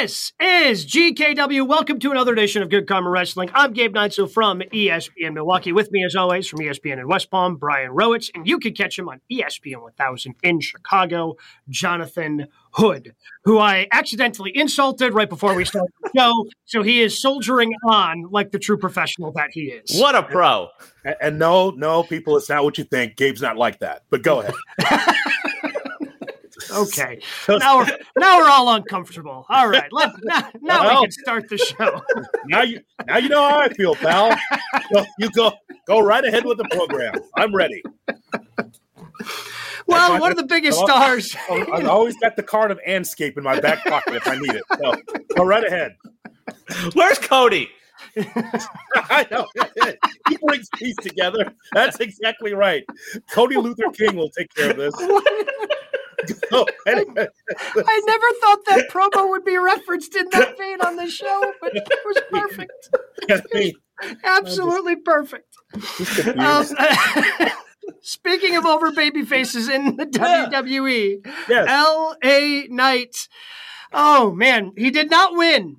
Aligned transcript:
This 0.00 0.32
is 0.40 0.86
GKW. 0.86 1.68
Welcome 1.68 1.98
to 1.98 2.10
another 2.10 2.32
edition 2.32 2.62
of 2.62 2.70
Good 2.70 2.88
Karma 2.88 3.10
Wrestling. 3.10 3.50
I'm 3.52 3.74
Gabe 3.74 3.94
Neitzel 3.94 4.32
from 4.32 4.60
ESPN 4.60 5.34
Milwaukee. 5.34 5.72
With 5.72 5.92
me, 5.92 6.06
as 6.06 6.16
always, 6.16 6.48
from 6.48 6.60
ESPN 6.60 6.98
in 6.98 7.06
West 7.06 7.30
Palm, 7.30 7.56
Brian 7.56 7.90
Rowitz, 7.90 8.30
and 8.34 8.48
you 8.48 8.58
can 8.58 8.72
catch 8.72 8.98
him 8.98 9.10
on 9.10 9.20
ESPN 9.30 9.82
1000 9.82 10.36
in 10.42 10.60
Chicago, 10.60 11.36
Jonathan 11.68 12.46
Hood, 12.70 13.14
who 13.44 13.58
I 13.58 13.88
accidentally 13.92 14.52
insulted 14.54 15.12
right 15.12 15.28
before 15.28 15.54
we 15.54 15.66
started 15.66 15.92
the 16.02 16.18
show. 16.18 16.46
So 16.64 16.82
he 16.82 17.02
is 17.02 17.20
soldiering 17.20 17.74
on 17.84 18.24
like 18.30 18.52
the 18.52 18.58
true 18.58 18.78
professional 18.78 19.32
that 19.32 19.50
he 19.52 19.64
is. 19.64 20.00
What 20.00 20.14
a 20.14 20.22
pro! 20.22 20.68
And, 21.04 21.16
and 21.20 21.38
no, 21.38 21.72
no, 21.72 22.04
people, 22.04 22.38
it's 22.38 22.48
not 22.48 22.64
what 22.64 22.78
you 22.78 22.84
think. 22.84 23.16
Gabe's 23.16 23.42
not 23.42 23.58
like 23.58 23.80
that. 23.80 24.04
But 24.08 24.22
go 24.22 24.40
ahead. 24.40 24.54
Okay. 26.70 27.20
Now 27.48 27.78
we're 27.78 27.98
now 28.18 28.38
we're 28.38 28.48
all 28.48 28.74
uncomfortable. 28.74 29.46
All 29.48 29.68
right. 29.68 29.90
Let 29.92 30.12
now, 30.22 30.50
now 30.60 31.00
we 31.00 31.06
can 31.06 31.10
start 31.12 31.48
the 31.48 31.58
show. 31.58 32.00
now 32.46 32.62
you 32.62 32.80
now 33.06 33.18
you 33.18 33.28
know 33.28 33.48
how 33.48 33.60
I 33.60 33.68
feel, 33.70 33.94
pal. 33.94 34.36
So 34.92 35.04
you 35.18 35.30
go 35.30 35.52
go 35.86 36.00
right 36.00 36.24
ahead 36.24 36.44
with 36.44 36.58
the 36.58 36.64
program. 36.70 37.14
I'm 37.36 37.54
ready. 37.54 37.82
Well, 39.86 40.20
one 40.20 40.30
of 40.30 40.36
the 40.36 40.46
biggest 40.46 40.78
Well, 40.78 40.86
stars. 40.86 41.36
Oh, 41.48 41.72
I've 41.72 41.86
always 41.86 42.16
got 42.16 42.36
the 42.36 42.42
card 42.42 42.70
of 42.70 42.80
Anscape 42.86 43.36
in 43.36 43.44
my 43.44 43.60
back 43.60 43.84
pocket 43.84 44.14
if 44.14 44.26
I 44.26 44.36
need 44.36 44.54
it. 44.54 44.62
So 44.78 44.94
go 45.36 45.44
right 45.44 45.64
ahead. 45.64 45.96
Where's 46.94 47.18
Cody? 47.18 47.70
I 48.16 49.26
know. 49.30 49.46
He 50.28 50.36
brings 50.44 50.68
peace 50.74 50.96
together. 50.96 51.52
That's 51.72 52.00
exactly 52.00 52.54
right. 52.54 52.84
Cody 53.32 53.56
Luther 53.56 53.90
King 53.92 54.16
will 54.16 54.30
take 54.30 54.52
care 54.54 54.70
of 54.70 54.76
this. 54.76 54.94
So, 56.50 56.66
anyway, 56.86 57.28
I 57.76 58.02
never 58.06 58.26
thought 58.40 58.64
that 58.66 58.88
promo 58.90 59.30
would 59.30 59.44
be 59.44 59.56
referenced 59.56 60.16
in 60.16 60.26
that 60.32 60.58
vein 60.58 60.80
on 60.80 60.96
the 60.96 61.08
show, 61.08 61.52
but 61.60 61.76
it 61.76 61.88
was 62.04 62.22
perfect. 62.30 62.90
Absolutely 64.24 64.96
perfect. 64.96 65.54
Um, 66.36 66.66
speaking 68.00 68.56
of 68.56 68.66
over 68.66 68.90
baby 68.90 69.22
faces 69.24 69.68
in 69.68 69.96
the 69.96 70.06
WWE, 70.06 71.24
yes. 71.48 71.66
L.A. 71.68 72.66
Knight. 72.68 73.28
Oh 73.92 74.32
man, 74.32 74.72
he 74.76 74.90
did 74.90 75.10
not 75.10 75.36
win. 75.36 75.76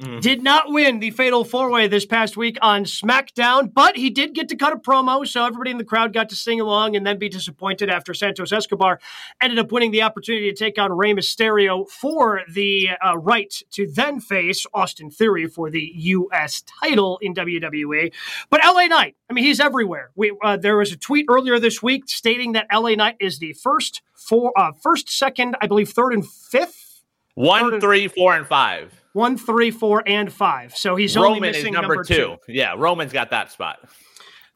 Mm. 0.00 0.22
Did 0.22 0.42
not 0.42 0.72
win 0.72 1.00
the 1.00 1.10
Fatal 1.10 1.44
Four 1.44 1.70
Way 1.70 1.86
this 1.86 2.06
past 2.06 2.34
week 2.34 2.56
on 2.62 2.84
SmackDown, 2.84 3.72
but 3.74 3.94
he 3.94 4.08
did 4.08 4.34
get 4.34 4.48
to 4.48 4.56
cut 4.56 4.72
a 4.72 4.76
promo, 4.76 5.28
so 5.28 5.44
everybody 5.44 5.70
in 5.70 5.76
the 5.76 5.84
crowd 5.84 6.14
got 6.14 6.30
to 6.30 6.36
sing 6.36 6.62
along 6.62 6.96
and 6.96 7.06
then 7.06 7.18
be 7.18 7.28
disappointed 7.28 7.90
after 7.90 8.14
Santos 8.14 8.52
Escobar 8.52 9.00
ended 9.42 9.58
up 9.58 9.70
winning 9.70 9.90
the 9.90 10.00
opportunity 10.00 10.50
to 10.50 10.56
take 10.56 10.78
on 10.78 10.92
Rey 10.92 11.12
Mysterio 11.12 11.86
for 11.90 12.40
the 12.50 12.88
uh, 13.04 13.18
right 13.18 13.54
to 13.72 13.86
then 13.86 14.18
face 14.18 14.64
Austin 14.72 15.10
Theory 15.10 15.46
for 15.46 15.68
the 15.68 15.92
U.S. 15.94 16.62
title 16.62 17.18
in 17.20 17.34
WWE. 17.34 18.14
But 18.48 18.62
LA 18.64 18.86
Knight, 18.86 19.16
I 19.28 19.34
mean, 19.34 19.44
he's 19.44 19.60
everywhere. 19.60 20.10
We 20.14 20.34
uh, 20.42 20.56
there 20.56 20.78
was 20.78 20.92
a 20.92 20.96
tweet 20.96 21.26
earlier 21.28 21.58
this 21.58 21.82
week 21.82 22.08
stating 22.08 22.52
that 22.52 22.66
LA 22.72 22.94
Knight 22.94 23.16
is 23.20 23.40
the 23.40 23.52
first, 23.52 24.00
four, 24.14 24.58
uh, 24.58 24.72
first, 24.72 25.10
second, 25.10 25.54
I 25.60 25.66
believe, 25.66 25.90
third 25.90 26.14
and 26.14 26.26
fifth. 26.26 27.02
One, 27.34 27.78
three, 27.78 28.08
four, 28.08 28.34
and 28.34 28.46
five. 28.46 29.01
One, 29.12 29.36
three, 29.36 29.70
four, 29.70 30.02
and 30.06 30.32
five. 30.32 30.74
So 30.76 30.96
he's 30.96 31.16
only 31.16 31.34
Roman 31.34 31.50
is 31.50 31.56
missing 31.56 31.74
number, 31.74 32.02
two. 32.02 32.36
Yeah, 32.48 32.74
Roman's 32.76 33.12
got 33.12 33.30
that 33.30 33.52
spot. 33.52 33.78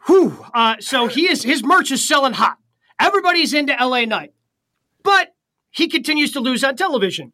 Whew. 0.07 0.45
Uh, 0.55 0.77
so 0.81 1.09
he 1.09 1.29
is 1.29 1.43
his 1.43 1.62
merch 1.62 1.91
is 1.91 2.07
selling 2.07 2.33
hot. 2.33 2.57
Everybody's 2.99 3.53
into 3.53 3.77
LA 3.79 4.05
Knight, 4.05 4.33
but 5.03 5.34
he 5.71 5.89
continues 5.89 6.33
to 6.33 6.41
lose 6.41 6.65
on 6.65 6.77
television. 6.77 7.33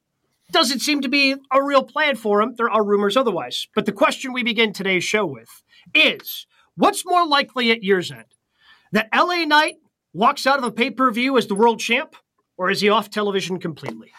Doesn't 0.51 0.81
seem 0.81 1.01
to 1.03 1.09
be 1.09 1.37
a 1.51 1.63
real 1.63 1.85
plan 1.85 2.17
for 2.17 2.43
him. 2.43 2.55
There 2.57 2.69
are 2.69 2.85
rumors 2.85 3.17
otherwise. 3.17 3.69
But 3.75 3.87
the 3.87 3.93
question 3.93 4.33
we 4.33 4.43
begin 4.43 4.73
today's 4.73 5.05
show 5.05 5.25
with 5.25 5.63
is: 5.95 6.47
What's 6.75 7.07
more 7.07 7.27
likely 7.27 7.71
at 7.71 7.85
year's 7.85 8.11
end? 8.11 8.25
That 8.91 9.09
LA 9.15 9.45
Knight 9.45 9.77
walks 10.13 10.47
out 10.47 10.59
of 10.59 10.65
a 10.65 10.73
pay 10.73 10.91
per 10.91 11.11
view 11.11 11.39
as 11.39 11.47
the 11.47 11.55
world 11.55 11.79
champ, 11.79 12.17
or 12.57 12.71
is 12.71 12.81
he 12.81 12.89
off 12.89 13.11
television 13.11 13.59
completely? 13.59 14.13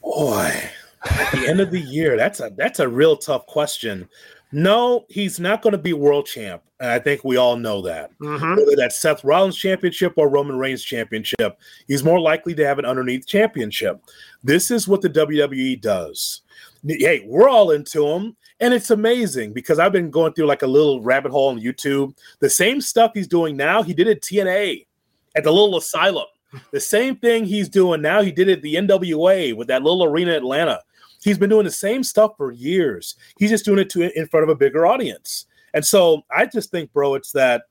Boy, 0.00 0.70
at 1.04 1.32
the 1.32 1.48
end 1.48 1.60
of 1.60 1.70
the 1.70 1.80
year, 1.80 2.16
that's 2.16 2.40
a 2.40 2.50
that's 2.56 2.80
a 2.80 2.88
real 2.88 3.16
tough 3.16 3.46
question. 3.46 4.08
No, 4.54 5.06
he's 5.08 5.40
not 5.40 5.62
going 5.62 5.72
to 5.72 5.78
be 5.78 5.94
world 5.94 6.26
champ, 6.26 6.62
and 6.78 6.90
I 6.90 6.98
think 6.98 7.24
we 7.24 7.38
all 7.38 7.56
know 7.56 7.80
that. 7.82 8.10
Mm-hmm. 8.18 8.56
Whether 8.56 8.76
that's 8.76 9.00
Seth 9.00 9.24
Rollins 9.24 9.56
championship 9.56 10.12
or 10.16 10.28
Roman 10.28 10.58
Reigns 10.58 10.84
championship, 10.84 11.58
he's 11.88 12.04
more 12.04 12.20
likely 12.20 12.54
to 12.56 12.66
have 12.66 12.78
an 12.78 12.84
underneath 12.84 13.26
championship. 13.26 14.02
This 14.44 14.70
is 14.70 14.86
what 14.86 15.00
the 15.00 15.08
WWE 15.08 15.80
does. 15.80 16.42
Hey, 16.86 17.24
we're 17.26 17.48
all 17.48 17.70
into 17.70 18.06
him, 18.06 18.36
and 18.60 18.74
it's 18.74 18.90
amazing 18.90 19.54
because 19.54 19.78
I've 19.78 19.92
been 19.92 20.10
going 20.10 20.34
through 20.34 20.46
like 20.46 20.62
a 20.62 20.66
little 20.66 21.00
rabbit 21.00 21.32
hole 21.32 21.48
on 21.48 21.58
YouTube. 21.58 22.14
The 22.40 22.50
same 22.50 22.82
stuff 22.82 23.12
he's 23.14 23.28
doing 23.28 23.56
now, 23.56 23.82
he 23.82 23.94
did 23.94 24.08
at 24.08 24.20
TNA 24.20 24.86
at 25.34 25.44
the 25.44 25.52
little 25.52 25.76
asylum. 25.76 26.26
The 26.70 26.80
same 26.80 27.16
thing 27.16 27.46
he's 27.46 27.70
doing 27.70 28.02
now, 28.02 28.20
he 28.20 28.30
did 28.30 28.46
it 28.46 28.58
at 28.58 28.62
the 28.62 28.74
NWA 28.74 29.56
with 29.56 29.68
that 29.68 29.82
little 29.82 30.04
arena 30.04 30.32
in 30.32 30.36
Atlanta. 30.36 30.82
He's 31.22 31.38
been 31.38 31.50
doing 31.50 31.64
the 31.64 31.70
same 31.70 32.02
stuff 32.02 32.32
for 32.36 32.50
years. 32.50 33.16
He's 33.38 33.50
just 33.50 33.64
doing 33.64 33.78
it 33.78 33.90
to 33.90 34.18
in 34.18 34.26
front 34.26 34.44
of 34.44 34.50
a 34.50 34.56
bigger 34.56 34.86
audience. 34.86 35.46
And 35.74 35.84
so 35.84 36.22
I 36.30 36.46
just 36.46 36.70
think, 36.70 36.92
bro, 36.92 37.14
it's 37.14 37.32
that 37.32 37.62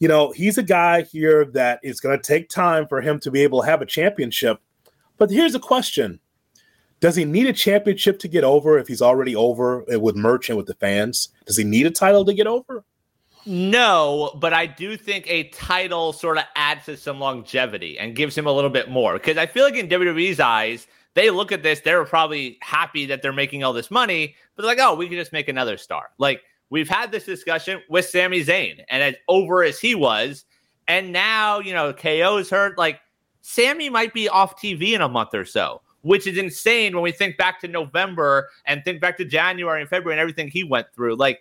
you 0.00 0.08
know 0.08 0.32
he's 0.32 0.58
a 0.58 0.62
guy 0.62 1.02
here 1.02 1.44
that 1.46 1.80
is 1.82 2.00
going 2.00 2.18
to 2.18 2.22
take 2.22 2.48
time 2.48 2.86
for 2.88 3.00
him 3.00 3.20
to 3.20 3.30
be 3.30 3.42
able 3.42 3.62
to 3.62 3.66
have 3.66 3.80
a 3.80 3.86
championship. 3.86 4.58
But 5.18 5.30
here's 5.30 5.54
a 5.54 5.60
question: 5.60 6.18
Does 7.00 7.16
he 7.16 7.24
need 7.24 7.46
a 7.46 7.52
championship 7.52 8.18
to 8.20 8.28
get 8.28 8.44
over 8.44 8.78
if 8.78 8.88
he's 8.88 9.02
already 9.02 9.36
over 9.36 9.84
with 9.98 10.16
merch 10.16 10.48
and 10.48 10.56
with 10.56 10.66
the 10.66 10.74
fans? 10.74 11.28
Does 11.46 11.56
he 11.56 11.64
need 11.64 11.86
a 11.86 11.90
title 11.90 12.24
to 12.24 12.34
get 12.34 12.46
over? 12.46 12.84
No, 13.46 14.32
but 14.40 14.54
I 14.54 14.66
do 14.66 14.96
think 14.96 15.26
a 15.28 15.44
title 15.50 16.14
sort 16.14 16.38
of 16.38 16.44
adds 16.56 16.86
to 16.86 16.96
some 16.96 17.20
longevity 17.20 17.98
and 17.98 18.16
gives 18.16 18.36
him 18.36 18.46
a 18.46 18.52
little 18.52 18.70
bit 18.70 18.88
more. 18.88 19.14
Because 19.14 19.36
I 19.36 19.44
feel 19.44 19.64
like 19.64 19.74
in 19.74 19.86
WWE's 19.86 20.40
eyes, 20.40 20.86
they 21.14 21.30
look 21.30 21.52
at 21.52 21.62
this, 21.62 21.80
they're 21.80 22.04
probably 22.04 22.58
happy 22.60 23.06
that 23.06 23.22
they're 23.22 23.32
making 23.32 23.64
all 23.64 23.72
this 23.72 23.90
money, 23.90 24.34
but 24.54 24.62
they're 24.62 24.70
like, 24.70 24.84
oh, 24.84 24.94
we 24.94 25.08
can 25.08 25.16
just 25.16 25.32
make 25.32 25.48
another 25.48 25.76
star. 25.76 26.10
Like 26.18 26.42
we've 26.70 26.88
had 26.88 27.12
this 27.12 27.24
discussion 27.24 27.80
with 27.88 28.04
Sami 28.04 28.44
Zayn, 28.44 28.84
and 28.88 29.02
as 29.02 29.14
over 29.28 29.62
as 29.62 29.78
he 29.78 29.94
was, 29.94 30.44
and 30.88 31.12
now, 31.12 31.60
you 31.60 31.72
know, 31.72 31.92
KO's 31.92 32.50
hurt. 32.50 32.76
Like 32.76 33.00
Sammy 33.40 33.88
might 33.88 34.12
be 34.12 34.28
off 34.28 34.60
TV 34.60 34.92
in 34.92 35.00
a 35.00 35.08
month 35.08 35.34
or 35.34 35.44
so, 35.44 35.80
which 36.02 36.26
is 36.26 36.36
insane 36.36 36.94
when 36.94 37.02
we 37.02 37.12
think 37.12 37.36
back 37.36 37.60
to 37.60 37.68
November 37.68 38.48
and 38.66 38.82
think 38.84 39.00
back 39.00 39.16
to 39.18 39.24
January 39.24 39.80
and 39.80 39.88
February 39.88 40.14
and 40.14 40.20
everything 40.20 40.48
he 40.48 40.64
went 40.64 40.86
through. 40.94 41.16
Like 41.16 41.40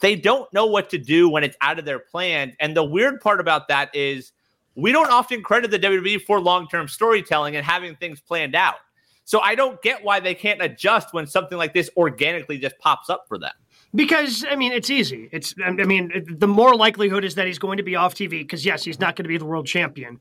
they 0.00 0.14
don't 0.14 0.52
know 0.52 0.66
what 0.66 0.90
to 0.90 0.98
do 0.98 1.28
when 1.28 1.44
it's 1.44 1.56
out 1.60 1.78
of 1.78 1.84
their 1.84 1.98
plan. 1.98 2.54
And 2.60 2.76
the 2.76 2.84
weird 2.84 3.20
part 3.20 3.40
about 3.40 3.68
that 3.68 3.94
is 3.94 4.32
we 4.74 4.92
don't 4.92 5.10
often 5.10 5.42
credit 5.42 5.70
the 5.70 5.78
WWE 5.78 6.22
for 6.22 6.40
long 6.40 6.68
term 6.68 6.86
storytelling 6.88 7.56
and 7.56 7.66
having 7.66 7.96
things 7.96 8.20
planned 8.20 8.54
out. 8.54 8.76
So 9.28 9.40
I 9.40 9.56
don't 9.56 9.82
get 9.82 10.02
why 10.02 10.20
they 10.20 10.34
can't 10.34 10.62
adjust 10.62 11.12
when 11.12 11.26
something 11.26 11.58
like 11.58 11.74
this 11.74 11.90
organically 11.98 12.56
just 12.56 12.78
pops 12.78 13.10
up 13.10 13.26
for 13.28 13.38
them. 13.38 13.52
Because 13.94 14.42
I 14.50 14.56
mean, 14.56 14.72
it's 14.72 14.88
easy. 14.88 15.28
It's 15.30 15.54
I 15.62 15.70
mean, 15.70 16.24
the 16.26 16.48
more 16.48 16.74
likelihood 16.74 17.26
is 17.26 17.34
that 17.34 17.46
he's 17.46 17.58
going 17.58 17.76
to 17.76 17.82
be 17.82 17.94
off 17.94 18.14
TV. 18.14 18.30
Because 18.30 18.64
yes, 18.64 18.84
he's 18.84 18.98
not 18.98 19.16
going 19.16 19.24
to 19.24 19.28
be 19.28 19.36
the 19.36 19.44
world 19.44 19.66
champion, 19.66 20.20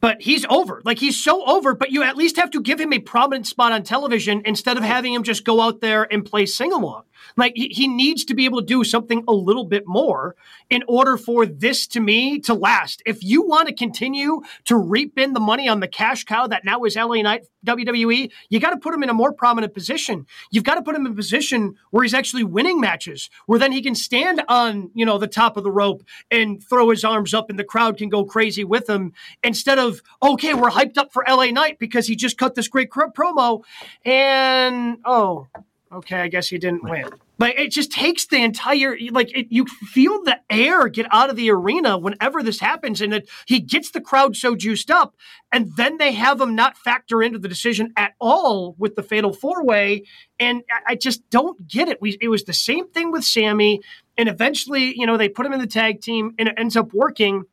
but 0.00 0.22
he's 0.22 0.46
over. 0.48 0.80
Like 0.86 0.98
he's 0.98 1.22
so 1.22 1.44
over. 1.44 1.74
But 1.74 1.90
you 1.90 2.02
at 2.02 2.16
least 2.16 2.38
have 2.38 2.50
to 2.52 2.62
give 2.62 2.80
him 2.80 2.94
a 2.94 2.98
prominent 2.98 3.46
spot 3.46 3.72
on 3.72 3.82
television 3.82 4.40
instead 4.46 4.78
of 4.78 4.82
having 4.84 5.12
him 5.12 5.22
just 5.22 5.44
go 5.44 5.60
out 5.60 5.82
there 5.82 6.10
and 6.10 6.24
play 6.24 6.46
sing 6.46 6.72
along. 6.72 7.02
Like 7.36 7.52
he, 7.56 7.68
he 7.68 7.88
needs 7.88 8.24
to 8.26 8.34
be 8.34 8.44
able 8.44 8.60
to 8.60 8.66
do 8.66 8.84
something 8.84 9.24
a 9.28 9.32
little 9.32 9.64
bit 9.64 9.84
more 9.86 10.36
in 10.70 10.82
order 10.88 11.16
for 11.16 11.46
this 11.46 11.86
to 11.88 12.00
me 12.00 12.38
to 12.40 12.54
last. 12.54 13.02
If 13.06 13.22
you 13.22 13.42
want 13.42 13.68
to 13.68 13.74
continue 13.74 14.42
to 14.64 14.76
reap 14.76 15.18
in 15.18 15.32
the 15.32 15.40
money 15.40 15.68
on 15.68 15.80
the 15.80 15.88
cash 15.88 16.24
cow 16.24 16.46
that 16.46 16.64
now 16.64 16.84
is 16.84 16.96
LA 16.96 17.22
Knight 17.22 17.46
WWE, 17.64 18.30
you 18.48 18.60
got 18.60 18.70
to 18.70 18.76
put 18.76 18.94
him 18.94 19.02
in 19.02 19.10
a 19.10 19.14
more 19.14 19.32
prominent 19.32 19.74
position. 19.74 20.26
You've 20.50 20.64
got 20.64 20.76
to 20.76 20.82
put 20.82 20.94
him 20.94 21.06
in 21.06 21.12
a 21.12 21.16
position 21.16 21.74
where 21.90 22.02
he's 22.02 22.14
actually 22.14 22.44
winning 22.44 22.80
matches, 22.80 23.28
where 23.46 23.58
then 23.58 23.72
he 23.72 23.82
can 23.82 23.94
stand 23.94 24.42
on, 24.48 24.90
you 24.94 25.04
know, 25.04 25.18
the 25.18 25.26
top 25.26 25.56
of 25.56 25.64
the 25.64 25.70
rope 25.70 26.02
and 26.30 26.62
throw 26.62 26.90
his 26.90 27.04
arms 27.04 27.34
up 27.34 27.50
and 27.50 27.58
the 27.58 27.64
crowd 27.64 27.96
can 27.96 28.08
go 28.08 28.24
crazy 28.24 28.64
with 28.64 28.88
him 28.88 29.12
instead 29.42 29.78
of, 29.78 30.02
okay, 30.22 30.54
we're 30.54 30.70
hyped 30.70 30.96
up 30.96 31.12
for 31.12 31.24
LA 31.28 31.46
Knight 31.46 31.78
because 31.78 32.06
he 32.06 32.16
just 32.16 32.38
cut 32.38 32.54
this 32.54 32.68
great 32.68 32.90
promo 32.90 33.62
and, 34.04 34.98
oh, 35.04 35.46
okay, 35.92 36.20
I 36.20 36.28
guess 36.28 36.48
he 36.48 36.58
didn't 36.58 36.84
win. 36.84 37.08
But 37.38 37.58
it 37.58 37.70
just 37.70 37.92
takes 37.92 38.26
the 38.26 38.42
entire 38.42 38.96
like 39.10 39.36
it, 39.36 39.48
you 39.50 39.66
feel 39.66 40.22
the 40.22 40.40
air 40.48 40.88
get 40.88 41.06
out 41.12 41.28
of 41.28 41.36
the 41.36 41.50
arena 41.50 41.98
whenever 41.98 42.42
this 42.42 42.60
happens, 42.60 43.00
and 43.02 43.12
it, 43.12 43.28
he 43.46 43.60
gets 43.60 43.90
the 43.90 44.00
crowd 44.00 44.36
so 44.36 44.56
juiced 44.56 44.90
up, 44.90 45.14
and 45.52 45.76
then 45.76 45.98
they 45.98 46.12
have 46.12 46.40
him 46.40 46.54
not 46.54 46.78
factor 46.78 47.22
into 47.22 47.38
the 47.38 47.48
decision 47.48 47.92
at 47.96 48.14
all 48.18 48.74
with 48.78 48.94
the 48.96 49.02
fatal 49.02 49.34
four 49.34 49.64
way, 49.64 50.04
and 50.40 50.62
I, 50.70 50.92
I 50.92 50.94
just 50.94 51.28
don't 51.28 51.68
get 51.68 51.88
it. 51.88 52.00
We 52.00 52.16
it 52.20 52.28
was 52.28 52.44
the 52.44 52.54
same 52.54 52.88
thing 52.88 53.12
with 53.12 53.24
Sammy, 53.24 53.82
and 54.16 54.28
eventually, 54.28 54.98
you 54.98 55.06
know, 55.06 55.18
they 55.18 55.28
put 55.28 55.44
him 55.44 55.52
in 55.52 55.60
the 55.60 55.66
tag 55.66 56.00
team, 56.00 56.34
and 56.38 56.48
it 56.48 56.54
ends 56.56 56.76
up 56.76 56.94
working, 56.94 57.44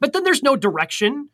but 0.00 0.12
then 0.12 0.24
there's 0.24 0.42
no 0.42 0.56
direction. 0.56 1.28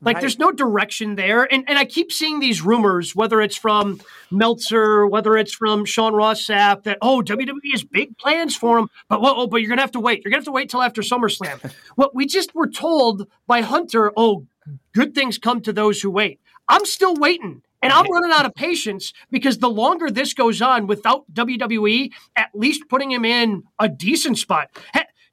Like 0.00 0.16
Right. 0.16 0.20
there's 0.20 0.38
no 0.38 0.52
direction 0.52 1.16
there. 1.16 1.52
And 1.52 1.64
and 1.68 1.78
I 1.78 1.84
keep 1.84 2.12
seeing 2.12 2.40
these 2.40 2.62
rumors, 2.62 3.14
whether 3.14 3.40
it's 3.40 3.56
from 3.56 4.00
Meltzer, 4.30 5.06
whether 5.06 5.36
it's 5.36 5.52
from 5.52 5.84
Sean 5.84 6.14
Ross 6.14 6.44
Sapp, 6.44 6.84
that 6.84 6.98
oh, 7.00 7.22
WWE 7.22 7.72
has 7.72 7.84
big 7.84 8.16
plans 8.18 8.56
for 8.56 8.78
him. 8.78 8.90
But 9.08 9.20
whoa, 9.20 9.34
oh, 9.36 9.46
but 9.46 9.58
you're 9.58 9.68
gonna 9.68 9.80
have 9.80 9.92
to 9.92 10.00
wait. 10.00 10.22
You're 10.24 10.30
gonna 10.30 10.40
have 10.40 10.46
to 10.46 10.52
wait 10.52 10.68
till 10.70 10.82
after 10.82 11.02
SummerSlam. 11.02 11.72
what 11.94 12.14
we 12.14 12.26
just 12.26 12.54
were 12.54 12.68
told 12.68 13.28
by 13.46 13.62
Hunter, 13.62 14.12
oh, 14.16 14.46
good 14.92 15.14
things 15.14 15.38
come 15.38 15.60
to 15.62 15.72
those 15.72 16.00
who 16.00 16.10
wait. 16.10 16.40
I'm 16.68 16.84
still 16.84 17.14
waiting. 17.14 17.62
And 17.82 17.92
I'm 17.92 18.10
running 18.10 18.30
out 18.32 18.46
of 18.46 18.54
patience 18.54 19.12
because 19.30 19.58
the 19.58 19.68
longer 19.68 20.10
this 20.10 20.32
goes 20.32 20.62
on 20.62 20.86
without 20.86 21.30
WWE 21.34 22.10
at 22.34 22.48
least 22.54 22.88
putting 22.88 23.10
him 23.10 23.26
in 23.26 23.64
a 23.78 23.90
decent 23.90 24.38
spot, 24.38 24.70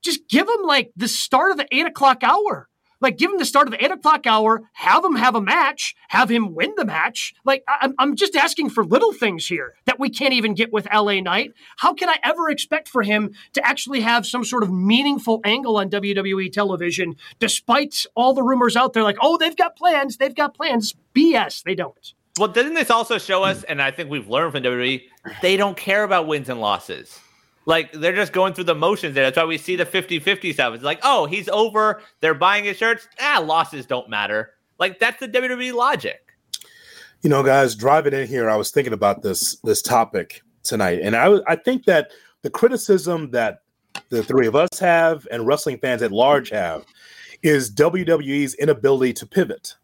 just 0.02 0.28
give 0.28 0.50
him 0.50 0.66
like 0.66 0.92
the 0.98 1.08
start 1.08 1.52
of 1.52 1.58
the 1.58 1.68
eight 1.72 1.86
o'clock 1.86 2.24
hour. 2.24 2.68
Like, 3.02 3.18
give 3.18 3.32
him 3.32 3.40
the 3.40 3.46
start 3.46 3.68
of 3.68 3.72
the 3.72 3.84
eight 3.84 3.92
o'clock 3.92 4.26
hour, 4.28 4.64
have 4.74 5.04
him 5.04 5.16
have 5.16 5.36
a 5.36 5.42
match, 5.42 5.96
have 6.10 6.30
him 6.30 6.54
win 6.54 6.74
the 6.78 6.86
match. 6.86 7.34
Like, 7.44 7.64
I'm, 7.68 7.94
I'm 8.00 8.16
just 8.16 8.36
asking 8.36 8.70
for 8.70 8.86
little 8.86 9.12
things 9.12 9.48
here 9.48 9.76
that 9.86 10.00
we 10.00 10.10
can't 10.10 10.34
even 10.34 10.54
get 10.54 10.72
with 10.72 10.88
LA 10.94 11.20
Knight. 11.20 11.54
How 11.78 11.94
can 11.94 12.10
I 12.10 12.18
ever 12.24 12.50
expect 12.50 12.88
for 12.88 13.04
him 13.04 13.34
to 13.54 13.68
actually 13.68 14.02
have 14.02 14.26
some 14.26 14.44
sort 14.44 14.64
of 14.64 14.72
meaningful 14.72 15.42
angle 15.44 15.78
on 15.78 15.90
WWE 15.90 16.52
television, 16.52 17.16
despite 17.40 18.06
all 18.16 18.34
the 18.34 18.44
rumors 18.44 18.76
out 18.76 18.94
there 18.94 19.04
like, 19.04 19.18
oh, 19.22 19.38
they've 19.38 19.58
got 19.58 19.76
plans, 19.76 20.18
they've 20.18 20.36
got 20.36 20.54
plans? 20.54 20.96
BS, 21.16 21.64
they 21.64 21.76
don't. 21.76 22.14
Well, 22.38 22.48
doesn't 22.48 22.76
this 22.76 22.90
also 22.90 23.18
show 23.18 23.44
us, 23.44 23.64
and 23.64 23.82
I 23.82 23.92
think 23.92 24.10
we've 24.10 24.30
learned 24.30 24.54
from 24.54 24.64
WWE, 24.64 25.04
they 25.42 25.58
don't 25.58 25.76
care 25.76 26.04
about 26.04 26.28
wins 26.28 26.50
and 26.50 26.62
losses. 26.62 27.20
Like, 27.66 27.92
they're 27.92 28.16
just 28.16 28.34
going 28.34 28.54
through 28.54 28.64
the 28.66 28.76
motions 28.76 29.16
there. 29.16 29.24
That's 29.24 29.38
why 29.38 29.46
we 29.46 29.58
see 29.58 29.76
the 29.76 29.86
50 29.86 30.20
50 30.20 30.54
stuff. 30.54 30.74
It's 30.74 30.84
like, 30.84 31.00
oh, 31.04 31.26
he's 31.26 31.48
over. 31.50 32.02
They're 32.20 32.34
buying 32.34 32.64
his 32.64 32.78
shirts. 32.78 33.08
Ah, 33.20 33.42
losses 33.44 33.86
don't 33.86 34.10
matter. 34.10 34.54
Like, 34.80 35.00
that's 35.00 35.20
the 35.20 35.28
WWE 35.28 35.74
logic. 35.74 36.32
You 37.22 37.30
know, 37.30 37.44
guys, 37.44 37.76
driving 37.76 38.14
in 38.14 38.28
here, 38.28 38.50
I 38.50 38.56
was 38.56 38.72
thinking 38.72 38.94
about 38.94 39.22
this 39.22 39.58
this 39.58 39.84
topic 39.84 40.42
tonight, 40.64 41.02
and 41.04 41.16
I 41.16 41.38
I 41.48 41.56
think 41.56 41.86
that 41.86 42.10
the 42.42 42.50
criticism 42.50 43.30
that 43.30 43.62
the 44.10 44.24
three 44.24 44.48
of 44.48 44.56
us 44.56 44.80
have 44.80 45.28
and 45.30 45.46
wrestling 45.46 45.78
fans 45.78 46.02
at 46.02 46.12
large 46.12 46.50
have 46.50 46.84
is 47.44 47.72
WWE's 47.72 48.56
inability 48.56 49.14
to 49.14 49.26
pivot. 49.28 49.76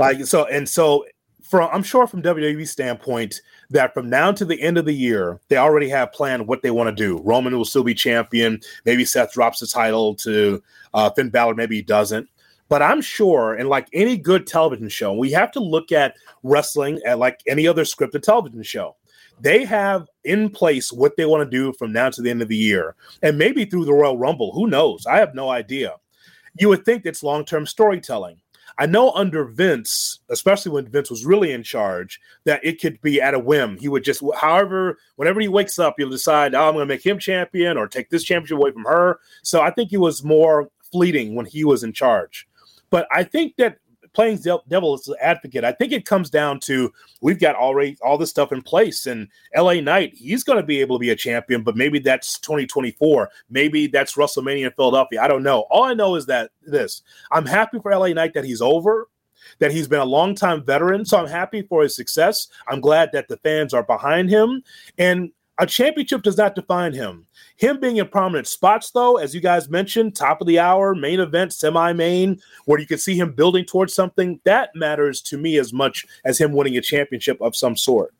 Like 0.00 0.24
so, 0.26 0.46
and 0.46 0.68
so 0.68 1.06
from 1.44 1.68
I'm 1.72 1.82
sure 1.82 2.06
from 2.06 2.22
WWE 2.22 2.66
standpoint 2.66 3.40
that 3.70 3.94
from 3.94 4.08
now 4.08 4.32
to 4.32 4.44
the 4.44 4.60
end 4.60 4.78
of 4.78 4.86
the 4.86 4.94
year, 4.94 5.40
they 5.48 5.56
already 5.56 5.88
have 5.90 6.12
planned 6.12 6.48
what 6.48 6.62
they 6.62 6.70
want 6.70 6.88
to 6.88 7.04
do. 7.04 7.20
Roman 7.22 7.56
will 7.56 7.64
still 7.64 7.84
be 7.84 7.94
champion. 7.94 8.60
Maybe 8.84 9.04
Seth 9.04 9.32
drops 9.32 9.60
the 9.60 9.66
title 9.66 10.14
to 10.16 10.62
uh, 10.94 11.10
Finn 11.10 11.30
Balor. 11.30 11.54
Maybe 11.54 11.76
he 11.76 11.82
doesn't. 11.82 12.28
But 12.68 12.80
I'm 12.80 13.02
sure, 13.02 13.54
and 13.54 13.68
like 13.68 13.88
any 13.92 14.16
good 14.16 14.46
television 14.46 14.88
show, 14.88 15.12
we 15.12 15.30
have 15.32 15.52
to 15.52 15.60
look 15.60 15.92
at 15.92 16.16
wrestling 16.42 16.98
at 17.06 17.18
like 17.18 17.42
any 17.46 17.68
other 17.68 17.84
scripted 17.84 18.22
television 18.22 18.62
show. 18.62 18.96
They 19.40 19.64
have 19.64 20.06
in 20.24 20.48
place 20.48 20.92
what 20.92 21.16
they 21.16 21.26
want 21.26 21.48
to 21.48 21.56
do 21.56 21.72
from 21.74 21.92
now 21.92 22.08
to 22.10 22.22
the 22.22 22.30
end 22.30 22.40
of 22.40 22.48
the 22.48 22.56
year, 22.56 22.94
and 23.22 23.36
maybe 23.36 23.64
through 23.64 23.84
the 23.84 23.92
Royal 23.92 24.16
Rumble. 24.16 24.52
Who 24.52 24.66
knows? 24.66 25.06
I 25.06 25.18
have 25.18 25.34
no 25.34 25.50
idea. 25.50 25.96
You 26.58 26.68
would 26.70 26.84
think 26.84 27.04
it's 27.04 27.22
long 27.22 27.44
term 27.44 27.66
storytelling. 27.66 28.40
I 28.78 28.86
know 28.86 29.12
under 29.12 29.44
Vince, 29.44 30.18
especially 30.30 30.72
when 30.72 30.88
Vince 30.88 31.10
was 31.10 31.24
really 31.24 31.52
in 31.52 31.62
charge, 31.62 32.20
that 32.44 32.64
it 32.64 32.80
could 32.80 33.00
be 33.02 33.20
at 33.20 33.34
a 33.34 33.38
whim. 33.38 33.76
He 33.78 33.88
would 33.88 34.02
just, 34.04 34.22
however, 34.36 34.98
whenever 35.16 35.40
he 35.40 35.48
wakes 35.48 35.78
up, 35.78 35.94
he'll 35.96 36.10
decide, 36.10 36.54
oh, 36.54 36.68
I'm 36.68 36.74
going 36.74 36.88
to 36.88 36.92
make 36.92 37.06
him 37.06 37.18
champion 37.18 37.76
or 37.76 37.86
take 37.86 38.10
this 38.10 38.24
championship 38.24 38.58
away 38.58 38.72
from 38.72 38.84
her. 38.84 39.20
So 39.42 39.60
I 39.60 39.70
think 39.70 39.90
he 39.90 39.96
was 39.96 40.24
more 40.24 40.68
fleeting 40.90 41.34
when 41.34 41.46
he 41.46 41.64
was 41.64 41.84
in 41.84 41.92
charge. 41.92 42.48
But 42.90 43.06
I 43.12 43.24
think 43.24 43.56
that 43.56 43.78
playing 44.14 44.38
devil's 44.68 45.12
advocate, 45.20 45.64
I 45.64 45.72
think 45.72 45.92
it 45.92 46.06
comes 46.06 46.30
down 46.30 46.60
to 46.60 46.92
we've 47.20 47.40
got 47.40 47.56
already 47.56 47.98
all 48.02 48.16
this 48.16 48.30
stuff 48.30 48.52
in 48.52 48.62
place. 48.62 49.06
And 49.06 49.28
LA 49.54 49.74
Knight, 49.74 50.14
he's 50.14 50.44
going 50.44 50.58
to 50.58 50.62
be 50.64 50.80
able 50.80 50.96
to 50.96 51.00
be 51.00 51.10
a 51.10 51.16
champion, 51.16 51.62
but 51.62 51.76
maybe 51.76 51.98
that's 51.98 52.38
2024. 52.38 53.30
Maybe 53.50 53.86
that's 53.88 54.14
WrestleMania 54.14 54.66
in 54.66 54.72
Philadelphia. 54.72 55.20
I 55.20 55.28
don't 55.28 55.42
know. 55.42 55.66
All 55.70 55.84
I 55.84 55.94
know 55.94 56.14
is 56.14 56.26
that 56.26 56.50
this 56.62 57.02
I'm 57.32 57.46
happy 57.46 57.78
for 57.80 57.94
LA 57.94 58.08
Knight 58.08 58.34
that 58.34 58.44
he's 58.44 58.62
over, 58.62 59.08
that 59.58 59.72
he's 59.72 59.88
been 59.88 60.00
a 60.00 60.04
long 60.04 60.34
time 60.34 60.64
veteran. 60.64 61.04
So 61.04 61.18
I'm 61.18 61.28
happy 61.28 61.62
for 61.62 61.82
his 61.82 61.96
success. 61.96 62.48
I'm 62.68 62.80
glad 62.80 63.10
that 63.12 63.28
the 63.28 63.36
fans 63.38 63.74
are 63.74 63.82
behind 63.82 64.30
him. 64.30 64.62
And 64.96 65.32
a 65.58 65.66
championship 65.66 66.22
does 66.22 66.36
not 66.36 66.54
define 66.54 66.92
him. 66.92 67.26
Him 67.56 67.78
being 67.78 67.98
in 67.98 68.08
prominent 68.08 68.48
spots, 68.48 68.90
though, 68.90 69.16
as 69.16 69.34
you 69.34 69.40
guys 69.40 69.68
mentioned, 69.68 70.16
top 70.16 70.40
of 70.40 70.46
the 70.46 70.58
hour, 70.58 70.94
main 70.94 71.20
event, 71.20 71.52
semi 71.52 71.92
main, 71.92 72.40
where 72.64 72.80
you 72.80 72.86
can 72.86 72.98
see 72.98 73.16
him 73.16 73.32
building 73.32 73.64
towards 73.64 73.94
something, 73.94 74.40
that 74.44 74.70
matters 74.74 75.20
to 75.22 75.38
me 75.38 75.58
as 75.58 75.72
much 75.72 76.04
as 76.24 76.38
him 76.38 76.52
winning 76.52 76.76
a 76.76 76.80
championship 76.80 77.40
of 77.40 77.54
some 77.54 77.76
sort. 77.76 78.12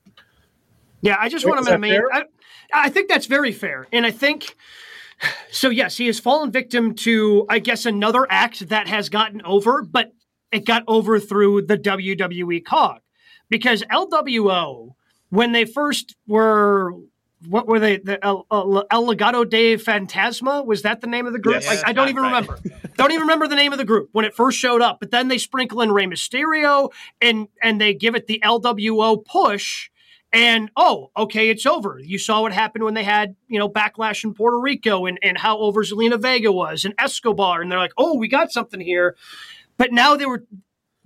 Yeah, 1.01 1.17
I 1.19 1.27
just 1.27 1.45
want 1.45 1.59
him 1.59 1.67
in 1.67 1.73
a 1.73 1.79
main. 1.79 2.01
I, 2.13 2.23
I 2.73 2.89
think 2.89 3.09
that's 3.09 3.25
very 3.25 3.51
fair, 3.51 3.87
and 3.91 4.05
I 4.05 4.11
think 4.11 4.55
so. 5.51 5.69
Yes, 5.69 5.97
he 5.97 6.07
has 6.07 6.19
fallen 6.19 6.51
victim 6.51 6.95
to, 6.95 7.45
I 7.49 7.59
guess, 7.59 7.85
another 7.85 8.25
act 8.29 8.69
that 8.69 8.87
has 8.87 9.09
gotten 9.09 9.41
over, 9.43 9.83
but 9.83 10.13
it 10.51 10.65
got 10.65 10.83
over 10.87 11.19
through 11.19 11.63
the 11.63 11.77
WWE 11.77 12.63
cog 12.63 13.01
because 13.49 13.83
LWO 13.91 14.95
when 15.29 15.51
they 15.51 15.65
first 15.65 16.15
were. 16.27 16.93
What 17.47 17.67
were 17.67 17.79
they? 17.79 17.97
The 17.97 18.23
El, 18.23 18.45
El, 18.51 18.85
El 18.89 19.05
Legado 19.05 19.47
de 19.49 19.77
Fantasma 19.77 20.65
was 20.65 20.81
that 20.83 21.01
the 21.01 21.07
name 21.07 21.25
of 21.27 21.33
the 21.33 21.39
group? 21.39 21.55
Yes. 21.61 21.67
Like, 21.67 21.87
I 21.87 21.93
don't 21.93 22.09
even 22.09 22.23
Right. 22.23 22.29
remember. 22.29 22.59
don't 22.97 23.11
even 23.11 23.21
remember 23.21 23.47
the 23.47 23.55
name 23.55 23.71
of 23.71 23.77
the 23.77 23.85
group 23.85 24.09
when 24.11 24.25
it 24.25 24.33
first 24.33 24.57
showed 24.57 24.81
up. 24.81 24.99
But 24.99 25.11
then 25.11 25.27
they 25.27 25.37
sprinkle 25.37 25.81
in 25.81 25.91
Rey 25.91 26.05
Mysterio 26.05 26.91
and 27.21 27.47
and 27.61 27.79
they 27.79 27.93
give 27.93 28.15
it 28.15 28.27
the 28.27 28.39
LWO 28.43 29.23
push. 29.25 29.89
And 30.33 30.69
oh, 30.75 31.11
okay, 31.15 31.49
it's 31.49 31.65
over. 31.65 31.99
You 32.03 32.17
saw 32.17 32.41
what 32.41 32.51
happened 32.51 32.83
when 32.83 32.93
they 32.93 33.03
had, 33.05 33.35
you 33.47 33.57
know, 33.57 33.69
backlash 33.69 34.23
in 34.23 34.33
Puerto 34.33 34.59
Rico 34.59 35.05
and, 35.05 35.17
and 35.23 35.37
how 35.37 35.57
over 35.59 35.83
Zelina 35.83 36.21
Vega 36.21 36.51
was 36.51 36.83
and 36.83 36.93
Escobar. 36.99 37.61
And 37.61 37.71
they're 37.71 37.79
like, 37.79 37.93
oh, 37.97 38.17
we 38.17 38.27
got 38.27 38.51
something 38.51 38.81
here. 38.81 39.15
But 39.77 39.93
now 39.93 40.15
they 40.15 40.25
were 40.25 40.43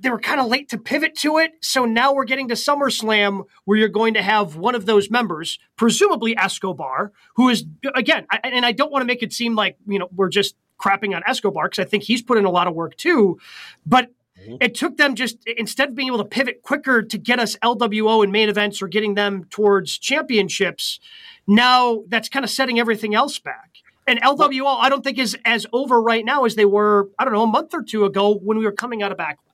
they 0.02 0.10
were 0.10 0.20
kind 0.20 0.40
of 0.40 0.48
late 0.48 0.70
to 0.70 0.78
pivot 0.78 1.16
to 1.18 1.38
it. 1.38 1.52
So 1.62 1.86
now 1.86 2.14
we're 2.14 2.26
getting 2.26 2.48
to 2.50 2.56
SummerSlam 2.56 3.46
where 3.66 3.78
you're 3.78 3.90
going 3.90 4.14
to 4.14 4.22
have 4.22 4.56
one 4.56 4.76
of 4.76 4.86
those 4.86 5.10
members, 5.10 5.60
presumably 5.76 6.38
Escobar, 6.38 7.12
who 7.36 7.50
is 7.50 7.66
again, 7.96 8.26
I, 8.32 8.40
and 8.44 8.66
I 8.66 8.72
don't 8.72 8.92
want 8.92 9.02
to 9.02 9.06
make 9.06 9.24
it 9.24 9.34
seem 9.34 9.56
like, 9.56 9.78
you 9.88 10.00
know, 10.00 10.10
we're 10.16 10.30
just 10.30 10.56
crapping 10.80 11.16
on 11.16 11.22
Escobar 11.28 11.68
because 11.68 11.80
I 11.80 11.86
think 11.86 12.04
he's 12.04 12.22
put 12.22 12.38
in 12.38 12.46
a 12.46 12.50
lot 12.50 12.68
of 12.68 12.74
work 12.74 12.96
too. 12.96 13.40
But 13.86 14.12
mm-hmm. 14.40 14.56
it 14.62 14.76
took 14.76 14.98
them 14.98 15.16
just 15.16 15.38
instead 15.46 15.90
of 15.90 15.96
being 15.96 16.08
able 16.08 16.20
to 16.20 16.26
pivot 16.26 16.62
quicker 16.64 17.04
to 17.04 17.18
get 17.18 17.40
us 17.40 17.58
LWO 17.58 18.24
in 18.24 18.32
main 18.32 18.50
events 18.50 18.82
or 18.82 18.88
getting 18.88 19.16
them 19.16 19.46
towards 19.50 19.98
championships, 19.98 21.00
now 21.46 22.04
that's 22.08 22.30
kind 22.30 22.46
of 22.46 22.50
setting 22.50 22.80
everything 22.80 23.16
else 23.16 23.38
back. 23.38 23.72
And 24.08 24.20
LWO, 24.22 24.78
I 24.80 24.90
don't 24.90 25.04
think 25.04 25.20
is 25.20 25.38
as 25.46 25.68
over 25.72 26.02
right 26.02 26.26
now 26.26 26.46
as 26.46 26.56
they 26.56 26.66
were, 26.66 27.10
I 27.20 27.26
don't 27.26 27.34
know, 27.34 27.44
a 27.44 27.48
month 27.48 27.76
or 27.76 27.84
two 27.84 28.06
ago 28.06 28.34
when 28.34 28.58
we 28.58 28.66
were 28.66 28.72
coming 28.72 29.04
out 29.04 29.12
of 29.12 29.20
Backlash. 29.20 29.49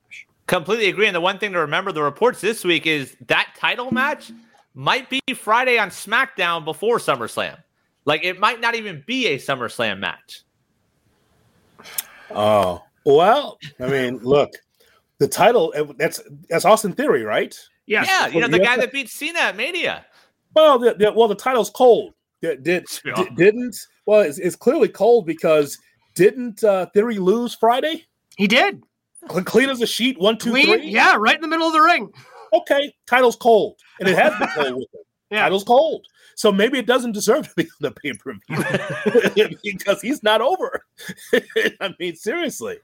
Completely 0.47 0.89
agree. 0.89 1.07
And 1.07 1.15
the 1.15 1.21
one 1.21 1.39
thing 1.39 1.53
to 1.53 1.59
remember 1.59 1.91
the 1.91 2.03
reports 2.03 2.41
this 2.41 2.63
week 2.63 2.85
is 2.85 3.15
that 3.27 3.55
title 3.57 3.91
match 3.91 4.31
might 4.75 5.09
be 5.09 5.21
Friday 5.35 5.77
on 5.77 5.89
SmackDown 5.89 6.63
before 6.63 6.97
SummerSlam. 6.97 7.57
Like 8.05 8.23
it 8.23 8.39
might 8.39 8.61
not 8.61 8.75
even 8.75 9.03
be 9.07 9.27
a 9.27 9.37
SummerSlam 9.37 9.99
match. 9.99 10.41
Oh, 12.29 12.83
well, 13.05 13.57
I 13.79 13.87
mean, 13.87 14.17
look, 14.19 14.51
the 15.19 15.27
title, 15.27 15.73
uh, 15.75 15.85
that's 15.97 16.21
that's 16.49 16.65
Austin 16.65 16.93
Theory, 16.93 17.23
right? 17.23 17.57
Yeah, 17.87 18.03
Yeah, 18.03 18.27
you 18.27 18.41
know, 18.41 18.47
the 18.47 18.59
guy 18.59 18.77
that 18.77 18.91
beat 18.91 19.09
Cena 19.09 19.39
at 19.39 19.55
Mania. 19.55 20.05
Well, 20.55 20.79
the, 20.79 20.93
the, 20.93 21.11
well, 21.11 21.27
the 21.27 21.35
title's 21.35 21.69
cold. 21.69 22.13
Did, 22.41 22.63
did, 22.63 22.85
Yeah. 23.05 23.13
di- 23.15 23.29
didn't 23.35 23.75
well? 24.05 24.21
It's, 24.21 24.37
it's 24.37 24.55
clearly 24.55 24.87
cold 24.87 25.25
because 25.25 25.77
didn't 26.15 26.63
uh, 26.63 26.87
Theory 26.87 27.17
lose 27.17 27.55
Friday? 27.55 28.05
He 28.37 28.47
did. 28.47 28.83
Cle- 29.27 29.43
Clean 29.43 29.69
as 29.69 29.81
a 29.81 29.87
sheet. 29.87 30.19
One, 30.19 30.37
two, 30.37 30.51
three. 30.51 30.65
Clean. 30.65 30.83
Yeah, 30.83 31.15
right 31.17 31.35
in 31.35 31.41
the 31.41 31.47
middle 31.47 31.67
of 31.67 31.73
the 31.73 31.81
ring. 31.81 32.11
Okay, 32.53 32.93
title's 33.07 33.35
cold, 33.35 33.77
and 33.99 34.07
it 34.07 34.15
has 34.17 34.37
been 34.39 34.47
cold 34.55 34.75
with 34.75 34.93
him. 34.93 35.01
Yeah. 35.31 35.41
Title's 35.41 35.63
cold, 35.63 36.05
so 36.35 36.51
maybe 36.51 36.77
it 36.77 36.85
doesn't 36.85 37.13
deserve 37.13 37.47
to 37.49 37.53
be 37.55 37.63
on 37.63 37.69
the 37.79 37.91
pay 37.91 38.13
per 38.13 38.33
view 39.35 39.57
because 39.63 39.99
he's 39.99 40.21
not 40.21 40.39
over. 40.39 40.85
I 41.81 41.95
mean, 41.99 42.15
seriously, 42.15 42.77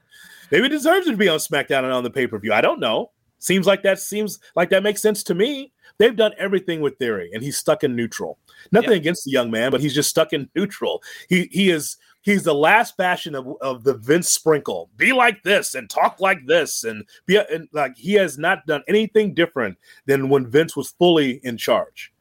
maybe 0.50 0.66
it 0.66 0.70
deserves 0.70 1.06
to 1.06 1.16
be 1.16 1.28
on 1.28 1.38
SmackDown 1.38 1.84
and 1.84 1.92
on 1.92 2.02
the 2.02 2.10
pay 2.10 2.26
per 2.26 2.38
view. 2.40 2.52
I 2.52 2.60
don't 2.60 2.80
know. 2.80 3.12
Seems 3.38 3.64
like 3.64 3.84
that 3.84 4.00
seems 4.00 4.40
like 4.56 4.70
that 4.70 4.82
makes 4.82 5.00
sense 5.00 5.22
to 5.24 5.34
me. 5.36 5.72
They've 5.98 6.16
done 6.16 6.32
everything 6.36 6.80
with 6.80 6.98
Theory, 6.98 7.30
and 7.32 7.44
he's 7.44 7.56
stuck 7.56 7.84
in 7.84 7.94
neutral. 7.94 8.38
Nothing 8.72 8.90
Yeah. 8.90 8.96
against 8.96 9.24
the 9.24 9.30
young 9.30 9.50
man, 9.52 9.70
but 9.70 9.80
he's 9.80 9.94
just 9.94 10.10
stuck 10.10 10.32
in 10.32 10.50
neutral. 10.56 11.00
He 11.28 11.48
he 11.52 11.70
is 11.70 11.96
he's 12.22 12.44
the 12.44 12.54
last 12.54 12.96
bastion 12.96 13.34
of, 13.34 13.46
of 13.60 13.84
the 13.84 13.94
Vince 13.94 14.30
sprinkle. 14.30 14.88
Be 14.96 15.12
like 15.12 15.42
this 15.42 15.74
and 15.74 15.90
talk 15.90 16.20
like 16.20 16.46
this, 16.46 16.84
and 16.84 17.04
be 17.26 17.36
and 17.36 17.68
like 17.72 17.96
he 17.96 18.14
has 18.14 18.38
not 18.38 18.66
done 18.66 18.82
anything 18.88 19.34
different 19.34 19.76
than 20.06 20.28
when 20.28 20.50
Vince 20.50 20.74
was 20.74 20.90
fully 20.92 21.40
in 21.42 21.58
charge. 21.58 22.12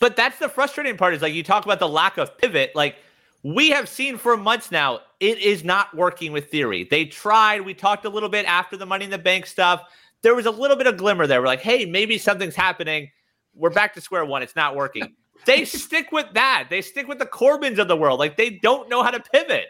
But 0.00 0.16
that's 0.16 0.38
the 0.38 0.48
frustrating 0.48 0.96
part 0.96 1.14
is 1.14 1.22
like 1.22 1.34
you 1.34 1.44
talk 1.44 1.64
about 1.64 1.78
the 1.78 1.88
lack 1.88 2.18
of 2.18 2.36
pivot. 2.38 2.72
Like 2.74 2.96
we 3.42 3.70
have 3.70 3.88
seen 3.88 4.18
for 4.18 4.36
months 4.36 4.70
now 4.70 5.00
it 5.20 5.38
is 5.38 5.62
not 5.62 5.94
working 5.94 6.32
with 6.32 6.50
theory. 6.50 6.88
They 6.90 7.04
tried. 7.04 7.60
We 7.60 7.74
talked 7.74 8.04
a 8.06 8.08
little 8.08 8.28
bit 8.28 8.46
after 8.46 8.76
the 8.76 8.86
Money 8.86 9.04
in 9.04 9.10
the 9.10 9.18
Bank 9.18 9.46
stuff. 9.46 9.82
There 10.22 10.34
was 10.34 10.46
a 10.46 10.50
little 10.50 10.76
bit 10.76 10.86
of 10.86 10.96
glimmer 10.96 11.26
there. 11.26 11.40
We're 11.40 11.46
like, 11.46 11.60
hey, 11.60 11.84
maybe 11.84 12.18
something's 12.18 12.54
happening. 12.54 13.10
We're 13.54 13.70
back 13.70 13.94
to 13.94 14.00
square 14.00 14.24
one. 14.24 14.42
It's 14.42 14.56
not 14.56 14.76
working. 14.76 15.14
They 15.46 15.64
stick 15.64 16.12
with 16.12 16.26
that. 16.34 16.68
They 16.70 16.82
stick 16.82 17.08
with 17.08 17.18
the 17.18 17.26
Corbins 17.26 17.78
of 17.78 17.88
the 17.88 17.96
world. 17.96 18.18
Like 18.18 18.36
they 18.36 18.50
don't 18.50 18.88
know 18.88 19.02
how 19.02 19.10
to 19.10 19.20
pivot. 19.20 19.66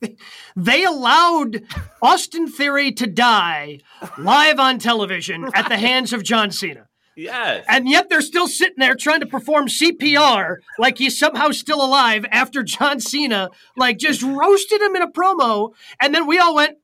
they 0.56 0.84
allowed 0.84 1.62
Austin 2.00 2.48
Theory 2.48 2.92
to 2.92 3.06
die 3.06 3.80
live 4.18 4.58
on 4.58 4.78
television 4.78 5.42
right. 5.42 5.52
at 5.54 5.68
the 5.68 5.78
hands 5.78 6.12
of 6.12 6.22
John 6.22 6.50
Cena. 6.50 6.88
Yes. 7.14 7.64
And 7.68 7.88
yet 7.88 8.08
they're 8.08 8.22
still 8.22 8.48
sitting 8.48 8.76
there 8.78 8.94
trying 8.94 9.20
to 9.20 9.26
perform 9.26 9.68
CPR 9.68 10.56
like 10.78 10.98
he's 10.98 11.18
somehow 11.18 11.50
still 11.50 11.84
alive 11.84 12.24
after 12.30 12.62
John 12.62 13.00
Cena 13.00 13.50
like 13.76 13.98
just 13.98 14.22
roasted 14.22 14.80
him 14.80 14.96
in 14.96 15.02
a 15.02 15.10
promo. 15.10 15.72
And 16.00 16.14
then 16.14 16.26
we 16.26 16.38
all 16.38 16.54
went, 16.54 16.78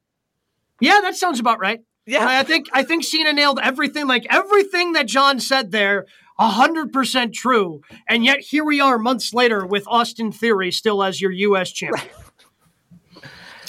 Yeah, 0.80 1.00
that 1.00 1.16
sounds 1.16 1.40
about 1.40 1.60
right. 1.60 1.80
Yeah. 2.06 2.20
And 2.20 2.30
I 2.30 2.42
think 2.42 2.68
I 2.72 2.82
think 2.82 3.04
Cena 3.04 3.32
nailed 3.32 3.58
everything, 3.62 4.06
like 4.06 4.26
everything 4.30 4.92
that 4.92 5.06
John 5.06 5.40
said 5.40 5.72
there, 5.72 6.06
hundred 6.38 6.92
percent 6.92 7.34
true. 7.34 7.82
And 8.08 8.24
yet 8.24 8.40
here 8.40 8.64
we 8.64 8.80
are 8.80 8.98
months 8.98 9.34
later 9.34 9.66
with 9.66 9.84
Austin 9.86 10.32
Theory 10.32 10.70
still 10.70 11.02
as 11.02 11.20
your 11.20 11.32
US 11.32 11.72
champion. 11.72 12.08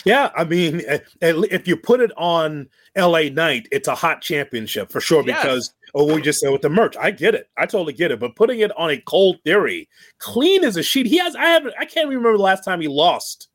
Yeah, 0.06 0.32
I 0.36 0.44
mean, 0.44 0.82
if 1.22 1.68
you 1.68 1.76
put 1.76 2.00
it 2.00 2.12
on 2.18 2.70
LA 2.98 3.24
Knight, 3.24 3.68
it's 3.72 3.88
a 3.88 3.96
hot 3.96 4.22
championship 4.22 4.92
for 4.92 5.02
sure 5.02 5.24
yes. 5.26 5.42
because 5.42 5.74
oh, 5.94 6.14
we 6.14 6.22
just 6.22 6.40
said 6.40 6.52
with 6.52 6.62
the 6.62 6.70
merch. 6.70 6.96
I 6.98 7.12
get 7.12 7.36
it. 7.36 7.50
I 7.58 7.66
totally 7.66 7.94
get 7.94 8.12
it. 8.12 8.20
But 8.20 8.36
putting 8.36 8.60
it 8.60 8.76
on 8.78 8.90
a 8.90 8.98
cold 9.02 9.38
theory, 9.44 9.90
clean 10.20 10.64
as 10.64 10.78
a 10.78 10.84
sheet. 10.84 11.06
He 11.06 11.18
has. 11.18 11.36
I 11.36 11.46
haven't. 11.46 11.74
I 11.80 11.86
can't 11.86 12.08
remember 12.08 12.38
the 12.38 12.44
last 12.44 12.64
time 12.64 12.82
he 12.82 12.88
lost 12.88 13.50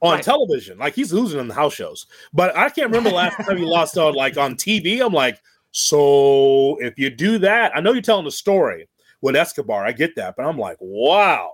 on 0.00 0.14
right. 0.14 0.22
television. 0.22 0.78
Like 0.78 0.94
he's 0.94 1.12
losing 1.12 1.40
on 1.40 1.48
the 1.48 1.54
house 1.54 1.74
shows, 1.74 2.06
but 2.32 2.56
I 2.56 2.68
can't 2.70 2.90
remember 2.90 3.10
the 3.10 3.16
last 3.16 3.36
time 3.36 3.56
he 3.56 3.64
lost 3.64 3.96
on 3.96 4.14
like 4.14 4.36
on 4.36 4.56
TV. 4.56 5.04
I'm 5.04 5.12
like, 5.12 5.40
so 5.70 6.76
if 6.80 6.98
you 6.98 7.10
do 7.10 7.38
that, 7.38 7.72
I 7.76 7.80
know 7.80 7.92
you're 7.92 8.02
telling 8.02 8.24
the 8.24 8.30
story 8.30 8.88
with 9.20 9.36
Escobar. 9.36 9.84
I 9.84 9.92
get 9.92 10.16
that, 10.16 10.34
but 10.36 10.46
I'm 10.46 10.58
like, 10.58 10.76
wow. 10.80 11.52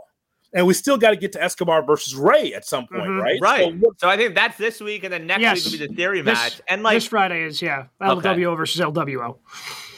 And 0.52 0.66
we 0.66 0.74
still 0.74 0.96
got 0.96 1.10
to 1.10 1.16
get 1.16 1.32
to 1.32 1.42
Escobar 1.42 1.84
versus 1.84 2.14
Rey 2.14 2.54
at 2.54 2.64
some 2.64 2.86
point, 2.86 3.02
mm-hmm. 3.02 3.20
right? 3.20 3.40
Right. 3.42 3.74
So, 3.82 3.92
so, 3.98 4.08
I 4.08 4.16
think 4.16 4.36
that's 4.36 4.56
this 4.56 4.80
week, 4.80 5.02
and 5.02 5.12
then 5.12 5.26
next 5.26 5.40
yes. 5.40 5.64
week 5.64 5.64
will 5.64 5.86
be 5.86 5.86
the 5.88 5.94
theory 5.96 6.20
this, 6.20 6.34
match. 6.34 6.60
And 6.68 6.84
like 6.84 6.96
this 6.96 7.06
Friday 7.06 7.42
is 7.42 7.60
yeah, 7.60 7.86
LWO 8.00 8.46
okay. 8.46 8.56
versus 8.56 8.80
LWO. 8.80 9.38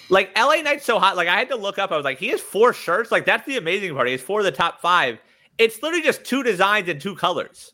Like 0.09 0.37
LA 0.37 0.63
Knight's 0.63 0.87
so 0.87 0.99
hot. 0.99 1.17
Like 1.17 1.29
I 1.29 1.37
had 1.37 1.51
to 1.51 1.57
look 1.57 1.79
up. 1.79 1.93
I 1.93 1.97
was 1.97 2.05
like, 2.05 2.19
he 2.19 2.29
has 2.29 2.41
four 2.41 2.73
shirts. 2.73 3.13
Like 3.13 3.27
that's 3.27 3.45
the 3.47 3.59
amazing 3.59 3.95
part. 3.95 4.07
He 4.07 4.13
has 4.13 4.23
four 4.23 4.41
of 4.41 4.45
the 4.45 4.53
top 4.53 4.81
five. 4.81 5.19
It's 5.59 5.83
literally 5.83 6.03
just 6.03 6.25
two 6.25 6.43
designs 6.43 6.89
and 6.89 7.01
two 7.01 7.15
colors. 7.15 7.73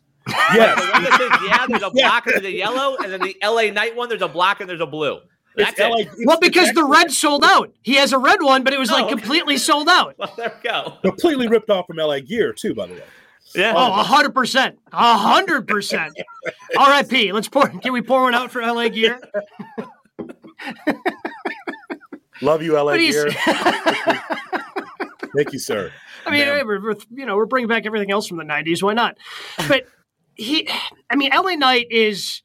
Yeah. 0.54 0.74
the 0.74 0.88
one 0.92 1.04
that 1.04 1.12
says 1.18 1.48
yeah, 1.48 1.66
there's 1.68 1.82
a 1.82 1.90
black 1.90 2.26
yeah. 2.26 2.34
and 2.34 2.44
there's 2.44 2.52
a 2.52 2.56
yellow, 2.56 2.96
and 2.96 3.12
then 3.12 3.20
the 3.20 3.36
LA 3.44 3.70
Knight 3.72 3.94
one, 3.94 4.08
there's 4.08 4.22
a 4.22 4.28
black 4.28 4.60
and 4.60 4.68
there's 4.68 4.80
a 4.80 4.86
blue. 4.86 5.20
That's 5.56 5.78
LA, 5.78 5.98
it. 5.98 6.08
Well, 6.24 6.38
because 6.40 6.72
the 6.72 6.84
red 6.84 7.10
sold 7.12 7.44
out. 7.44 7.72
He 7.82 7.94
has 7.96 8.12
a 8.12 8.18
red 8.18 8.42
one, 8.42 8.64
but 8.64 8.72
it 8.72 8.78
was 8.78 8.90
oh, 8.90 8.94
like 8.94 9.04
oh, 9.04 9.06
okay. 9.06 9.16
completely 9.16 9.56
sold 9.58 9.88
out. 9.88 10.14
Well, 10.18 10.32
there 10.36 10.52
we 10.62 10.68
go. 10.68 10.94
Completely 11.02 11.48
ripped 11.48 11.70
off 11.70 11.86
from 11.86 11.96
LA 11.98 12.20
Gear 12.20 12.52
too, 12.52 12.74
by 12.74 12.86
the 12.86 12.94
way. 12.94 13.02
Yeah. 13.54 13.74
Oh, 13.76 13.90
hundred 14.02 14.34
percent, 14.34 14.78
hundred 14.92 15.68
percent. 15.68 16.16
R.I.P. 16.78 17.32
Let's 17.32 17.48
pour. 17.48 17.68
Can 17.68 17.92
we 17.92 18.00
pour 18.00 18.22
one 18.22 18.34
out 18.34 18.50
for 18.50 18.62
LA 18.62 18.88
Gear? 18.88 19.20
Love 22.40 22.62
you, 22.62 22.74
LA 22.80 22.96
Gear. 22.96 23.30
Thank 25.34 25.52
you, 25.52 25.58
sir. 25.58 25.92
I 26.24 26.30
mean, 26.30 26.46
we're, 26.66 26.80
we're, 26.82 26.96
you 27.10 27.26
know, 27.26 27.36
we're 27.36 27.46
bringing 27.46 27.68
back 27.68 27.84
everything 27.84 28.10
else 28.10 28.26
from 28.26 28.38
the 28.38 28.44
'90s. 28.44 28.82
Why 28.82 28.94
not? 28.94 29.18
But 29.68 29.86
he, 30.34 30.68
I 31.10 31.16
mean, 31.16 31.30
LA 31.34 31.54
Knight 31.54 31.86
is. 31.90 32.42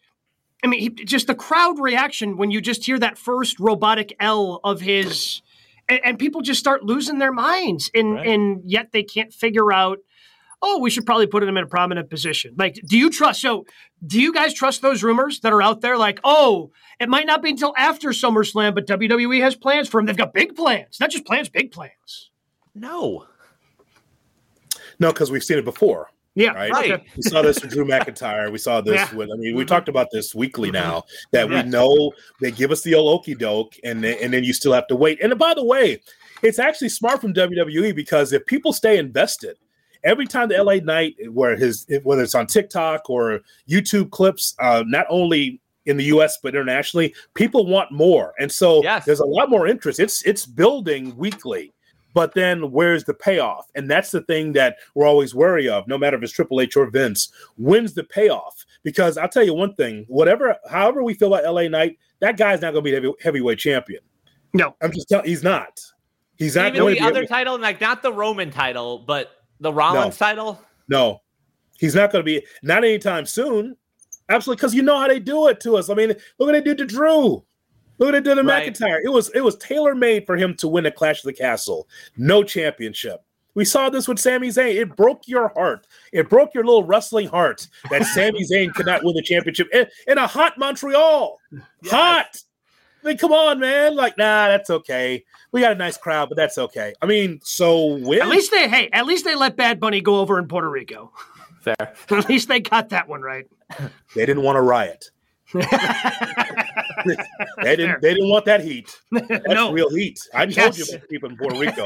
I 0.63 0.67
mean, 0.67 0.79
he, 0.79 0.89
just 0.89 1.27
the 1.27 1.35
crowd 1.35 1.79
reaction 1.79 2.37
when 2.37 2.51
you 2.51 2.61
just 2.61 2.85
hear 2.85 2.97
that 2.99 3.17
first 3.17 3.59
robotic 3.59 4.15
L 4.19 4.59
of 4.63 4.81
his, 4.81 5.41
and, 5.87 5.99
and 6.03 6.19
people 6.19 6.41
just 6.41 6.59
start 6.59 6.83
losing 6.83 7.19
their 7.19 7.31
minds, 7.31 7.91
and 7.93 8.15
right. 8.15 8.27
and 8.27 8.61
yet 8.65 8.91
they 8.91 9.03
can't 9.03 9.33
figure 9.33 9.71
out 9.71 9.99
oh, 10.61 10.79
we 10.79 10.89
should 10.89 11.05
probably 11.05 11.27
put 11.27 11.43
him 11.43 11.55
in 11.55 11.63
a 11.63 11.67
prominent 11.67 12.09
position. 12.09 12.55
Like, 12.57 12.79
do 12.85 12.97
you 12.97 13.09
trust? 13.09 13.41
So, 13.41 13.65
do 14.05 14.19
you 14.19 14.33
guys 14.33 14.53
trust 14.53 14.81
those 14.81 15.03
rumors 15.03 15.39
that 15.41 15.53
are 15.53 15.61
out 15.61 15.81
there? 15.81 15.97
Like, 15.97 16.19
oh, 16.23 16.71
it 16.99 17.09
might 17.09 17.27
not 17.27 17.43
be 17.43 17.51
until 17.51 17.73
after 17.77 18.09
SummerSlam, 18.09 18.73
but 18.73 18.87
WWE 18.87 19.41
has 19.41 19.55
plans 19.55 19.87
for 19.87 19.99
him. 19.99 20.05
They've 20.07 20.17
got 20.17 20.33
big 20.33 20.55
plans, 20.55 20.99
not 20.99 21.11
just 21.11 21.25
plans, 21.25 21.49
big 21.49 21.71
plans. 21.71 22.31
No, 22.73 23.27
no, 24.99 25.11
because 25.11 25.31
we've 25.31 25.43
seen 25.43 25.57
it 25.57 25.65
before. 25.65 26.09
Yeah, 26.37 26.51
right. 26.51 26.71
right. 26.71 27.03
We 27.15 27.23
saw 27.23 27.41
this 27.41 27.59
with 27.63 27.71
Drew 27.71 27.83
McIntyre. 27.83 28.51
We 28.51 28.59
saw 28.59 28.79
this 28.79 28.95
yeah. 28.95 29.15
with. 29.15 29.31
I 29.31 29.35
mean, 29.37 29.55
we 29.55 29.65
talked 29.65 29.89
about 29.89 30.09
this 30.11 30.35
weekly 30.35 30.69
now 30.69 31.03
that 31.31 31.49
we 31.49 31.63
know 31.63 32.11
they 32.39 32.51
give 32.51 32.69
us 32.69 32.83
the 32.83 32.93
old 32.93 33.21
okey 33.21 33.33
doke, 33.33 33.73
and 33.83 34.03
then, 34.03 34.19
and 34.21 34.31
then 34.31 34.43
you 34.43 34.53
still 34.53 34.71
have 34.71 34.85
to 34.87 34.95
wait. 34.95 35.19
And 35.19 35.35
by 35.39 35.55
the 35.55 35.63
way, 35.63 35.99
it's 36.43 36.59
actually 36.59 36.89
smart 36.89 37.21
from 37.21 37.33
WWE 37.33 37.95
because 37.95 38.33
if 38.33 38.45
people 38.45 38.71
stay 38.71 38.99
invested, 38.99 39.57
every 40.03 40.27
time 40.27 40.49
the 40.49 40.63
LA 40.63 40.75
Knight, 40.75 41.15
where 41.31 41.55
his 41.55 41.87
whether 42.03 42.21
it's 42.21 42.35
on 42.35 42.45
TikTok 42.45 43.09
or 43.09 43.41
YouTube 43.67 44.11
clips, 44.11 44.55
uh, 44.59 44.83
not 44.85 45.07
only 45.09 45.59
in 45.87 45.97
the 45.97 46.05
US 46.05 46.37
but 46.43 46.49
internationally, 46.49 47.15
people 47.33 47.65
want 47.65 47.91
more, 47.91 48.35
and 48.37 48.51
so 48.51 48.83
yes. 48.83 49.05
there's 49.05 49.21
a 49.21 49.25
lot 49.25 49.49
more 49.49 49.67
interest. 49.67 49.99
It's 49.99 50.21
it's 50.21 50.45
building 50.45 51.17
weekly. 51.17 51.73
But 52.17 52.33
then 52.33 52.71
where's 52.71 53.03
the 53.03 53.13
payoff? 53.13 53.69
And 53.75 53.87
that's 53.87 54.09
the 54.09 54.21
thing 54.21 54.53
that 54.53 54.77
we're 54.95 55.05
always 55.05 55.35
wary 55.35 55.69
of, 55.69 55.87
no 55.87 55.99
matter 55.99 56.17
if 56.17 56.23
it's 56.23 56.33
Triple 56.33 56.59
H 56.59 56.75
or 56.75 56.89
Vince. 56.89 57.31
When's 57.57 57.93
the 57.93 58.03
payoff? 58.03 58.65
Because 58.81 59.19
I'll 59.19 59.29
tell 59.29 59.43
you 59.43 59.53
one 59.53 59.75
thing, 59.75 60.03
whatever, 60.07 60.55
however 60.67 61.03
we 61.03 61.13
feel 61.13 61.31
about 61.31 61.53
LA 61.53 61.67
Knight, 61.67 61.99
that 62.21 62.35
guy's 62.35 62.59
not 62.59 62.73
going 62.73 62.83
to 62.85 62.89
be 62.89 62.91
heavy, 62.95 63.11
heavyweight 63.21 63.59
champion. 63.59 64.01
No, 64.55 64.75
I'm 64.81 64.91
just 64.91 65.07
telling. 65.07 65.27
He's 65.27 65.43
not. 65.43 65.79
He's 66.37 66.55
not. 66.55 66.75
Even 66.75 66.91
the 66.91 67.01
other 67.01 67.27
title, 67.27 67.59
like 67.59 67.79
not 67.81 68.01
the 68.01 68.11
Roman 68.11 68.49
title, 68.49 68.97
but 69.05 69.43
the 69.59 69.71
Rollins 69.71 70.19
no. 70.19 70.25
title. 70.25 70.61
No, 70.89 71.21
he's 71.77 71.93
not 71.93 72.11
going 72.11 72.21
to 72.21 72.25
be. 72.25 72.43
Not 72.63 72.83
anytime 72.83 73.27
soon. 73.27 73.77
Absolutely, 74.27 74.57
because 74.57 74.73
you 74.73 74.81
know 74.81 74.97
how 74.97 75.07
they 75.07 75.19
do 75.19 75.49
it 75.49 75.59
to 75.59 75.77
us. 75.77 75.91
I 75.91 75.93
mean, 75.93 76.07
look 76.07 76.17
what 76.39 76.53
they 76.53 76.61
do 76.61 76.73
to 76.73 76.85
Drew. 76.85 77.45
Look 77.99 78.13
at 78.13 78.27
it 78.27 78.29
right. 78.29 78.73
McIntyre. 78.73 78.99
It 79.03 79.09
was 79.09 79.29
it 79.29 79.41
was 79.41 79.55
tailor 79.57 79.95
made 79.95 80.25
for 80.25 80.37
him 80.37 80.55
to 80.57 80.67
win 80.67 80.85
a 80.85 80.91
Clash 80.91 81.19
of 81.19 81.25
the 81.25 81.33
Castle. 81.33 81.87
No 82.15 82.43
championship. 82.43 83.23
We 83.55 83.65
saw 83.65 83.89
this 83.89 84.07
with 84.07 84.19
Sami 84.19 84.49
Zayn. 84.49 84.75
It 84.75 84.95
broke 84.95 85.27
your 85.27 85.47
heart. 85.49 85.87
It 86.13 86.29
broke 86.29 86.53
your 86.53 86.63
little 86.63 86.83
wrestling 86.83 87.27
heart 87.27 87.67
that 87.89 88.03
Sami 88.13 88.43
Zayn 88.43 88.71
could 88.71 88.85
not 88.85 89.03
win 89.03 89.15
the 89.15 89.23
championship 89.23 89.67
in, 89.73 89.87
in 90.07 90.19
a 90.19 90.27
hot 90.27 90.59
Montreal. 90.59 91.39
Yes. 91.81 91.91
Hot. 91.91 92.43
I 93.03 93.07
mean, 93.07 93.17
come 93.17 93.31
on, 93.31 93.59
man. 93.59 93.95
Like, 93.95 94.15
nah, 94.15 94.47
that's 94.47 94.69
okay. 94.69 95.23
We 95.51 95.61
got 95.61 95.71
a 95.71 95.75
nice 95.75 95.97
crowd, 95.97 96.29
but 96.29 96.35
that's 96.35 96.59
okay. 96.59 96.93
I 97.01 97.07
mean, 97.07 97.39
so 97.41 97.97
when 97.97 98.21
at 98.21 98.27
least 98.27 98.51
they 98.51 98.69
hey, 98.69 98.89
at 98.93 99.07
least 99.07 99.25
they 99.25 99.33
let 99.33 99.55
Bad 99.55 99.79
Bunny 99.79 100.01
go 100.01 100.19
over 100.19 100.37
in 100.37 100.47
Puerto 100.47 100.69
Rico. 100.69 101.11
Fair. 101.61 101.75
at 102.11 102.29
least 102.29 102.49
they 102.49 102.59
got 102.59 102.89
that 102.89 103.07
one 103.07 103.21
right. 103.21 103.47
They 104.15 104.27
didn't 104.27 104.43
want 104.43 104.57
to 104.57 104.61
riot. 104.61 105.09
they 107.63 107.75
didn't. 107.75 108.01
They 108.01 108.13
didn't 108.13 108.29
want 108.29 108.45
that 108.45 108.63
heat. 108.63 108.95
That's 109.11 109.47
no. 109.47 109.71
real 109.71 109.89
heat. 109.89 110.19
I 110.33 110.45
told 110.45 110.77
yes. 110.77 110.77
you 110.77 110.95
about 110.95 111.09
people 111.09 111.29
in 111.29 111.37
Puerto 111.37 111.59
Rico. 111.59 111.85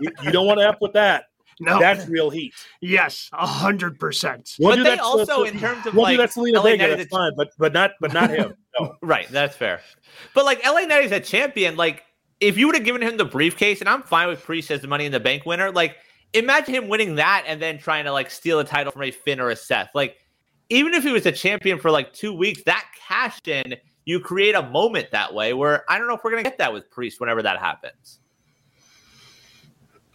you, 0.00 0.10
you, 0.22 0.30
don't 0.30 0.46
want 0.46 0.60
to 0.60 0.68
f 0.68 0.76
with 0.80 0.92
that. 0.94 1.24
No, 1.58 1.78
that's 1.78 2.06
real 2.06 2.28
heat. 2.28 2.52
Yes, 2.82 3.30
a 3.32 3.46
hundred 3.46 3.98
percent. 3.98 4.50
But 4.58 4.82
they 4.82 4.98
also, 4.98 5.44
in 5.44 5.58
terms 5.58 5.86
of 5.86 5.94
we'll 5.94 6.02
like, 6.02 6.12
do 6.12 6.18
that 6.18 6.30
Zelina 6.30 6.62
Vega, 6.62 6.96
that's 6.96 7.08
fine, 7.08 7.32
but 7.34 7.50
but 7.58 7.72
not 7.72 7.92
but 8.00 8.12
not 8.12 8.28
him. 8.28 8.54
No. 8.78 8.94
right, 9.02 9.26
that's 9.30 9.56
fair. 9.56 9.80
But 10.34 10.44
like 10.44 10.64
LA 10.66 10.80
Knight 10.80 11.04
is 11.04 11.12
a 11.12 11.20
champion. 11.20 11.76
Like 11.76 12.02
if 12.40 12.58
you 12.58 12.66
would 12.66 12.74
have 12.74 12.84
given 12.84 13.02
him 13.02 13.16
the 13.16 13.24
briefcase, 13.24 13.80
and 13.80 13.88
I'm 13.88 14.02
fine 14.02 14.28
with 14.28 14.42
Priest 14.42 14.70
as 14.70 14.82
the 14.82 14.88
Money 14.88 15.06
in 15.06 15.12
the 15.12 15.20
Bank 15.20 15.46
winner. 15.46 15.70
Like 15.70 15.96
imagine 16.34 16.74
him 16.74 16.88
winning 16.88 17.14
that 17.14 17.44
and 17.46 17.60
then 17.60 17.78
trying 17.78 18.04
to 18.04 18.12
like 18.12 18.30
steal 18.30 18.58
a 18.60 18.64
title 18.64 18.92
from 18.92 19.02
a 19.02 19.10
Finn 19.10 19.40
or 19.40 19.48
a 19.48 19.56
Seth. 19.56 19.88
Like 19.94 20.16
even 20.68 20.94
if 20.94 21.04
he 21.04 21.12
was 21.12 21.26
a 21.26 21.32
champion 21.32 21.78
for 21.78 21.90
like 21.90 22.12
two 22.12 22.34
weeks, 22.34 22.62
that 22.64 22.84
cashed 23.08 23.48
in 23.48 23.76
you 24.06 24.20
create 24.20 24.54
a 24.54 24.62
moment 24.62 25.10
that 25.10 25.34
way 25.34 25.52
where 25.52 25.84
I 25.90 25.98
don't 25.98 26.06
know 26.08 26.14
if 26.14 26.24
we're 26.24 26.30
going 26.30 26.44
to 26.44 26.48
get 26.48 26.58
that 26.58 26.72
with 26.72 26.90
Priest 26.90 27.20
whenever 27.20 27.42
that 27.42 27.58
happens. 27.58 28.20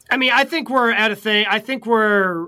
I 0.10 0.18
mean, 0.18 0.32
I 0.34 0.46
think 0.46 0.70
we're 0.70 0.92
at 0.92 1.12
a 1.12 1.16
thing. 1.16 1.46
I 1.48 1.60
think 1.60 1.86
we're. 1.86 2.48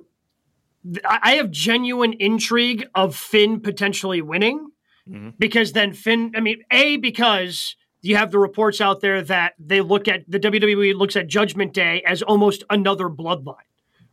I 1.05 1.35
have 1.35 1.49
genuine 1.49 2.13
intrigue 2.13 2.87
of 2.93 3.15
Finn 3.15 3.61
potentially 3.61 4.21
winning 4.21 4.69
mm-hmm. 5.07 5.29
because 5.37 5.73
then 5.73 5.93
Finn. 5.93 6.31
I 6.35 6.39
mean, 6.39 6.63
a 6.71 6.97
because 6.97 7.75
you 8.01 8.15
have 8.17 8.31
the 8.31 8.39
reports 8.39 8.81
out 8.81 9.01
there 9.01 9.21
that 9.21 9.53
they 9.59 9.81
look 9.81 10.07
at 10.07 10.29
the 10.29 10.39
WWE 10.39 10.95
looks 10.95 11.15
at 11.15 11.27
Judgment 11.27 11.73
Day 11.73 12.01
as 12.05 12.21
almost 12.21 12.63
another 12.69 13.07
bloodline, 13.07 13.55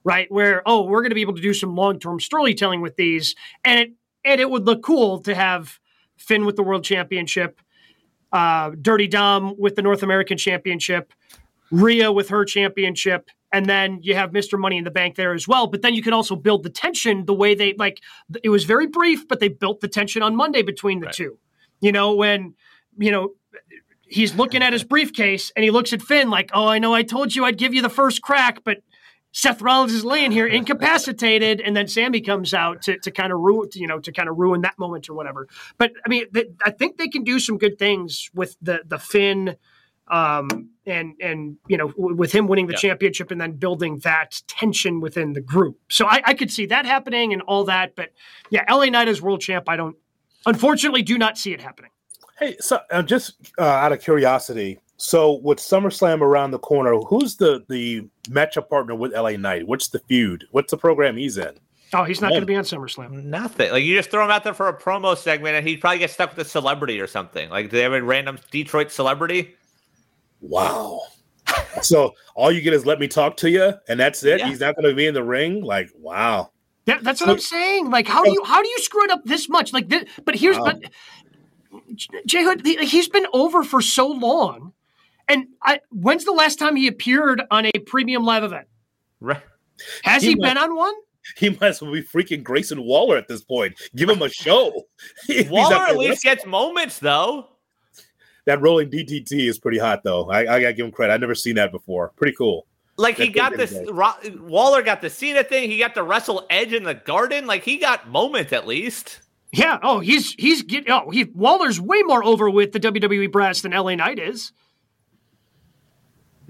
right? 0.04 0.30
Where 0.30 0.62
oh, 0.66 0.84
we're 0.84 1.00
going 1.00 1.10
to 1.10 1.16
be 1.16 1.22
able 1.22 1.36
to 1.36 1.42
do 1.42 1.54
some 1.54 1.74
long 1.74 1.98
term 2.00 2.20
storytelling 2.20 2.80
with 2.80 2.96
these, 2.96 3.36
and 3.64 3.80
it 3.80 3.90
and 4.24 4.40
it 4.40 4.50
would 4.50 4.66
look 4.66 4.82
cool 4.82 5.20
to 5.22 5.34
have 5.34 5.80
Finn 6.20 6.44
with 6.44 6.56
the 6.56 6.62
World 6.62 6.84
Championship, 6.84 7.60
uh, 8.32 8.70
Dirty 8.80 9.08
Dom 9.08 9.54
with 9.58 9.74
the 9.74 9.82
North 9.82 10.02
American 10.02 10.38
Championship, 10.38 11.12
Rhea 11.70 12.12
with 12.12 12.28
her 12.28 12.44
championship, 12.44 13.30
and 13.52 13.66
then 13.66 13.98
you 14.02 14.14
have 14.14 14.30
Mr. 14.30 14.58
Money 14.58 14.78
in 14.78 14.84
the 14.84 14.90
Bank 14.90 15.16
there 15.16 15.34
as 15.34 15.48
well. 15.48 15.66
But 15.66 15.82
then 15.82 15.94
you 15.94 16.02
can 16.02 16.12
also 16.12 16.36
build 16.36 16.62
the 16.62 16.70
tension 16.70 17.26
the 17.26 17.34
way 17.34 17.54
they 17.54 17.74
like. 17.74 18.00
It 18.42 18.50
was 18.50 18.64
very 18.64 18.86
brief, 18.86 19.26
but 19.26 19.40
they 19.40 19.48
built 19.48 19.80
the 19.80 19.88
tension 19.88 20.22
on 20.22 20.36
Monday 20.36 20.62
between 20.62 21.00
the 21.00 21.06
right. 21.06 21.14
two. 21.14 21.38
You 21.80 21.92
know 21.92 22.14
when 22.14 22.54
you 22.98 23.10
know 23.10 23.30
he's 24.06 24.34
looking 24.34 24.62
at 24.62 24.72
his 24.72 24.84
briefcase 24.84 25.52
and 25.56 25.64
he 25.64 25.70
looks 25.70 25.92
at 25.92 26.02
Finn 26.02 26.30
like, 26.30 26.50
"Oh, 26.52 26.66
I 26.66 26.78
know, 26.78 26.94
I 26.94 27.02
told 27.02 27.34
you 27.34 27.44
I'd 27.44 27.58
give 27.58 27.74
you 27.74 27.82
the 27.82 27.90
first 27.90 28.22
crack, 28.22 28.62
but." 28.64 28.78
Seth 29.32 29.62
Rollins 29.62 29.92
is 29.92 30.04
laying 30.04 30.32
here 30.32 30.46
incapacitated, 30.46 31.60
and 31.60 31.76
then 31.76 31.86
Sammy 31.86 32.20
comes 32.20 32.52
out 32.52 32.82
to, 32.82 32.98
to 32.98 33.10
kind 33.10 33.32
of 33.32 33.38
ruin, 33.38 33.68
you 33.74 33.86
know, 33.86 34.00
to 34.00 34.12
kind 34.12 34.28
of 34.28 34.36
ruin 34.38 34.62
that 34.62 34.78
moment 34.78 35.08
or 35.08 35.14
whatever. 35.14 35.46
But 35.78 35.92
I 36.04 36.08
mean, 36.08 36.26
I 36.64 36.70
think 36.70 36.98
they 36.98 37.08
can 37.08 37.22
do 37.22 37.38
some 37.38 37.56
good 37.56 37.78
things 37.78 38.30
with 38.34 38.56
the 38.60 38.80
the 38.86 38.98
Finn 38.98 39.56
um, 40.10 40.70
and 40.86 41.14
and 41.20 41.56
you 41.68 41.76
know 41.76 41.92
with 41.96 42.32
him 42.32 42.48
winning 42.48 42.66
the 42.66 42.72
yeah. 42.72 42.78
championship 42.78 43.30
and 43.30 43.40
then 43.40 43.52
building 43.52 43.98
that 44.00 44.42
tension 44.48 45.00
within 45.00 45.32
the 45.32 45.40
group. 45.40 45.78
So 45.88 46.06
I, 46.06 46.20
I, 46.24 46.34
could 46.34 46.50
see 46.50 46.66
that 46.66 46.84
happening 46.84 47.32
and 47.32 47.42
all 47.42 47.64
that. 47.64 47.94
But 47.94 48.10
yeah, 48.50 48.64
LA 48.68 48.86
Knight 48.86 49.08
as 49.08 49.22
world 49.22 49.40
champ, 49.40 49.68
I 49.68 49.76
don't 49.76 49.96
unfortunately 50.46 51.02
do 51.02 51.16
not 51.16 51.38
see 51.38 51.52
it 51.52 51.60
happening. 51.60 51.92
Hey, 52.38 52.56
so 52.58 52.80
uh, 52.90 53.02
just 53.02 53.34
uh, 53.58 53.64
out 53.64 53.92
of 53.92 54.00
curiosity, 54.00 54.80
so 55.00 55.40
with 55.42 55.58
SummerSlam 55.58 56.20
around 56.20 56.50
the 56.50 56.58
corner, 56.58 56.94
who's 56.96 57.36
the 57.36 57.64
the 57.68 58.06
matchup 58.28 58.68
partner 58.68 58.94
with 58.94 59.12
LA 59.12 59.30
Knight? 59.30 59.66
What's 59.66 59.88
the 59.88 59.98
feud? 60.00 60.44
What's 60.50 60.70
the 60.70 60.76
program 60.76 61.16
he's 61.16 61.38
in? 61.38 61.54
Oh, 61.92 62.04
he's 62.04 62.20
not 62.20 62.28
going 62.28 62.42
to 62.42 62.46
be 62.46 62.54
on 62.54 62.64
SummerSlam. 62.64 63.24
Nothing. 63.24 63.72
Like 63.72 63.82
you 63.82 63.96
just 63.96 64.10
throw 64.10 64.24
him 64.24 64.30
out 64.30 64.44
there 64.44 64.54
for 64.54 64.68
a 64.68 64.78
promo 64.78 65.16
segment, 65.16 65.56
and 65.56 65.66
he'd 65.66 65.80
probably 65.80 65.98
get 65.98 66.10
stuck 66.10 66.36
with 66.36 66.46
a 66.46 66.48
celebrity 66.48 67.00
or 67.00 67.06
something. 67.06 67.48
Like 67.48 67.70
do 67.70 67.76
they 67.76 67.82
have 67.82 67.94
a 67.94 68.02
random 68.02 68.38
Detroit 68.50 68.92
celebrity. 68.92 69.54
Wow. 70.40 71.00
so 71.82 72.14
all 72.34 72.52
you 72.52 72.60
get 72.60 72.74
is 72.74 72.84
let 72.84 73.00
me 73.00 73.08
talk 73.08 73.36
to 73.38 73.50
you, 73.50 73.72
and 73.88 73.98
that's 73.98 74.22
it. 74.22 74.40
Yeah. 74.40 74.48
He's 74.48 74.60
not 74.60 74.76
going 74.76 74.88
to 74.88 74.94
be 74.94 75.06
in 75.06 75.14
the 75.14 75.24
ring. 75.24 75.62
Like, 75.62 75.90
wow. 75.98 76.50
Yeah, 76.86 76.98
that's 77.02 77.20
what 77.20 77.26
so, 77.26 77.32
I'm 77.32 77.40
saying. 77.40 77.90
Like, 77.90 78.06
how 78.06 78.22
do 78.24 78.30
you 78.30 78.42
how 78.44 78.62
do 78.62 78.68
you 78.68 78.78
screw 78.80 79.04
it 79.04 79.10
up 79.10 79.24
this 79.24 79.48
much? 79.48 79.72
Like, 79.72 79.88
this, 79.88 80.04
but 80.24 80.34
here's 80.34 80.58
wow. 80.58 80.72
but 80.72 80.90
Jay 82.26 82.44
Hood. 82.44 82.66
He's 82.66 83.08
been 83.08 83.26
over 83.32 83.62
for 83.62 83.80
so 83.80 84.06
long, 84.06 84.72
and 85.30 85.46
I, 85.62 85.80
when's 85.90 86.24
the 86.24 86.32
last 86.32 86.58
time 86.58 86.76
he 86.76 86.86
appeared 86.86 87.42
on 87.50 87.66
a 87.66 87.72
premium 87.86 88.24
live 88.24 88.44
event? 88.44 88.66
Right. 89.20 89.42
Has 90.02 90.22
he, 90.22 90.30
he 90.30 90.34
might, 90.34 90.54
been 90.54 90.58
on 90.58 90.76
one? 90.76 90.94
He 91.36 91.50
might 91.50 91.62
as 91.62 91.82
well 91.82 91.92
be 91.92 92.02
freaking 92.02 92.42
Grayson 92.42 92.82
Waller 92.82 93.16
at 93.16 93.28
this 93.28 93.42
point. 93.42 93.80
Give 93.94 94.08
him 94.08 94.22
a 94.22 94.28
show. 94.28 94.86
Waller 95.48 95.76
at 95.76 95.96
least 95.96 96.22
gets 96.22 96.44
moments, 96.44 96.98
though 96.98 97.48
that 98.50 98.60
rolling 98.60 98.90
DDT 98.90 99.48
is 99.48 99.58
pretty 99.58 99.78
hot, 99.78 100.02
though. 100.02 100.28
I, 100.30 100.40
I 100.40 100.60
gotta 100.60 100.72
give 100.72 100.86
him 100.86 100.92
credit. 100.92 101.14
I've 101.14 101.20
never 101.20 101.34
seen 101.34 101.56
that 101.56 101.70
before. 101.70 102.12
Pretty 102.16 102.34
cool. 102.36 102.66
Like 102.96 103.16
he 103.16 103.28
got 103.28 103.56
this, 103.56 103.74
Waller 104.40 104.82
got 104.82 105.00
the 105.00 105.08
Cena 105.08 105.42
thing. 105.42 105.70
He 105.70 105.78
got 105.78 105.94
to 105.94 106.02
wrestle 106.02 106.46
Edge 106.50 106.72
in 106.72 106.82
the 106.82 106.94
Garden. 106.94 107.46
Like 107.46 107.62
he 107.62 107.78
got 107.78 108.10
moments 108.10 108.52
at 108.52 108.66
least. 108.66 109.20
Yeah. 109.52 109.78
Oh, 109.82 110.00
he's 110.00 110.34
he's 110.34 110.62
get. 110.62 110.88
Oh, 110.90 111.10
he 111.10 111.24
Waller's 111.24 111.80
way 111.80 112.02
more 112.02 112.22
over 112.22 112.50
with 112.50 112.72
the 112.72 112.80
WWE 112.80 113.32
brass 113.32 113.62
than 113.62 113.72
LA 113.72 113.94
Knight 113.94 114.18
is. 114.18 114.52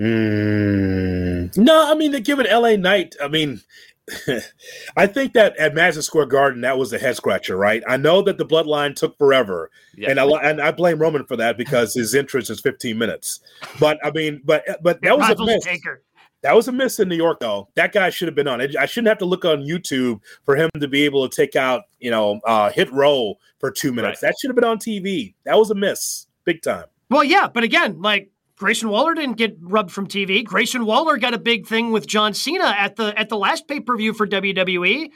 Mm, 0.00 1.56
no, 1.58 1.90
I 1.90 1.94
mean 1.94 2.10
they're 2.10 2.20
giving 2.20 2.46
LA 2.50 2.76
Knight. 2.76 3.16
I 3.22 3.28
mean, 3.28 3.60
I 4.96 5.06
think 5.06 5.34
that 5.34 5.56
at 5.58 5.74
Madison 5.74 6.02
Square 6.02 6.26
Garden, 6.26 6.62
that 6.62 6.78
was 6.78 6.92
a 6.92 6.98
head 6.98 7.16
scratcher, 7.16 7.56
right? 7.56 7.82
I 7.86 7.96
know 7.96 8.22
that 8.22 8.38
the 8.38 8.46
bloodline 8.46 8.96
took 8.96 9.16
forever, 9.18 9.70
yeah. 9.96 10.10
and 10.10 10.18
I 10.18 10.24
and 10.24 10.60
I 10.60 10.72
blame 10.72 10.98
Roman 10.98 11.24
for 11.24 11.36
that 11.36 11.58
because 11.58 11.94
his 11.94 12.14
entrance 12.14 12.48
is 12.48 12.60
15 12.60 12.96
minutes. 12.96 13.40
But 13.78 13.98
I 14.04 14.10
mean, 14.10 14.40
but 14.44 14.64
but 14.82 15.00
that 15.02 15.18
was 15.18 15.38
a 15.38 15.44
miss. 15.44 15.64
Taker. 15.64 16.02
That 16.42 16.56
was 16.56 16.68
a 16.68 16.72
miss 16.72 16.98
in 16.98 17.10
New 17.10 17.16
York, 17.16 17.40
though. 17.40 17.68
That 17.74 17.92
guy 17.92 18.08
should 18.08 18.26
have 18.26 18.34
been 18.34 18.48
on. 18.48 18.62
I 18.62 18.86
shouldn't 18.86 19.08
have 19.08 19.18
to 19.18 19.26
look 19.26 19.44
on 19.44 19.58
YouTube 19.58 20.20
for 20.46 20.56
him 20.56 20.70
to 20.80 20.88
be 20.88 21.04
able 21.04 21.28
to 21.28 21.36
take 21.36 21.54
out, 21.54 21.82
you 21.98 22.10
know, 22.10 22.40
uh, 22.46 22.70
hit 22.70 22.90
roll 22.92 23.38
for 23.58 23.70
two 23.70 23.92
minutes. 23.92 24.22
Right. 24.22 24.30
That 24.30 24.36
should 24.40 24.48
have 24.48 24.56
been 24.56 24.64
on 24.64 24.78
TV. 24.78 25.34
That 25.44 25.58
was 25.58 25.70
a 25.70 25.74
miss, 25.74 26.28
big 26.44 26.62
time. 26.62 26.86
Well, 27.10 27.24
yeah, 27.24 27.48
but 27.52 27.62
again, 27.62 28.00
like 28.00 28.30
Grayson 28.60 28.90
Waller 28.90 29.14
didn't 29.14 29.38
get 29.38 29.56
rubbed 29.62 29.90
from 29.90 30.06
TV. 30.06 30.44
Grayson 30.44 30.84
Waller 30.84 31.16
got 31.16 31.32
a 31.32 31.38
big 31.38 31.66
thing 31.66 31.92
with 31.92 32.06
John 32.06 32.34
Cena 32.34 32.74
at 32.76 32.94
the 32.96 33.18
at 33.18 33.30
the 33.30 33.38
last 33.38 33.66
pay 33.66 33.80
per 33.80 33.96
view 33.96 34.12
for 34.12 34.26
WWE. 34.26 35.08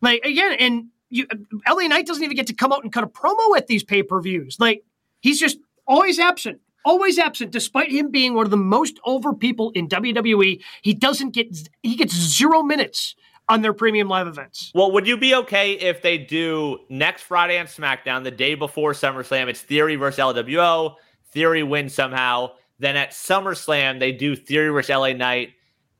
Like 0.00 0.24
again, 0.24 0.56
and 0.60 0.84
you, 1.10 1.26
LA 1.68 1.88
Knight 1.88 2.06
doesn't 2.06 2.22
even 2.22 2.36
get 2.36 2.46
to 2.46 2.54
come 2.54 2.72
out 2.72 2.84
and 2.84 2.92
cut 2.92 3.02
a 3.02 3.08
promo 3.08 3.56
at 3.56 3.66
these 3.66 3.82
pay 3.82 4.04
per 4.04 4.20
views. 4.20 4.58
Like 4.60 4.84
he's 5.18 5.40
just 5.40 5.58
always 5.88 6.20
absent, 6.20 6.60
always 6.84 7.18
absent. 7.18 7.50
Despite 7.50 7.90
him 7.90 8.12
being 8.12 8.34
one 8.34 8.44
of 8.44 8.52
the 8.52 8.56
most 8.56 9.00
over 9.04 9.34
people 9.34 9.72
in 9.74 9.88
WWE, 9.88 10.62
he 10.82 10.94
doesn't 10.94 11.30
get 11.30 11.68
he 11.82 11.96
gets 11.96 12.14
zero 12.14 12.62
minutes 12.62 13.16
on 13.48 13.62
their 13.62 13.72
premium 13.72 14.06
live 14.06 14.28
events. 14.28 14.70
Well, 14.72 14.92
would 14.92 15.08
you 15.08 15.16
be 15.16 15.34
okay 15.34 15.72
if 15.72 16.00
they 16.00 16.16
do 16.16 16.78
next 16.88 17.22
Friday 17.22 17.58
on 17.58 17.66
SmackDown, 17.66 18.22
the 18.22 18.30
day 18.30 18.54
before 18.54 18.92
SummerSlam? 18.92 19.48
It's 19.48 19.62
Theory 19.62 19.96
versus 19.96 20.20
LWO. 20.20 20.94
Theory 21.32 21.64
wins 21.64 21.92
somehow. 21.92 22.52
Then 22.84 22.98
at 22.98 23.12
SummerSlam, 23.12 23.98
they 23.98 24.12
do 24.12 24.36
Theory 24.36 24.68
versus 24.68 24.94
LA 24.94 25.14
Knight. 25.14 25.54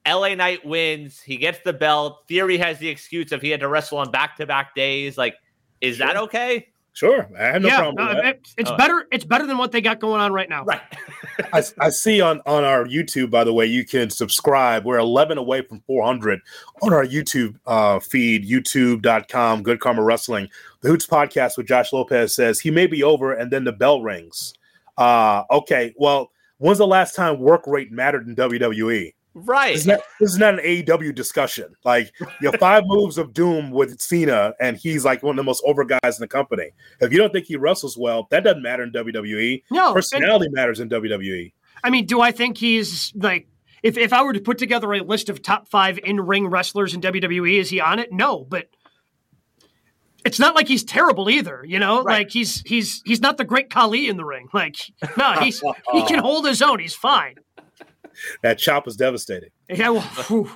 LA 0.07 0.35
Knight 0.35 0.67
wins. 0.67 1.19
He 1.19 1.39
gets 1.39 1.61
the 1.65 1.73
belt. 1.73 2.29
Theory 2.29 2.59
has 2.59 2.79
the 2.79 2.89
excuse 2.89 3.33
of 3.33 3.41
he 3.41 3.49
had 3.49 3.61
to 3.61 3.69
wrestle 3.69 3.97
on 3.97 4.11
back 4.11 4.37
to 4.37 4.45
back 4.45 4.75
days. 4.75 5.17
Like, 5.17 5.35
is 5.81 5.97
sure. 5.97 6.07
that 6.07 6.19
okay? 6.19 6.69
Sure, 6.93 7.27
I 7.41 7.45
have 7.45 7.63
no 7.63 7.69
yeah, 7.69 7.79
problem. 7.79 8.17
No, 8.19 8.21
it, 8.21 8.47
it's 8.59 8.71
oh. 8.71 8.77
better. 8.77 9.07
It's 9.11 9.25
better 9.25 9.47
than 9.47 9.57
what 9.57 9.73
they 9.73 9.81
got 9.81 9.99
going 9.99 10.21
on 10.21 10.35
right 10.35 10.47
now. 10.51 10.65
Right. 10.65 10.83
I, 11.55 11.63
I, 11.81 11.89
see 11.89 12.21
on 12.21 12.43
on 12.45 12.65
our 12.65 12.85
YouTube, 12.85 13.31
by 13.31 13.45
the 13.45 13.55
way, 13.55 13.65
you 13.65 13.87
can 13.87 14.11
subscribe. 14.11 14.85
We're 14.85 14.99
11 14.99 15.39
away 15.39 15.63
from 15.63 15.81
400 15.87 16.39
on 16.83 16.93
our 16.93 17.07
YouTube 17.07 17.57
uh, 17.67 17.99
feed, 17.99 18.47
YouTube.com. 18.47 19.63
Good 19.63 19.81
Karma 19.81 20.03
Wrestling. 20.03 20.51
The 20.83 20.91
Hoots 20.91 21.07
podcast 21.07 21.57
with 21.57 21.67
Josh 21.67 21.95
Lopez 21.95 22.35
says 22.35 22.61
he 22.61 22.71
may 22.71 22.87
be 22.87 23.03
over, 23.03 23.33
and 23.33 23.51
then 23.51 23.65
the 23.65 23.73
bell 23.73 24.03
rings. 24.03 24.53
Uh, 24.99 25.45
okay, 25.51 25.95
well 25.97 26.31
When's 26.59 26.79
the 26.79 26.87
last 26.87 27.15
time 27.15 27.39
work 27.39 27.67
rate 27.67 27.91
mattered 27.91 28.27
in 28.27 28.37
WWE? 28.37 29.13
Right. 29.35 29.73
This 29.73 29.81
is, 29.81 29.87
not, 29.89 30.01
this 30.21 30.33
is 30.33 30.39
not 30.39 30.55
an 30.55 30.61
AEW 30.61 31.13
discussion. 31.15 31.75
Like 31.85 32.13
your 32.41 32.53
five 32.59 32.85
moves 32.87 33.19
of 33.19 33.33
doom 33.33 33.73
with 33.73 34.01
Cena, 34.01 34.55
and 34.61 34.77
he's 34.77 35.05
like 35.05 35.23
one 35.25 35.33
of 35.33 35.37
the 35.37 35.43
most 35.43 35.63
over 35.67 35.85
guys 35.85 36.01
in 36.05 36.21
the 36.21 36.29
company. 36.29 36.71
If 37.01 37.13
you 37.13 37.19
don't 37.19 37.33
think 37.33 37.47
he 37.47 37.57
wrestles 37.57 37.99
well, 37.99 38.29
that 38.31 38.45
doesn't 38.45 38.63
matter 38.63 38.85
in 38.85 38.93
WWE. 38.93 39.65
No, 39.73 39.93
personality 39.93 40.47
and, 40.47 40.55
matters 40.55 40.79
in 40.79 40.89
WWE. 40.89 41.53
I 41.83 41.91
mean, 41.91 42.07
do 42.07 42.21
I 42.21 42.31
think 42.31 42.59
he's 42.59 43.13
like 43.17 43.49
if 43.83 43.99
if 43.99 44.13
I 44.13 44.23
were 44.23 44.33
to 44.33 44.41
put 44.41 44.57
together 44.57 44.93
a 44.95 45.01
list 45.01 45.29
of 45.29 45.43
top 45.43 45.69
five 45.69 45.99
in 45.99 46.21
ring 46.21 46.47
wrestlers 46.47 46.95
in 46.95 47.01
WWE, 47.01 47.59
is 47.59 47.71
he 47.71 47.81
on 47.81 47.99
it? 47.99 48.13
No, 48.13 48.45
but 48.49 48.69
it's 50.25 50.39
not 50.39 50.55
like 50.55 50.69
he's 50.69 50.85
terrible 50.85 51.29
either, 51.29 51.65
you 51.67 51.79
know. 51.79 52.03
Right. 52.03 52.19
Like 52.19 52.31
he's 52.31 52.63
he's 52.63 53.03
he's 53.05 53.21
not 53.21 53.37
the 53.37 53.45
great 53.45 53.71
Khali 53.71 54.09
in 54.09 54.17
the 54.17 54.25
ring. 54.25 54.49
Like 54.53 54.77
no, 55.17 55.33
he's 55.35 55.63
he 55.93 56.05
can 56.07 56.19
hold 56.21 56.47
his 56.47 56.63
own. 56.63 56.79
He's 56.79 56.95
fine. 56.95 57.37
That 58.43 58.59
chop 58.59 58.87
was 58.87 58.97
devastating. 58.97 59.51
Yeah, 59.69 59.89
well, 59.91 60.49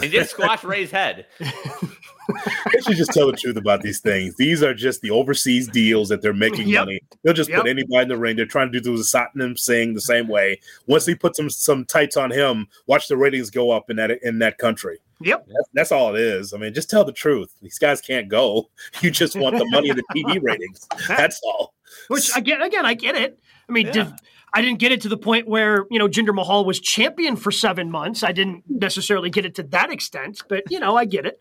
he 0.00 0.08
did 0.08 0.28
squash 0.28 0.64
Ray's 0.64 0.90
head. 0.90 1.26
they 1.40 2.80
should 2.80 2.96
just 2.96 3.12
tell 3.12 3.26
the 3.26 3.36
truth 3.36 3.56
about 3.56 3.82
these 3.82 4.00
things. 4.00 4.34
These 4.36 4.62
are 4.62 4.74
just 4.74 5.00
the 5.00 5.10
overseas 5.10 5.68
deals 5.68 6.08
that 6.08 6.20
they're 6.20 6.34
making 6.34 6.68
yep. 6.68 6.82
money. 6.82 7.00
They'll 7.22 7.32
just 7.32 7.48
yep. 7.48 7.62
put 7.62 7.70
anybody 7.70 8.02
in 8.02 8.08
the 8.08 8.18
ring. 8.18 8.36
They're 8.36 8.46
trying 8.46 8.70
to 8.72 8.80
do 8.80 8.96
the 8.96 9.02
Satnam 9.02 9.58
Singh 9.58 9.94
the 9.94 10.00
same 10.00 10.28
way. 10.28 10.60
Once 10.86 11.06
they 11.06 11.14
put 11.14 11.36
some 11.36 11.48
some 11.48 11.84
tights 11.84 12.16
on 12.16 12.30
him, 12.30 12.66
watch 12.86 13.08
the 13.08 13.16
ratings 13.16 13.50
go 13.50 13.70
up 13.70 13.90
in 13.90 13.96
that 13.96 14.10
in 14.22 14.38
that 14.40 14.58
country. 14.58 14.98
Yep, 15.20 15.46
that's, 15.46 15.68
that's 15.72 15.92
all 15.92 16.14
it 16.14 16.20
is. 16.20 16.52
I 16.52 16.58
mean, 16.58 16.74
just 16.74 16.90
tell 16.90 17.04
the 17.04 17.12
truth. 17.12 17.54
These 17.62 17.78
guys 17.78 18.00
can't 18.00 18.28
go. 18.28 18.68
You 19.02 19.10
just 19.10 19.36
want 19.36 19.58
the 19.58 19.66
money 19.66 19.90
and 19.90 19.98
the 19.98 20.04
TV 20.14 20.38
ratings. 20.42 20.86
That's 21.08 21.40
all. 21.44 21.74
Which 22.08 22.34
again, 22.36 22.62
again, 22.62 22.86
I 22.86 22.94
get 22.94 23.14
it. 23.14 23.38
I 23.68 23.72
mean, 23.72 23.86
yeah. 23.86 23.92
did, 23.92 24.12
I 24.54 24.62
didn't 24.62 24.78
get 24.78 24.92
it 24.92 25.00
to 25.02 25.08
the 25.08 25.16
point 25.16 25.48
where 25.48 25.86
you 25.90 25.98
know 25.98 26.08
Jinder 26.08 26.34
Mahal 26.34 26.64
was 26.64 26.80
champion 26.80 27.36
for 27.36 27.50
seven 27.50 27.90
months. 27.90 28.22
I 28.22 28.32
didn't 28.32 28.64
necessarily 28.68 29.30
get 29.30 29.44
it 29.44 29.54
to 29.56 29.62
that 29.64 29.90
extent, 29.90 30.42
but 30.48 30.64
you 30.70 30.80
know, 30.80 30.96
I 30.96 31.04
get 31.04 31.26
it. 31.26 31.40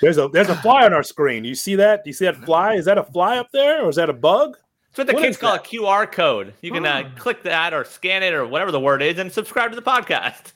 There's 0.00 0.18
a 0.18 0.28
there's 0.28 0.48
a 0.48 0.56
fly 0.62 0.84
on 0.84 0.92
our 0.92 1.02
screen. 1.02 1.44
You 1.44 1.54
see 1.54 1.76
that? 1.76 2.04
Do 2.04 2.10
you 2.10 2.14
see 2.14 2.24
that 2.24 2.36
fly? 2.44 2.74
Is 2.74 2.86
that 2.86 2.98
a 2.98 3.04
fly 3.04 3.38
up 3.38 3.50
there, 3.52 3.84
or 3.84 3.90
is 3.90 3.96
that 3.96 4.10
a 4.10 4.14
bug? 4.14 4.56
It's 4.90 4.98
what 4.98 5.06
the 5.06 5.12
what 5.12 5.22
kids 5.22 5.36
call 5.36 5.52
that? 5.52 5.66
a 5.66 5.68
QR 5.68 6.10
code. 6.10 6.54
You 6.62 6.72
can 6.72 6.84
uh, 6.84 7.04
oh. 7.04 7.18
click 7.18 7.44
that 7.44 7.72
or 7.72 7.84
scan 7.84 8.22
it 8.22 8.34
or 8.34 8.46
whatever 8.46 8.72
the 8.72 8.80
word 8.80 9.02
is 9.02 9.18
and 9.18 9.30
subscribe 9.30 9.70
to 9.70 9.76
the 9.76 9.82
podcast. 9.82 10.52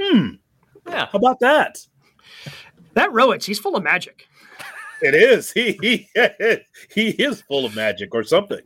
Hmm. 0.00 0.34
Yeah. 0.86 1.06
How 1.06 1.18
about 1.18 1.40
that? 1.40 1.78
That 2.94 3.10
Rowitz, 3.10 3.44
he's 3.44 3.58
full 3.58 3.76
of 3.76 3.82
magic. 3.82 4.26
It 5.02 5.16
is. 5.16 5.50
He 5.50 5.78
he 5.82 6.08
he 6.94 7.08
is 7.10 7.42
full 7.42 7.64
of 7.64 7.74
magic 7.74 8.14
or 8.14 8.22
something. 8.22 8.60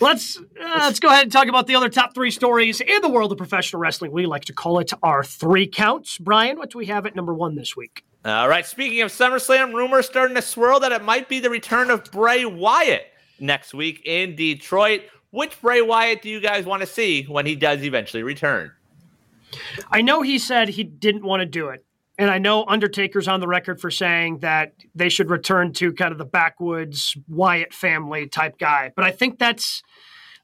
Let's 0.00 0.38
uh, 0.38 0.42
let's 0.58 1.00
go 1.00 1.08
ahead 1.08 1.24
and 1.24 1.32
talk 1.32 1.48
about 1.48 1.66
the 1.66 1.74
other 1.74 1.90
top 1.90 2.14
three 2.14 2.30
stories 2.30 2.80
in 2.80 3.02
the 3.02 3.10
world 3.10 3.30
of 3.30 3.38
professional 3.38 3.80
wrestling. 3.80 4.10
We 4.10 4.24
like 4.24 4.46
to 4.46 4.54
call 4.54 4.78
it 4.78 4.90
our 5.02 5.22
three 5.22 5.66
counts. 5.66 6.16
Brian, 6.16 6.56
what 6.56 6.70
do 6.70 6.78
we 6.78 6.86
have 6.86 7.04
at 7.04 7.14
number 7.14 7.34
one 7.34 7.56
this 7.56 7.76
week? 7.76 8.04
All 8.24 8.48
right. 8.48 8.64
Speaking 8.64 9.02
of 9.02 9.10
SummerSlam, 9.10 9.74
rumors 9.74 10.06
starting 10.06 10.34
to 10.36 10.42
swirl 10.42 10.80
that 10.80 10.92
it 10.92 11.04
might 11.04 11.28
be 11.28 11.40
the 11.40 11.50
return 11.50 11.90
of 11.90 12.04
Bray 12.10 12.46
Wyatt 12.46 13.06
next 13.38 13.74
week 13.74 14.02
in 14.06 14.36
Detroit. 14.36 15.02
Which 15.30 15.60
Bray 15.60 15.82
Wyatt 15.82 16.22
do 16.22 16.28
you 16.28 16.40
guys 16.40 16.64
want 16.64 16.80
to 16.80 16.86
see 16.86 17.24
when 17.24 17.46
he 17.46 17.54
does 17.54 17.82
eventually 17.82 18.22
return? 18.22 18.72
I 19.90 20.02
know 20.02 20.22
he 20.22 20.38
said 20.38 20.68
he 20.68 20.84
didn't 20.84 21.24
want 21.24 21.40
to 21.40 21.46
do 21.46 21.68
it. 21.68 21.84
And 22.18 22.30
I 22.30 22.38
know 22.38 22.66
Undertaker's 22.66 23.28
on 23.28 23.40
the 23.40 23.48
record 23.48 23.80
for 23.80 23.90
saying 23.90 24.40
that 24.40 24.74
they 24.94 25.08
should 25.08 25.30
return 25.30 25.72
to 25.74 25.92
kind 25.94 26.12
of 26.12 26.18
the 26.18 26.26
backwoods 26.26 27.16
Wyatt 27.28 27.72
family 27.72 28.26
type 28.26 28.58
guy. 28.58 28.92
But 28.94 29.06
I 29.06 29.10
think 29.10 29.38
that's, 29.38 29.82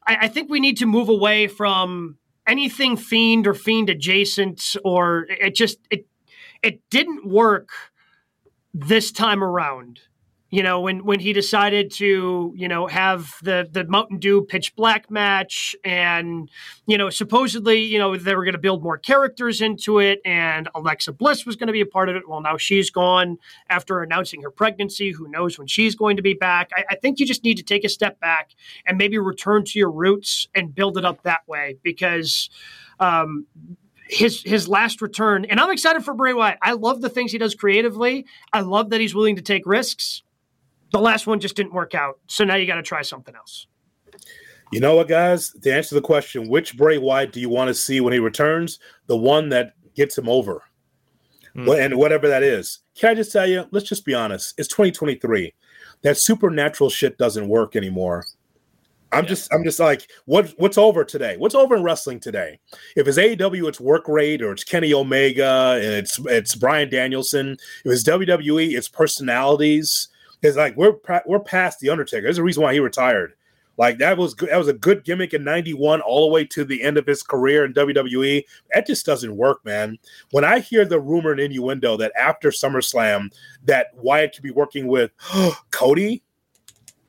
I, 0.06 0.16
I 0.22 0.28
think 0.28 0.50
we 0.50 0.58
need 0.58 0.78
to 0.78 0.86
move 0.86 1.10
away 1.10 1.48
from 1.48 2.16
anything 2.46 2.96
fiend 2.96 3.46
or 3.46 3.52
fiend 3.52 3.90
adjacent, 3.90 4.76
or 4.84 5.26
it 5.28 5.54
just, 5.54 5.78
it, 5.90 6.06
it 6.62 6.80
didn't 6.88 7.26
work 7.28 7.68
this 8.72 9.12
time 9.12 9.44
around 9.44 10.00
you 10.50 10.62
know 10.62 10.80
when 10.80 11.04
when 11.04 11.18
he 11.18 11.32
decided 11.32 11.90
to 11.90 12.52
you 12.56 12.68
know 12.68 12.86
have 12.86 13.34
the 13.42 13.68
the 13.70 13.84
Mountain 13.84 14.18
Dew 14.18 14.42
pitch 14.42 14.74
black 14.76 15.10
match 15.10 15.74
and 15.84 16.48
you 16.86 16.96
know 16.96 17.10
supposedly 17.10 17.82
you 17.82 17.98
know 17.98 18.16
they 18.16 18.34
were 18.34 18.44
going 18.44 18.54
to 18.54 18.60
build 18.60 18.82
more 18.82 18.96
characters 18.96 19.60
into 19.60 19.98
it 19.98 20.20
and 20.24 20.68
Alexa 20.74 21.12
Bliss 21.12 21.44
was 21.44 21.56
going 21.56 21.66
to 21.66 21.72
be 21.72 21.80
a 21.80 21.86
part 21.86 22.08
of 22.08 22.16
it 22.16 22.28
well 22.28 22.40
now 22.40 22.56
she's 22.56 22.90
gone 22.90 23.38
after 23.68 24.02
announcing 24.02 24.42
her 24.42 24.50
pregnancy 24.50 25.10
who 25.12 25.28
knows 25.28 25.58
when 25.58 25.66
she's 25.66 25.94
going 25.94 26.16
to 26.16 26.22
be 26.22 26.34
back 26.34 26.70
I, 26.76 26.84
I 26.90 26.94
think 26.94 27.18
you 27.18 27.26
just 27.26 27.42
need 27.42 27.56
to 27.56 27.64
take 27.64 27.84
a 27.84 27.88
step 27.88 28.20
back 28.20 28.52
and 28.86 28.98
maybe 28.98 29.18
return 29.18 29.64
to 29.64 29.78
your 29.78 29.90
roots 29.90 30.48
and 30.54 30.74
build 30.74 30.96
it 30.96 31.04
up 31.04 31.22
that 31.22 31.40
way 31.48 31.76
because 31.82 32.50
um, 33.00 33.46
his 34.08 34.42
his 34.42 34.68
last 34.68 35.02
return, 35.02 35.44
and 35.46 35.58
I'm 35.58 35.70
excited 35.70 36.04
for 36.04 36.14
Bray 36.14 36.32
Wyatt. 36.32 36.58
I 36.62 36.72
love 36.72 37.00
the 37.00 37.08
things 37.08 37.32
he 37.32 37.38
does 37.38 37.54
creatively. 37.54 38.26
I 38.52 38.60
love 38.60 38.90
that 38.90 39.00
he's 39.00 39.14
willing 39.14 39.36
to 39.36 39.42
take 39.42 39.66
risks. 39.66 40.22
The 40.92 41.00
last 41.00 41.26
one 41.26 41.40
just 41.40 41.56
didn't 41.56 41.72
work 41.72 41.94
out. 41.94 42.18
So 42.26 42.44
now 42.44 42.56
you 42.56 42.66
got 42.66 42.76
to 42.76 42.82
try 42.82 43.02
something 43.02 43.34
else. 43.34 43.66
You 44.72 44.80
know 44.80 44.96
what, 44.96 45.08
guys? 45.08 45.50
To 45.62 45.72
answer 45.72 45.94
the 45.94 46.00
question, 46.00 46.48
which 46.48 46.76
Bray 46.76 46.98
Wyatt 46.98 47.32
do 47.32 47.40
you 47.40 47.48
want 47.48 47.68
to 47.68 47.74
see 47.74 48.00
when 48.00 48.12
he 48.12 48.18
returns? 48.18 48.78
The 49.06 49.16
one 49.16 49.48
that 49.50 49.74
gets 49.94 50.16
him 50.16 50.28
over. 50.28 50.62
Mm. 51.56 51.84
And 51.84 51.96
whatever 51.96 52.28
that 52.28 52.42
is. 52.42 52.80
Can 52.96 53.10
I 53.10 53.14
just 53.14 53.32
tell 53.32 53.46
you, 53.46 53.66
let's 53.70 53.88
just 53.88 54.04
be 54.04 54.14
honest. 54.14 54.54
It's 54.58 54.68
2023. 54.68 55.54
That 56.02 56.18
supernatural 56.18 56.90
shit 56.90 57.16
doesn't 57.16 57.48
work 57.48 57.76
anymore. 57.76 58.24
I'm 59.12 59.24
yeah. 59.24 59.28
just 59.28 59.54
I'm 59.54 59.64
just 59.64 59.78
like 59.78 60.10
what 60.24 60.52
what's 60.58 60.76
over 60.76 61.04
today? 61.04 61.36
What's 61.38 61.54
over 61.54 61.76
in 61.76 61.82
wrestling 61.82 62.20
today? 62.20 62.58
If 62.96 63.06
it's 63.06 63.18
AEW, 63.18 63.68
it's 63.68 63.80
work 63.80 64.08
rate 64.08 64.42
or 64.42 64.52
it's 64.52 64.64
Kenny 64.64 64.92
Omega, 64.92 65.78
it's 65.80 66.18
it's 66.26 66.54
Bryan 66.54 66.90
Danielson. 66.90 67.56
If 67.84 67.92
it's 67.92 68.02
WWE, 68.02 68.76
it's 68.76 68.88
personalities. 68.88 70.08
It's 70.42 70.56
like 70.56 70.76
we're 70.76 70.94
we're 71.26 71.40
past 71.40 71.80
the 71.80 71.90
Undertaker. 71.90 72.22
There's 72.22 72.38
a 72.38 72.42
reason 72.42 72.62
why 72.62 72.72
he 72.72 72.80
retired. 72.80 73.34
Like 73.78 73.98
that 73.98 74.16
was. 74.16 74.34
That 74.36 74.56
was 74.56 74.68
a 74.68 74.72
good 74.72 75.04
gimmick 75.04 75.34
in 75.34 75.44
'91, 75.44 76.00
all 76.00 76.26
the 76.26 76.32
way 76.32 76.44
to 76.46 76.64
the 76.64 76.82
end 76.82 76.96
of 76.96 77.06
his 77.06 77.22
career 77.22 77.64
in 77.64 77.74
WWE. 77.74 78.42
That 78.72 78.86
just 78.86 79.04
doesn't 79.04 79.36
work, 79.36 79.64
man. 79.64 79.98
When 80.30 80.44
I 80.44 80.60
hear 80.60 80.84
the 80.84 81.00
rumor 81.00 81.32
and 81.32 81.40
innuendo 81.40 81.96
that 81.98 82.12
after 82.18 82.50
SummerSlam 82.50 83.32
that 83.64 83.88
Wyatt 83.94 84.34
could 84.34 84.42
be 84.42 84.50
working 84.50 84.86
with 84.86 85.10
Cody, 85.70 86.22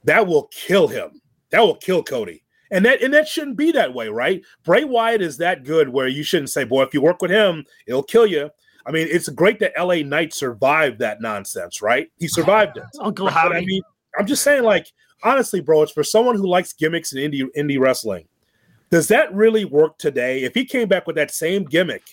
that 0.04 0.28
will 0.28 0.50
kill 0.52 0.88
him. 0.88 1.22
That 1.52 1.62
will 1.62 1.76
kill 1.76 2.04
Cody. 2.04 2.44
And 2.70 2.84
that 2.86 3.02
and 3.02 3.14
that 3.14 3.30
shouldn't 3.30 3.56
be 3.56 3.72
that 3.72 3.94
way, 3.94 4.10
right? 4.10 4.42
Bray 4.66 4.84
Wyatt 4.84 5.22
is 5.22 5.38
that 5.38 5.64
good 5.64 5.88
where 5.90 6.08
you 6.08 6.24
shouldn't 6.24 6.50
say, 6.50 6.66
"Boy, 6.66 6.84
if 6.84 6.94
you 6.94 7.02
work 7.02 7.22
with 7.22 7.32
him, 7.32 7.64
it'll 7.86 8.04
kill 8.04 8.28
you." 8.28 8.50
I 8.88 8.92
mean, 8.92 9.08
it's 9.12 9.28
great 9.30 9.60
that 9.60 9.74
LA 9.78 9.96
Knight 9.96 10.34
survived 10.34 11.00
that 11.00 11.22
nonsense, 11.22 11.82
right? 11.82 12.10
He 12.18 12.28
survived 12.28 12.78
it. 12.78 12.84
Uncle 13.02 13.28
Howdy. 13.28 13.56
I 13.56 13.66
mean, 13.66 13.82
I'm 14.18 14.26
just 14.26 14.44
saying, 14.44 14.64
like, 14.64 14.92
honestly, 15.24 15.60
bro, 15.60 15.84
it's 15.84 15.92
for 15.92 16.04
someone 16.04 16.36
who 16.36 16.48
likes 16.48 16.72
gimmicks 16.72 17.14
in 17.14 17.32
indie 17.32 17.48
indie 17.58 17.80
wrestling. 17.80 18.28
Does 18.90 19.10
that 19.10 19.34
really 19.34 19.66
work 19.66 19.98
today? 19.98 20.44
If 20.44 20.54
he 20.54 20.64
came 20.64 20.88
back 20.88 21.06
with 21.06 21.18
that 21.18 21.32
same 21.32 21.66
gimmick, 21.66 22.04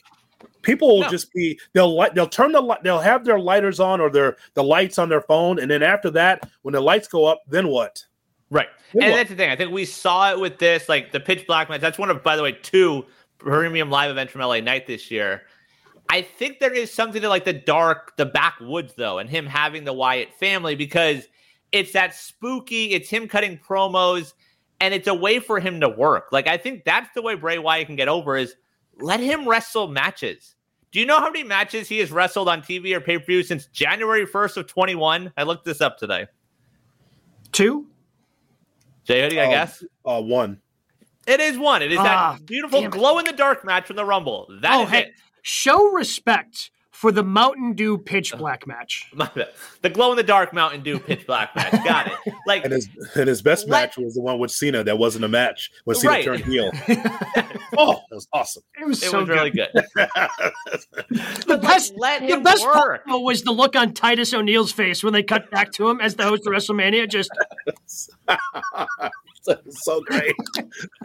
people 0.63 0.89
will 0.89 1.03
no. 1.03 1.09
just 1.09 1.33
be 1.33 1.61
they'll 1.75 1.95
light 1.95 2.17
they'll 2.17 2.27
turn 2.27 2.51
the 2.51 2.61
light 2.61 2.83
they'll 2.83 2.99
have 2.99 3.25
their 3.25 3.39
lighters 3.39 3.79
on 3.79 4.01
or 4.01 4.11
their 4.11 4.37
the 4.55 4.65
lights 4.65 4.99
on 4.99 5.09
their 5.09 5.21
phone, 5.21 5.61
and 5.61 5.71
then 5.71 5.85
after 5.85 6.11
that, 6.11 6.51
when 6.63 6.73
the 6.73 6.81
lights 6.81 7.07
go 7.07 7.25
up, 7.25 7.43
then 7.47 7.69
what? 7.69 8.05
Right. 8.51 8.69
Then 8.93 9.05
and 9.05 9.13
what? 9.13 9.17
that's 9.19 9.31
the 9.31 9.37
thing. 9.37 9.51
I 9.51 9.57
think 9.57 9.71
we 9.71 9.85
saw 9.85 10.33
it 10.33 10.41
with 10.41 10.59
this, 10.59 10.89
like 10.89 11.13
the 11.13 11.21
pitch 11.21 11.47
black 11.47 11.69
match. 11.69 11.81
That's 11.81 11.99
one 11.99 12.11
of, 12.11 12.23
by 12.23 12.37
the 12.37 12.43
way, 12.43 12.53
two 12.53 13.05
premium 13.39 13.91
live 13.91 14.11
events 14.11 14.33
from 14.33 14.43
LA 14.43 14.61
Knight 14.61 14.87
this 14.87 15.11
year 15.11 15.43
I 16.09 16.23
think 16.23 16.59
there 16.59 16.73
is 16.73 16.93
something 16.93 17.23
to 17.23 17.29
like 17.29 17.45
the 17.45 17.53
dark, 17.53 18.17
the 18.17 18.27
backwoods 18.27 18.95
though, 18.95 19.19
and 19.19 19.29
him 19.29 19.47
having 19.47 19.85
the 19.85 19.93
Wyatt 19.93 20.33
family 20.35 20.75
because 20.75 21.27
it's 21.73 21.93
that 21.93 22.15
spooky, 22.15 22.93
it's 22.93 23.09
him 23.09 23.27
cutting 23.27 23.59
promos, 23.59 24.35
and 24.81 24.95
it's 24.95 25.09
a 25.09 25.15
way 25.15 25.41
for 25.41 25.61
him 25.61 25.81
to 25.81 25.89
work. 25.89 26.29
Like 26.31 26.47
I 26.47 26.57
think 26.57 26.85
that's 26.85 27.09
the 27.15 27.23
way 27.23 27.35
Bray 27.35 27.59
Wyatt 27.59 27.87
can 27.87 27.97
get 27.97 28.09
over 28.09 28.37
is 28.37 28.55
let 29.01 29.21
him 29.21 29.49
wrestle 29.49 29.89
matches. 29.89 30.55
Do 30.93 31.01
you 31.01 31.07
know 31.07 31.19
how 31.19 31.31
many 31.31 31.43
matches 31.43 31.89
he 31.89 31.99
has 31.99 32.13
wrestled 32.13 32.49
on 32.49 32.63
TV 32.63 32.95
or 32.95 33.01
pay 33.01 33.19
per 33.19 33.25
view 33.25 33.43
since 33.43 33.67
January 33.67 34.27
1st 34.27 34.59
of 34.59 34.67
21? 34.69 35.33
I 35.37 35.43
looked 35.43 35.65
this 35.65 35.81
up 35.81 35.99
today. 35.99 36.29
Two? 37.51 37.89
Jay 39.03 39.23
Hoodie, 39.23 39.41
I 39.41 39.47
uh, 39.47 39.51
guess? 39.51 39.85
Uh, 40.05 40.23
one. 40.23 40.61
It 41.27 41.41
is 41.41 41.59
one. 41.59 41.83
It 41.83 41.91
is 41.91 41.99
ah, 41.99 42.37
that 42.37 42.47
beautiful 42.47 42.89
glow 42.89 43.19
in 43.19 43.25
the 43.25 43.33
dark 43.33 43.65
match 43.65 43.87
from 43.87 43.97
the 43.97 44.05
Rumble. 44.05 44.47
That 44.61 44.75
oh, 44.79 44.83
is 44.85 44.91
hey, 44.91 45.03
it 45.03 45.15
show 45.45 45.91
respect 45.91 46.71
for 46.91 47.13
the 47.13 47.23
Mountain 47.23 47.75
Dew 47.75 47.99
pitch 47.99 48.33
black 48.39 48.67
match. 48.67 49.11
the 49.83 49.91
glow 49.91 50.13
in 50.13 50.17
the 50.17 50.23
dark 50.23 50.55
Mountain 50.55 50.83
Dew 50.83 50.99
pitch 50.99 51.27
black 51.27 51.55
match. 51.55 51.73
Got 51.85 52.07
it. 52.07 52.35
Like 52.47 52.65
and 52.65 52.73
his 52.73 52.89
and 53.15 53.29
his 53.29 53.43
best 53.43 53.69
let, 53.69 53.89
match 53.89 53.99
was 53.99 54.15
the 54.15 54.23
one 54.23 54.39
with 54.39 54.51
Cena 54.51 54.83
that 54.85 54.97
wasn't 54.97 55.25
a 55.25 55.29
match 55.29 55.71
when 55.85 55.97
Cena 55.97 56.13
right. 56.13 56.25
turned 56.25 56.45
heel. 56.45 56.71
oh, 57.77 58.01
that 58.09 58.15
was 58.15 58.29
awesome. 58.33 58.63
It 58.81 58.87
was 58.87 59.03
it 59.03 59.11
so 59.11 59.19
was 59.21 59.29
good. 59.29 59.35
really 59.35 59.51
good. 59.51 59.69
the 61.47 61.59
best 61.61 61.95
let 61.99 62.27
the 62.27 62.41
best 62.41 62.65
work. 62.65 62.75
part 62.75 63.03
was 63.07 63.43
the 63.43 63.53
look 63.53 63.77
on 63.77 63.93
Titus 63.93 64.33
O'Neil's 64.33 64.73
face 64.73 65.05
when 65.05 65.13
they 65.13 65.23
cut 65.23 65.51
back 65.51 65.73
to 65.73 65.89
him 65.89 66.01
as 66.01 66.15
the 66.15 66.23
host 66.23 66.47
of 66.47 66.55
WrestleMania. 66.55 67.07
Just 67.09 67.31
so 69.69 70.01
great. 70.03 70.35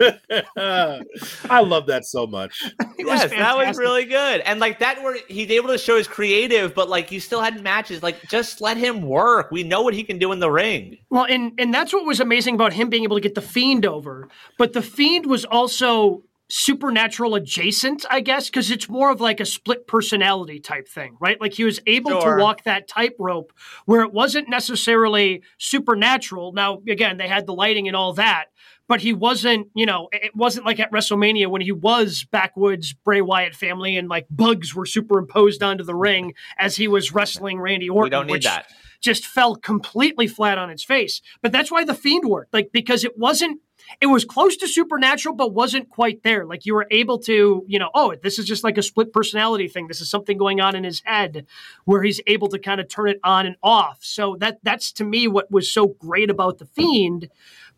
I 0.56 1.60
love 1.60 1.86
that 1.86 2.04
so 2.04 2.26
much. 2.26 2.62
yes, 2.98 3.30
that 3.30 3.56
was 3.56 3.76
really 3.76 4.04
good. 4.04 4.40
And 4.40 4.60
like 4.60 4.78
that 4.80 5.02
where 5.02 5.18
he's 5.28 5.50
able 5.50 5.68
to 5.68 5.78
show 5.78 5.96
his 5.96 6.08
creative, 6.08 6.74
but 6.74 6.88
like 6.88 7.12
you 7.12 7.20
still 7.20 7.40
had 7.40 7.62
matches. 7.62 8.02
Like 8.02 8.22
just 8.28 8.60
let 8.60 8.76
him 8.76 9.02
work. 9.02 9.50
We 9.50 9.62
know 9.62 9.82
what 9.82 9.94
he 9.94 10.04
can 10.04 10.18
do 10.18 10.32
in 10.32 10.40
the 10.40 10.50
ring. 10.50 10.98
Well, 11.10 11.24
and 11.24 11.52
and 11.58 11.72
that's 11.72 11.92
what 11.92 12.04
was 12.04 12.20
amazing 12.20 12.54
about 12.54 12.72
him 12.72 12.88
being 12.88 13.04
able 13.04 13.16
to 13.16 13.22
get 13.22 13.34
the 13.34 13.42
fiend 13.42 13.86
over. 13.86 14.28
But 14.58 14.72
the 14.72 14.82
fiend 14.82 15.26
was 15.26 15.44
also 15.44 16.22
supernatural 16.50 17.34
adjacent, 17.34 18.04
I 18.10 18.20
guess, 18.20 18.48
because 18.48 18.70
it's 18.70 18.88
more 18.88 19.10
of 19.10 19.20
like 19.20 19.40
a 19.40 19.46
split 19.46 19.86
personality 19.86 20.60
type 20.60 20.88
thing, 20.88 21.16
right? 21.20 21.40
Like 21.40 21.54
he 21.54 21.64
was 21.64 21.80
able 21.86 22.20
sure. 22.20 22.36
to 22.36 22.42
walk 22.42 22.64
that 22.64 22.88
tightrope 22.88 23.52
where 23.86 24.02
it 24.02 24.12
wasn't 24.12 24.48
necessarily 24.48 25.42
supernatural. 25.58 26.52
Now, 26.52 26.82
again, 26.88 27.16
they 27.16 27.28
had 27.28 27.46
the 27.46 27.54
lighting 27.54 27.86
and 27.88 27.96
all 27.96 28.12
that, 28.14 28.46
but 28.88 29.00
he 29.00 29.12
wasn't, 29.12 29.68
you 29.74 29.86
know, 29.86 30.08
it 30.12 30.34
wasn't 30.34 30.66
like 30.66 30.80
at 30.80 30.90
WrestleMania 30.90 31.46
when 31.46 31.62
he 31.62 31.72
was 31.72 32.26
backwoods 32.30 32.92
Bray 32.92 33.20
Wyatt 33.20 33.54
family 33.54 33.96
and 33.96 34.08
like 34.08 34.26
bugs 34.30 34.74
were 34.74 34.86
superimposed 34.86 35.62
onto 35.62 35.84
the 35.84 35.94
ring 35.94 36.34
as 36.58 36.76
he 36.76 36.88
was 36.88 37.12
wrestling 37.12 37.60
Randy 37.60 37.88
Orton. 37.88 38.04
We 38.04 38.10
don't 38.10 38.26
need 38.26 38.42
that. 38.42 38.66
Just 39.00 39.24
fell 39.24 39.56
completely 39.56 40.26
flat 40.26 40.58
on 40.58 40.70
its 40.70 40.84
face. 40.84 41.22
But 41.40 41.52
that's 41.52 41.70
why 41.70 41.84
the 41.84 41.94
Fiend 41.94 42.28
worked, 42.28 42.52
like 42.52 42.70
because 42.72 43.04
it 43.04 43.16
wasn't 43.16 43.60
it 44.00 44.06
was 44.06 44.24
close 44.24 44.56
to 44.58 44.68
supernatural, 44.68 45.34
but 45.34 45.52
wasn't 45.52 45.88
quite 45.88 46.22
there. 46.22 46.44
Like 46.44 46.66
you 46.66 46.74
were 46.74 46.86
able 46.90 47.18
to, 47.20 47.64
you 47.66 47.78
know, 47.78 47.90
oh, 47.94 48.14
this 48.22 48.38
is 48.38 48.46
just 48.46 48.64
like 48.64 48.78
a 48.78 48.82
split 48.82 49.12
personality 49.12 49.68
thing. 49.68 49.88
This 49.88 50.00
is 50.00 50.10
something 50.10 50.38
going 50.38 50.60
on 50.60 50.76
in 50.76 50.84
his 50.84 51.02
head 51.04 51.46
where 51.84 52.02
he's 52.02 52.20
able 52.26 52.48
to 52.48 52.58
kind 52.58 52.80
of 52.80 52.88
turn 52.88 53.08
it 53.08 53.20
on 53.24 53.46
and 53.46 53.56
off. 53.62 53.98
So 54.00 54.36
that 54.40 54.58
that's 54.62 54.92
to 54.92 55.04
me 55.04 55.28
what 55.28 55.50
was 55.50 55.70
so 55.70 55.88
great 55.88 56.30
about 56.30 56.58
the 56.58 56.66
Fiend. 56.66 57.28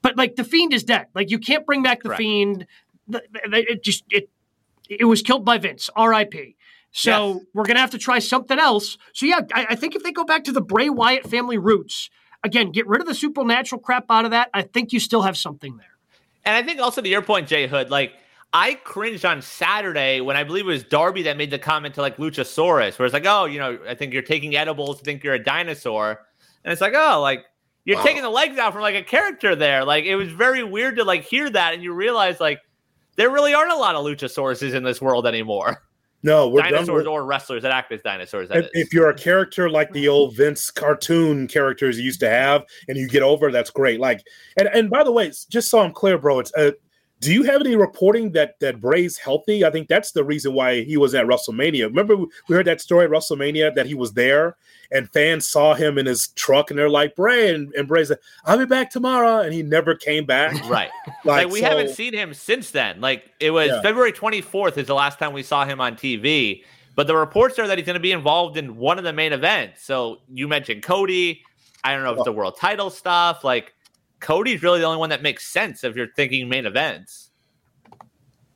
But 0.02 0.16
like 0.16 0.36
the 0.36 0.44
Fiend 0.44 0.72
is 0.72 0.84
dead. 0.84 1.06
Like 1.14 1.30
you 1.30 1.38
can't 1.38 1.66
bring 1.66 1.82
back 1.82 2.02
the 2.02 2.10
Correct. 2.10 2.18
Fiend. 2.18 2.66
It 3.52 3.82
just 3.82 4.04
it 4.10 4.28
it 4.88 5.04
was 5.04 5.22
killed 5.22 5.44
by 5.44 5.58
Vince. 5.58 5.88
R.I.P. 5.96 6.56
So 6.92 7.34
yes. 7.34 7.44
we're 7.54 7.64
gonna 7.64 7.80
have 7.80 7.90
to 7.92 7.98
try 7.98 8.18
something 8.18 8.58
else. 8.58 8.98
So 9.14 9.26
yeah, 9.26 9.40
I, 9.54 9.66
I 9.70 9.74
think 9.76 9.96
if 9.96 10.02
they 10.02 10.12
go 10.12 10.24
back 10.24 10.44
to 10.44 10.52
the 10.52 10.60
Bray 10.60 10.90
Wyatt 10.90 11.28
family 11.28 11.56
roots, 11.56 12.10
again, 12.44 12.70
get 12.70 12.86
rid 12.86 13.00
of 13.00 13.06
the 13.06 13.14
supernatural 13.14 13.80
crap 13.80 14.06
out 14.10 14.26
of 14.26 14.32
that. 14.32 14.50
I 14.52 14.62
think 14.62 14.92
you 14.92 15.00
still 15.00 15.22
have 15.22 15.36
something 15.38 15.78
there. 15.78 15.91
And 16.44 16.56
I 16.56 16.62
think 16.62 16.80
also 16.80 17.00
to 17.00 17.08
your 17.08 17.22
point, 17.22 17.48
Jay 17.48 17.66
Hood, 17.66 17.90
like 17.90 18.12
I 18.52 18.74
cringed 18.74 19.24
on 19.24 19.40
Saturday 19.40 20.20
when 20.20 20.36
I 20.36 20.44
believe 20.44 20.66
it 20.66 20.68
was 20.70 20.84
Darby 20.84 21.22
that 21.22 21.36
made 21.36 21.50
the 21.50 21.58
comment 21.58 21.94
to 21.94 22.02
like 22.02 22.18
Luchasaurus, 22.18 22.98
where 22.98 23.06
it's 23.06 23.14
like, 23.14 23.26
oh, 23.26 23.46
you 23.46 23.58
know, 23.58 23.78
I 23.88 23.94
think 23.94 24.12
you're 24.12 24.22
taking 24.22 24.56
edibles 24.56 24.98
to 24.98 25.04
think 25.04 25.24
you're 25.24 25.34
a 25.34 25.42
dinosaur. 25.42 26.20
And 26.64 26.72
it's 26.72 26.80
like, 26.80 26.94
oh, 26.94 27.20
like 27.20 27.46
you're 27.84 27.96
wow. 27.96 28.04
taking 28.04 28.22
the 28.22 28.30
legs 28.30 28.58
out 28.58 28.72
from 28.72 28.82
like 28.82 28.94
a 28.94 29.02
character 29.02 29.56
there. 29.56 29.84
Like 29.84 30.04
it 30.04 30.16
was 30.16 30.30
very 30.30 30.62
weird 30.62 30.96
to 30.96 31.04
like 31.04 31.22
hear 31.22 31.48
that 31.48 31.74
and 31.74 31.82
you 31.82 31.92
realize 31.92 32.40
like 32.40 32.60
there 33.16 33.30
really 33.30 33.54
aren't 33.54 33.72
a 33.72 33.76
lot 33.76 33.94
of 33.94 34.04
Luchasauruses 34.04 34.74
in 34.74 34.84
this 34.84 35.00
world 35.00 35.26
anymore. 35.26 35.82
No, 36.22 36.48
we're 36.48 36.62
dinosaurs 36.62 37.06
or 37.06 37.24
wrestlers 37.24 37.62
that 37.62 37.72
act 37.72 37.90
as 37.90 38.00
dinosaurs. 38.02 38.48
If, 38.50 38.68
if, 38.74 38.92
you're 38.92 39.10
a 39.10 39.14
character 39.14 39.68
like 39.68 39.92
the 39.92 40.06
old 40.06 40.36
Vince 40.36 40.70
cartoon 40.70 41.48
characters 41.48 41.98
you 41.98 42.04
used 42.04 42.20
to 42.20 42.28
have, 42.28 42.64
and 42.86 42.96
you 42.96 43.08
get 43.08 43.22
over, 43.22 43.50
that's 43.50 43.70
great. 43.70 43.98
Like, 43.98 44.22
and 44.56 44.68
and 44.68 44.88
by 44.88 45.02
the 45.02 45.10
way, 45.10 45.32
just 45.50 45.68
so 45.68 45.80
I'm 45.80 45.92
clear, 45.92 46.18
bro, 46.18 46.38
it's 46.38 46.52
uh, 46.54 46.72
do 47.22 47.32
you 47.32 47.44
have 47.44 47.60
any 47.60 47.76
reporting 47.76 48.32
that 48.32 48.58
that 48.58 48.80
Bray's 48.80 49.16
healthy? 49.16 49.64
I 49.64 49.70
think 49.70 49.86
that's 49.86 50.10
the 50.10 50.24
reason 50.24 50.54
why 50.54 50.82
he 50.82 50.96
was 50.96 51.14
at 51.14 51.24
WrestleMania. 51.24 51.84
Remember, 51.84 52.16
we 52.16 52.28
heard 52.48 52.66
that 52.66 52.80
story 52.80 53.04
at 53.04 53.10
WrestleMania 53.10 53.76
that 53.76 53.86
he 53.86 53.94
was 53.94 54.12
there 54.12 54.56
and 54.90 55.08
fans 55.10 55.46
saw 55.46 55.74
him 55.74 55.98
in 55.98 56.06
his 56.06 56.28
truck 56.28 56.70
and 56.70 56.78
they're 56.78 56.88
like, 56.88 57.14
Bray, 57.14 57.54
and, 57.54 57.72
and 57.74 57.86
Bray 57.86 58.04
said, 58.04 58.18
I'll 58.44 58.58
be 58.58 58.66
back 58.66 58.90
tomorrow. 58.90 59.38
And 59.38 59.54
he 59.54 59.62
never 59.62 59.94
came 59.94 60.26
back. 60.26 60.52
Right. 60.72 60.90
like, 61.24 61.44
like, 61.44 61.50
we 61.50 61.60
so, 61.60 61.68
haven't 61.68 61.90
seen 61.90 62.14
him 62.14 62.32
since 62.32 62.70
then. 62.70 63.00
Like 63.00 63.30
it 63.40 63.50
was 63.50 63.68
yeah. 63.68 63.82
February 63.82 64.12
24th 64.12 64.78
is 64.78 64.86
the 64.86 64.94
last 64.94 65.18
time 65.18 65.32
we 65.32 65.42
saw 65.42 65.64
him 65.64 65.80
on 65.80 65.96
TV. 65.96 66.64
But 66.94 67.06
the 67.06 67.16
reports 67.16 67.58
are 67.58 67.66
that 67.66 67.78
he's 67.78 67.86
going 67.86 67.94
to 67.94 68.00
be 68.00 68.12
involved 68.12 68.56
in 68.56 68.76
one 68.76 68.98
of 68.98 69.04
the 69.04 69.12
main 69.12 69.32
events. 69.32 69.82
So 69.84 70.20
you 70.28 70.48
mentioned 70.48 70.82
Cody. 70.82 71.42
I 71.84 71.94
don't 71.94 72.04
know 72.04 72.12
if 72.12 72.18
it's 72.18 72.22
oh. 72.22 72.24
the 72.24 72.32
world 72.32 72.56
title 72.58 72.90
stuff. 72.90 73.44
Like 73.44 73.74
Cody's 74.22 74.62
really 74.62 74.80
the 74.80 74.86
only 74.86 74.98
one 74.98 75.10
that 75.10 75.20
makes 75.20 75.46
sense 75.46 75.84
if 75.84 75.94
you're 75.96 76.12
thinking 76.14 76.48
main 76.48 76.64
events. 76.64 77.30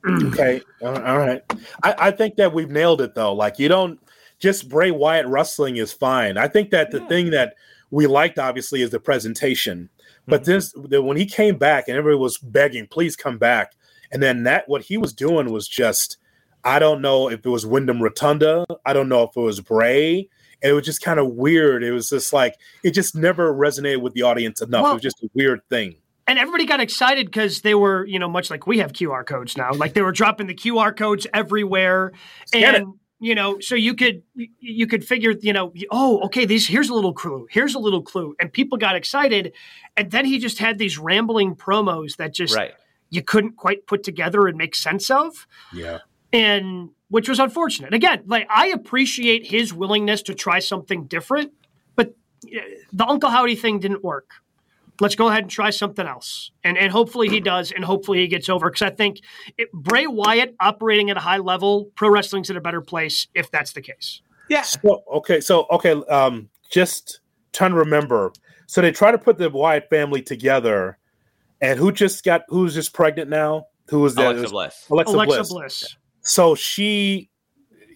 okay, 0.09 0.63
all 0.81 1.19
right. 1.19 1.43
I, 1.83 1.95
I, 1.99 2.11
think 2.13 2.37
that 2.37 2.55
we've 2.55 2.71
nailed 2.71 3.01
it 3.01 3.15
though. 3.15 3.35
Like 3.35 3.59
you 3.59 3.69
don't 3.69 4.01
just 4.39 4.69
Bray 4.69 4.93
Wyatt 4.93 5.27
wrestling 5.27 5.77
is 5.77 5.93
fine. 5.93 6.39
I 6.39 6.47
think 6.47 6.71
that 6.71 6.93
the 6.93 7.01
yeah. 7.01 7.09
thing 7.09 7.31
that 7.31 7.57
we 7.91 8.07
liked 8.07 8.39
obviously 8.39 8.83
is 8.83 8.91
the 8.91 9.01
presentation. 9.01 9.91
But 10.29 10.43
mm-hmm. 10.43 10.53
this 10.53 10.75
the, 10.91 11.03
when 11.03 11.17
he 11.17 11.27
came 11.27 11.59
back 11.59 11.89
and 11.89 11.99
everybody 11.99 12.21
was 12.21 12.39
begging, 12.39 12.87
please 12.87 13.17
come 13.17 13.37
back. 13.37 13.73
And 14.13 14.23
then 14.23 14.45
that 14.45 14.69
what 14.69 14.83
he 14.83 14.97
was 14.97 15.13
doing 15.13 15.51
was 15.51 15.67
just 15.67 16.19
I 16.63 16.79
don't 16.79 17.03
know 17.03 17.29
if 17.29 17.45
it 17.45 17.49
was 17.49 17.67
Wyndham 17.67 18.01
Rotunda. 18.01 18.65
I 18.85 18.93
don't 18.93 19.09
know 19.09 19.25
if 19.25 19.37
it 19.37 19.41
was 19.41 19.61
Bray 19.61 20.29
and 20.63 20.71
it 20.71 20.75
was 20.75 20.85
just 20.85 21.03
kind 21.03 21.19
of 21.21 21.33
weird. 21.33 21.83
It 21.83 21.93
was 21.93 22.09
just 22.09 22.33
like 22.33 22.55
it 22.83 22.93
just 22.93 23.15
never 23.15 23.53
resonated 23.53 24.01
with 24.01 24.15
the 24.15 24.23
audience 24.23 24.61
enough. 24.61 24.83
Well, 24.83 24.93
it 24.93 24.97
was 24.97 25.03
just 25.03 25.23
a 25.23 25.29
weird 25.35 25.61
thing. 25.69 25.97
And 26.29 26.39
everybody 26.39 26.67
got 26.67 26.81
excited 26.81 27.27
because 27.27 27.61
they 27.61 27.75
were, 27.75 28.05
you 28.07 28.19
know, 28.19 28.29
much 28.29 28.51
like 28.51 28.67
we 28.67 28.79
have 28.79 28.93
QR 28.93 29.25
codes 29.25 29.57
now. 29.57 29.73
Like 29.73 29.95
they 29.95 30.03
were 30.03 30.13
dropping 30.13 30.49
the 30.49 30.55
QR 30.55 30.97
codes 30.97 31.27
everywhere, 31.33 32.13
Scan 32.47 32.75
and 32.75 32.85
it. 32.89 32.95
you 33.21 33.35
know, 33.35 33.61
so 33.61 33.77
you 33.77 33.95
could 33.95 34.23
you 34.35 34.87
could 34.89 35.05
figure, 35.05 35.35
you 35.41 35.53
know, 35.53 35.73
oh, 35.91 36.21
okay, 36.23 36.45
these 36.45 36.67
here's 36.67 36.89
a 36.89 36.95
little 36.95 37.13
clue, 37.13 37.47
here's 37.51 37.75
a 37.75 37.79
little 37.79 38.03
clue, 38.03 38.35
and 38.41 38.53
people 38.53 38.77
got 38.77 38.97
excited. 38.97 39.53
And 39.97 40.11
then 40.11 40.25
he 40.25 40.39
just 40.39 40.59
had 40.59 40.79
these 40.79 40.99
rambling 40.99 41.55
promos 41.55 42.17
that 42.17 42.35
just 42.35 42.57
right. 42.57 42.75
you 43.11 43.23
couldn't 43.23 43.57
quite 43.57 43.87
put 43.87 44.03
together 44.03 44.49
and 44.49 44.59
make 44.59 44.75
sense 44.75 45.11
of. 45.11 45.47
Yeah. 45.73 45.99
And 46.33 46.91
which 47.09 47.29
was 47.29 47.39
unfortunate. 47.39 47.95
Again, 47.95 48.23
like 48.27 48.47
I 48.51 48.69
appreciate 48.69 49.47
his 49.47 49.73
willingness 49.73 50.23
to 50.23 50.35
try 50.35 50.59
something 50.59 51.05
different, 51.05 51.53
but 51.95 52.15
the 52.43 53.07
Uncle 53.07 53.31
Howdy 53.31 53.57
thing 53.57 53.79
didn't 53.79 54.03
work. 54.03 54.31
Let's 54.99 55.15
go 55.15 55.29
ahead 55.29 55.43
and 55.43 55.51
try 55.51 55.71
something 55.71 56.07
else, 56.07 56.51
and 56.65 56.79
and 56.79 56.91
hopefully 56.91 57.29
he 57.29 57.41
does, 57.41 57.71
and 57.71 57.85
hopefully 57.85 58.21
he 58.21 58.29
gets 58.29 58.49
over. 58.49 58.71
Because 58.71 58.83
I 58.83 58.91
think 58.91 59.21
it, 59.59 59.71
Bray 59.73 60.07
Wyatt 60.07 60.57
operating 60.59 61.11
at 61.11 61.19
a 61.19 61.21
high 61.21 61.37
level, 61.37 61.91
pro 61.97 62.09
wrestling's 62.09 62.49
in 62.49 62.57
a 62.57 62.63
better 62.63 62.81
place 62.81 63.27
if 63.35 63.51
that's 63.51 63.73
the 63.73 63.83
case. 63.83 64.23
Yeah. 64.49 64.63
So, 64.63 65.03
okay. 65.17 65.41
So 65.41 65.67
okay. 65.71 65.93
Um, 65.93 66.49
just 66.71 67.21
trying 67.53 67.73
to 67.73 67.77
remember. 67.77 68.33
So 68.67 68.81
they 68.81 68.91
try 68.91 69.11
to 69.11 69.19
put 69.19 69.37
the 69.37 69.51
Wyatt 69.51 69.91
family 69.91 70.23
together, 70.23 70.99
and 71.61 71.79
who 71.79 71.93
just 71.93 72.25
got 72.25 72.43
who's 72.49 72.73
just 72.73 72.95
pregnant 72.95 73.29
now? 73.29 73.67
Who 73.91 74.01
was 74.01 74.15
that? 74.15 74.35
Alexa 74.35 74.49
Bliss. 74.49 74.87
Alexa, 74.91 75.15
Alexa 75.15 75.37
Bliss. 75.37 75.51
Bliss. 75.51 75.97
So 76.27 76.55
she 76.55 77.31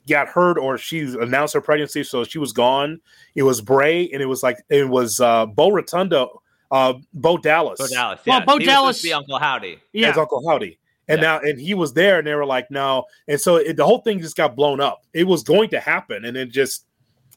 got 0.09 0.29
hurt 0.29 0.59
or 0.59 0.79
she 0.79 1.01
announced 1.01 1.55
her 1.55 1.61
pregnancy, 1.61 2.05
so 2.05 2.25
she 2.25 2.39
was 2.39 2.53
gone. 2.53 3.01
It 3.35 3.43
was 3.43 3.61
Bray 3.61 4.09
and 4.11 4.23
it 4.23 4.27
was 4.27 4.43
like 4.43 4.59
it 4.69 4.89
was 4.89 5.21
uh 5.21 5.47
Bo 5.47 5.71
Rotunda, 5.71 6.27
uh 6.71 6.95
Bo 7.13 7.37
Dallas. 7.37 7.79
Bo 7.79 7.87
Dallas, 7.89 8.21
yeah. 8.25 8.39
Well, 8.39 8.47
Bo 8.47 8.59
he 8.59 8.65
Dallas 8.65 9.03
be 9.03 9.13
Uncle 9.13 9.39
Howdy. 9.39 9.79
Yeah. 9.93 10.11
As 10.11 10.19
Uncle 10.19 10.49
Howdy. 10.49 10.79
And 11.09 11.21
yeah. 11.21 11.27
now 11.27 11.41
and 11.41 11.61
he 11.61 11.75
was 11.75 11.93
there 11.93 12.19
and 12.19 12.27
they 12.27 12.35
were 12.35 12.47
like, 12.47 12.71
no. 12.71 13.05
And 13.27 13.41
so 13.41 13.57
it, 13.57 13.77
the 13.77 13.85
whole 13.85 14.01
thing 14.01 14.21
just 14.21 14.37
got 14.37 14.55
blown 14.55 14.81
up. 14.81 15.03
It 15.13 15.27
was 15.27 15.43
going 15.43 15.71
to 15.71 15.81
happen 15.81 16.25
and 16.25 16.37
it 16.37 16.51
just 16.51 16.87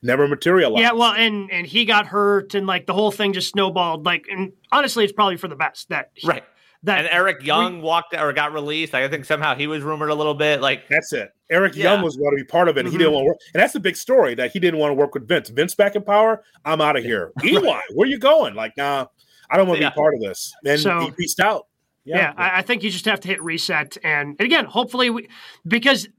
never 0.03 0.27
materialized. 0.27 0.81
Yeah, 0.81 0.91
well, 0.91 1.13
and 1.13 1.49
and 1.51 1.65
he 1.65 1.85
got 1.85 2.05
hurt, 2.05 2.53
and 2.53 2.67
like 2.67 2.85
the 2.85 2.93
whole 2.93 3.09
thing 3.09 3.33
just 3.33 3.49
snowballed. 3.49 4.05
Like, 4.05 4.25
and 4.29 4.51
honestly, 4.71 5.05
it's 5.05 5.13
probably 5.13 5.37
for 5.37 5.47
the 5.47 5.55
best 5.55 5.89
that 5.89 6.11
he, 6.13 6.27
right 6.27 6.43
that 6.83 6.99
and 6.99 7.07
Eric 7.09 7.43
Young 7.43 7.77
we, 7.77 7.83
walked 7.83 8.13
or 8.13 8.33
got 8.33 8.53
released. 8.53 8.93
I 8.93 9.07
think 9.07 9.25
somehow 9.25 9.55
he 9.55 9.67
was 9.67 9.83
rumored 9.83 10.09
a 10.09 10.15
little 10.15 10.33
bit. 10.33 10.61
Like 10.61 10.87
that's 10.89 11.13
it. 11.13 11.31
Eric 11.49 11.75
yeah. 11.75 11.93
Young 11.93 12.03
was 12.03 12.15
going 12.17 12.31
to 12.31 12.43
be 12.43 12.45
part 12.45 12.67
of 12.67 12.77
it. 12.77 12.85
Mm-hmm. 12.85 12.91
He 12.91 12.97
didn't 12.97 13.13
want 13.13 13.23
to 13.23 13.27
work, 13.27 13.37
and 13.53 13.61
that's 13.61 13.73
the 13.73 13.79
big 13.79 13.95
story 13.95 14.35
that 14.35 14.51
he 14.51 14.59
didn't 14.59 14.79
want 14.79 14.91
to 14.91 14.95
work 14.95 15.13
with 15.13 15.27
Vince. 15.27 15.49
Vince 15.49 15.75
back 15.75 15.95
in 15.95 16.03
power. 16.03 16.43
I'm 16.65 16.81
out 16.81 16.97
of 16.97 17.03
here. 17.03 17.31
EY, 17.43 17.79
where 17.93 18.07
you 18.07 18.19
going? 18.19 18.55
Like, 18.55 18.75
nah, 18.75 19.05
I 19.49 19.57
don't 19.57 19.67
want 19.67 19.77
to 19.77 19.83
yeah. 19.83 19.89
be 19.91 19.95
part 19.95 20.13
of 20.15 20.21
this. 20.21 20.53
And 20.65 20.79
so, 20.79 20.99
he 20.99 21.11
pieced 21.11 21.39
out. 21.39 21.67
Yeah, 22.05 22.17
yeah 22.17 22.33
I, 22.35 22.59
I, 22.59 22.61
think 22.63 22.83
you 22.83 22.89
just 22.89 23.05
have 23.05 23.21
to 23.21 23.27
hit 23.29 23.41
reset, 23.41 23.97
and, 24.03 24.35
and 24.37 24.45
again, 24.45 24.65
hopefully, 24.65 25.09
we, 25.09 25.29
because 25.65 26.09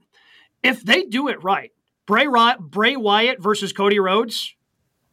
if 0.63 0.83
they 0.83 1.03
do 1.03 1.27
it 1.27 1.43
right, 1.43 1.71
Bray 2.07 2.27
Bray 2.59 2.95
Wyatt 2.95 3.41
versus 3.41 3.71
Cody 3.71 3.99
Rhodes. 3.99 4.55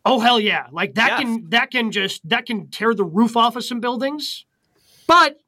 Oh 0.05 0.19
hell 0.19 0.41
yeah! 0.41 0.67
Like 0.73 0.95
that 0.95 1.11
yes. 1.11 1.21
can 1.21 1.51
that 1.51 1.71
can 1.71 1.93
just 1.93 2.29
that 2.29 2.47
can 2.47 2.69
tear 2.69 2.93
the 2.93 3.05
roof 3.05 3.37
off 3.37 3.55
of 3.55 3.65
some 3.65 3.81
buildings. 3.81 4.47
But 5.07 5.38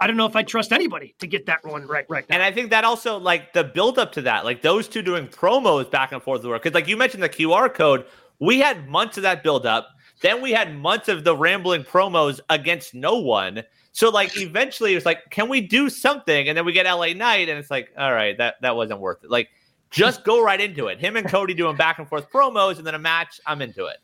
I 0.00 0.06
don't 0.06 0.16
know 0.16 0.26
if 0.26 0.34
I 0.34 0.42
trust 0.42 0.72
anybody 0.72 1.14
to 1.18 1.26
get 1.26 1.44
that 1.46 1.64
one 1.64 1.86
right 1.86 2.06
right 2.08 2.28
now. 2.28 2.34
And 2.34 2.42
I 2.42 2.50
think 2.50 2.70
that 2.70 2.84
also 2.84 3.18
like 3.18 3.52
the 3.52 3.64
build 3.64 3.98
up 3.98 4.12
to 4.12 4.22
that, 4.22 4.46
like 4.46 4.62
those 4.62 4.88
two 4.88 5.02
doing 5.02 5.28
promos 5.28 5.90
back 5.90 6.12
and 6.12 6.22
forth 6.22 6.42
because 6.42 6.72
like 6.72 6.88
you 6.88 6.96
mentioned 6.96 7.22
the 7.22 7.28
QR 7.28 7.72
code, 7.72 8.06
we 8.38 8.58
had 8.60 8.88
months 8.88 9.18
of 9.18 9.24
that 9.24 9.42
build 9.42 9.66
up. 9.66 9.90
Then 10.22 10.40
we 10.42 10.52
had 10.52 10.76
months 10.76 11.08
of 11.08 11.24
the 11.24 11.36
rambling 11.36 11.84
promos 11.84 12.40
against 12.48 12.94
no 12.94 13.16
one. 13.16 13.62
So 13.92 14.08
like 14.08 14.38
eventually 14.38 14.92
it 14.92 14.94
was 14.94 15.06
like, 15.06 15.30
can 15.30 15.48
we 15.48 15.60
do 15.60 15.90
something? 15.90 16.48
And 16.48 16.56
then 16.56 16.64
we 16.64 16.72
get 16.72 16.86
LA 16.86 17.12
Knight, 17.12 17.48
and 17.48 17.58
it's 17.58 17.70
like, 17.70 17.90
all 17.98 18.12
right, 18.12 18.36
that 18.38 18.56
that 18.62 18.76
wasn't 18.76 19.00
worth 19.00 19.24
it. 19.24 19.30
Like, 19.30 19.48
just 19.90 20.24
go 20.24 20.42
right 20.42 20.60
into 20.60 20.86
it. 20.86 21.00
Him 21.00 21.16
and 21.16 21.28
Cody 21.28 21.54
doing 21.54 21.76
back 21.76 21.98
and 21.98 22.08
forth 22.08 22.30
promos, 22.30 22.78
and 22.78 22.86
then 22.86 22.94
a 22.94 22.98
match. 22.98 23.40
I'm 23.46 23.60
into 23.60 23.86
it. 23.86 23.96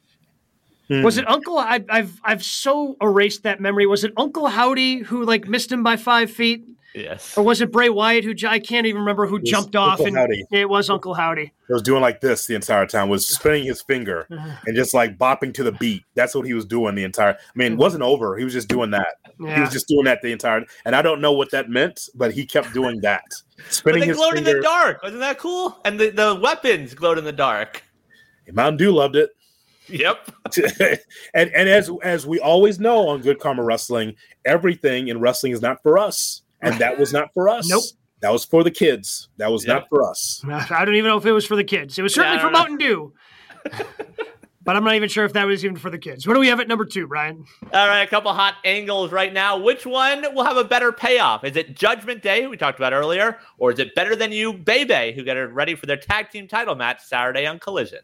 Hmm. 0.88 1.03
Was 1.03 1.18
it 1.18 1.29
Uncle? 1.29 1.59
I, 1.59 1.85
I've 1.88 2.20
I've 2.22 2.44
so 2.44 2.96
erased 3.01 3.42
that 3.42 3.61
memory. 3.61 3.87
Was 3.87 4.05
it 4.05 4.12
Uncle 4.16 4.46
Howdy 4.46 4.99
who 4.99 5.25
like 5.25 5.49
missed 5.49 5.72
him 5.72 5.83
by 5.83 5.96
five 5.96 6.31
feet? 6.31 6.64
Yes. 6.96 7.37
Or 7.37 7.44
was 7.44 7.61
it 7.61 7.70
Bray 7.70 7.90
Wyatt 7.90 8.25
who 8.25 8.35
I 8.49 8.59
can't 8.59 8.87
even 8.87 9.01
remember 9.01 9.27
who 9.27 9.38
jumped 9.42 9.77
off 9.77 10.01
Uncle 10.01 10.07
and 10.07 10.16
Howdy. 10.16 10.44
it 10.51 10.68
was 10.68 10.88
Uncle 10.88 11.12
Howdy. 11.12 11.53
He 11.66 11.72
was 11.72 11.83
doing 11.83 12.01
like 12.01 12.22
this 12.22 12.46
the 12.46 12.55
entire 12.55 12.87
time, 12.87 13.11
was 13.11 13.29
spinning 13.37 13.64
his 13.64 13.83
finger 13.83 14.27
and 14.31 14.75
just 14.75 14.94
like 14.94 15.18
bopping 15.18 15.53
to 15.55 15.62
the 15.62 15.72
beat. 15.72 16.05
That's 16.14 16.35
what 16.35 16.46
he 16.46 16.55
was 16.55 16.64
doing 16.64 16.94
the 16.94 17.05
entire. 17.05 17.35
I 17.35 17.37
mean, 17.55 17.75
it 17.75 17.79
wasn't 17.79 18.03
over. 18.03 18.38
He 18.38 18.44
was 18.44 18.55
just 18.55 18.68
doing 18.68 18.90
that. 18.92 19.16
Yeah. 19.38 19.57
He 19.57 19.61
was 19.61 19.70
just 19.70 19.88
doing 19.88 20.05
that 20.05 20.22
the 20.22 20.33
entire. 20.33 20.64
And 20.87 20.96
I 20.96 21.03
don't 21.03 21.20
know 21.20 21.33
what 21.33 21.51
that 21.51 21.68
meant, 21.68 22.09
but 22.14 22.33
he 22.33 22.46
kept 22.46 22.72
doing 22.72 23.01
that, 23.03 23.25
spinning 23.68 24.01
but 24.01 24.07
they 24.07 24.12
glowed 24.14 24.35
finger. 24.35 24.51
in 24.51 24.57
the 24.57 24.62
dark. 24.62 25.03
Wasn't 25.03 25.20
that 25.20 25.38
cool? 25.38 25.79
And 25.85 26.01
the, 26.01 26.11
the 26.11 26.40
weapons 26.42 26.94
glowed 26.94 27.18
in 27.18 27.25
the 27.25 27.33
dark. 27.33 27.83
Mountain 28.51 28.79
Dew 28.79 28.92
loved 28.92 29.16
it. 29.16 29.31
Yep. 29.88 30.31
and 31.35 31.51
and 31.51 31.68
as 31.68 31.90
as 32.03 32.27
we 32.27 32.40
always 32.40 32.79
know 32.79 33.09
on 33.09 33.20
Good 33.20 33.38
Karma 33.38 33.62
Wrestling, 33.62 34.14
everything 34.44 35.09
in 35.09 35.20
wrestling 35.20 35.53
is 35.53 35.61
not 35.61 35.83
for 35.83 35.99
us, 35.99 36.42
and 36.61 36.79
that 36.79 36.99
was 36.99 37.12
not 37.12 37.33
for 37.35 37.49
us. 37.49 37.68
Nope. 37.68 37.85
That 38.20 38.33
was 38.33 38.44
for 38.44 38.64
the 38.64 38.70
kids. 38.70 39.29
That 39.37 39.53
was 39.53 39.66
yep. 39.66 39.75
not 39.75 39.88
for 39.88 40.09
us. 40.09 40.42
I 40.49 40.85
don't 40.85 40.94
even 40.94 41.11
know 41.11 41.18
if 41.18 41.27
it 41.27 41.33
was 41.33 41.46
for 41.46 41.57
the 41.57 41.64
kids. 41.64 41.99
It 41.99 42.03
was 42.03 42.14
certainly 42.14 42.38
yeah, 42.38 42.42
for 42.42 42.51
know. 42.51 42.59
Mountain 42.59 42.79
Dew. 42.79 43.12
but 44.66 44.75
I'm 44.75 44.85
not 44.85 44.94
even 44.94 45.09
sure 45.09 45.25
if 45.25 45.35
that 45.35 45.46
was 45.46 45.64
even 45.64 45.77
for 45.77 45.90
the 45.90 45.99
kids. 45.99 46.27
What 46.27 46.35
do 46.35 46.40
we 46.40 46.49
have 46.49 46.59
at 46.59 46.66
number 46.66 46.85
two, 46.85 47.07
Brian? 47.07 47.44
All 47.72 47.88
right, 47.88 48.03
a 48.03 48.07
couple 48.07 48.33
hot 48.33 48.55
angles 48.64 49.12
right 49.12 49.33
now. 49.33 49.59
Which 49.59 49.85
one 49.85 50.25
will 50.35 50.44
have 50.44 50.57
a 50.57 50.64
better 50.64 50.92
payoff? 50.92 51.44
Is 51.44 51.57
it 51.57 51.77
Judgment 51.77 52.22
Day, 52.22 52.42
who 52.42 52.51
we 52.51 52.57
talked 52.57 52.79
about 52.79 52.92
earlier, 52.92 53.38
or 53.59 53.70
is 53.70 53.79
it 53.79 53.94
Better 53.94 54.16
Than 54.16 54.33
You, 54.33 54.55
Bay 54.55 54.85
Bay, 54.85 55.12
who 55.12 55.25
got 55.25 55.37
it 55.37 55.53
ready 55.53 55.75
for 55.75 55.87
their 55.87 55.96
tag 55.96 56.31
team 56.31 56.49
title 56.49 56.75
match 56.75 57.03
Saturday 57.05 57.46
on 57.46 57.59
Collision? 57.59 58.01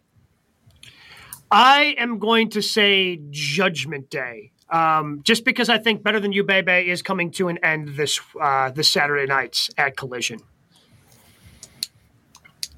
I 1.52 1.94
am 1.98 2.18
going 2.18 2.48
to 2.50 2.62
say 2.62 3.20
Judgment 3.30 4.08
Day. 4.08 4.52
Um, 4.70 5.20
just 5.22 5.44
because 5.44 5.68
I 5.68 5.76
think 5.76 6.02
Better 6.02 6.18
Than 6.18 6.32
You, 6.32 6.44
Bay 6.44 6.62
Bay 6.62 6.88
is 6.88 7.02
coming 7.02 7.30
to 7.32 7.48
an 7.48 7.58
end 7.62 7.88
this 7.88 8.18
uh, 8.40 8.70
this 8.70 8.90
Saturday 8.90 9.26
nights 9.26 9.68
at 9.76 9.98
Collision. 9.98 10.40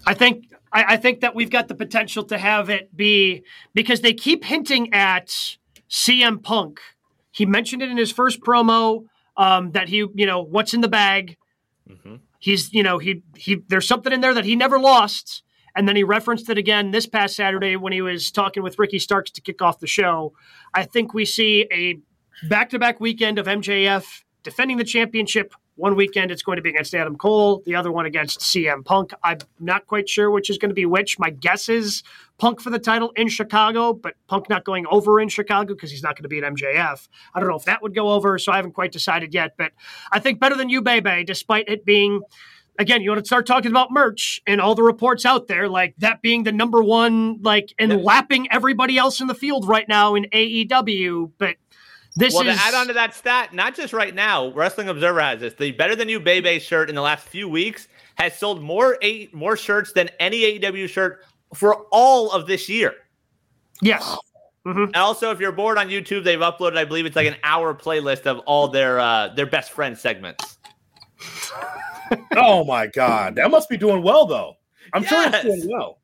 I 0.05 0.15
think 0.15 0.47
I, 0.73 0.95
I, 0.95 0.97
think 0.97 1.21
that 1.21 1.37
we've 1.37 1.51
got 1.51 1.69
the 1.69 1.77
potential 1.77 2.25
to 2.25 2.37
have 2.37 2.69
it 2.69 2.97
be 2.97 3.45
because 3.75 4.01
they 4.01 4.13
keep 4.13 4.45
hinting 4.45 4.93
at 4.93 5.57
CM 5.89 6.43
Punk. 6.43 6.81
He 7.31 7.47
mentioned 7.47 7.81
it 7.81 7.91
in 7.91 7.97
his 7.97 8.11
first 8.11 8.41
promo 8.41 9.05
um, 9.37 9.71
that 9.71 9.89
he, 9.89 9.99
you 10.15 10.27
know, 10.27 10.41
what's 10.43 10.75
in 10.75 10.81
the 10.81 10.89
bag. 10.89 11.37
Mm-hmm. 11.89 12.17
He's, 12.41 12.75
you 12.75 12.83
know, 12.83 12.99
he 12.99 13.23
he. 13.37 13.63
There's 13.69 13.87
something 13.87 14.13
in 14.13 14.21
there 14.21 14.35
that 14.35 14.45
he 14.45 14.57
never 14.57 14.81
lost. 14.81 15.44
And 15.77 15.89
then 15.89 15.97
he 15.97 16.05
referenced 16.05 16.49
it 16.49 16.59
again 16.59 16.91
this 16.91 17.07
past 17.07 17.37
Saturday 17.37 17.77
when 17.77 17.93
he 17.93 18.01
was 18.01 18.31
talking 18.31 18.63
with 18.63 18.79
Ricky 18.79 18.99
Starks 18.99 19.31
to 19.33 19.41
kick 19.41 19.61
off 19.61 19.81
the 19.81 19.87
show. 19.87 20.33
I 20.73 20.85
think 20.85 21.15
we 21.15 21.25
see 21.25 21.67
a 21.73 21.99
back 22.49 22.71
to 22.71 22.79
back 22.79 23.01
weekend 23.01 23.39
of 23.39 23.47
MJF 23.47 24.23
defending 24.43 24.77
the 24.77 24.85
championship 24.85 25.55
One 25.77 25.97
weekend 25.97 26.31
it's 26.31 26.43
going 26.43 26.55
to 26.57 26.63
be 26.63 26.71
against 26.71 26.95
Adam 26.95 27.17
Cole, 27.17 27.61
the 27.67 27.75
other 27.75 27.91
one 27.91 28.07
against 28.07 28.39
CM 28.39 28.85
Punk. 28.85 29.13
I'm 29.25 29.39
not 29.59 29.89
quite 29.89 30.09
sure 30.09 30.31
which 30.31 30.49
is 30.49 30.57
going 30.57 30.69
to 30.69 30.75
be 30.75 30.87
which. 30.87 31.19
My 31.19 31.31
guess 31.31 31.69
is 31.69 32.05
Punk 32.39 32.61
for 32.61 32.71
the 32.71 32.79
title 32.79 33.11
in 33.17 33.29
Chicago, 33.29 33.93
but 33.93 34.15
Punk 34.29 34.49
not 34.49 34.65
going 34.65 34.87
over 34.89 35.21
in 35.21 35.29
Chicago 35.29 35.75
because 35.75 35.91
he's 35.91 36.03
not 36.03 36.15
going 36.15 36.23
to 36.23 36.29
beat 36.29 36.45
MJF. 36.45 37.09
I 37.35 37.41
don't 37.41 37.49
know 37.49 37.57
if 37.57 37.65
that 37.65 37.83
would 37.83 37.93
go 37.93 38.11
over, 38.11 38.39
so 38.39 38.53
I 38.53 38.57
haven't 38.57 38.75
quite 38.75 38.93
decided 38.93 39.35
yet. 39.35 39.57
But 39.59 39.73
I 40.13 40.21
think 40.21 40.39
better 40.39 40.55
than 40.55 40.69
you, 40.69 40.81
Bay 40.81 41.01
Bay, 41.01 41.25
despite 41.25 41.69
it 41.69 41.85
being 41.85 42.23
again, 42.79 43.03
you 43.03 43.11
want 43.11 43.21
to 43.21 43.27
start 43.27 43.47
talking 43.47 43.71
about 43.71 43.91
merch 43.91 44.41
and 44.47 44.61
all 44.61 44.75
the 44.75 44.83
reports 44.83 45.25
out 45.25 45.47
there, 45.47 45.69
like 45.69 45.95
that 45.99 46.23
being 46.23 46.45
the 46.45 46.53
number 46.53 46.83
one, 46.83 47.41
like 47.43 47.73
and 47.79 48.03
lapping 48.03 48.51
everybody 48.51 48.99
else 48.99 49.21
in 49.21 49.27
the 49.27 49.35
field 49.35 49.69
right 49.69 49.89
now 49.89 50.15
in 50.15 50.25
AEW. 50.33 51.31
But 51.39 51.57
this 52.17 52.35
well, 52.35 52.47
is 52.47 52.57
to 52.57 52.63
add 52.63 52.75
on 52.75 52.87
to 52.89 52.93
that 52.93 53.15
stat, 53.15 53.53
not 53.55 53.75
just 53.75 53.93
right 53.93 54.15
now, 54.15 54.53
Wrestling 54.53 54.89
Observer 54.89 55.21
has 55.21 55.41
this. 55.41 55.55
The 55.55 55.73
Better 55.73 55.97
Than 55.97 56.09
You 56.09 56.21
Bay 56.21 56.41
Bay 56.41 56.59
shirt 56.59 56.89
in 56.89 56.95
the 56.95 57.03
last 57.03 57.27
few 57.27 57.49
weeks 57.49 57.89
has 58.17 58.37
sold 58.39 58.63
more 58.63 58.99
eight 59.03 59.35
more 59.35 59.57
shirts 59.57 59.93
than 59.93 60.09
any 60.21 60.59
AEW 60.59 60.89
shirt 60.89 61.25
for 61.55 61.87
all 61.91 62.31
of 62.31 62.47
this 62.47 62.69
year. 62.69 62.95
yes. 63.81 64.17
Mhm. 64.67 64.85
And 64.87 64.97
also, 64.97 65.31
if 65.31 65.41
you're 65.41 65.53
bored 65.53 65.77
on 65.77 65.91
YouTube, 65.91 66.25
they've 66.25 66.39
uploaded, 66.39 66.79
I 66.79 66.87
believe 66.87 67.05
it's 67.05 67.17
like 67.17 67.27
an 67.27 67.37
hour 67.45 67.75
playlist 67.75 68.25
of 68.25 68.39
all 68.47 68.69
their 68.69 68.99
uh, 68.99 69.29
their 69.29 69.45
best 69.45 69.73
friend 69.73 69.97
segments. 69.97 70.59
Oh 72.37 72.65
my 72.65 72.87
god, 72.87 73.37
that 73.37 73.51
must 73.51 73.69
be 73.69 73.77
doing 73.77 74.03
well 74.03 74.27
though. 74.27 74.57
I'm 74.93 75.05
sure 75.05 75.27
it's 75.27 75.43
doing 75.43 75.69
well. 75.71 75.99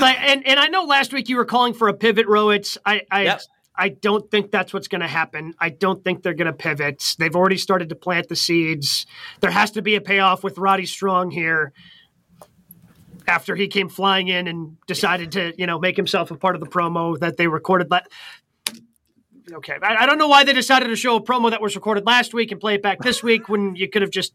Like, 0.00 0.18
and 0.20 0.46
and 0.46 0.60
I 0.60 0.66
know 0.66 0.84
last 0.84 1.12
week 1.12 1.28
you 1.28 1.36
were 1.36 1.44
calling 1.44 1.74
for 1.74 1.88
a 1.88 1.94
pivot, 1.94 2.26
Rowitz. 2.26 2.76
I 2.84 3.02
I 3.10 3.22
Yep. 3.22 3.40
I 3.76 3.88
don't 3.88 4.30
think 4.30 4.50
that's 4.50 4.72
what's 4.72 4.88
going 4.88 5.00
to 5.00 5.08
happen. 5.08 5.54
I 5.58 5.70
don't 5.70 6.04
think 6.04 6.22
they're 6.22 6.34
going 6.34 6.46
to 6.46 6.52
pivot. 6.52 7.16
They've 7.18 7.34
already 7.34 7.56
started 7.56 7.88
to 7.88 7.96
plant 7.96 8.28
the 8.28 8.36
seeds. 8.36 9.04
There 9.40 9.50
has 9.50 9.72
to 9.72 9.82
be 9.82 9.96
a 9.96 10.00
payoff 10.00 10.44
with 10.44 10.58
Roddy 10.58 10.86
Strong 10.86 11.32
here. 11.32 11.72
After 13.26 13.56
he 13.56 13.68
came 13.68 13.88
flying 13.88 14.28
in 14.28 14.46
and 14.46 14.76
decided 14.86 15.32
to, 15.32 15.54
you 15.56 15.66
know, 15.66 15.78
make 15.78 15.96
himself 15.96 16.30
a 16.30 16.36
part 16.36 16.54
of 16.54 16.60
the 16.60 16.68
promo 16.68 17.18
that 17.18 17.38
they 17.38 17.48
recorded. 17.48 17.88
But 17.88 18.06
okay, 19.50 19.76
I, 19.82 19.96
I 19.96 20.06
don't 20.06 20.18
know 20.18 20.28
why 20.28 20.44
they 20.44 20.52
decided 20.52 20.88
to 20.88 20.96
show 20.96 21.16
a 21.16 21.22
promo 21.22 21.50
that 21.50 21.62
was 21.62 21.74
recorded 21.74 22.04
last 22.06 22.34
week 22.34 22.52
and 22.52 22.60
play 22.60 22.74
it 22.74 22.82
back 22.82 23.00
this 23.00 23.22
week 23.22 23.48
when 23.48 23.76
you 23.76 23.88
could 23.88 24.02
have 24.02 24.10
just 24.10 24.34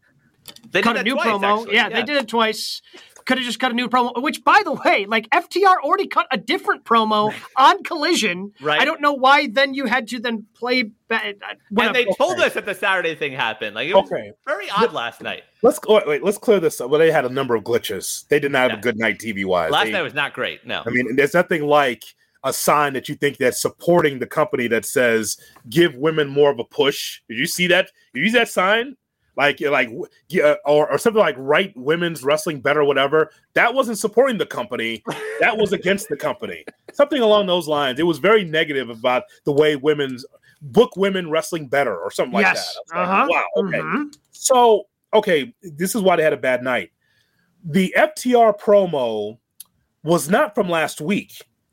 They 0.70 0.82
cut 0.82 0.94
did 0.94 1.00
a 1.00 1.04
new 1.04 1.14
twice, 1.14 1.26
promo. 1.26 1.58
actually. 1.60 1.74
Yeah, 1.74 1.88
they 1.88 2.02
did 2.02 2.16
it 2.16 2.28
twice. 2.28 2.82
Could 3.26 3.36
have 3.38 3.46
just 3.46 3.60
cut 3.60 3.70
a 3.70 3.74
new 3.74 3.88
promo. 3.88 4.20
Which, 4.22 4.42
by 4.44 4.60
the 4.64 4.72
way, 4.72 5.04
like 5.06 5.28
FTR 5.30 5.76
already 5.84 6.08
cut 6.08 6.26
a 6.32 6.36
different 6.38 6.84
promo 6.84 7.32
on 7.56 7.82
Collision. 7.84 8.52
Right. 8.60 8.80
I 8.80 8.84
don't 8.84 9.00
know 9.00 9.12
why. 9.12 9.46
Then 9.46 9.74
you 9.74 9.86
had 9.86 10.08
to 10.08 10.18
then 10.20 10.46
play. 10.54 10.84
Back, 11.08 11.34
uh, 11.42 11.80
And 11.82 11.94
they 11.94 12.06
told 12.16 12.38
us 12.40 12.54
that 12.54 12.64
the 12.64 12.74
Saturday 12.74 13.14
thing 13.14 13.32
happened. 13.32 13.74
Like 13.74 13.88
it 13.88 13.94
was 13.94 14.10
Okay. 14.10 14.32
very 14.46 14.70
odd 14.70 14.92
last 14.92 15.20
night. 15.20 15.42
Let's 15.62 15.78
oh, 15.86 15.96
wait, 15.96 16.06
wait, 16.06 16.22
let's 16.24 16.38
clear 16.38 16.60
this 16.60 16.80
up. 16.80 16.88
Well, 16.90 16.98
they 17.00 17.10
had 17.12 17.24
a 17.24 17.28
number 17.28 17.54
of 17.54 17.62
glitches. 17.64 18.26
They 18.28 18.40
did 18.40 18.52
not 18.52 18.62
have 18.62 18.70
Yeah. 18.72 18.78
a 18.78 18.80
good 18.80 18.96
night 18.98 19.18
TV 19.18 19.44
wise. 19.44 19.70
Last 19.70 19.84
They- 19.86 19.92
night 19.92 20.02
was 20.02 20.14
not 20.14 20.32
great. 20.32 20.64
No. 20.66 20.82
I 20.86 20.90
mean, 20.90 21.16
there's 21.16 21.34
nothing 21.34 21.62
like 21.66 22.04
a 22.42 22.52
sign 22.52 22.94
that 22.94 23.08
you 23.08 23.14
think 23.16 23.36
that's 23.36 23.60
supporting 23.60 24.18
the 24.18 24.26
company 24.26 24.66
that 24.68 24.84
says 24.86 25.36
"Give 25.68 25.94
women 25.96 26.28
more 26.28 26.50
of 26.50 26.58
a 26.58 26.64
push." 26.64 27.20
Did 27.28 27.38
you 27.38 27.46
see 27.46 27.66
that? 27.66 27.90
Did 28.14 28.20
you 28.20 28.26
see 28.30 28.38
that 28.38 28.48
sign? 28.48 28.96
Like, 29.36 29.60
like, 29.60 29.90
or, 30.64 30.90
or 30.90 30.98
something 30.98 31.20
like 31.20 31.36
"Write 31.38 31.72
Women's 31.76 32.22
Wrestling 32.22 32.60
Better," 32.60 32.84
whatever. 32.84 33.30
That 33.54 33.74
wasn't 33.74 33.98
supporting 33.98 34.38
the 34.38 34.46
company. 34.46 35.02
That 35.40 35.56
was 35.56 35.72
against 35.72 36.08
the 36.08 36.16
company. 36.16 36.64
Something 36.92 37.22
along 37.22 37.46
those 37.46 37.66
lines. 37.66 37.98
It 37.98 38.04
was 38.04 38.18
very 38.18 38.44
negative 38.44 38.90
about 38.90 39.22
the 39.44 39.52
way 39.52 39.76
women's 39.76 40.26
book 40.62 40.96
women 40.96 41.30
wrestling 41.30 41.66
better 41.66 41.96
or 41.96 42.10
something 42.10 42.34
like 42.34 42.44
yes. 42.44 42.76
that. 42.90 42.98
Uh-huh. 42.98 43.22
like, 43.22 43.30
wow. 43.30 43.44
Okay. 43.56 43.78
Mhm. 43.78 44.16
So, 44.32 44.86
okay, 45.14 45.54
this 45.62 45.94
is 45.94 46.02
why 46.02 46.16
they 46.16 46.22
had 46.22 46.32
a 46.32 46.38
bad 46.38 46.62
night. 46.62 46.90
The 47.64 47.94
FTR 47.96 48.58
promo 48.58 49.38
was 50.02 50.28
not 50.28 50.54
from 50.54 50.68
last 50.68 51.00
week 51.00 51.32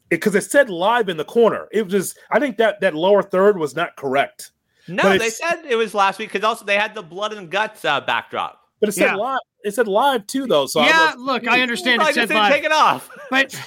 because 0.10 0.36
it, 0.36 0.44
said 0.44 0.70
live 0.70 1.10
in 1.10 1.18
the 1.18 1.26
corner. 1.26 1.68
It 1.72 1.92
was 1.92 2.16
I 2.32 2.40
think 2.40 2.58
that 2.58 2.80
that 2.82 2.96
lower 2.96 3.24
third 3.24 3.58
was 3.58 3.76
not 3.76 3.96
correct, 3.96 4.52
No, 4.88 5.18
they 5.18 5.30
said 5.30 5.64
it 5.68 5.76
was 5.76 5.94
last 5.94 6.20
week 6.20 6.32
because 6.32 6.46
also 6.46 6.66
they 6.66 6.76
had 6.76 6.96
the 6.96 7.02
blood 7.04 7.34
and 7.34 7.50
guts 7.50 7.84
uh, 7.86 8.02
backdrop. 8.02 8.62
but 8.80 8.90
it 8.90 8.94
said 8.94 9.06
Yeah. 9.08 9.16
live. 9.16 9.40
It 9.64 9.74
said 9.74 9.88
live 9.88 10.26
too, 10.28 10.48
though. 10.48 10.66
So 10.66 10.80
I 10.80 10.88
yeah, 10.88 11.16
was- 11.16 11.24
look, 11.24 11.48
I 11.48 11.62
understand 11.62 12.02
I 12.02 12.10
it 12.10 12.16
just 12.16 12.28
said 12.30 12.38
live, 12.38 12.54
take 12.54 12.64
it 12.64 12.72
off. 12.72 13.10
but 13.30 13.60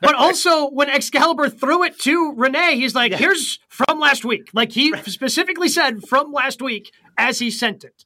but 0.00 0.14
also 0.14 0.68
when 0.70 0.88
Excalibur 0.88 1.48
threw 1.48 1.82
it 1.84 1.98
to 2.00 2.32
Renee, 2.36 2.76
he's 2.76 2.94
like, 2.94 3.12
Yeah. 3.12 3.18
"Here's 3.18 3.58
from 3.68 4.00
last 4.00 4.24
week." 4.24 4.48
Like 4.54 4.72
he 4.72 4.92
specifically 5.04 5.68
said 5.68 6.02
from 6.08 6.32
last 6.32 6.62
week 6.62 6.90
as 7.18 7.38
he 7.38 7.50
sent 7.50 7.84
it. 7.84 8.04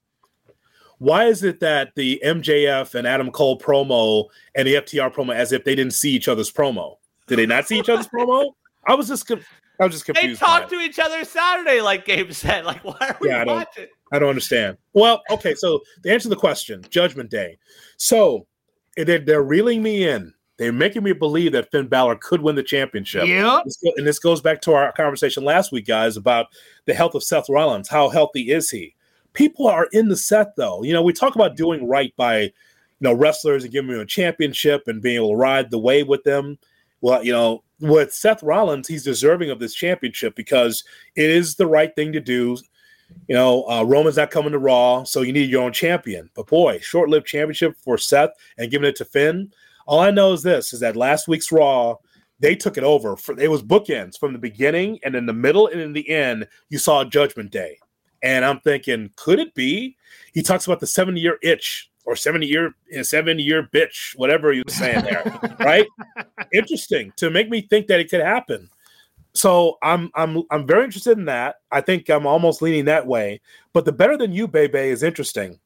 Why 0.99 1.27
is 1.27 1.43
it 1.43 1.61
that 1.61 1.95
the 1.95 2.21
MJF 2.25 2.95
and 2.95 3.07
Adam 3.07 3.31
Cole 3.31 3.59
promo 3.59 4.27
and 4.55 4.67
the 4.67 4.75
FTR 4.77 5.13
promo 5.15 5.35
as 5.35 5.53
if 5.53 5.63
they 5.65 5.75
didn't 5.75 5.93
see 5.93 6.11
each 6.13 6.27
other's 6.27 6.51
promo? 6.51 6.97
Did 7.27 7.39
they 7.39 7.47
not 7.47 7.67
see 7.67 7.79
each 7.79 7.89
other's 7.91 8.09
promo? 8.09 8.53
I 8.89 8.95
was 8.95 9.09
just, 9.09 9.27
con- 9.27 9.45
I 9.81 9.85
was 9.85 9.95
just 9.95 10.07
They 10.07 10.13
confused. 10.15 10.41
by 10.41 10.47
talked 10.47 10.71
to 10.71 10.77
each 10.81 10.99
other 10.99 11.25
Saturday, 11.25 11.81
like 11.81 12.05
Gabe 12.05 12.33
said. 12.33 12.65
Like, 12.67 12.83
why 12.85 12.97
are 13.01 13.17
we 13.21 13.29
Yeah, 13.29 13.43
I 13.43 13.45
don't- 13.45 13.57
watching? 13.57 13.87
I 14.13 14.19
don't 14.21 14.29
understand. 14.29 14.77
Well, 14.93 15.21
okay, 15.31 15.55
so 15.57 15.81
to 16.05 16.11
answer 16.13 16.25
to 16.25 16.29
the 16.29 16.37
question, 16.37 16.85
Judgment 16.91 17.29
Day. 17.29 17.59
So 17.97 18.47
they're, 18.97 19.19
they're 19.19 19.43
reeling 19.43 19.83
me 19.83 20.09
in. 20.09 20.33
They're 20.59 20.73
making 20.73 21.03
me 21.03 21.13
believe 21.13 21.53
that 21.53 21.71
Finn 21.73 21.89
Balor 21.89 22.17
could 22.23 22.41
win 22.41 22.55
the 22.55 22.63
championship. 22.63 23.27
Go- 23.27 23.63
And 23.97 24.07
this 24.07 24.19
goes 24.21 24.41
back 24.41 24.61
to 24.63 24.73
our 24.75 24.93
conversation 24.93 25.45
last 25.45 25.73
week, 25.73 25.87
guys, 25.87 26.17
about 26.17 26.47
the 26.87 26.95
health 26.95 27.15
of 27.17 27.23
Seth 27.25 27.49
Rollins. 27.49 27.89
How 27.89 28.09
healthy 28.09 28.53
is 28.53 28.71
he? 28.71 28.95
People 29.35 29.67
are 29.67 29.89
in 29.93 30.09
the 30.09 30.17
set, 30.17 30.55
though. 30.57 30.83
You 30.83 30.93
know, 30.95 31.03
we 31.03 31.13
talk 31.13 31.35
about 31.35 31.57
doing 31.57 31.87
right 31.89 32.15
by, 32.17 32.43
you 32.43 32.53
know, 33.01 33.13
wrestlers 33.13 33.65
and 33.65 33.73
giving 33.73 33.91
them 33.91 34.01
a 34.01 34.07
championship 34.07 34.85
and 34.87 35.03
being 35.03 35.17
able 35.17 35.31
to 35.31 35.37
ride 35.37 35.71
the 35.71 35.79
wave 35.79 36.07
with 36.09 36.23
them. 36.25 36.59
Well, 37.03 37.23
you 37.23 37.33
know, 37.33 37.65
with 37.81 38.13
Seth 38.13 38.43
Rollins, 38.43 38.89
he's 38.89 39.05
deserving 39.05 39.51
of 39.51 39.59
this 39.59 39.75
championship 39.75 40.35
because 40.35 40.85
it 41.15 41.31
is 41.31 41.57
the 41.57 41.67
right 41.67 41.95
thing 41.95 42.13
to 42.13 42.21
do. 42.21 42.57
You 43.29 43.37
know, 43.37 43.69
uh, 43.69 43.85
Roman's 43.85 44.17
not 44.17 44.31
coming 44.31 44.53
to 44.53 44.59
Raw, 44.59 45.05
so 45.05 45.23
you 45.23 45.33
need 45.33 45.51
your 45.51 45.63
own 45.63 45.73
champion. 45.73 46.29
But 46.35 46.49
boy, 46.49 46.81
short-lived 46.81 47.27
championship 47.27 47.77
for 47.83 47.99
Seth 47.99 48.31
and 48.59 48.71
giving 48.71 48.89
it 48.89 48.97
to 48.97 49.05
Finn. 49.05 49.53
All 49.87 50.01
I 50.01 50.11
know 50.11 50.33
is 50.33 50.43
this: 50.43 50.73
is 50.73 50.81
that 50.81 50.97
last 50.97 51.29
week's 51.29 51.53
Raw, 51.53 51.97
they 52.41 52.57
took 52.57 52.77
it 52.77 52.85
over. 52.85 53.17
For 53.17 53.39
it 53.39 53.51
was 53.51 53.63
bookends 53.63 54.19
from 54.19 54.33
the 54.33 54.39
beginning, 54.39 54.99
and 55.05 55.15
in 55.15 55.27
the 55.27 55.33
middle 55.33 55.69
and 55.69 55.81
in 55.81 55.93
the 55.93 56.09
end, 56.09 56.49
you 56.69 56.79
saw 56.79 57.05
Judgment 57.05 57.53
Day. 57.53 57.79
And 58.23 58.45
I'm 58.45 58.61
thinking, 58.61 59.11
could 59.17 59.39
it 59.39 59.55
be? 59.55 59.97
He 60.33 60.43
talks 60.43 60.67
about 60.67 60.81
the 60.81 60.87
70 60.87 61.21
year 61.21 61.39
itch 61.43 61.91
or 62.07 62.17
70 62.17 62.47
year, 62.47 62.75
70 63.03 63.43
year 63.43 63.69
bitch, 63.75 64.17
whatever 64.17 64.53
he 64.53 64.63
was 64.65 64.75
saying 64.75 65.05
there, 65.05 65.57
right? 65.61 65.87
Interesting 66.55 67.13
to 67.17 67.31
make 67.31 67.51
me 67.51 67.61
think 67.61 67.89
that 67.89 68.01
it 68.01 68.09
could 68.09 68.23
happen. 68.23 68.71
So 69.35 69.77
I'm 69.83 70.11
I'm 70.15 70.45
I'm 70.51 70.67
very 70.67 70.85
interested 70.85 71.19
in 71.19 71.27
that. 71.27 71.57
I 71.71 71.83
think 71.83 72.09
I'm 72.09 72.27
almost 72.27 72.63
leaning 72.63 72.87
that 72.87 73.07
way. 73.07 73.43
But 73.75 73.85
the 73.85 73.93
better 73.93 74.17
than 74.17 74.33
you, 74.33 74.49
Bay 74.49 74.67
Bay, 74.67 74.89
is 74.89 75.03
interesting. 75.03 75.61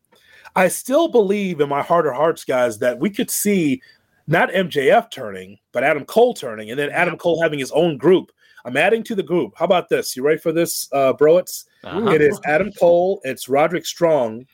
I 0.57 0.67
still 0.67 1.07
believe 1.07 1.61
in 1.61 1.69
my 1.69 1.81
heart 1.81 2.09
of 2.09 2.15
hearts, 2.15 2.45
guys, 2.45 2.81
that 2.81 2.99
we 2.99 3.11
could 3.11 3.31
see 3.31 3.81
not 4.27 4.51
MJF 4.51 5.13
turning, 5.13 5.57
but 5.71 5.85
Adam 5.85 6.05
Cole 6.05 6.35
turning, 6.35 6.71
and 6.71 6.79
then 6.79 6.91
Adam 6.91 7.17
Cole 7.17 7.41
having 7.41 7.61
his 7.61 7.71
own 7.71 7.97
group. 7.97 8.33
I'm 8.65 8.77
adding 8.77 9.05
to 9.05 9.15
the 9.15 9.23
group. 9.23 9.55
How 9.57 9.65
about 9.67 9.89
this? 9.89 10.17
You 10.17 10.25
ready 10.25 10.39
for 10.39 10.53
this, 10.53 10.89
uh, 10.93 11.13
Broets? 11.13 11.67
Uh-huh. 11.85 12.11
It 12.11 12.21
is 12.21 12.41
Adam 12.45 12.73
Cole. 12.73 13.21
It's 13.23 13.49
Roderick 13.49 13.87
Strong. 13.87 14.47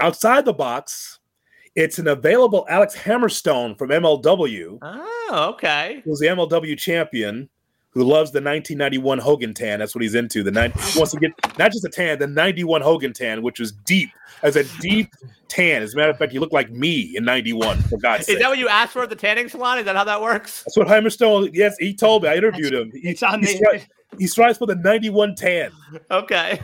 Outside 0.00 0.44
the 0.44 0.52
box, 0.52 1.18
it's 1.76 1.98
an 1.98 2.08
available 2.08 2.66
Alex 2.68 2.96
Hammerstone 2.96 3.76
from 3.78 3.90
MLW, 3.90 4.78
Oh, 4.82 5.50
okay. 5.54 6.02
who's 6.04 6.18
the 6.18 6.26
MLW 6.26 6.76
champion, 6.78 7.48
who 7.90 8.02
loves 8.04 8.30
the 8.30 8.38
1991 8.38 9.18
Hogan 9.18 9.52
tan. 9.54 9.78
That's 9.78 9.94
what 9.94 10.02
he's 10.02 10.14
into. 10.14 10.42
The 10.42 10.50
nine 10.50 10.72
he 10.72 10.98
wants 10.98 11.12
to 11.12 11.18
get 11.20 11.32
not 11.58 11.72
just 11.72 11.84
a 11.84 11.88
tan, 11.88 12.18
the 12.18 12.26
91 12.26 12.80
Hogan 12.82 13.12
tan, 13.12 13.42
which 13.42 13.58
was 13.60 13.72
deep 13.72 14.10
as 14.42 14.56
a 14.56 14.64
deep 14.80 15.12
tan. 15.48 15.82
As 15.82 15.94
a 15.94 15.96
matter 15.96 16.10
of 16.10 16.16
fact, 16.18 16.32
you 16.32 16.40
look 16.40 16.52
like 16.52 16.70
me 16.70 17.12
in 17.16 17.24
91. 17.24 17.82
For 17.82 17.98
God's 17.98 18.26
sake. 18.26 18.36
Is 18.36 18.42
that 18.42 18.48
what 18.48 18.58
you 18.58 18.68
asked 18.68 18.92
for 18.92 19.02
at 19.02 19.10
the 19.10 19.16
tanning 19.16 19.48
salon? 19.48 19.78
Is 19.78 19.84
that 19.86 19.96
how 19.96 20.04
that 20.04 20.20
works? 20.22 20.62
That's 20.64 20.76
what 20.76 20.86
Hammerstone. 20.88 21.50
Yes, 21.52 21.76
he 21.78 21.92
told 21.94 22.22
me. 22.22 22.28
I 22.28 22.36
interviewed 22.36 22.72
him. 22.72 22.90
He, 22.92 23.10
It's 23.10 23.22
on 23.22 23.40
he, 23.40 23.46
the. 23.58 23.64
stri- 23.64 23.86
he 24.18 24.26
strives 24.26 24.58
for 24.58 24.66
the 24.66 24.76
91 24.76 25.34
tan. 25.34 25.70
Okay. 26.10 26.60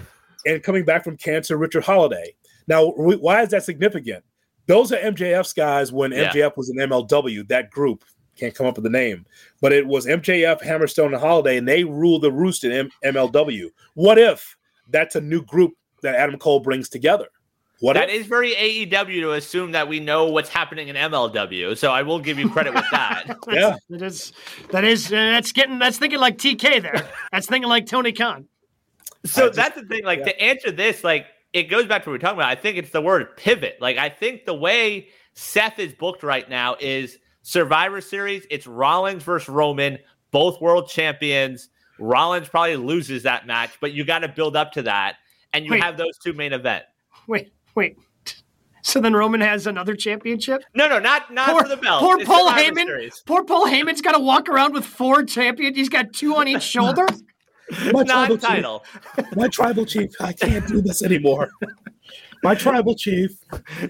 and 0.46 0.62
coming 0.62 0.84
back 0.84 1.02
from 1.04 1.16
cancer, 1.16 1.56
Richard 1.56 1.84
Holliday. 1.84 2.34
Now, 2.68 2.90
wh- 2.90 3.20
why 3.22 3.42
is 3.42 3.50
that 3.50 3.64
significant? 3.64 4.24
Those 4.66 4.92
are 4.92 4.96
MJF's 4.98 5.52
guys 5.52 5.92
when 5.92 6.12
Yeah. 6.12 6.30
MJF 6.30 6.56
was 6.56 6.70
in 6.70 6.76
MLW, 6.76 7.46
that 7.48 7.70
group. 7.70 8.04
Can't 8.36 8.54
come 8.54 8.66
up 8.66 8.74
with 8.76 8.84
the 8.84 8.90
name, 8.90 9.24
but 9.62 9.72
it 9.72 9.86
was 9.86 10.06
MJF, 10.06 10.60
Hammerstone, 10.60 11.06
and 11.06 11.14
Holliday, 11.16 11.56
and 11.56 11.66
they 11.66 11.84
rule 11.84 12.18
the 12.18 12.30
roost 12.30 12.64
in 12.64 12.72
M- 12.72 12.90
MLW. 13.02 13.70
What 13.94 14.18
if 14.18 14.56
that's 14.90 15.16
a 15.16 15.20
new 15.22 15.42
group 15.42 15.72
that 16.02 16.14
Adam 16.16 16.38
Cole 16.38 16.60
brings 16.60 16.90
together? 16.90 17.28
What 17.80 17.94
That 17.94 18.10
if? 18.10 18.22
is 18.22 18.26
very 18.26 18.54
AEW 18.54 19.20
to 19.22 19.32
assume 19.32 19.72
that 19.72 19.88
we 19.88 20.00
know 20.00 20.26
what's 20.26 20.48
happening 20.50 20.88
in 20.88 20.96
MLW. 20.96 21.76
So 21.78 21.92
I 21.92 22.02
will 22.02 22.18
give 22.18 22.38
you 22.38 22.48
credit 22.50 22.74
with 22.74 22.84
that. 22.90 23.36
Yeah. 23.50 23.76
That 23.90 24.02
is, 24.02 24.32
that 24.70 24.84
is, 24.84 25.06
uh, 25.06 25.16
that's 25.16 25.52
getting, 25.52 25.78
that's 25.78 25.96
thinking 25.98 26.18
like 26.20 26.36
TK 26.36 26.82
there. 26.82 27.08
That's 27.32 27.46
thinking 27.46 27.68
like 27.70 27.86
Tony 27.86 28.12
Khan. 28.12 28.48
So 29.24 29.46
just- 29.46 29.56
that's 29.56 29.80
the 29.80 29.86
thing. 29.86 30.04
Like 30.04 30.18
yeah. 30.20 30.24
to 30.26 30.40
answer 30.42 30.70
this, 30.72 31.02
like 31.04 31.26
it 31.52 31.64
goes 31.64 31.86
back 31.86 32.04
to 32.04 32.10
what 32.10 32.12
we 32.12 32.16
are 32.16 32.20
talking 32.20 32.38
about. 32.38 32.50
I 32.50 32.54
think 32.54 32.76
it's 32.76 32.90
the 32.90 33.00
word 33.00 33.36
pivot. 33.36 33.76
Like 33.80 33.98
I 33.98 34.08
think 34.08 34.44
the 34.44 34.54
way 34.54 35.08
Seth 35.34 35.78
is 35.78 35.92
booked 35.92 36.22
right 36.22 36.48
now 36.48 36.76
is 36.80 37.18
Survivor 37.42 38.00
Series. 38.00 38.46
It's 38.50 38.66
Rollins 38.66 39.22
versus 39.22 39.48
Roman, 39.48 39.98
both 40.30 40.60
world 40.60 40.88
champions. 40.88 41.68
Rollins 41.98 42.48
probably 42.48 42.76
loses 42.76 43.22
that 43.22 43.46
match, 43.46 43.70
but 43.80 43.92
you 43.92 44.04
got 44.04 44.18
to 44.18 44.28
build 44.28 44.54
up 44.56 44.72
to 44.72 44.82
that, 44.82 45.16
and 45.52 45.64
you 45.64 45.70
Wait. 45.72 45.82
have 45.82 45.96
those 45.96 46.18
two 46.22 46.32
main 46.34 46.52
event. 46.52 46.84
Wait, 47.26 47.52
wait. 47.74 47.96
So 48.82 49.00
then 49.00 49.14
Roman 49.14 49.40
has 49.40 49.66
another 49.66 49.96
championship? 49.96 50.62
No, 50.74 50.88
no, 50.88 50.98
not 51.00 51.32
not 51.32 51.48
Poor, 51.48 51.62
for 51.62 51.68
the 51.68 51.76
belt. 51.76 52.00
poor 52.02 52.18
It's 52.18 52.26
Paul 52.28 52.48
Survivor 52.48 52.70
Heyman. 52.72 52.84
Series. 52.84 53.22
Poor 53.26 53.42
Paul 53.44 53.66
Heyman's 53.66 54.00
got 54.00 54.12
to 54.12 54.20
walk 54.20 54.48
around 54.48 54.74
with 54.74 54.84
four 54.84 55.24
champions. 55.24 55.76
He's 55.76 55.88
got 55.88 56.12
two 56.12 56.36
on 56.36 56.46
each 56.46 56.62
shoulder. 56.74 57.06
My 57.92 58.04
tribal 58.04 58.38
chief, 58.38 58.64
my 59.36 59.48
tribal 59.48 59.84
chief, 59.84 60.10
I 60.20 60.32
can't 60.32 60.66
do 60.68 60.80
this 60.80 61.02
anymore. 61.02 61.50
my 62.44 62.54
tribal 62.54 62.94
chief. 62.94 63.32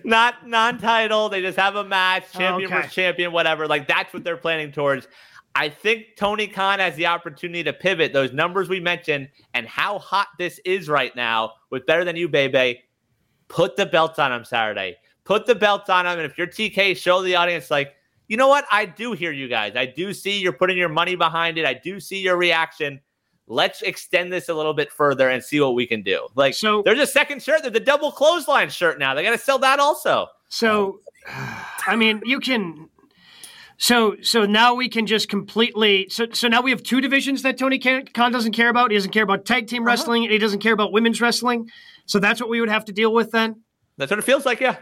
not 0.04 0.46
non-title. 0.48 1.28
They 1.28 1.42
just 1.42 1.58
have 1.58 1.76
a 1.76 1.84
match, 1.84 2.24
oh, 2.34 2.38
champion 2.38 2.70
Okay. 2.72 2.80
versus 2.80 2.94
champion, 2.94 3.32
whatever. 3.32 3.66
Like 3.66 3.86
that's 3.86 4.14
what 4.14 4.24
they're 4.24 4.36
planning 4.38 4.72
towards. 4.72 5.08
I 5.54 5.68
think 5.68 6.16
Tony 6.16 6.46
Khan 6.46 6.78
has 6.80 6.96
the 6.96 7.06
opportunity 7.06 7.64
to 7.64 7.72
pivot 7.72 8.12
those 8.12 8.32
numbers 8.32 8.68
we 8.68 8.78
mentioned 8.80 9.28
and 9.54 9.66
how 9.66 9.98
hot 9.98 10.28
this 10.38 10.58
is 10.64 10.88
right 10.88 11.14
now 11.16 11.52
with 11.70 11.86
Better 11.86 12.04
Than 12.04 12.16
You, 12.16 12.28
Bay 12.28 12.48
Bay. 12.48 12.82
Put 13.48 13.76
the 13.76 13.86
belts 13.86 14.18
on 14.18 14.32
him 14.32 14.44
Saturday. 14.44 14.96
Put 15.24 15.46
the 15.46 15.54
belts 15.54 15.88
on 15.90 16.06
him. 16.06 16.18
And 16.18 16.22
if 16.30 16.36
you're 16.36 16.46
TK, 16.46 16.96
show 16.96 17.22
the 17.22 17.36
audience, 17.36 17.70
like, 17.70 17.94
you 18.28 18.36
know 18.36 18.48
what? 18.48 18.64
I 18.70 18.84
do 18.86 19.12
hear 19.12 19.32
you 19.32 19.48
guys. 19.48 19.76
I 19.76 19.86
do 19.86 20.12
see 20.12 20.38
you're 20.40 20.52
putting 20.52 20.76
your 20.76 20.88
money 20.88 21.14
behind 21.14 21.58
it. 21.58 21.64
I 21.64 21.74
do 21.74 22.00
see 22.00 22.20
your 22.20 22.36
reaction. 22.36 23.00
Let's 23.48 23.82
extend 23.82 24.32
this 24.32 24.48
a 24.48 24.54
little 24.54 24.74
bit 24.74 24.90
further 24.90 25.28
and 25.28 25.42
see 25.42 25.60
what 25.60 25.74
we 25.74 25.86
can 25.86 26.02
do. 26.02 26.26
Like, 26.34 26.54
So- 26.54 26.82
there's 26.82 26.98
a 26.98 27.06
second 27.06 27.42
shirt. 27.42 27.62
There's 27.62 27.76
a 27.76 27.80
double 27.80 28.10
clothesline 28.10 28.70
shirt 28.70 28.98
now. 28.98 29.14
They 29.14 29.22
got 29.22 29.30
to 29.30 29.38
sell 29.38 29.58
that 29.60 29.78
also. 29.78 30.28
So, 30.48 31.00
I 31.86 31.96
mean, 31.96 32.22
you 32.24 32.40
can. 32.40 32.88
So, 33.78 34.16
so 34.22 34.46
now 34.46 34.74
we 34.74 34.88
can 34.88 35.06
just 35.06 35.28
completely. 35.28 36.08
So, 36.08 36.26
so 36.32 36.48
now 36.48 36.62
we 36.62 36.70
have 36.70 36.82
two 36.82 37.00
divisions 37.00 37.42
that 37.42 37.58
Tony 37.58 37.78
Khan 37.78 38.32
doesn't 38.32 38.52
care 38.52 38.68
about. 38.68 38.90
He 38.90 38.96
doesn't 38.96 39.10
care 39.10 39.22
about 39.22 39.44
tag 39.44 39.66
team 39.66 39.82
uh-huh. 39.82 39.88
wrestling, 39.88 40.24
and 40.24 40.32
he 40.32 40.38
doesn't 40.38 40.60
care 40.60 40.72
about 40.72 40.92
women's 40.92 41.20
wrestling. 41.20 41.70
So 42.06 42.18
that's 42.18 42.40
what 42.40 42.48
we 42.48 42.60
would 42.60 42.70
have 42.70 42.84
to 42.86 42.92
deal 42.92 43.12
with 43.12 43.32
then. 43.32 43.62
That's 43.98 44.10
what 44.10 44.18
it 44.18 44.24
feels 44.24 44.46
like, 44.46 44.60
yeah. 44.60 44.76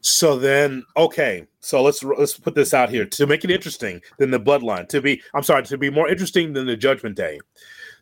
So 0.00 0.38
then, 0.38 0.84
okay. 0.96 1.46
So 1.60 1.82
let's 1.82 2.02
let's 2.02 2.36
put 2.38 2.54
this 2.54 2.74
out 2.74 2.90
here 2.90 3.04
to 3.06 3.26
make 3.26 3.44
it 3.44 3.50
interesting 3.50 4.00
than 4.18 4.30
the 4.30 4.40
bloodline. 4.40 4.88
To 4.90 5.00
be, 5.00 5.22
I'm 5.34 5.42
sorry, 5.42 5.62
to 5.64 5.78
be 5.78 5.90
more 5.90 6.08
interesting 6.08 6.52
than 6.52 6.66
the 6.66 6.76
Judgment 6.76 7.16
Day. 7.16 7.40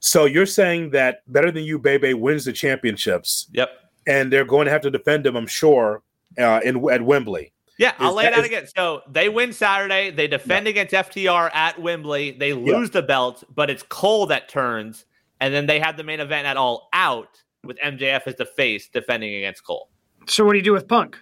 So 0.01 0.25
you're 0.25 0.47
saying 0.47 0.91
that 0.91 1.23
better 1.33 1.51
than 1.53 1.63
you, 1.65 1.79
Bay 1.79 1.97
Bay, 1.97 2.15
wins 2.15 2.45
the 2.45 2.53
championships, 2.53 3.49
Yep. 3.53 3.71
and 4.07 4.33
they're 4.33 4.45
going 4.45 4.65
to 4.65 4.73
have 4.73 4.81
to 4.83 4.91
defend 4.91 5.25
them, 5.25 5.37
I'm 5.37 5.47
sure, 5.47 6.03
uh, 6.39 6.61
in 6.65 6.77
at 6.91 7.03
Wembley. 7.03 7.53
Yeah, 7.79 7.95
I'll 7.99 8.13
lay 8.13 8.25
that- 8.25 8.33
it 8.33 8.39
out 8.39 8.41
is- 8.41 8.47
again. 8.47 8.67
So 8.77 9.03
they 9.09 9.29
win 9.29 9.53
Saturday. 9.53 10.11
They 10.11 10.27
defend 10.27 10.67
against 10.67 10.93
FTR 10.93 11.51
at 11.55 11.81
Wembley. 11.81 12.33
They 12.33 12.53
lose 12.53 12.91
the 12.91 13.03
belt, 13.03 13.45
but 13.55 13.71
it's 13.71 13.83
Cole 13.85 14.27
that 14.27 14.49
turns. 14.49 15.05
And 15.41 15.53
then 15.55 15.67
they 15.67 15.79
have 15.81 15.97
the 15.97 16.05
main 16.05 16.21
event 16.21 16.47
at 16.47 16.57
All 16.57 16.89
Out 16.93 17.41
with 17.65 17.79
MJF 17.81 18.23
as 18.27 18.37
the 18.37 18.45
face 18.45 18.89
defending 18.89 19.35
against 19.37 19.65
Cole. 19.65 19.89
So 20.29 20.45
what 20.45 20.53
do 20.53 20.59
you 20.59 20.65
do 20.65 20.73
with 20.73 20.87
Punk? 20.87 21.19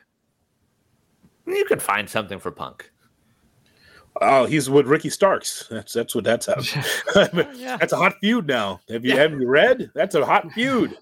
You 1.47 1.65
could 1.65 1.83
find 1.83 2.09
something 2.09 2.39
for 2.39 2.51
Punk. 2.51 2.91
Oh, 4.21 4.45
he's 4.47 4.69
with 4.69 4.87
Ricky 4.87 5.09
Starks. 5.09 5.67
That's 5.71 5.93
that's 5.93 6.15
what 6.15 6.25
that's 6.25 6.49
up. 6.49 6.65
Yeah. 7.55 7.77
That's 7.77 7.93
a 7.93 7.97
hot 7.97 8.15
feud 8.21 8.47
now. 8.47 8.81
Have 8.89 9.05
you 9.05 9.13
Yeah. 9.15 9.21
have 9.21 9.33
you 9.33 9.47
read? 9.49 9.91
That's 9.95 10.15
a 10.15 10.25
hot 10.25 10.51
feud. 10.53 10.97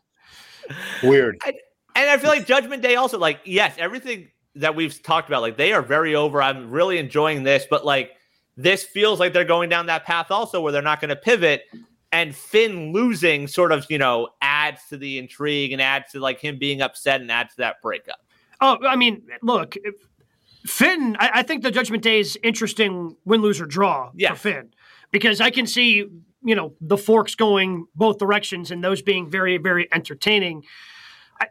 Weird. 1.03 1.39
And 1.47 2.11
I 2.11 2.17
feel 2.19 2.31
like 2.31 2.47
Judgment 2.47 2.83
Day 2.83 2.95
also, 2.97 3.19
like, 3.19 3.41
yes, 3.45 3.75
everything 3.79 4.29
that 4.55 4.75
we've 4.77 5.03
talked 5.03 5.29
about, 5.29 5.43
like, 5.43 5.57
they 5.57 5.73
are 5.73 5.83
very 5.83 6.15
over. 6.15 6.41
I'm 6.43 6.71
really 6.71 6.99
enjoying 6.99 7.43
this, 7.43 7.67
but 7.69 7.85
like, 7.85 8.13
this 8.57 8.85
feels 8.85 9.19
like 9.19 9.33
they're 9.33 9.45
going 9.45 9.69
down 9.69 9.87
that 9.87 10.05
path 10.05 10.31
also 10.31 10.61
where 10.61 10.73
they're 10.73 10.83
not 10.83 11.01
going 11.01 11.09
to 11.11 11.17
pivot. 11.17 11.63
And 12.13 12.35
Finn 12.35 12.93
losing 12.93 13.47
sort 13.49 13.73
of, 13.73 13.87
you 13.91 13.99
know, 13.99 14.29
adds 14.41 14.81
to 14.91 14.97
the 14.97 15.19
intrigue 15.19 15.73
and 15.73 15.83
adds 15.83 16.13
to 16.13 16.21
like 16.21 16.41
him 16.41 16.59
being 16.59 16.83
upset 16.83 17.21
and 17.21 17.31
adds 17.31 17.51
to 17.55 17.59
that 17.59 17.83
breakup. 17.83 18.19
Oh, 18.61 18.79
I 18.87 18.97
mean, 18.97 19.23
look, 19.43 19.77
if- 19.77 20.07
Finn. 20.69 21.17
I, 21.19 21.31
I 21.35 21.43
think 21.43 21.63
the 21.63 21.71
Judgment 21.71 22.03
Day 22.03 22.21
is 22.21 22.39
interesting 22.43 23.17
win, 23.25 23.41
lose, 23.41 23.61
or 23.61 23.67
draw 23.67 24.11
Yeah. 24.15 24.35
for 24.35 24.41
Finn 24.51 24.71
because 25.11 25.41
I 25.41 25.51
can 25.51 25.67
see 25.67 26.07
you 26.45 26.55
know 26.55 26.75
the 26.81 26.97
forks 26.97 27.35
going 27.35 27.87
both 27.97 28.19
directions 28.19 28.71
and 28.71 28.83
those 28.85 29.03
being 29.03 29.29
very 29.31 29.57
very 29.59 29.89
entertaining. 29.93 30.65
I, 31.41 31.47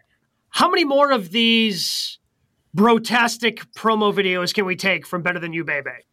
how 0.49 0.69
many 0.69 0.85
more 0.85 1.11
of 1.11 1.31
these 1.31 2.19
brotastic 2.75 3.65
promo 3.75 4.13
videos 4.13 4.53
can 4.53 4.65
we 4.65 4.75
take 4.75 5.05
from 5.07 5.21
Better 5.23 5.39
Than 5.39 5.51
You, 5.53 5.63
Bay 5.63 5.81
Bay? 5.81 6.05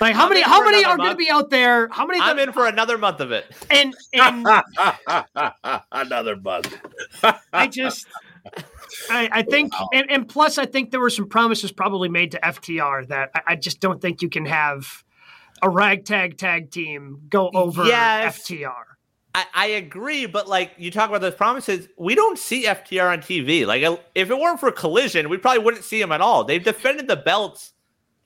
Like 0.00 0.14
how 0.14 0.24
I'm 0.24 0.28
many? 0.30 0.42
How 0.42 0.64
many 0.64 0.84
are 0.84 0.96
going 0.96 1.10
to 1.10 1.16
be 1.16 1.28
out 1.30 1.50
there? 1.50 1.88
How 1.88 2.06
many? 2.06 2.18
I'm 2.20 2.38
in 2.38 2.52
for 2.52 2.66
another 2.66 2.96
month 2.98 3.20
of 3.20 3.30
it. 3.32 3.44
and 3.70 3.94
and 4.14 4.46
Another 5.92 6.36
month. 6.36 6.76
I 7.52 7.66
just, 7.66 8.06
I, 9.10 9.28
I 9.32 9.42
think, 9.42 9.72
and, 9.92 10.10
and 10.10 10.28
plus, 10.28 10.58
I 10.58 10.66
think 10.66 10.90
there 10.90 11.00
were 11.00 11.10
some 11.10 11.28
promises 11.28 11.72
probably 11.72 12.08
made 12.08 12.32
to 12.32 12.40
FTR 12.40 13.08
that 13.08 13.30
I, 13.34 13.42
I 13.48 13.56
just 13.56 13.80
don't 13.80 14.00
think 14.00 14.22
you 14.22 14.28
can 14.28 14.46
have 14.46 15.04
a 15.62 15.68
ragtag 15.70 16.38
tag 16.38 16.70
team 16.70 17.22
go 17.28 17.50
over 17.54 17.84
Yes. 17.84 18.38
FTR. 18.48 18.72
I, 19.34 19.46
I 19.54 19.66
agree, 19.68 20.26
but 20.26 20.46
like 20.48 20.72
you 20.76 20.90
talk 20.90 21.08
about 21.08 21.22
those 21.22 21.34
promises, 21.34 21.88
we 21.96 22.14
don't 22.14 22.38
see 22.38 22.64
FTR 22.64 23.10
on 23.12 23.18
TV. 23.20 23.66
Like 23.66 23.82
uh, 23.82 23.96
if 24.14 24.30
it 24.30 24.38
weren't 24.38 24.60
for 24.60 24.70
Collision, 24.70 25.30
we 25.30 25.38
probably 25.38 25.62
wouldn't 25.62 25.84
see 25.84 26.00
them 26.00 26.12
at 26.12 26.20
all. 26.20 26.44
They've 26.44 26.62
defended 26.62 27.08
the 27.08 27.16
belts 27.16 27.72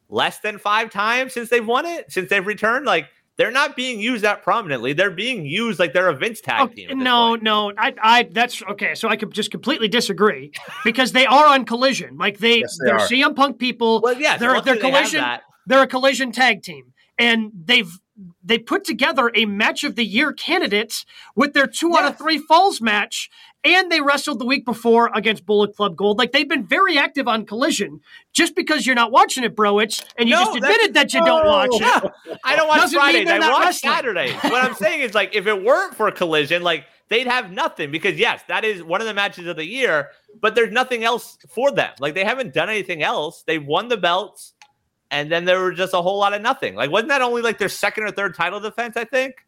less 0.08 0.40
than 0.40 0.58
five 0.58 0.90
times 0.90 1.32
since 1.32 1.48
they've 1.48 1.66
won 1.66 1.86
it, 1.86 2.10
since 2.10 2.28
they've 2.28 2.44
returned. 2.46 2.86
Like 2.86 3.06
they're 3.38 3.50
not 3.50 3.76
being 3.76 4.00
used 4.00 4.24
that 4.24 4.42
prominently. 4.42 4.92
They're 4.92 5.10
being 5.10 5.44
used 5.44 5.78
like 5.78 5.92
they're 5.92 6.08
a 6.08 6.14
Vince 6.16 6.40
tag 6.40 6.60
Oh, 6.62 6.66
team. 6.68 6.90
at 6.90 6.96
no, 6.96 7.30
point. 7.30 7.42
no, 7.42 7.72
I, 7.76 7.94
I, 8.02 8.22
that's 8.32 8.62
okay. 8.62 8.94
So 8.94 9.08
I 9.08 9.16
could 9.16 9.30
just 9.32 9.50
completely 9.50 9.88
disagree 9.88 10.52
because 10.84 11.12
they 11.12 11.26
are 11.26 11.46
on 11.46 11.64
Collision. 11.66 12.16
Like 12.16 12.38
they, 12.38 12.60
Yes, 12.60 12.78
they 12.80 12.86
they're 12.86 12.96
are. 12.98 13.06
CM 13.08 13.36
Punk 13.36 13.58
people. 13.58 14.00
Well, 14.02 14.18
yes, 14.18 14.40
they're 14.40 14.60
they're 14.62 14.76
Collision. 14.76 15.20
that. 15.20 15.42
They're 15.66 15.82
a 15.82 15.86
Collision 15.86 16.32
tag 16.32 16.62
team, 16.62 16.92
and 17.18 17.50
they've 17.54 17.90
they 18.42 18.56
put 18.58 18.84
together 18.84 19.30
a 19.34 19.44
match 19.44 19.84
of 19.84 19.94
the 19.96 20.04
year 20.04 20.32
candidates 20.32 21.04
with 21.34 21.52
their 21.52 21.66
two 21.66 21.94
out 21.94 22.06
of 22.06 22.16
three 22.16 22.38
falls 22.38 22.80
match, 22.80 23.28
and 23.64 23.90
they 23.90 24.00
wrestled 24.00 24.38
the 24.38 24.46
week 24.46 24.64
before 24.64 25.10
against 25.14 25.44
Bullet 25.44 25.74
Club 25.74 25.96
Gold. 25.96 26.18
Like 26.18 26.32
they've 26.32 26.48
been 26.48 26.66
very 26.66 26.96
active 26.96 27.26
on 27.26 27.44
Collision. 27.46 28.00
Just 28.32 28.54
because 28.54 28.86
you're 28.86 28.94
not 28.94 29.10
watching 29.10 29.44
it, 29.44 29.56
Broich, 29.56 30.04
and 30.18 30.28
you 30.28 30.34
No, 30.34 30.44
just 30.44 30.56
admitted 30.58 30.94
that 30.94 31.12
you 31.14 31.24
don't 31.24 31.46
watch 31.46 31.70
it. 31.72 31.80
Yeah, 31.80 32.36
I 32.44 32.54
don't 32.56 32.68
watch 32.68 32.92
Fridays. 32.92 33.28
I 33.28 33.38
watch 33.38 33.64
wrestling. 33.64 33.92
Saturdays. 33.92 34.34
what 34.44 34.64
I'm 34.64 34.74
saying 34.74 35.00
is, 35.00 35.14
like, 35.14 35.34
if 35.34 35.46
it 35.46 35.64
weren't 35.64 35.94
for 35.94 36.10
Collision, 36.10 36.62
like, 36.62 36.84
they'd 37.08 37.26
have 37.26 37.50
nothing 37.50 37.90
because, 37.90 38.18
yes, 38.18 38.42
that 38.48 38.64
is 38.64 38.82
one 38.82 39.00
of 39.00 39.06
the 39.06 39.14
matches 39.14 39.46
of 39.46 39.56
the 39.56 39.64
year, 39.64 40.10
but 40.40 40.54
there's 40.54 40.70
nothing 40.72 41.02
else 41.02 41.38
for 41.48 41.70
them. 41.70 41.92
Like, 41.98 42.14
they 42.14 42.24
haven't 42.24 42.52
done 42.52 42.68
anything 42.68 43.02
else. 43.02 43.42
They 43.46 43.58
won 43.58 43.88
the 43.88 43.96
belts, 43.96 44.52
and 45.10 45.32
then 45.32 45.44
there 45.46 45.60
were 45.60 45.72
just 45.72 45.94
a 45.94 46.02
whole 46.02 46.18
lot 46.18 46.34
of 46.34 46.42
nothing. 46.42 46.74
Like, 46.74 46.90
wasn't 46.90 47.08
that 47.08 47.22
only 47.22 47.40
like 47.42 47.58
their 47.58 47.68
second 47.70 48.04
or 48.04 48.10
third 48.10 48.34
title 48.34 48.60
defense? 48.60 48.96
I 48.96 49.04
think. 49.04 49.45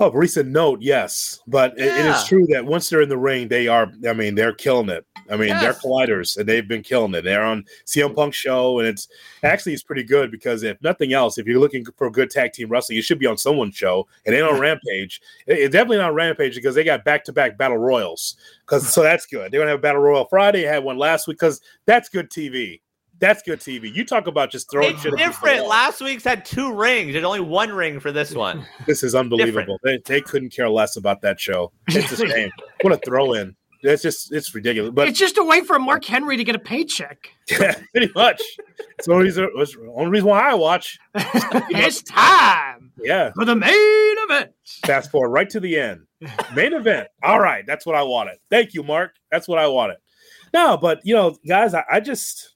Oh, 0.00 0.10
recent 0.10 0.48
note, 0.50 0.82
yes, 0.82 1.40
but 1.46 1.72
it- 1.78 1.82
it 1.86 1.86
Yeah. 2.04 2.18
is 2.20 2.26
true 2.26 2.44
that 2.50 2.64
once 2.64 2.88
they're 2.90 3.02
in 3.02 3.08
the 3.08 3.16
ring, 3.16 3.46
they 3.48 3.68
are. 3.68 3.92
I 4.08 4.12
mean, 4.12 4.34
they're 4.34 4.52
killing 4.52 4.88
it. 4.88 5.04
I 5.30 5.36
mean, 5.36 5.50
they're 5.60 5.72
colliders, 5.72 6.36
and 6.36 6.46
they've 6.48 6.66
been 6.66 6.82
killing 6.82 7.14
it. 7.14 7.22
They're 7.22 7.42
on 7.44 7.64
CM 7.86 8.12
Punk 8.14 8.34
show, 8.34 8.78
and 8.80 8.88
it's 8.88 9.08
actually 9.42 9.72
it's 9.72 9.82
pretty 9.82 10.02
good 10.02 10.30
because 10.30 10.62
if 10.64 10.76
nothing 10.82 11.12
else, 11.12 11.38
if 11.38 11.46
you're 11.46 11.60
looking 11.60 11.84
for 11.96 12.10
good 12.10 12.28
tag 12.30 12.52
team 12.52 12.68
wrestling, 12.68 12.96
you 12.96 13.02
should 13.02 13.18
be 13.18 13.26
on 13.26 13.38
someone's 13.38 13.76
show. 13.76 14.06
And 14.26 14.34
ain't 14.34 14.44
on 14.44 14.60
Rampage. 14.60 15.20
It's 15.46 15.72
definitely 15.72 15.98
not 15.98 16.12
Rampage 16.14 16.54
because 16.56 16.74
they 16.74 16.84
got 16.84 17.04
back 17.04 17.24
to 17.24 17.32
back 17.32 17.56
battle 17.56 17.78
royals. 17.78 18.36
Because 18.66 18.92
so 18.92 19.02
that's 19.02 19.24
good. 19.26 19.50
They're 19.52 19.60
gonna 19.60 19.70
have 19.70 19.78
a 19.78 19.82
battle 19.82 20.02
royal 20.02 20.26
Friday. 20.26 20.62
Had 20.62 20.84
one 20.84 20.98
last 20.98 21.26
week 21.28 21.38
because 21.38 21.60
that's 21.86 22.08
good 22.08 22.30
TV. 22.30 22.80
That's 23.24 23.42
good 23.42 23.60
TV. 23.60 23.92
You 23.94 24.04
talk 24.04 24.26
about 24.26 24.50
just 24.50 24.70
throwing 24.70 24.92
It's 24.94 25.02
shit. 25.02 25.12
at 25.14 25.18
people. 25.18 25.32
different. 25.32 25.66
Last 25.66 26.00
week's 26.02 26.24
had 26.24 26.44
two 26.44 26.72
rings. 26.74 27.12
There's 27.12 27.24
only 27.24 27.40
one 27.40 27.70
ring 27.72 27.98
for 28.00 28.12
this 28.12 28.34
one. 28.34 28.66
This 28.86 29.02
is 29.02 29.14
unbelievable. 29.14 29.78
They, 29.82 29.98
they 30.04 30.20
couldn't 30.20 30.50
care 30.50 30.68
less 30.68 30.96
about 30.96 31.22
that 31.22 31.40
show. 31.40 31.72
It's 31.88 32.12
a 32.12 32.28
shame. 32.28 32.50
what 32.82 32.92
a 32.92 32.98
throw 32.98 33.32
in. 33.32 33.56
It's 33.82 34.02
just 34.02 34.32
it's 34.32 34.54
ridiculous. 34.54 34.92
But 34.94 35.08
It's 35.08 35.18
just 35.18 35.36
a 35.38 35.44
way 35.44 35.60
for 35.62 35.78
Mark 35.78 36.04
Henry 36.04 36.36
to 36.38 36.44
get 36.44 36.54
a 36.54 36.58
paycheck. 36.58 37.28
yeah, 37.50 37.74
pretty 37.92 38.10
much. 38.14 38.40
It's 38.98 39.06
the 39.06 39.12
only 39.12 39.24
reason, 39.26 39.50
it's 39.56 39.74
the 39.74 39.92
only 39.94 40.10
reason 40.10 40.28
why 40.28 40.50
I 40.50 40.54
watch. 40.54 40.98
it's 41.14 42.02
time 42.02 42.92
Yeah. 43.02 43.32
for 43.34 43.44
the 43.44 43.54
main 43.56 43.70
event. 43.72 44.52
Fast 44.86 45.10
forward 45.10 45.30
right 45.30 45.48
to 45.50 45.60
the 45.60 45.78
end. 45.78 46.06
Main 46.54 46.72
event. 46.72 47.08
All 47.22 47.40
right. 47.40 47.64
That's 47.66 47.84
what 47.84 47.94
I 47.94 48.02
wanted. 48.02 48.38
Thank 48.50 48.72
you, 48.74 48.82
Mark. 48.82 49.16
That's 49.30 49.46
what 49.46 49.58
I 49.58 49.66
wanted. 49.66 49.96
No, 50.54 50.76
but 50.78 51.00
you 51.04 51.14
know, 51.14 51.36
guys, 51.46 51.74
I, 51.74 51.84
I 51.90 52.00
just 52.00 52.40
he- 52.42 52.53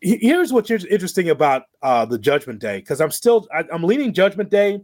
here's 0.00 0.52
what's 0.52 0.70
interesting 0.70 1.30
about 1.30 1.62
uh 1.82 2.04
the 2.04 2.18
Judgment 2.18 2.60
Day 2.60 2.78
because 2.78 3.00
I'm 3.00 3.10
still 3.10 3.48
I, 3.54 3.64
I'm 3.72 3.82
leaning 3.82 4.12
Judgment 4.12 4.50
Day, 4.50 4.80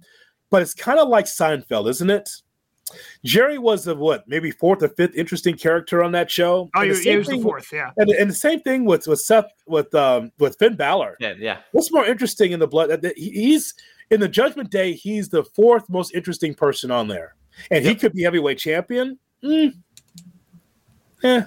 but 0.51 0.63
it's 0.63 0.75
kind 0.75 0.99
of 0.99 1.09
like 1.09 1.27
Seinfeld, 1.27 1.89
isn't 1.91 2.11
it? 2.11 2.31
Jerry 3.25 3.59
was 3.59 3.85
the 3.85 3.97
what, 3.97 4.27
maybe 4.29 4.53
fourth 4.53 4.83
or 4.83 4.89
fifth 4.91 5.15
interesting 5.17 5.57
character 5.57 6.05
on 6.05 6.13
that 6.13 6.31
show. 6.31 6.71
Oh, 6.75 6.83
And 6.83 6.91
the 6.93 6.95
he, 6.95 7.03
same 7.03 7.19
was 7.19 7.27
the 7.27 7.33
thing 7.35 7.43
fourth, 7.43 7.73
yeah. 7.73 7.91
And, 7.97 8.11
and 8.11 8.31
the 8.31 8.35
same 8.35 8.61
thing 8.61 8.85
with 8.85 9.07
with 9.09 9.21
Seth 9.21 9.47
with 9.67 9.93
um 9.95 10.31
with 10.39 10.57
Finn 10.59 10.77
Balor. 10.77 11.17
Yeah, 11.21 11.35
yeah. 11.39 11.59
What's 11.73 11.93
more 11.93 12.07
interesting 12.07 12.53
in 12.53 12.61
the 12.61 12.69
blood? 12.69 12.91
that- 12.91 13.03
that 13.03 13.19
He's 13.19 13.75
in 14.11 14.21
the 14.21 14.29
Judgment 14.29 14.71
Day. 14.71 14.93
He's 14.93 15.29
the 15.29 15.43
fourth 15.45 15.89
most 15.89 16.15
interesting 16.15 16.55
person 16.55 16.91
on 16.93 17.09
there, 17.09 17.35
and 17.73 17.85
he 17.85 17.95
could 17.97 18.13
be 18.13 18.23
heavyweight 18.23 18.59
champion. 18.59 19.19
Mm. 19.43 19.75
Eh. 21.25 21.43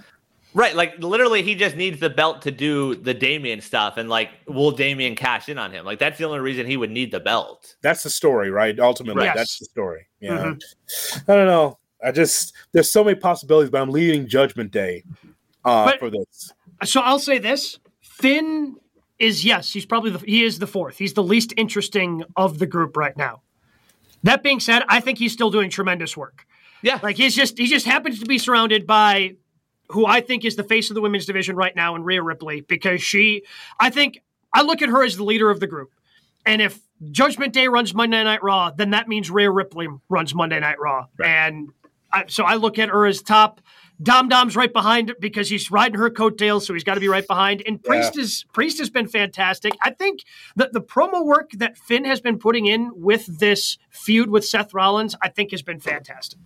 Right, 0.55 0.75
like 0.75 0.97
literally, 0.97 1.43
he 1.43 1.53
just 1.53 1.75
needs 1.75 1.99
the 1.99 2.09
belt 2.09 2.41
to 2.41 2.51
do 2.51 2.95
the 2.95 3.13
Damian 3.13 3.61
stuff, 3.61 3.97
and 3.97 4.09
like, 4.09 4.31
will 4.47 4.71
Damian 4.71 5.15
cash 5.15 5.47
in 5.47 5.59
on 5.59 5.71
him? 5.71 5.85
Like, 5.85 5.99
that's 5.99 6.17
the 6.17 6.23
only 6.25 6.39
reason 6.39 6.65
he 6.65 6.75
would 6.75 6.89
need 6.89 7.11
the 7.11 7.19
belt. 7.19 7.75
That's 7.83 8.01
the 8.01 8.09
story, 8.09 8.49
right? 8.49 8.77
Ultimately, 8.79 9.25
Yes. 9.25 9.35
that's 9.35 9.59
the 9.59 9.65
story. 9.65 10.07
Yeah. 10.19 10.37
Mhm. 10.55 11.23
I 11.27 11.35
don't 11.35 11.45
know. 11.45 11.77
I 12.03 12.11
just 12.11 12.53
there's 12.71 12.91
so 12.91 13.03
many 13.03 13.15
possibilities, 13.19 13.69
but 13.69 13.79
I'm 13.81 13.89
leading 13.91 14.27
Judgment 14.27 14.71
Day 14.71 15.03
uh, 15.65 15.85
But- 15.85 15.99
for 15.99 16.09
this. 16.09 16.51
So 16.83 17.01
I'll 17.01 17.19
say 17.19 17.37
this: 17.37 17.77
Finn 18.01 18.75
is 19.19 19.45
yes, 19.45 19.71
he's 19.71 19.85
probably 19.85 20.09
the 20.11 20.19
he 20.19 20.43
is 20.43 20.57
the 20.59 20.67
fourth. 20.67 20.97
He's 20.97 21.13
the 21.13 21.21
least 21.23 21.53
interesting 21.57 22.23
of 22.35 22.57
the 22.57 22.65
group 22.65 22.97
right 22.97 23.15
now. 23.17 23.41
That 24.23 24.41
being 24.43 24.59
said, 24.59 24.83
I 24.89 24.99
think 24.99 25.17
he's 25.19 25.31
still 25.33 25.51
doing 25.51 25.69
tremendous 25.69 26.17
work. 26.17 26.45
Yeah, 26.81 26.99
Like 27.03 27.17
he's 27.17 27.35
just 27.35 27.57
he 27.57 27.67
just 27.67 27.85
happens 27.85 28.19
to 28.19 28.25
be 28.25 28.37
surrounded 28.37 28.87
by 28.87 29.35
who 29.89 30.05
I 30.05 30.21
think 30.21 30.45
is 30.45 30.55
the 30.55 30.63
face 30.63 30.89
of 30.89 30.95
the 30.95 31.01
women's 31.01 31.25
division 31.25 31.55
right 31.55 31.75
now 31.75 31.95
in 31.95 32.03
Rhea 32.03 32.21
Ripley 32.21 32.61
because 32.61 33.01
she 33.01 33.43
I 33.79 33.89
think 33.89 34.21
I 34.53 34.61
look 34.61 34.81
at 34.81 34.89
her 34.89 35.03
as 35.03 35.17
the 35.17 35.23
leader 35.23 35.49
of 35.49 35.59
the 35.59 35.67
group. 35.67 35.91
And 36.45 36.61
if 36.61 36.79
Judgment 37.11 37.53
Day 37.53 37.67
runs 37.67 37.93
Monday 37.93 38.23
Night 38.23 38.41
Raw, 38.43 38.71
then 38.71 38.91
that 38.91 39.07
means 39.07 39.29
Rhea 39.29 39.51
Ripley 39.51 39.87
runs 40.09 40.33
Monday 40.33 40.59
Night 40.59 40.79
Raw. 40.79 41.07
And 41.23 41.69
I, 42.11 42.25
so 42.27 42.43
I 42.43 42.55
look 42.55 42.79
at 42.79 42.89
her 42.89 43.05
as 43.05 43.21
top. 43.21 43.61
Dom 44.01 44.29
Dom's 44.29 44.55
right 44.55 44.71
behind 44.71 45.13
because 45.19 45.49
he's 45.49 45.69
riding 45.69 45.99
her 45.99 46.09
coattails, 46.09 46.65
so 46.65 46.73
he's 46.73 46.85
got 46.85 46.93
to 46.93 47.01
be 47.01 47.09
right 47.09 47.27
behind. 47.27 47.61
And 47.65 47.83
Priest 47.83 48.17
is 48.17 48.45
Priest 48.53 48.77
has 48.79 48.89
been 48.89 49.07
fantastic. 49.07 49.73
I 49.81 49.91
think 49.91 50.21
that 50.55 50.71
the 50.71 50.81
promo 50.81 51.25
work 51.25 51.51
that 51.57 51.77
Finn 51.77 52.05
has 52.05 52.21
been 52.21 52.39
putting 52.39 52.65
in 52.65 52.91
with 52.95 53.25
this 53.39 53.77
feud 53.89 54.29
with 54.29 54.45
Seth 54.45 54.73
Rollins, 54.73 55.15
I 55.21 55.27
think 55.27 55.51
has 55.51 55.61
been 55.61 55.81
fantastic. 55.81 56.39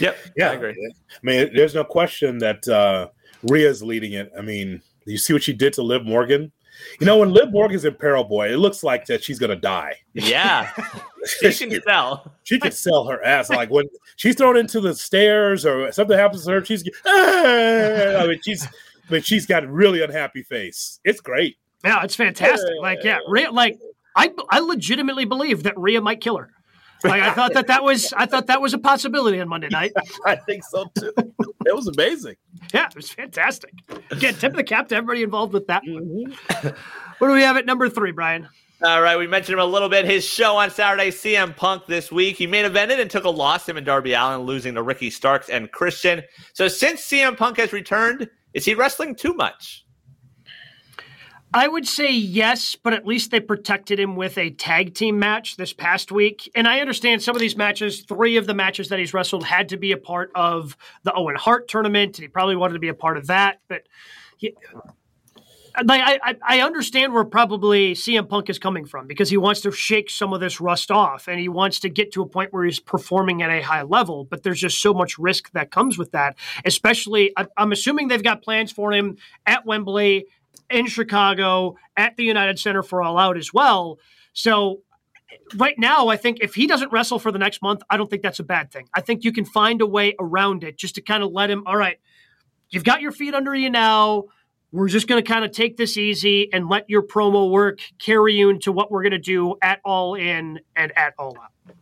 Yep, 0.00 0.16
Yeah, 0.36 0.50
I 0.50 0.54
agree. 0.54 0.94
I 1.10 1.18
mean, 1.22 1.50
there's 1.54 1.74
no 1.74 1.84
question 1.84 2.38
that 2.38 2.66
uh, 2.68 3.08
Rhea's 3.42 3.82
leading 3.82 4.12
it. 4.12 4.30
I 4.36 4.42
mean, 4.42 4.82
you 5.04 5.18
see 5.18 5.32
what 5.32 5.42
she 5.42 5.52
did 5.52 5.72
to 5.74 5.82
Liv 5.82 6.04
Morgan. 6.04 6.52
You 7.00 7.06
know, 7.06 7.18
when 7.18 7.32
Liv 7.32 7.50
Morgan's 7.50 7.84
in 7.84 7.94
Peril 7.94 8.22
Boy, 8.22 8.52
it 8.52 8.58
looks 8.58 8.84
like 8.84 9.06
that 9.06 9.24
she's 9.24 9.38
gonna 9.38 9.56
die. 9.56 9.94
Yeah, 10.12 10.70
she 11.24 11.66
can 11.66 11.82
sell. 11.82 12.32
She 12.44 12.60
could 12.60 12.74
sell 12.74 13.06
her 13.08 13.24
ass. 13.24 13.50
Like 13.50 13.68
when 13.70 13.86
she's 14.14 14.36
thrown 14.36 14.56
into 14.56 14.80
the 14.80 14.94
stairs 14.94 15.66
or 15.66 15.90
something 15.90 16.16
happens 16.16 16.44
to 16.44 16.52
her, 16.52 16.64
she's 16.64 16.88
"Ah!" 17.04 17.10
I 18.22 18.26
mean, 18.28 18.40
she's 18.44 18.64
I 19.08 19.12
mean, 19.12 19.22
she's 19.22 19.46
got 19.46 19.64
a 19.64 19.68
really 19.68 20.02
unhappy 20.02 20.42
face. 20.42 21.00
It's 21.04 21.20
great. 21.20 21.56
Yeah, 21.84 22.02
it's 22.02 22.14
fantastic. 22.14 22.74
Like, 22.80 23.02
yeah, 23.04 23.18
Rhea, 23.28 23.50
like 23.50 23.78
I, 24.16 24.32
I 24.50 24.58
legitimately 24.60 25.24
believe 25.24 25.62
that 25.62 25.78
Rhea 25.78 26.00
might 26.00 26.20
kill 26.20 26.36
her. 26.36 26.50
Like, 27.04 27.22
I 27.22 27.32
thought 27.32 27.54
that 27.54 27.66
that 27.68 27.82
was, 27.82 28.12
I 28.14 28.26
thought 28.26 28.46
that 28.46 28.60
was 28.60 28.74
a 28.74 28.78
possibility 28.78 29.40
on 29.40 29.48
Monday 29.48 29.68
night. 29.68 29.92
I 30.26 30.36
think 30.36 30.64
so 30.64 30.90
too. 30.98 31.12
It 31.66 31.74
was 31.74 31.86
amazing. 31.86 32.36
Yeah, 32.74 32.86
it 32.86 32.96
was 32.96 33.10
fantastic. 33.10 33.72
Again, 34.10 34.34
tip 34.34 34.52
of 34.52 34.56
the 34.56 34.64
cap 34.64 34.88
to 34.88 34.96
everybody 34.96 35.22
involved 35.22 35.52
with 35.52 35.66
that. 35.68 35.82
Mm-hmm. 35.84 36.68
What 37.18 37.28
do 37.28 37.34
we 37.34 37.42
have 37.42 37.56
at 37.56 37.66
number 37.66 37.88
three, 37.88 38.12
Brian? 38.12 38.48
All 38.80 39.02
right, 39.02 39.18
we 39.18 39.26
mentioned 39.26 39.54
him 39.54 39.58
a 39.58 39.66
little 39.66 39.88
bit. 39.88 40.04
His 40.04 40.24
show 40.24 40.56
on 40.56 40.70
Saturday, 40.70 41.10
CM 41.10 41.56
Punk 41.56 41.86
this 41.86 42.12
week. 42.12 42.36
He 42.36 42.46
main 42.46 42.64
evented 42.64 43.00
and 43.00 43.10
took 43.10 43.24
a 43.24 43.30
loss, 43.30 43.68
him 43.68 43.76
and 43.76 43.84
Darby 43.84 44.12
Allin, 44.12 44.42
losing 44.42 44.74
to 44.74 44.82
Ricky 44.82 45.10
Starks 45.10 45.48
and 45.48 45.72
Christian. 45.72 46.22
So 46.52 46.68
since 46.68 47.00
CM 47.00 47.36
Punk 47.36 47.56
has 47.56 47.72
returned, 47.72 48.30
is 48.54 48.64
he 48.64 48.74
wrestling 48.74 49.16
too 49.16 49.34
much? 49.34 49.84
I 51.52 51.66
would 51.66 51.88
say 51.88 52.12
yes, 52.12 52.76
but 52.76 52.92
at 52.92 53.06
least 53.06 53.30
they 53.30 53.40
protected 53.40 53.98
him 53.98 54.16
with 54.16 54.36
a 54.36 54.50
tag 54.50 54.94
team 54.94 55.18
match 55.18 55.56
this 55.56 55.72
past 55.72 56.12
week. 56.12 56.50
And 56.54 56.68
I 56.68 56.80
understand 56.80 57.22
some 57.22 57.34
of 57.34 57.40
these 57.40 57.56
matches, 57.56 58.02
three 58.02 58.36
of 58.36 58.46
the 58.46 58.54
matches 58.54 58.90
that 58.90 58.98
he's 58.98 59.14
wrestled 59.14 59.44
had 59.44 59.70
to 59.70 59.78
be 59.78 59.92
a 59.92 59.96
part 59.96 60.30
of 60.34 60.76
the 61.04 61.12
Owen 61.14 61.36
Hart 61.36 61.68
tournament, 61.68 62.18
and 62.18 62.22
he 62.22 62.28
probably 62.28 62.56
wanted 62.56 62.74
to 62.74 62.80
be 62.80 62.88
a 62.88 62.94
part 62.94 63.16
of 63.16 63.28
that. 63.28 63.60
But 63.66 63.84
he, 64.36 64.54
I, 65.74 66.36
I 66.42 66.60
understand 66.60 67.12
where 67.12 67.24
probably 67.24 67.94
CM 67.94 68.28
Punk 68.28 68.50
is 68.50 68.58
coming 68.58 68.84
from 68.84 69.06
because 69.06 69.30
he 69.30 69.36
wants 69.36 69.60
to 69.62 69.72
shake 69.72 70.10
some 70.10 70.32
of 70.32 70.40
this 70.40 70.60
rust 70.60 70.90
off 70.90 71.28
and 71.28 71.38
he 71.38 71.48
wants 71.48 71.80
to 71.80 71.88
get 71.88 72.12
to 72.12 72.22
a 72.22 72.26
point 72.26 72.52
where 72.52 72.64
he's 72.64 72.80
performing 72.80 73.42
at 73.42 73.50
a 73.50 73.62
high 73.62 73.82
level. 73.82 74.24
But 74.24 74.42
there's 74.42 74.60
just 74.60 74.80
so 74.82 74.92
much 74.92 75.18
risk 75.18 75.50
that 75.52 75.70
comes 75.70 75.96
with 75.96 76.12
that, 76.12 76.36
especially, 76.64 77.32
I, 77.36 77.46
I'm 77.56 77.72
assuming 77.72 78.08
they've 78.08 78.22
got 78.22 78.42
plans 78.42 78.72
for 78.72 78.92
him 78.92 79.16
at 79.46 79.66
Wembley 79.66 80.26
in 80.70 80.86
Chicago 80.86 81.76
at 81.96 82.16
the 82.16 82.24
United 82.24 82.58
Center 82.58 82.82
for 82.82 83.02
All 83.02 83.18
Out 83.18 83.36
as 83.36 83.52
well. 83.52 83.98
So 84.32 84.82
right 85.56 85.78
now, 85.78 86.08
I 86.08 86.16
think 86.16 86.38
if 86.40 86.54
he 86.54 86.66
doesn't 86.66 86.92
wrestle 86.92 87.18
for 87.18 87.32
the 87.32 87.38
next 87.38 87.62
month, 87.62 87.82
I 87.90 87.96
don't 87.96 88.08
think 88.08 88.22
that's 88.22 88.38
a 88.38 88.44
bad 88.44 88.70
thing. 88.70 88.88
I 88.94 89.00
think 89.00 89.24
you 89.24 89.32
can 89.32 89.44
find 89.44 89.80
a 89.80 89.86
way 89.86 90.14
around 90.18 90.64
it 90.64 90.78
just 90.78 90.94
to 90.96 91.02
kind 91.02 91.22
of 91.22 91.32
let 91.32 91.50
him, 91.50 91.64
all 91.66 91.76
right, 91.76 91.98
you've 92.70 92.84
got 92.84 93.00
your 93.00 93.12
feet 93.12 93.34
under 93.34 93.54
you 93.54 93.70
now. 93.70 94.24
We're 94.70 94.88
just 94.88 95.08
going 95.08 95.22
to 95.22 95.26
kind 95.26 95.44
of 95.44 95.52
take 95.52 95.78
this 95.78 95.96
easy 95.96 96.52
and 96.52 96.68
let 96.68 96.90
your 96.90 97.02
promo 97.02 97.50
work 97.50 97.80
carry 97.98 98.34
you 98.34 98.50
into 98.50 98.70
what 98.70 98.90
we're 98.90 99.02
going 99.02 99.12
to 99.12 99.18
do 99.18 99.56
at 99.62 99.80
All 99.84 100.14
In 100.14 100.60
and 100.76 100.92
at 100.96 101.14
All 101.18 101.36
Out. 101.38 101.74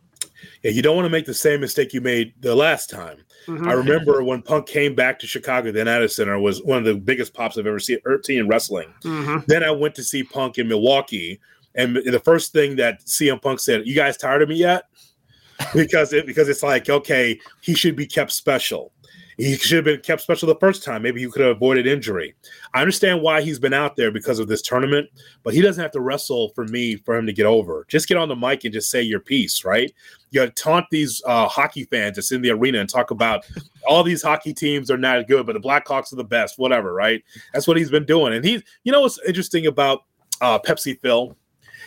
Yeah, 0.63 0.71
you 0.71 0.81
don't 0.81 0.95
want 0.95 1.05
to 1.05 1.09
make 1.09 1.25
the 1.25 1.33
same 1.33 1.61
mistake 1.61 1.93
you 1.93 2.01
made 2.01 2.33
the 2.41 2.55
last 2.55 2.89
time. 2.89 3.17
Mhm. 3.47 3.67
I 3.67 3.73
remember 3.73 4.23
when 4.23 4.41
Punk 4.41 4.67
came 4.67 4.95
back 4.95 5.19
to 5.19 5.27
Chicago, 5.27 5.71
the 5.71 5.79
United 5.79 6.09
Center 6.09 6.39
was 6.39 6.61
one 6.63 6.79
of 6.79 6.85
the 6.85 6.95
biggest 6.95 7.33
pops 7.33 7.57
I've 7.57 7.67
ever 7.67 7.79
seen, 7.79 7.99
er, 8.05 8.19
seen 8.23 8.39
in 8.39 8.47
wrestling. 8.47 8.93
Mhm. 9.03 9.45
Then 9.45 9.63
I 9.63 9.71
went 9.71 9.95
to 9.95 10.03
see 10.03 10.23
Punk 10.23 10.57
in 10.57 10.67
Milwaukee, 10.67 11.39
and 11.75 11.95
the 11.95 12.19
first 12.19 12.51
thing 12.53 12.75
that 12.77 13.07
CM 13.07 13.39
Punk 13.39 13.59
said, 13.59 13.87
"You 13.87 13.95
guys 13.95 14.17
tired 14.17 14.41
of 14.41 14.49
me 14.49 14.55
yet?" 14.55 14.83
Because 15.73 16.13
it 16.13 16.25
because 16.25 16.49
it's 16.49 16.61
like 16.63 16.89
okay, 16.89 17.39
he 17.61 17.73
should 17.73 17.95
be 17.95 18.05
kept 18.05 18.31
special. 18.31 18.91
He 19.37 19.55
should 19.55 19.75
have 19.75 19.85
been 19.85 20.01
kept 20.01 20.23
special 20.23 20.47
the 20.47 20.55
first 20.55 20.83
time. 20.83 21.03
Maybe 21.03 21.21
he 21.21 21.29
could 21.29 21.43
have 21.43 21.57
avoided 21.57 21.85
injury. 21.85 22.33
I 22.73 22.81
understand 22.81 23.21
why 23.21 23.41
he's 23.41 23.59
been 23.59 23.73
out 23.73 23.95
there 23.95 24.09
because 24.09 24.39
of 24.39 24.47
this 24.47 24.63
tournament, 24.63 25.09
but 25.43 25.53
he 25.53 25.61
doesn't 25.61 25.81
have 25.81 25.91
to 25.91 26.01
wrestle 26.01 26.49
for 26.55 26.65
me 26.65 26.95
for 26.95 27.15
him 27.15 27.27
to 27.27 27.33
get 27.33 27.45
over. 27.45 27.85
Just 27.87 28.07
get 28.07 28.17
on 28.17 28.29
the 28.29 28.35
mic 28.35 28.63
and 28.63 28.73
just 28.73 28.89
say 28.89 29.01
your 29.01 29.19
piece, 29.19 29.63
right? 29.63 29.93
You 30.31 30.41
gotta 30.41 30.51
taunt 30.51 30.87
these 30.89 31.21
uh, 31.27 31.47
hockey 31.47 31.83
fans 31.83 32.15
that's 32.15 32.31
in 32.31 32.41
the 32.41 32.49
arena 32.49 32.79
and 32.79 32.89
talk 32.89 33.11
about 33.11 33.45
all 33.87 34.03
these 34.03 34.23
hockey 34.23 34.53
teams 34.53 34.89
are 34.89 34.97
not 34.97 35.27
good, 35.27 35.45
but 35.45 35.53
the 35.53 35.59
Blackhawks 35.59 36.11
are 36.11 36.17
the 36.17 36.23
best, 36.23 36.57
whatever, 36.57 36.93
right? 36.93 37.23
That's 37.53 37.67
what 37.67 37.77
he's 37.77 37.91
been 37.91 38.05
doing. 38.05 38.33
And 38.33 38.43
he's, 38.43 38.63
you 38.83 38.91
know, 38.91 39.01
what's 39.01 39.19
interesting 39.27 39.67
about 39.67 40.03
uh, 40.41 40.57
Pepsi 40.57 40.99
Phil? 40.99 41.37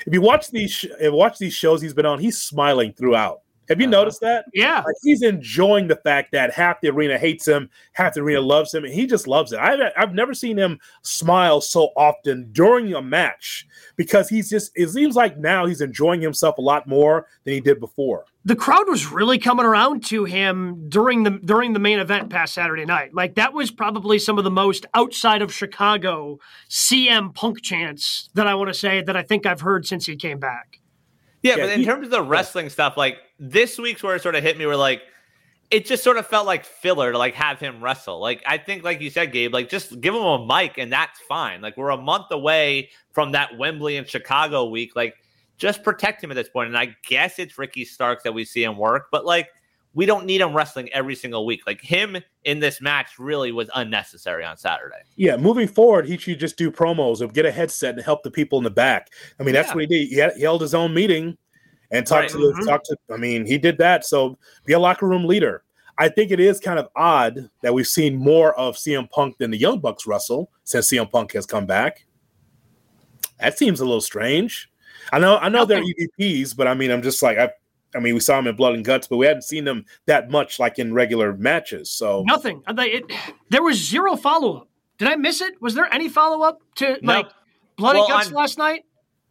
If 0.06 0.14
you 0.14 0.20
watch 0.20 0.50
these, 0.50 0.70
sh- 0.70 0.84
if 0.84 1.02
you 1.02 1.12
watch 1.12 1.38
these 1.38 1.52
shows 1.52 1.82
he's 1.82 1.94
been 1.94 2.06
on, 2.06 2.20
he's 2.20 2.40
smiling 2.40 2.92
throughout. 2.92 3.40
Have 3.70 3.80
you 3.80 3.86
Uh-huh. 3.86 3.90
noticed 4.00 4.20
that? 4.20 4.44
Yeah. 4.52 4.78
Like 4.84 4.96
he's 5.02 5.22
enjoying 5.22 5.86
the 5.88 5.96
fact 5.96 6.32
that 6.32 6.52
half 6.52 6.82
the 6.82 6.88
arena 6.90 7.16
hates 7.18 7.48
him, 7.48 7.70
half 7.92 8.12
the 8.14 8.20
arena 8.20 8.42
loves 8.42 8.74
him, 8.74 8.84
and 8.84 8.92
he 8.92 9.06
just 9.06 9.26
loves 9.26 9.52
it. 9.52 9.58
I've 9.58 9.80
I've 9.96 10.12
never 10.14 10.34
seen 10.34 10.58
him 10.58 10.78
smile 11.02 11.62
so 11.62 11.90
often 11.96 12.50
during 12.52 12.92
a 12.92 13.00
match 13.00 13.66
because 13.96 14.28
he's 14.28 14.50
just. 14.50 14.72
It 14.74 14.88
seems 14.90 15.16
like 15.16 15.38
now 15.38 15.64
he's 15.64 15.80
enjoying 15.80 16.20
himself 16.20 16.58
a 16.58 16.62
lot 16.62 16.86
more 16.86 17.26
than 17.44 17.54
he 17.54 17.60
did 17.60 17.80
before. 17.80 18.24
the 18.44 18.56
crowd 18.56 18.88
was 18.88 19.06
really 19.12 19.38
coming 19.38 19.66
around 19.66 20.02
to 20.06 20.24
him 20.24 20.88
during 20.88 21.22
the 21.24 21.30
during 21.44 21.72
the 21.74 21.78
main 21.78 21.98
event 22.00 22.28
past 22.30 22.54
Saturday 22.54 22.84
night. 22.84 23.14
Like 23.14 23.34
that 23.36 23.52
was 23.52 23.70
probably 23.70 24.18
some 24.18 24.36
of 24.38 24.44
the 24.44 24.50
most 24.50 24.84
outside 24.94 25.42
of 25.42 25.52
Chicago 25.54 26.38
CM 26.68 27.34
Punk 27.34 27.60
chants 27.62 28.30
that 28.34 28.46
I 28.46 28.54
want 28.54 28.68
to 28.68 28.74
say 28.74 29.02
that 29.02 29.16
I 29.16 29.22
think 29.22 29.44
I've 29.46 29.60
heard 29.60 29.86
since 29.86 30.06
he 30.06 30.16
came 30.16 30.38
back. 30.38 30.80
Yeah, 31.42 31.56
Yeah, 31.56 31.64
but 31.66 31.72
in 31.74 31.80
he- 31.80 31.86
terms 31.86 32.06
of 32.06 32.10
the 32.10 32.22
wrestling 32.22 32.68
stuff, 32.70 32.96
like 32.96 33.18
this 33.40 33.78
week's 33.78 34.02
where 34.02 34.14
it 34.14 34.22
sort 34.22 34.36
of 34.36 34.44
hit 34.44 34.58
me, 34.58 34.66
where 34.66 34.76
like 34.76 35.02
it 35.70 35.86
just 35.86 36.04
sort 36.04 36.16
of 36.18 36.26
felt 36.26 36.46
like 36.46 36.64
filler 36.64 37.12
to 37.12 37.18
like 37.18 37.34
have 37.34 37.58
him 37.58 37.82
wrestle. 37.82 38.20
Like 38.20 38.42
I 38.46 38.58
think, 38.58 38.84
like 38.84 39.00
you 39.00 39.08
said, 39.08 39.32
Gabe, 39.32 39.52
like 39.54 39.68
just 39.68 40.00
give 40.00 40.14
him 40.14 40.22
a 40.22 40.44
mic 40.46 40.78
and 40.78 40.92
that's 40.92 41.18
fine. 41.20 41.60
Like 41.62 41.76
we're 41.76 41.90
a 41.90 41.96
month 41.96 42.26
away 42.30 42.90
from 43.12 43.32
that 43.32 43.56
Wembley 43.56 43.96
and 43.96 44.06
Chicago 44.06 44.66
week. 44.66 44.94
Like 44.94 45.14
just 45.56 45.82
protect 45.82 46.22
him 46.22 46.30
at 46.30 46.34
this 46.34 46.48
point. 46.48 46.68
And 46.68 46.76
I 46.76 46.94
guess 47.06 47.38
it's 47.38 47.58
Ricky 47.58 47.84
Starks 47.84 48.24
that 48.24 48.34
we 48.34 48.44
see 48.44 48.62
him 48.62 48.76
work, 48.76 49.06
but 49.10 49.24
like 49.24 49.48
we 49.94 50.06
don't 50.06 50.24
need 50.24 50.40
him 50.40 50.54
wrestling 50.54 50.88
every 50.92 51.14
single 51.14 51.46
week. 51.46 51.62
Like 51.66 51.80
him 51.80 52.16
in 52.44 52.60
this 52.60 52.80
match 52.80 53.18
really 53.18 53.52
was 53.52 53.70
unnecessary 53.74 54.44
on 54.44 54.56
Saturday. 54.56 54.96
Yeah, 55.16 55.36
moving 55.36 55.66
forward, 55.66 56.06
he 56.06 56.16
should 56.16 56.38
just 56.38 56.56
do 56.56 56.70
promos 56.70 57.20
or 57.20 57.26
get 57.28 57.46
a 57.46 57.50
headset 57.50 57.94
and 57.94 58.04
help 58.04 58.22
the 58.22 58.30
people 58.30 58.58
in 58.58 58.64
the 58.64 58.70
back. 58.70 59.08
I 59.38 59.42
mean, 59.44 59.54
that's 59.54 59.68
Yeah. 59.68 59.74
what 59.74 59.80
he 59.82 59.86
did. 59.86 60.08
He, 60.08 60.16
had, 60.16 60.32
he 60.36 60.42
held 60.42 60.62
his 60.62 60.74
own 60.74 60.94
meeting 60.94 61.36
and 61.90 62.06
talk 62.06 62.20
Right. 62.20 62.28
to 62.30 62.38
the 62.38 62.52
Mhm. 62.52 62.66
talk 62.66 62.82
to. 62.84 62.96
I 63.12 63.16
mean, 63.16 63.46
he 63.46 63.58
did 63.58 63.78
that. 63.78 64.04
So 64.04 64.38
be 64.64 64.72
a 64.74 64.78
locker 64.78 65.06
room 65.06 65.24
leader. 65.26 65.64
I 65.98 66.08
think 66.08 66.30
it 66.30 66.40
is 66.40 66.60
kind 66.60 66.78
of 66.78 66.88
odd 66.96 67.50
that 67.62 67.74
we've 67.74 67.86
seen 67.86 68.16
more 68.16 68.54
of 68.58 68.78
CM 68.78 69.06
Punk 69.08 69.36
than 69.38 69.50
the 69.50 69.58
Young 69.58 69.80
Bucks 69.80 70.06
Russell 70.06 70.50
since 70.64 70.88
CM 70.88 71.06
Punk 71.10 71.32
has 71.32 71.44
come 71.44 71.66
back. 71.66 72.06
That 73.38 73.58
seems 73.58 73.80
a 73.80 73.84
little 73.84 74.00
strange. 74.00 74.70
I 75.12 75.18
know, 75.18 75.36
I 75.38 75.48
know 75.48 75.64
they're 75.64 75.80
Nothing. 75.80 76.08
EVPs, 76.18 76.56
but 76.56 76.66
I 76.66 76.74
mean, 76.74 76.90
I'm 76.90 77.02
just 77.02 77.22
like, 77.22 77.38
I, 77.38 77.50
I 77.94 78.00
mean, 78.00 78.14
we 78.14 78.20
saw 78.20 78.38
him 78.38 78.46
in 78.46 78.54
Blood 78.56 78.74
and 78.74 78.84
Guts, 78.84 79.08
but 79.08 79.16
we 79.16 79.26
hadn't 79.26 79.42
seen 79.42 79.66
him 79.66 79.84
that 80.06 80.30
much 80.30 80.58
like 80.58 80.78
in 80.78 80.94
regular 80.94 81.34
matches. 81.34 81.90
So 81.90 82.22
nothing. 82.26 82.62
It, 82.68 83.04
there 83.48 83.62
was 83.62 83.76
zero 83.76 84.16
follow 84.16 84.58
up. 84.58 84.68
Did 84.98 85.08
I 85.08 85.16
miss 85.16 85.40
it? 85.40 85.60
Was 85.60 85.74
there 85.74 85.92
any 85.92 86.08
follow 86.08 86.44
up 86.44 86.60
to 86.76 86.98
no. 87.02 87.12
like 87.14 87.30
Blood 87.76 87.94
well, 87.96 88.04
and 88.04 88.12
Guts 88.12 88.26
on, 88.28 88.34
last 88.34 88.58
night? 88.58 88.84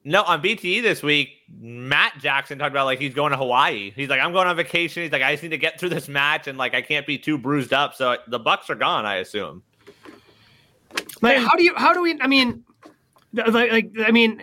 No, 0.03 0.23
on 0.23 0.41
BTE 0.41 0.81
this 0.81 1.03
week, 1.03 1.29
Matt 1.57 2.19
Jackson 2.19 2.59
talked 2.59 2.71
about 2.71 2.85
like 2.85 2.99
he's 2.99 3.13
going 3.13 3.31
to 3.31 3.37
Hawaii. 3.37 3.91
He's 3.95 4.09
like, 4.09 4.21
I'm 4.21 4.31
going 4.31 4.47
on 4.47 4.55
vacation. 4.55 5.03
He's 5.03 5.11
like, 5.11 5.21
I 5.21 5.31
just 5.33 5.43
need 5.43 5.49
to 5.49 5.57
get 5.57 5.79
through 5.79 5.89
this 5.89 6.07
match, 6.07 6.47
and 6.47 6.57
like 6.57 6.73
I 6.73 6.81
can't 6.81 7.07
be 7.07 7.17
too 7.17 7.37
bruised 7.37 7.73
up. 7.73 7.95
So 7.95 8.17
the 8.27 8.39
Bucks 8.39 8.69
are 8.69 8.75
gone, 8.75 9.05
I 9.05 9.15
assume. 9.15 9.63
Like, 11.21 11.37
how 11.37 11.55
do 11.55 11.63
you? 11.63 11.73
How 11.75 11.93
do 11.93 12.01
we? 12.01 12.19
I 12.19 12.27
mean, 12.27 12.63
like, 13.33 13.71
like 13.71 13.91
I 14.05 14.11
mean, 14.11 14.41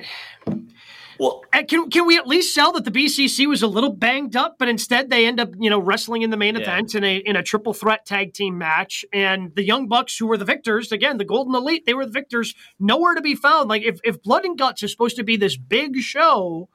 well, 1.18 1.42
uh, 1.52 1.62
can 1.66 1.90
can 1.90 2.07
we 2.07 2.16
at 2.16 2.26
least 2.26 2.54
sell 2.54 2.72
that 2.72 2.84
the 2.84 2.90
BCC 2.90 3.46
was 3.46 3.62
a 3.62 3.66
little 3.66 3.92
banged 3.92 4.36
up, 4.36 4.57
but 4.59 4.68
instead 4.68 5.11
they 5.11 5.26
end 5.26 5.40
up 5.40 5.50
you 5.59 5.70
know 5.70 5.78
wrestling 5.78 6.22
in 6.22 6.30
the 6.30 6.36
main 6.36 6.54
yeah. 6.54 6.62
event 6.62 6.94
in 6.94 7.04
a 7.04 7.16
in 7.16 7.36
a 7.36 7.42
triple 7.42 7.72
threat 7.72 8.04
tag 8.04 8.34
team 8.34 8.59
match, 8.59 9.04
and 9.12 9.54
the 9.54 9.64
Young 9.64 9.88
Bucks 9.88 10.16
who 10.18 10.26
were 10.26 10.36
the 10.36 10.44
victors 10.44 10.92
again, 10.92 11.18
the 11.18 11.24
Golden 11.24 11.54
Elite, 11.54 11.86
they 11.86 11.94
were 11.94 12.04
the 12.04 12.12
victors, 12.12 12.54
nowhere 12.78 13.14
to 13.14 13.22
be 13.22 13.34
found. 13.34 13.68
Like 13.68 13.82
if 13.82 14.00
if 14.04 14.22
Blood 14.22 14.44
and 14.44 14.59
Guts 14.59 14.82
is 14.82 14.90
supposed 14.90 15.16
to 15.16 15.24
be 15.24 15.36
this 15.36 15.57
big 15.57 15.96
show, 15.96 16.68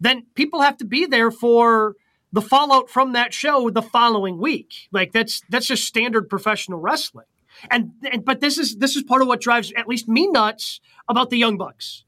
then 0.00 0.26
people 0.34 0.62
have 0.62 0.76
to 0.78 0.84
be 0.84 1.06
there 1.06 1.30
for 1.30 1.94
the 2.32 2.42
fallout 2.42 2.90
from 2.90 3.12
that 3.12 3.32
show 3.32 3.70
the 3.70 3.82
following 3.82 4.38
week. 4.38 4.88
Like 4.92 5.12
that's 5.12 5.42
that's 5.48 5.66
just 5.66 5.84
standard 5.84 6.28
professional 6.28 6.78
wrestling. 6.80 7.26
And, 7.70 7.92
and 8.12 8.24
but 8.24 8.40
this 8.40 8.58
is 8.58 8.76
this 8.76 8.96
is 8.96 9.02
part 9.02 9.22
of 9.22 9.28
what 9.28 9.40
drives 9.40 9.72
at 9.76 9.88
least 9.88 10.08
me 10.08 10.26
nuts 10.26 10.80
about 11.08 11.30
the 11.30 11.38
Young 11.38 11.56
Bucks 11.56 12.04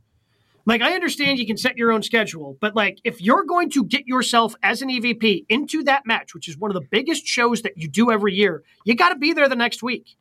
like, 0.68 0.82
I 0.82 0.93
understand 0.93 1.39
you 1.39 1.47
can 1.47 1.57
set 1.57 1.78
your 1.78 1.91
own 1.91 2.03
schedule, 2.03 2.59
but 2.61 2.76
like, 2.76 2.99
if 3.03 3.22
you're 3.22 3.45
going 3.45 3.70
to 3.70 3.86
get 3.86 4.07
yourself 4.07 4.55
as 4.62 4.82
an 4.82 4.91
EVP 4.91 5.47
into 5.49 5.82
that 5.84 6.03
match, 6.05 6.34
which 6.34 6.47
is 6.47 6.59
one 6.59 6.70
of 6.70 6.74
the 6.74 6.86
biggest 6.91 7.26
shows 7.26 7.62
that 7.62 7.78
you 7.78 7.89
do 7.89 8.11
every 8.11 8.34
year, 8.34 8.62
you 8.84 8.95
got 8.95 9.09
to 9.09 9.16
be 9.16 9.32
there 9.32 9.49
the 9.49 9.57
next 9.57 9.82
week. 9.82 10.16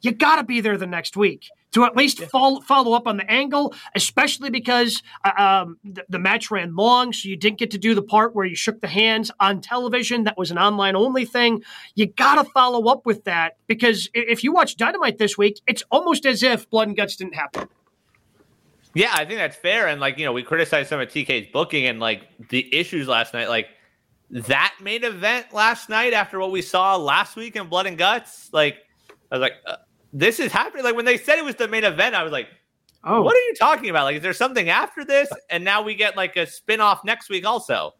You 0.00 0.12
got 0.12 0.36
to 0.36 0.42
be 0.42 0.62
there 0.62 0.78
the 0.78 0.86
next 0.86 1.18
week 1.18 1.48
to 1.72 1.84
at 1.84 1.96
least 1.96 2.20
yeah. 2.20 2.26
follow, 2.26 2.60
follow 2.60 2.92
up 2.92 3.06
on 3.06 3.16
the 3.16 3.30
angle, 3.30 3.74
especially 3.94 4.50
because 4.50 5.02
uh, 5.24 5.32
um, 5.36 5.78
the, 5.84 6.04
the, 6.08 6.18
match 6.18 6.50
ran 6.50 6.74
long, 6.74 7.12
so 7.12 7.28
you 7.28 7.36
didn't 7.36 7.58
get 7.58 7.70
to 7.70 7.78
do 7.78 7.94
the 7.94 8.02
part 8.02 8.34
where 8.34 8.44
you 8.44 8.56
shook 8.56 8.80
the 8.80 8.88
hands 8.88 9.30
on 9.40 9.60
television. 9.60 10.24
That 10.24 10.36
was 10.36 10.50
an 10.50 10.58
online 10.58 10.96
only 10.96 11.24
thing. 11.24 11.62
You 11.94 12.06
got 12.06 12.42
to 12.42 12.50
follow 12.50 12.90
up 12.90 13.06
with 13.06 13.24
that 13.24 13.56
because 13.66 14.08
if 14.14 14.44
you 14.44 14.52
watch 14.52 14.76
Dynamite 14.76 15.18
this 15.18 15.38
week, 15.38 15.60
it's 15.66 15.82
almost 15.90 16.26
as 16.26 16.42
if 16.42 16.68
Blood 16.70 16.88
and 16.88 16.96
Guts 16.96 17.16
didn't 17.16 17.34
happen. 17.34 17.68
Yeah, 18.94 19.10
I 19.12 19.24
think 19.24 19.38
that's 19.38 19.56
fair. 19.56 19.86
And 19.86 20.00
like, 20.00 20.18
you 20.18 20.24
know, 20.24 20.32
we 20.32 20.42
criticized 20.42 20.88
some 20.88 21.00
of 21.00 21.08
TK's 21.08 21.50
booking 21.52 21.86
and 21.86 22.00
like 22.00 22.22
the 22.48 22.74
issues 22.74 23.06
last 23.06 23.32
night. 23.32 23.48
Like 23.48 23.68
that 24.30 24.74
main 24.80 25.04
event 25.04 25.52
last 25.52 25.88
night 25.88 26.12
after 26.12 26.40
what 26.40 26.50
we 26.50 26.62
saw 26.62 26.96
last 26.96 27.36
week 27.36 27.56
in 27.56 27.68
Blood 27.68 27.86
and 27.86 27.96
Guts, 27.96 28.50
like 28.52 28.78
I 29.30 29.36
was 29.36 29.42
like, 29.42 29.54
uh, 29.64 29.76
this 30.12 30.40
is 30.40 30.52
happening. 30.52 30.84
Like 30.84 30.96
when 30.96 31.04
they 31.04 31.18
said 31.18 31.38
it 31.38 31.44
was 31.44 31.56
the 31.56 31.68
main 31.68 31.84
event, 31.84 32.14
I 32.14 32.22
was 32.22 32.32
like, 32.32 32.48
oh, 33.04 33.22
what 33.22 33.34
are 33.36 33.40
you 33.40 33.54
talking 33.58 33.90
about? 33.90 34.04
Like, 34.04 34.16
is 34.16 34.22
there 34.22 34.32
something 34.32 34.68
after 34.68 35.04
this? 35.04 35.30
Uh, 35.30 35.36
and 35.50 35.64
now 35.64 35.82
we 35.82 35.94
get 35.94 36.16
like 36.16 36.36
a 36.36 36.46
spin 36.46 36.80
off 36.80 37.04
next 37.04 37.28
week 37.28 37.46
also. 37.46 37.94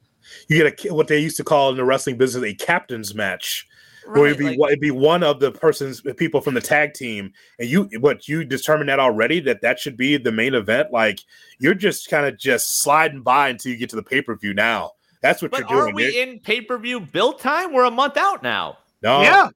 You 0.49 0.59
get 0.59 0.85
a, 0.85 0.95
what 0.95 1.09
they 1.09 1.19
used 1.19 1.37
to 1.39 1.45
call 1.45 1.71
in 1.71 1.77
the 1.77 1.85
wrestling 1.85 2.19
business 2.19 2.45
a 2.45 2.55
captain's 2.55 3.15
match 3.15 3.67
Right, 4.07 4.27
it'd 4.27 4.39
be 4.39 4.57
like, 4.57 4.71
it'd 4.71 4.81
be 4.81 4.91
one 4.91 5.23
of 5.23 5.41
the 5.41 5.53
persons 5.53 6.03
people 6.17 6.41
from 6.41 6.55
the 6.55 6.61
tag 6.61 6.95
team, 6.95 7.33
and 7.59 7.69
you 7.69 7.89
what 8.01 8.27
you 8.27 8.45
determined 8.45 8.89
that 8.89 8.99
already 8.99 9.41
that 9.41 9.61
that 9.61 9.79
should 9.79 9.97
be 9.97 10.17
the 10.17 10.33
main 10.33 10.55
event. 10.55 10.93
Like 10.93 11.21
you're 11.59 11.75
just 11.75 12.09
kind 12.09 12.27
of 12.27 12.39
just 12.39 12.81
sliding 12.81 13.23
by 13.23 13.51
until 13.51 13.73
you 13.73 13.79
get 13.79 13.91
to 13.91 13.97
the 13.97 14.03
pay 14.03 14.23
per 14.23 14.35
view. 14.37 14.55
Now 14.55 14.93
that's 15.23 15.43
what 15.43 15.51
but 15.51 15.61
you're 15.61 15.69
doing. 15.69 15.93
Are 15.93 15.95
we 15.95 16.21
in 16.21 16.41
pay 16.41 16.61
per 16.61 16.79
view 16.79 17.01
build 17.01 17.41
time? 17.41 17.73
We're 17.73 17.85
a 17.85 17.91
month 17.91 18.17
out 18.17 18.43
now. 18.43 18.79
No, 19.03 19.23
yeah. 19.23 19.49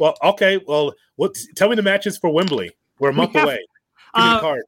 Well, 0.00 0.16
okay. 0.24 0.58
Well, 0.66 0.94
what? 1.16 1.38
Tell 1.54 1.68
me 1.68 1.76
the 1.76 1.82
matches 1.82 2.18
for 2.18 2.30
Wembley. 2.30 2.72
We're 2.98 3.10
a 3.10 3.12
month 3.12 3.34
have, 3.34 3.44
away. 3.44 3.58
Give 4.14 4.24
uh, 4.24 4.28
me 4.28 4.34
the 4.34 4.40
card. 4.40 4.62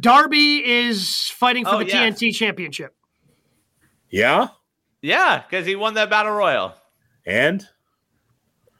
Darby 0.00 0.68
is 0.68 1.30
fighting 1.30 1.64
for 1.64 1.76
oh, 1.76 1.78
the 1.78 1.86
yes. 1.86 2.18
TNT 2.18 2.34
Championship. 2.34 2.94
Yeah. 4.10 4.48
Yeah, 5.00 5.42
because 5.42 5.64
he 5.64 5.76
won 5.76 5.94
that 5.94 6.10
battle 6.10 6.32
royal. 6.32 6.74
And 7.24 7.66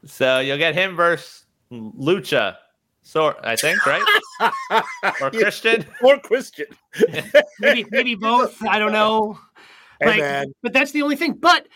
so 0.05 0.41
you'll 0.41 0.59
get 0.59 0.75
him 0.75 0.97
versus 0.97 1.45
Lucha. 1.71 2.57
So 3.03 3.37
I 3.43 3.55
think, 3.55 3.85
right? 3.87 4.03
or 5.21 5.31
Christian. 5.31 5.85
Or 6.03 6.19
Christian. 6.19 6.67
maybe 7.61 7.85
maybe 7.91 8.15
both. 8.15 8.61
I 8.67 8.79
don't 8.79 8.93
know. 8.93 9.39
Hey, 10.01 10.41
like, 10.41 10.49
but 10.63 10.73
that's 10.73 10.91
the 10.91 11.03
only 11.03 11.17
thing. 11.17 11.35
But 11.35 11.69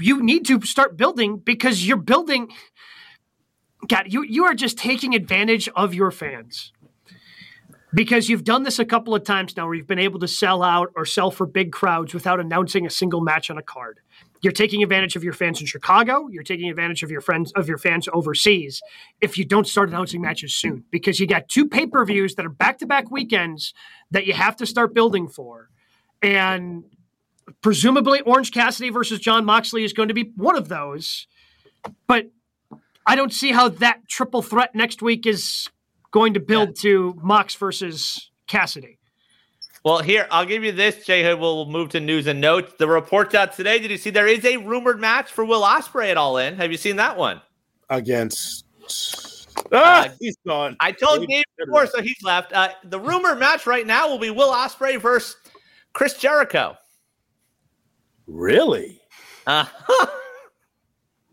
you 0.00 0.22
need 0.22 0.46
to 0.46 0.60
start 0.62 0.96
building 0.96 1.38
because 1.38 1.86
you're 1.86 1.96
building. 1.96 2.52
God, 3.88 4.12
you 4.12 4.22
you 4.22 4.44
are 4.44 4.54
just 4.54 4.78
taking 4.78 5.14
advantage 5.14 5.68
of 5.74 5.94
your 5.94 6.10
fans 6.10 6.72
because 7.92 8.28
you've 8.28 8.44
done 8.44 8.62
this 8.62 8.78
a 8.78 8.84
couple 8.84 9.14
of 9.14 9.24
times 9.24 9.56
now 9.56 9.66
where 9.66 9.74
you've 9.74 9.86
been 9.86 9.98
able 9.98 10.20
to 10.20 10.28
sell 10.28 10.62
out 10.62 10.92
or 10.94 11.04
sell 11.04 11.30
for 11.30 11.46
big 11.46 11.72
crowds 11.72 12.14
without 12.14 12.40
announcing 12.40 12.86
a 12.86 12.90
single 12.90 13.20
match 13.20 13.50
on 13.50 13.58
a 13.58 13.62
card. 13.62 13.98
You're 14.42 14.52
taking 14.52 14.82
advantage 14.82 15.16
of 15.16 15.24
your 15.24 15.32
fans 15.32 15.60
in 15.60 15.66
Chicago. 15.66 16.28
You're 16.30 16.42
taking 16.42 16.70
advantage 16.70 17.02
of 17.02 17.10
your 17.10 17.20
friends 17.20 17.52
of 17.52 17.68
your 17.68 17.78
fans 17.78 18.08
overseas. 18.12 18.80
If 19.20 19.36
you 19.36 19.44
don't 19.44 19.66
start 19.66 19.90
announcing 19.90 20.22
matches 20.22 20.54
soon, 20.54 20.84
because 20.90 21.20
you 21.20 21.26
got 21.26 21.48
two 21.48 21.68
pay 21.68 21.86
per 21.86 22.04
views 22.04 22.36
that 22.36 22.46
are 22.46 22.50
back 22.50 22.78
to 22.78 22.86
back 22.86 23.10
weekends 23.10 23.74
that 24.10 24.26
you 24.26 24.32
have 24.32 24.56
to 24.56 24.66
start 24.66 24.94
building 24.94 25.28
for, 25.28 25.68
and 26.22 26.84
presumably 27.60 28.20
Orange 28.22 28.50
Cassidy 28.50 28.90
versus 28.90 29.20
Jon 29.20 29.44
Moxley 29.44 29.84
is 29.84 29.92
going 29.92 30.08
to 30.08 30.14
be 30.14 30.32
one 30.36 30.56
of 30.56 30.68
those. 30.68 31.26
But 32.06 32.30
I 33.06 33.16
don't 33.16 33.32
see 33.32 33.52
how 33.52 33.68
that 33.68 34.08
triple 34.08 34.42
threat 34.42 34.74
next 34.74 35.02
week 35.02 35.26
is 35.26 35.68
going 36.10 36.34
to 36.34 36.40
build 36.40 36.70
yeah. 36.70 36.82
to 36.82 37.18
Mox 37.22 37.54
versus 37.54 38.30
Cassidy. 38.46 38.98
Well, 39.84 40.00
here, 40.00 40.26
I'll 40.30 40.44
give 40.44 40.62
you 40.62 40.72
this, 40.72 41.06
Jay 41.06 41.22
Hood. 41.22 41.40
We'll 41.40 41.64
move 41.64 41.88
to 41.90 42.00
news 42.00 42.26
and 42.26 42.40
notes. 42.40 42.74
The 42.78 42.86
reports 42.86 43.34
out 43.34 43.54
today. 43.54 43.78
Did 43.78 43.90
you 43.90 43.96
see 43.96 44.10
there 44.10 44.26
is 44.26 44.44
a 44.44 44.58
rumored 44.58 45.00
match 45.00 45.32
for 45.32 45.44
Will 45.44 45.62
Ospreay 45.62 46.10
at 46.10 46.18
All 46.18 46.36
In? 46.36 46.56
Have 46.56 46.70
you 46.70 46.76
seen 46.76 46.96
that 46.96 47.16
one? 47.16 47.40
Against. 47.88 48.66
Ah, 49.72 50.06
uh, 50.06 50.08
he's 50.20 50.36
gone. 50.46 50.76
I 50.80 50.92
told 50.92 51.26
Dave 51.26 51.44
before, 51.58 51.86
so 51.86 52.02
he's 52.02 52.22
left. 52.22 52.52
Uh, 52.52 52.70
the 52.84 53.00
rumored 53.00 53.38
match 53.38 53.66
right 53.66 53.86
now 53.86 54.08
will 54.08 54.18
be 54.18 54.30
Will 54.30 54.52
Ospreay 54.52 55.00
versus 55.00 55.36
Chris 55.94 56.14
Jericho. 56.14 56.76
Really? 58.26 59.00
Uh, 59.46 59.64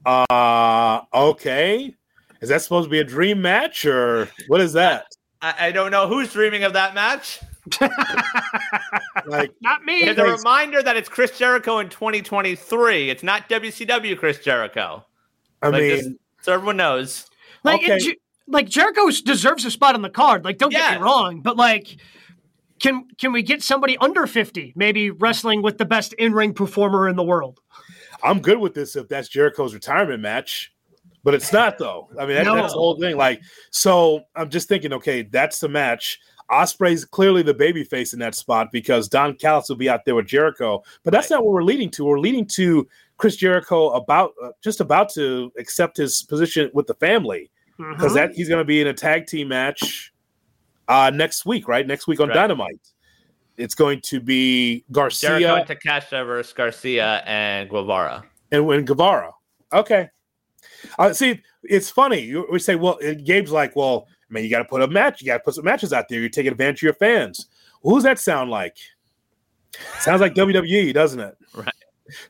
uh 0.08 1.02
okay. 1.14 1.94
Is 2.42 2.50
that 2.50 2.62
supposed 2.62 2.86
to 2.86 2.90
be 2.90 3.00
a 3.00 3.04
dream 3.04 3.42
match 3.42 3.86
or 3.86 4.30
what 4.48 4.62
is 4.62 4.74
that? 4.74 5.06
I, 5.42 5.68
I 5.68 5.72
don't 5.72 5.92
know 5.92 6.08
who's 6.08 6.34
dreaming 6.34 6.64
of 6.64 6.74
that 6.74 6.94
match. 6.94 7.40
like 9.28 9.52
not 9.62 9.84
me. 9.84 10.04
It's 10.04 10.20
a 10.20 10.26
reminder 10.26 10.82
that 10.82 10.96
it's 10.96 11.10
Chris 11.10 11.38
Jericho 11.38 11.80
in 11.80 11.90
2023. 11.90 13.10
It's 13.10 13.24
not 13.24 13.50
WCW 13.50 14.18
Chris 14.18 14.40
Jericho. 14.40 15.06
I 15.62 15.70
like 15.70 15.82
mean, 15.82 16.20
so 16.42 16.54
everyone 16.54 16.78
knows. 16.78 17.28
Like, 17.64 17.82
okay. 17.82 17.98
it, 17.98 18.18
like 18.48 18.70
Jericho 18.70 19.10
deserves 19.26 19.66
a 19.66 19.72
spot 19.72 19.96
on 19.96 20.02
the 20.02 20.10
card. 20.10 20.46
Like, 20.46 20.58
don't 20.58 20.72
yes. 20.72 20.92
get 20.92 21.00
me 21.00 21.04
wrong, 21.04 21.42
but 21.42 21.58
like, 21.58 21.98
can 22.80 23.06
can 23.18 23.32
we 23.34 23.42
get 23.42 23.64
somebody 23.64 23.98
under 23.98 24.28
50, 24.28 24.74
maybe 24.76 25.10
wrestling 25.12 25.62
with 25.62 25.78
the 25.78 25.86
best 25.86 26.14
in 26.14 26.34
ring 26.34 26.54
performer 26.54 27.10
in 27.10 27.16
the 27.16 27.24
world? 27.24 27.60
I'm 28.24 28.42
good 28.42 28.60
with 28.60 28.74
this 28.74 28.96
if 28.96 29.08
that's 29.08 29.30
Jericho's 29.30 29.74
retirement 29.74 30.22
match 30.22 30.74
but 31.28 31.34
it's 31.34 31.52
not 31.52 31.78
though. 31.78 32.08
I 32.18 32.26
mean, 32.26 32.36
that, 32.36 32.46
no. 32.46 32.56
that's 32.56 32.72
the 32.72 32.80
whole 32.80 32.98
thing. 32.98 33.18
Like, 33.18 33.42
so 33.70 34.22
I'm 34.34 34.50
just 34.50 34.70
thinking, 34.70 34.94
okay, 34.94 35.24
that's 35.24 35.60
the 35.60 35.68
match. 35.68 36.22
Ospreay's 36.50 37.04
clearly 37.04 37.42
the 37.42 37.54
baby 37.54 37.84
face 37.84 38.14
in 38.14 38.20
that 38.20 38.34
spot 38.34 38.70
because 38.72 39.10
Don 39.10 39.36
Callis 39.36 39.68
will 39.68 39.76
be 39.76 39.90
out 39.90 40.06
there 40.06 40.16
with 40.16 40.28
Jericho, 40.28 40.82
but 41.04 41.12
that's 41.12 41.30
right. 41.30 41.36
not 41.36 41.44
what 41.44 41.52
we're 41.52 41.64
leading 41.64 41.90
to. 41.92 42.06
We're 42.06 42.22
leading 42.22 42.46
to 42.46 42.88
Chris 43.18 43.36
Jericho 43.36 43.90
about 43.90 44.36
uh, 44.42 44.52
just 44.64 44.80
about 44.80 45.10
to 45.16 45.52
accept 45.58 45.98
his 45.98 46.22
position 46.22 46.72
with 46.74 46.88
the 46.88 46.94
family 46.94 47.52
because 47.78 48.14
mm-hmm. 48.14 48.16
that 48.16 48.34
he's 48.34 48.48
going 48.48 48.62
to 48.62 48.66
be 48.66 48.80
in 48.80 48.88
a 48.88 48.94
tag 48.94 49.28
team 49.28 49.50
match 49.50 50.14
uh, 50.88 51.12
next 51.14 51.46
week, 51.46 51.68
right? 51.68 51.86
Next 51.86 52.08
week 52.08 52.22
on 52.22 52.30
right. 52.30 52.36
Dynamite. 52.36 52.80
It's 53.58 53.76
going 53.76 54.02
to 54.02 54.20
be 54.20 54.86
Garcia, 54.92 55.40
Jericho 55.40 55.74
Takeshita 55.74 56.26
versus 56.26 56.54
Garcia 56.54 57.24
and 57.26 57.70
Guevara, 57.70 58.24
and 58.52 58.66
when 58.66 58.86
Guevara. 58.86 59.32
Okay, 59.74 60.10
uh, 60.98 61.14
see, 61.14 61.42
it's 61.64 61.90
funny. 61.90 62.34
We 62.52 62.60
say, 62.60 62.76
well, 62.76 63.00
Gabe's 63.02 63.52
like, 63.52 63.76
well, 63.76 64.08
I 64.30 64.34
mean, 64.34 64.44
you 64.44 64.50
got 64.50 64.60
to 64.60 64.66
put 64.66 64.82
a 64.82 64.88
match. 64.88 65.22
You 65.22 65.28
got 65.28 65.38
to 65.38 65.44
put 65.44 65.56
some 65.56 65.66
matches 65.66 65.94
out 65.94 66.08
there. 66.10 66.20
You're 66.20 66.30
taking 66.30 66.52
advantage 66.52 66.80
of 66.80 66.84
your 66.84 66.94
fans. 66.94 67.48
Well, 67.82 67.96
who's 67.96 68.04
that 68.04 68.20
sound 68.20 68.50
like? 68.50 68.78
Sounds 70.00 70.22
like 70.22 70.34
WWE, 70.34 70.94
doesn't 70.94 71.20
it? 71.20 71.38
Right. 71.54 71.74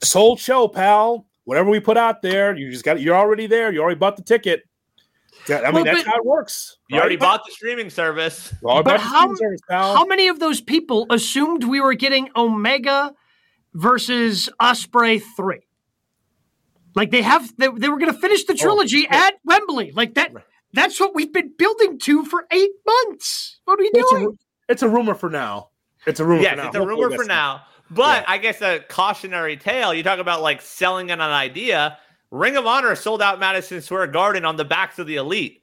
Sold 0.01 0.39
show, 0.39 0.67
pal. 0.67 1.27
Whatever 1.43 1.69
we 1.69 1.79
put 1.79 1.97
out 1.97 2.23
there, 2.23 2.55
you 2.57 2.71
just 2.71 2.83
got. 2.83 2.99
You're 2.99 3.15
already 3.15 3.45
there. 3.45 3.71
You 3.71 3.81
already 3.81 3.99
bought 3.99 4.17
the 4.17 4.23
ticket. 4.23 4.66
I 5.49 5.61
mean, 5.65 5.73
well, 5.73 5.83
that's 5.83 6.03
but, 6.03 6.07
how 6.11 6.17
it 6.17 6.25
works. 6.25 6.77
You 6.89 6.95
right? 6.97 7.01
already 7.01 7.15
bought 7.17 7.45
the 7.45 7.51
streaming 7.51 7.89
service. 7.89 8.53
But 8.61 8.99
how, 8.99 9.33
service, 9.35 9.61
how 9.69 10.05
many 10.05 10.27
of 10.27 10.39
those 10.39 10.61
people 10.61 11.05
assumed 11.09 11.63
we 11.63 11.79
were 11.81 11.93
getting 11.93 12.29
Omega 12.35 13.13
versus 13.73 14.49
Ospreay 14.61 15.21
three. 15.35 15.59
Like 16.95 17.11
they 17.11 17.21
have, 17.21 17.55
they, 17.57 17.67
they 17.67 17.89
were 17.89 17.99
going 17.99 18.11
to 18.11 18.19
finish 18.19 18.45
the 18.45 18.53
Oh, 18.53 18.57
trilogy 18.57 19.07
at 19.07 19.35
Wembley. 19.45 19.91
Like 19.91 20.15
that. 20.15 20.31
That's 20.73 20.99
what 20.99 21.13
we've 21.15 21.31
been 21.31 21.53
building 21.57 21.99
to 21.99 22.25
for 22.25 22.45
eight 22.51 22.71
months. 22.85 23.59
What 23.65 23.79
are 23.79 23.83
we 23.83 23.91
It's 23.93 24.11
doing? 24.11 24.25
ru- 24.25 24.37
it's 24.67 24.81
a 24.81 24.89
rumor 24.89 25.13
for 25.15 25.29
now. 25.29 25.69
It's 26.05 26.19
a 26.19 26.25
rumor 26.25 26.41
Yes, 26.41 26.51
for 26.51 26.55
now. 26.57 26.67
it's 26.67 26.75
a 26.75 26.79
Hopefully 26.79 27.03
rumor 27.03 27.15
for 27.15 27.23
now. 27.25 27.61
But 27.89 28.23
Yeah. 28.23 28.25
I 28.27 28.37
guess 28.39 28.61
a 28.61 28.79
cautionary 28.79 29.57
tale. 29.57 29.93
You 29.93 30.03
talk 30.03 30.19
about 30.19 30.41
like 30.41 30.61
selling 30.61 31.09
in 31.09 31.21
an 31.21 31.31
idea. 31.31 31.97
Ring 32.31 32.57
of 32.57 32.65
Honor 32.67 32.95
sold 32.95 33.21
out 33.21 33.39
Madison 33.39 33.81
Square 33.81 34.07
Garden 34.07 34.45
on 34.45 34.57
the 34.57 34.65
backs 34.65 34.99
of 34.99 35.07
the 35.07 35.15
elite. 35.15 35.61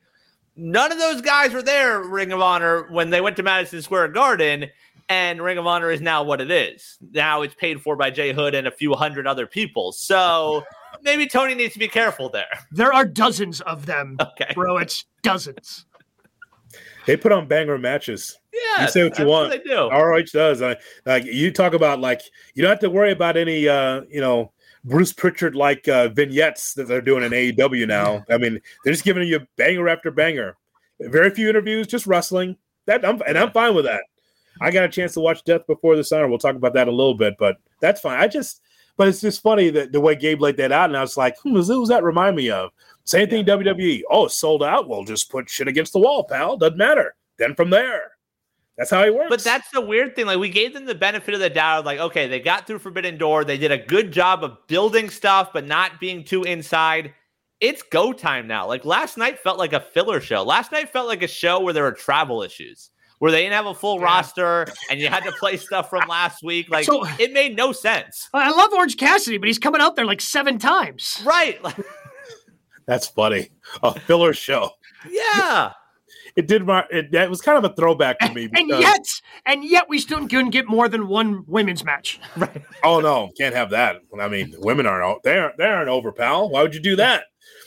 None 0.57 0.93
of 0.93 0.99
those 0.99 1.21
guys 1.21 1.53
were 1.53 1.62
there, 1.62 2.01
Ring 2.03 2.33
of 2.33 2.41
Honor, 2.41 2.87
when 2.91 3.11
they 3.11 3.21
went 3.21 3.37
to 3.37 3.43
Madison 3.43 3.83
Square 3.83 4.09
Garden, 4.09 4.67
and 5.09 5.43
Ring 5.43 5.59
of 5.59 5.67
Honor 5.67 5.91
is 5.91 6.01
now 6.01 6.23
what 6.23 6.41
it 6.41 6.51
is. 6.51 6.97
Now 7.12 7.43
it's 7.43 7.55
paid 7.55 7.83
for 7.83 7.97
by 7.97 8.11
Jay 8.11 8.33
Hood 8.33 8.55
and 8.55 8.67
a 8.67 8.71
few 8.71 8.95
hundred 8.95 9.27
other 9.27 9.47
people. 9.47 9.93
So 9.93 10.65
maybe 11.03 11.27
Tony 11.27 11.55
needs 11.55 11.75
to 11.75 11.79
be 11.79 11.89
careful 11.89 12.31
there. 12.31 12.47
There 12.71 12.93
are 12.93 13.05
dozens 13.05 13.61
of 13.62 13.85
them, 13.87 14.17
Okay. 14.21 14.53
bro. 14.55 14.79
It's 14.79 15.05
dozens. 15.23 15.85
They 17.07 17.19
put 17.19 17.33
on 17.33 17.47
banger 17.47 17.77
matches. 17.77 18.39
Yeah. 18.53 18.85
You 18.85 18.89
say 18.89 19.03
what 19.03 19.19
you 19.19 19.25
that's 19.25 19.29
want. 19.29 19.51
they 19.51 19.59
do. 19.59 19.91
ROH 19.91 20.23
does. 20.33 20.62
I, 20.62 20.77
like 21.05 21.25
you 21.27 21.51
talk 21.53 21.75
about, 21.75 22.01
like 22.01 22.23
you 22.55 22.62
don't 22.62 22.71
have 22.71 22.79
to 22.81 22.89
worry 22.89 23.11
about 23.12 23.37
any, 23.37 23.69
uh, 23.69 24.03
you 24.09 24.23
know, 24.23 24.53
Bruce 24.85 25.12
Pritchard 25.12 25.55
like 25.55 25.89
uh, 25.89 26.09
vignettes 26.09 26.74
that 26.74 26.87
they're 26.87 27.01
doing 27.01 27.24
in 27.24 27.32
AEW 27.32 27.89
now. 27.89 28.24
I 28.28 28.39
mean, 28.39 28.61
they're 28.85 28.93
just 28.93 29.05
giving 29.05 29.26
you 29.26 29.47
banger 29.57 29.89
after 29.89 30.11
banger. 30.11 30.57
Very 31.01 31.30
few 31.30 31.49
interviews, 31.49 31.87
just 31.87 32.07
wrestling. 32.07 32.57
That 32.87 33.05
I'm, 33.05 33.20
and 33.26 33.39
I'm 33.39 33.51
fine 33.51 33.74
with 33.74 33.87
that. 33.87 34.03
I 34.61 34.70
got 34.70 34.85
a 34.85 34.89
chance 34.89 35.14
to 35.14 35.20
watch 35.20 35.43
Death 35.45 35.66
Before 35.66 35.97
Dishonor. 35.97 36.28
We'll 36.28 36.39
talk 36.39 36.55
about 36.55 36.74
that 36.74 36.89
a 36.89 36.93
little 36.93 37.14
bit, 37.14 37.35
but 37.39 37.57
that's 37.80 38.01
fine. 38.01 38.20
I 38.20 38.28
just, 38.28 38.61
but 38.97 39.09
it's 39.09 39.20
just 39.20 39.43
funny 39.43 39.70
that 39.70 39.91
the 39.91 40.01
way 40.01 40.14
Gabe 40.14 40.41
laid 40.41 40.59
that 40.59 40.70
out, 40.70 40.91
and 40.91 40.97
I 40.97 41.01
was 41.01 41.16
like, 41.16 41.37
hmm, 41.41 41.55
who's, 41.55 41.89
that 41.89 42.05
remind 42.05 42.37
me 42.37 42.51
of? 42.51 42.70
Same 43.05 43.28
thing, 43.28 43.45
WWE. 43.45 44.03
Oh, 44.11 44.28
sold 44.28 44.62
out. 44.62 44.89
Well, 44.89 45.05
just 45.05 45.30
put 45.30 45.51
shit 45.51 45.66
against 45.66 45.93
the 45.93 45.99
wall, 45.99 46.24
pal. 46.24 46.57
Doesn't 46.57 46.78
matter. 46.78 47.14
Then 47.39 47.55
from 47.55 47.70
there, 47.70 48.12
that's 48.77 48.91
how 48.91 49.03
it 49.05 49.14
works. 49.14 49.27
But 49.31 49.45
that's 49.45 49.70
the 49.70 49.81
weird 49.81 50.16
thing. 50.16 50.27
Like 50.27 50.39
we 50.39 50.49
gave 50.49 50.75
them 50.75 50.85
the 50.85 50.95
benefit 50.95 51.35
of 51.35 51.41
the 51.41 51.51
doubt. 51.51 51.85
Like, 51.85 51.99
okay, 52.01 52.27
they 52.27 52.41
got 52.41 52.66
through 52.66 52.81
Forbidden 52.81 53.18
Door. 53.18 53.45
They 53.45 53.59
did 53.59 53.70
a 53.72 53.79
good 53.79 54.12
job 54.12 54.43
of 54.45 54.59
building 54.66 55.11
stuff, 55.11 55.51
but 55.53 55.66
not 55.66 56.01
being 56.01 56.25
too 56.25 56.43
inside. 56.43 57.14
It's 57.61 57.83
go 57.83 58.12
time 58.12 58.47
now. 58.47 58.66
Like 58.66 58.85
last 58.85 59.16
night 59.16 59.39
felt 59.39 59.59
like 59.59 59.72
a 59.72 59.81
filler 59.81 60.20
show. 60.20 60.43
Last 60.43 60.72
night 60.72 60.91
felt 60.91 61.07
like 61.07 61.22
a 61.22 61.29
show 61.29 61.61
where 61.61 61.72
there 61.72 61.85
were 61.85 61.93
travel 61.93 62.43
issues, 62.43 62.91
where 63.20 63.31
they 63.31 63.43
didn't 63.43 63.55
have 63.55 63.66
a 63.66 63.75
full 63.75 63.99
Yeah. 64.01 64.05
roster 64.07 64.66
and 64.91 65.01
you 65.01 65.07
had 65.09 65.22
to 65.25 65.33
play 65.33 65.57
stuff 65.57 65.89
from 65.89 66.09
last 66.09 66.43
week. 66.43 66.68
Like 66.68 66.85
So- 66.85 67.07
it 67.18 67.33
made 67.33 67.57
no 67.57 67.70
sense. 67.72 68.29
I 68.35 68.51
love 68.51 68.72
Orange 68.75 68.97
Cassidy, 68.97 69.39
but 69.39 69.47
he's 69.47 69.59
coming 69.61 69.81
out 69.81 69.95
there 69.97 70.05
like 70.05 70.20
seven 70.20 70.59
times. 70.59 71.22
Right. 71.25 71.61
That's 72.87 73.07
funny. 73.07 73.51
A 73.83 73.99
filler 74.01 74.35
show. 74.35 74.70
yeah. 75.09 75.72
It 76.37 76.49
did. 76.49 76.66
mar- 76.66 76.89
It, 76.91 77.12
that 77.12 77.30
was 77.30 77.41
kind 77.41 77.57
of 77.64 77.70
a 77.70 77.74
throwback 77.74 78.18
to 78.20 78.32
me. 78.35 78.49
And 78.55 78.68
yet, 78.68 79.07
and 79.47 79.64
yet, 79.64 79.89
we 79.89 79.99
still 79.99 80.26
couldn't 80.26 80.51
get 80.51 80.66
more 80.66 80.89
than 80.89 81.07
one 81.09 81.45
women's 81.47 81.85
match. 81.85 82.18
Right. 82.37 82.62
oh 82.82 83.01
no, 83.01 83.30
can't 83.39 83.55
have 83.55 83.70
that. 83.70 83.97
I 84.20 84.28
mean, 84.28 84.55
women 84.59 84.87
aren't. 84.87 85.05
o- 85.05 85.20
They 85.22 85.39
aren't. 85.39 85.57
They 85.59 85.64
aren't 85.66 85.89
over, 85.89 86.11
pal. 86.12 86.49
Why 86.51 86.62
would 86.62 86.74
you 86.74 86.80
do 86.80 86.97
that? 86.97 87.24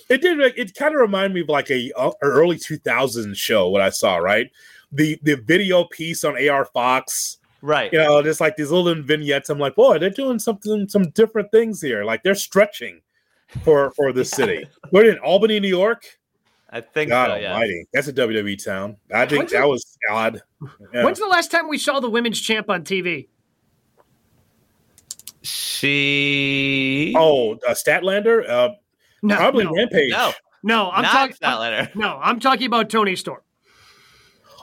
It 0.10 0.22
did. 0.22 0.40
It 0.58 0.74
kind 0.76 0.94
of 0.96 1.02
reminded 1.02 1.34
me 1.34 1.42
of 1.42 1.50
like 1.50 1.70
a, 1.70 1.92
uh, 1.98 2.12
a 2.22 2.26
early 2.26 2.58
2000s 2.58 3.36
show. 3.38 3.70
What 3.70 3.82
I 3.82 3.90
saw, 3.90 4.18
right? 4.18 4.50
The 4.92 5.18
the 5.24 5.36
video 5.36 5.86
piece 5.86 6.24
on 6.24 6.36
AR 6.50 6.66
Fox. 6.66 7.38
Right. 7.62 7.92
You 7.92 8.00
know, 8.00 8.22
just 8.22 8.40
like 8.40 8.56
these 8.56 8.70
little 8.72 9.02
vignettes. 9.02 9.50
I'm 9.50 9.60
like, 9.60 9.76
boy, 9.76 9.98
they're 9.98 10.10
doing 10.12 10.40
something, 10.40 10.88
some 10.88 11.10
different 11.12 11.52
things 11.52 11.82
here. 11.82 12.04
Like 12.04 12.22
they're 12.24 12.36
stretching 12.36 13.02
for 13.64 13.92
for 13.92 14.12
the 14.14 14.24
city. 14.38 14.66
We're 14.92 15.10
in 15.12 15.18
Albany, 15.20 15.60
New 15.60 15.68
York. 15.70 16.06
I 16.78 16.82
think 16.82 17.10
God 17.10 17.30
so, 17.30 17.36
yeah. 17.36 17.54
Almighty, 17.54 17.86
that's 17.94 18.08
a 18.08 18.14
WWE 18.14 18.64
town. 18.64 18.98
I 19.14 19.26
think 19.26 19.40
When's 19.40 19.52
that 19.52 19.64
it- 19.64 19.68
was 19.68 19.98
odd. 20.10 20.42
Yeah. 20.94 21.04
When's 21.04 21.20
the 21.20 21.28
last 21.28 21.50
time 21.52 21.68
we 21.68 21.78
saw 21.78 22.00
the 22.00 22.10
women's 22.10 22.40
champ 22.40 22.70
on 22.70 22.84
TV? 22.84 23.28
She 25.42 27.14
Oh, 27.18 27.54
uh, 27.68 27.72
Statlander? 27.72 28.48
Uh, 28.48 28.70
No, 29.22 29.36
probably 29.36 29.66
no, 29.66 29.72
Rampage. 29.74 30.12
no, 30.12 30.32
no. 30.64 30.92
I'm 30.92 31.04
not 31.04 31.12
talking. 31.12 31.36
that 31.42 31.56
letter. 31.60 31.92
No, 31.96 32.18
I'm 32.22 32.40
talking 32.40 32.68
about 32.68 32.90
Toni 32.90 33.16
Storm. 33.16 33.42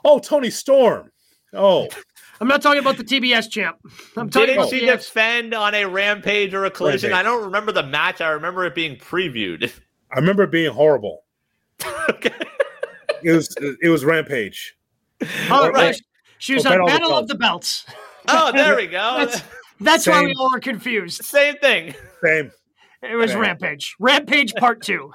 Oh, 0.04 0.18
Toni 0.18 0.50
Storm. 0.50 1.10
Oh, 1.52 1.88
I'm 2.40 2.48
not 2.48 2.60
talking 2.62 2.80
about 2.80 2.96
the 2.96 3.04
TBS 3.04 3.48
champ. 3.50 3.76
I'm 4.16 4.28
talking 4.28 4.48
Didn't 4.48 4.58
about 4.58 4.70
she 4.70 4.80
the 4.80 4.86
defend 4.92 5.54
on 5.54 5.74
a 5.74 5.84
rampage 5.86 6.52
or 6.52 6.64
a 6.64 6.70
collision? 6.70 7.10
Rampage. 7.10 7.26
I 7.26 7.28
don't 7.28 7.44
remember 7.44 7.72
the 7.72 7.84
match. 7.84 8.20
I 8.20 8.30
remember 8.30 8.64
it 8.64 8.74
being 8.74 8.96
previewed. 8.96 9.72
I 10.12 10.18
remember 10.18 10.42
it 10.42 10.50
being 10.50 10.72
horrible. 10.72 11.24
okay. 12.11 12.33
It 13.22 13.33
was 13.33 13.55
it 13.83 13.89
was 13.89 14.05
Rampage. 14.05 14.77
Oh, 15.51 15.68
right. 15.68 15.72
right. 15.75 16.03
She 16.39 16.55
was 16.55 16.66
Or 16.66 16.81
on 16.83 16.87
Battle 16.87 16.93
of 16.93 16.93
the 16.93 16.99
Battle 17.01 17.18
of 17.18 17.29
the 17.29 17.35
Belts. 17.37 17.87
Oh, 18.27 18.53
there 18.53 18.75
we 18.75 18.87
go. 18.87 19.16
That's, 19.18 19.43
that's 19.81 20.07
why 20.07 20.22
we 20.22 20.33
all 20.39 20.51
were 20.51 20.59
confused. 20.61 21.22
Same 21.25 21.57
thing. 21.59 21.95
Same. 22.22 22.51
It 23.03 23.16
was 23.16 23.33
Yeah. 23.33 23.39
Rampage. 23.39 23.95
Rampage 24.01 24.55
Part 24.55 24.81
Two. 24.83 25.12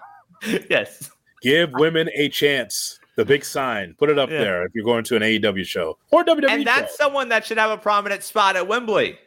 yes. 0.70 1.10
Give 1.42 1.72
women 1.74 2.08
a 2.16 2.30
chance. 2.30 3.00
The 3.16 3.26
big 3.26 3.44
sign. 3.44 3.96
Put 3.98 4.12
it 4.12 4.20
up 4.20 4.30
Yeah. 4.30 4.38
there 4.40 4.64
if 4.66 4.74
you're 4.76 4.86
going 4.86 5.04
to 5.06 5.16
an 5.16 5.24
AEW 5.24 5.66
show 5.66 5.98
or 6.12 6.24
WWE 6.24 6.50
And 6.52 6.68
that's 6.68 6.92
show. 6.98 7.06
someone 7.06 7.30
that 7.30 7.46
should 7.48 7.58
have 7.58 7.72
a 7.72 7.78
prominent 7.78 8.22
spot 8.22 8.56
at 8.56 8.68
Wembley. 8.68 9.18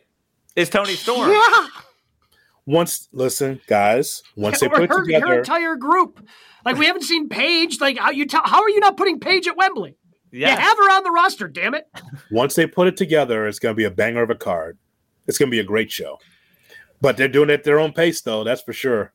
Is 0.55 0.69
Toni 0.71 0.95
Storm. 0.95 1.31
Yeah, 1.33 1.67
Once, 2.67 3.09
listen, 3.13 3.61
guys. 3.67 4.23
Once 4.37 4.61
they 4.61 4.69
put 4.69 4.83
it 4.83 4.91
her, 4.91 4.99
her 4.99 5.05
together, 5.05 5.39
entire 5.39 5.77
group. 5.77 6.27
Like 6.65 6.77
we 6.77 6.87
haven't 6.87 7.03
seen 7.03 7.29
Paige. 7.29 7.81
Like 7.81 7.99
how 7.99 8.11
you 8.11 8.27
tell? 8.27 8.43
How 8.45 8.63
are 8.63 8.71
you 8.71 8.81
not 8.81 8.97
putting 8.97 9.19
Paige 9.19 9.49
at 9.49 9.57
Wembley? 9.57 9.97
Yeah, 10.31 10.51
You 10.55 10.61
have 10.61 10.79
her 10.79 10.97
on 10.97 11.03
the 11.03 11.11
roster. 11.11 11.49
Damn 11.49 11.75
it! 11.75 11.87
once 12.31 12.55
they 12.55 12.67
put 12.67 12.89
it 12.89 12.97
together, 12.97 13.47
it's 13.47 13.59
going 13.59 13.75
to 13.75 13.77
be 13.77 13.85
a 13.85 13.91
banger 13.91 14.23
of 14.23 14.31
a 14.31 14.35
card. 14.35 14.79
It's 15.27 15.39
going 15.39 15.49
to 15.49 15.55
be 15.55 15.61
a 15.61 15.65
great 15.65 15.91
show. 15.91 16.19
But 17.01 17.17
they're 17.17 17.29
doing 17.29 17.51
it 17.51 17.55
at 17.55 17.65
their 17.65 17.81
own 17.81 17.93
pace, 17.93 18.21
though. 18.21 18.45
That's 18.45 18.63
for 18.63 18.73
sure. 18.73 19.13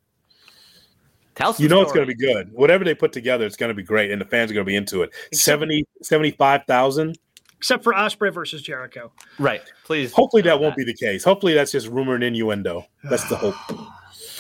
Tell 1.36 1.54
some 1.54 1.64
You 1.64 1.70
know 1.70 1.82
it's 1.82 1.94
going 1.94 2.08
to 2.08 2.14
be 2.14 2.20
good. 2.20 2.52
Whatever 2.52 2.84
they 2.84 2.96
put 2.96 3.14
together, 3.14 3.46
it's 3.46 3.56
going 3.56 3.70
to 3.70 3.74
be 3.76 3.84
great, 3.84 4.12
and 4.12 4.20
the 4.20 4.26
fans 4.26 4.52
are 4.52 4.54
going 4.54 4.66
to 4.66 4.70
be 4.70 4.76
into 4.76 5.04
it. 5.04 5.12
Except- 5.32 5.62
70, 5.62 5.86
75,000. 6.02 7.18
Except 7.58 7.84
for 7.84 7.94
Ospreay 7.94 8.32
versus 8.32 8.62
Jericho. 8.62 9.12
Right. 9.40 9.62
Please. 9.84 10.14
Hopefully 10.14 10.44
that 10.44 10.60
won't 10.60 10.76
be 10.76 10.84
the 10.84 10.94
case. 10.94 11.24
Hopefully 11.24 11.54
that's 11.54 11.72
just 11.72 11.88
rumor 11.88 12.16
and 12.16 12.24
innuendo. 12.24 12.86
That's 13.04 13.28
the 13.30 13.36
hope. 13.36 13.56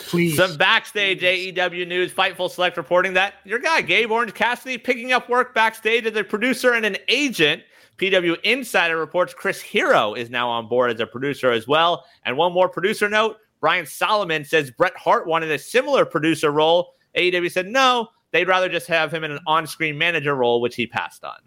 Please. 0.08 0.38
Some 0.38 0.56
backstage 0.56 1.22
AEW 1.22 1.88
news. 1.88 2.14
Fightful 2.14 2.50
Select 2.50 2.78
reporting 2.78 3.14
that 3.14 3.36
your 3.44 3.60
guy 3.60 3.82
Gabe 3.82 4.12
Orange 4.12 4.34
Cassidy 4.34 4.78
picking 4.78 5.12
up 5.12 5.30
work 5.30 5.54
backstage 5.54 6.06
as 6.06 6.16
a 6.16 6.24
producer 6.24 6.74
and 6.74 6.86
an 6.86 6.98
agent. 7.08 7.64
PW 7.98 8.40
Insider 8.44 8.98
reports 8.98 9.34
Chris 9.34 9.60
Hero 9.60 10.14
is 10.14 10.30
now 10.30 10.48
on 10.50 10.68
board 10.68 10.92
as 10.92 11.00
a 11.00 11.08
producer 11.08 11.52
as 11.52 11.68
well. 11.68 12.06
And 12.26 12.38
one 12.38 12.54
more 12.54 12.70
producer 12.70 13.10
note: 13.10 13.38
Brian 13.60 13.86
Solomon 13.86 14.46
says 14.46 14.72
Bret 14.72 14.96
Hart 14.96 15.28
wanted 15.28 15.52
a 15.52 15.60
similar 15.60 16.06
producer 16.06 16.52
role. 16.52 16.94
AEW 17.18 17.52
said 17.52 17.66
no; 17.66 18.08
they'd 18.32 18.48
rather 18.48 18.70
just 18.70 18.88
have 18.88 19.12
him 19.12 19.24
in 19.24 19.32
an 19.32 19.40
on-screen 19.48 19.98
manager 19.98 20.36
role, 20.36 20.62
which 20.62 20.76
he 20.76 20.86
passed 20.86 21.24
on. 21.24 21.38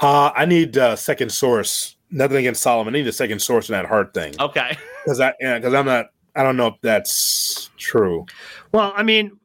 Uh, 0.00 0.30
I 0.34 0.44
need 0.46 0.76
uh, 0.78 0.96
second 0.96 1.30
source. 1.30 1.96
Nothing 2.10 2.38
against 2.38 2.62
Solomon. 2.62 2.94
I 2.94 2.98
need 2.98 3.06
a 3.06 3.12
second 3.12 3.40
source 3.40 3.68
in 3.68 3.74
that 3.74 3.86
Hart 3.86 4.12
thing 4.14 4.34
Okay. 4.40 4.76
because 5.04 5.20
I 5.20 5.32
because 5.40 5.74
I'm 5.74 5.86
not. 5.86 6.06
I 6.36 6.42
don't 6.42 6.56
know 6.56 6.68
if 6.68 6.74
that's 6.82 7.70
true. 7.76 8.24
Well, 8.72 8.92
I 8.94 9.02
mean, 9.02 9.38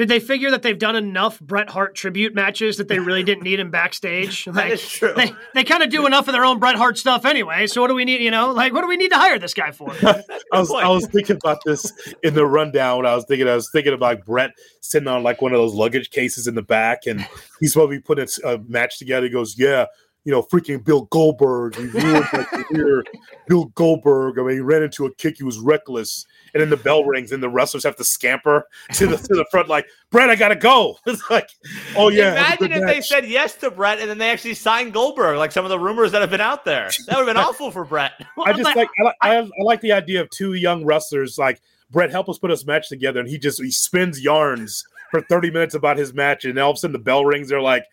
did 0.00 0.08
they 0.08 0.18
figure 0.18 0.50
that 0.50 0.62
they've 0.62 0.78
done 0.78 0.96
enough 0.96 1.38
Bret 1.40 1.68
Hart 1.68 1.94
tribute 1.94 2.34
matches 2.34 2.78
that 2.78 2.88
they 2.88 2.98
really 2.98 3.22
didn't 3.22 3.44
need 3.44 3.60
him 3.60 3.70
backstage? 3.70 4.48
Like, 4.60 4.72
is 4.72 4.88
true. 4.88 5.12
They, 5.14 5.32
they 5.54 5.62
kind 5.62 5.82
of 5.82 5.90
do 5.90 6.06
enough 6.06 6.26
of 6.26 6.32
their 6.32 6.44
own 6.44 6.58
Bret 6.58 6.74
Hart 6.74 6.96
stuff 6.96 7.26
anyway. 7.26 7.66
So 7.66 7.82
what 7.82 7.88
do 7.88 7.94
we 7.94 8.06
need? 8.06 8.22
You 8.22 8.30
know, 8.30 8.50
like 8.50 8.72
what 8.72 8.80
do 8.80 8.88
we 8.88 8.96
need 8.96 9.10
to 9.10 9.16
hire 9.16 9.38
this 9.38 9.52
guy 9.52 9.72
for? 9.72 9.90
I 10.02 10.24
was 10.52 10.70
point. 10.70 10.84
I 10.84 10.88
was 10.88 11.06
thinking 11.06 11.36
about 11.36 11.58
this 11.64 11.92
in 12.22 12.32
the 12.32 12.46
rundown. 12.46 12.96
When 12.96 13.06
I 13.06 13.14
was 13.14 13.26
thinking, 13.26 13.46
I 13.46 13.54
was 13.54 13.70
thinking 13.70 13.92
about 13.92 14.24
Bret 14.24 14.52
sitting 14.80 15.06
on 15.06 15.22
like 15.22 15.42
one 15.42 15.52
of 15.52 15.58
those 15.58 15.74
luggage 15.74 16.10
cases 16.10 16.46
in 16.46 16.54
the 16.54 16.62
back, 16.62 17.06
and 17.06 17.26
he's 17.60 17.74
supposed 17.74 17.92
to 17.92 17.98
be 17.98 18.00
putting 18.00 18.26
a 18.44 18.58
match 18.66 18.98
together. 18.98 19.26
He 19.26 19.32
goes, 19.32 19.56
"Yeah, 19.58 19.86
you 20.24 20.32
know, 20.32 20.42
freaking 20.42 20.84
Bill 20.84 21.02
Goldberg. 21.06 21.76
He 21.76 21.84
ruined 21.86 22.26
my 22.32 22.44
career. 22.44 23.04
Bill 23.46 23.66
Goldberg. 23.74 24.38
I 24.38 24.42
mean, 24.42 24.54
he 24.56 24.60
ran 24.60 24.82
into 24.82 25.06
a 25.06 25.14
kick. 25.14 25.38
He 25.38 25.44
was 25.44 25.58
reckless." 25.58 26.26
And 26.52 26.60
then 26.60 26.70
the 26.70 26.76
bell 26.76 27.04
rings, 27.04 27.32
and 27.32 27.42
the 27.42 27.48
wrestlers 27.48 27.84
have 27.84 27.96
to 27.96 28.04
scamper 28.04 28.66
to 28.94 29.06
the 29.06 29.16
to 29.16 29.34
the 29.34 29.46
front, 29.50 29.68
like 29.68 29.86
Bret, 30.10 30.30
I 30.30 30.36
gotta 30.36 30.56
go. 30.56 30.96
It's 31.06 31.28
like, 31.30 31.50
oh 31.96 32.08
yeah. 32.08 32.32
Imagine 32.32 32.72
if 32.72 32.86
they 32.86 33.00
said 33.00 33.26
yes 33.26 33.54
to 33.56 33.70
Bret 33.70 33.98
and 33.98 34.08
then 34.08 34.18
they 34.18 34.30
actually 34.30 34.54
signed 34.54 34.92
Goldberg, 34.92 35.38
like 35.38 35.52
some 35.52 35.64
of 35.64 35.70
the 35.70 35.78
rumors 35.78 36.12
that 36.12 36.20
have 36.20 36.30
been 36.30 36.40
out 36.40 36.64
there. 36.64 36.90
That 37.06 37.18
would 37.18 37.26
have 37.26 37.34
been 37.34 37.36
awful 37.36 37.70
for 37.70 37.84
Bret. 37.84 38.12
I 38.44 38.52
just 38.52 38.76
like 38.76 38.88
I, 39.04 39.12
I, 39.22 39.38
I 39.38 39.62
like 39.62 39.80
the 39.80 39.92
idea 39.92 40.20
of 40.20 40.30
two 40.30 40.54
young 40.54 40.84
wrestlers 40.84 41.38
like 41.38 41.60
Bret 41.90 42.10
help 42.10 42.28
us 42.28 42.38
put 42.38 42.48
this 42.48 42.64
match 42.64 42.88
together, 42.88 43.20
and 43.20 43.28
he 43.28 43.38
just 43.38 43.60
he 43.60 43.70
spins 43.70 44.22
yarns 44.22 44.84
for 45.10 45.20
thirty 45.22 45.50
minutes 45.50 45.74
about 45.74 45.96
his 45.96 46.14
match, 46.14 46.44
and 46.44 46.58
all 46.58 46.70
of 46.70 46.76
a 46.76 46.78
sudden 46.78 46.92
the 46.92 46.98
bell 46.98 47.24
rings. 47.24 47.48
They're 47.48 47.60
like, 47.60 47.84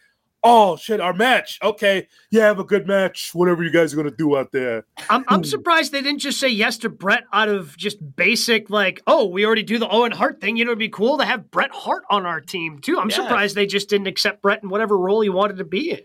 Oh 0.43 0.77
shit, 0.77 1.01
our 1.01 1.13
match. 1.13 1.59
Okay, 1.63 2.07
yeah, 2.31 2.45
have 2.45 2.59
a 2.59 2.63
good 2.63 2.88
match. 2.88 3.31
Whatever 3.33 3.63
you 3.63 3.71
guys 3.71 3.93
are 3.93 3.97
gonna 3.97 4.11
do 4.11 4.38
out 4.38 4.51
there. 4.51 4.85
I'm, 5.09 5.25
I'm 5.27 5.39
hmm. 5.39 5.45
surprised 5.45 5.91
they 5.91 6.01
didn't 6.01 6.19
just 6.19 6.39
say 6.39 6.47
yes 6.47 6.77
to 6.79 6.89
Bret 6.89 7.23
out 7.33 7.49
of 7.49 7.75
just 7.75 7.97
basic 8.15 8.69
like, 8.69 9.01
oh, 9.07 9.25
we 9.25 9.45
already 9.45 9.63
do 9.63 9.79
the 9.79 9.89
Owen 9.89 10.11
Hart 10.11 10.39
thing. 10.39 10.55
You 10.55 10.65
know, 10.65 10.71
it'd 10.71 10.79
be 10.79 10.89
cool 10.89 11.17
to 11.17 11.25
have 11.25 11.49
Bret 11.51 11.71
Hart 11.71 12.03
on 12.09 12.25
our 12.25 12.39
team 12.39 12.79
too. 12.79 12.99
I'm 12.99 13.09
Yeah. 13.09 13.17
surprised 13.17 13.55
they 13.55 13.65
just 13.65 13.89
didn't 13.89 14.07
accept 14.07 14.41
Bret 14.41 14.61
in 14.63 14.69
whatever 14.69 14.97
role 14.97 15.21
he 15.21 15.29
wanted 15.29 15.57
to 15.57 15.65
be 15.65 15.91
in. 15.91 16.01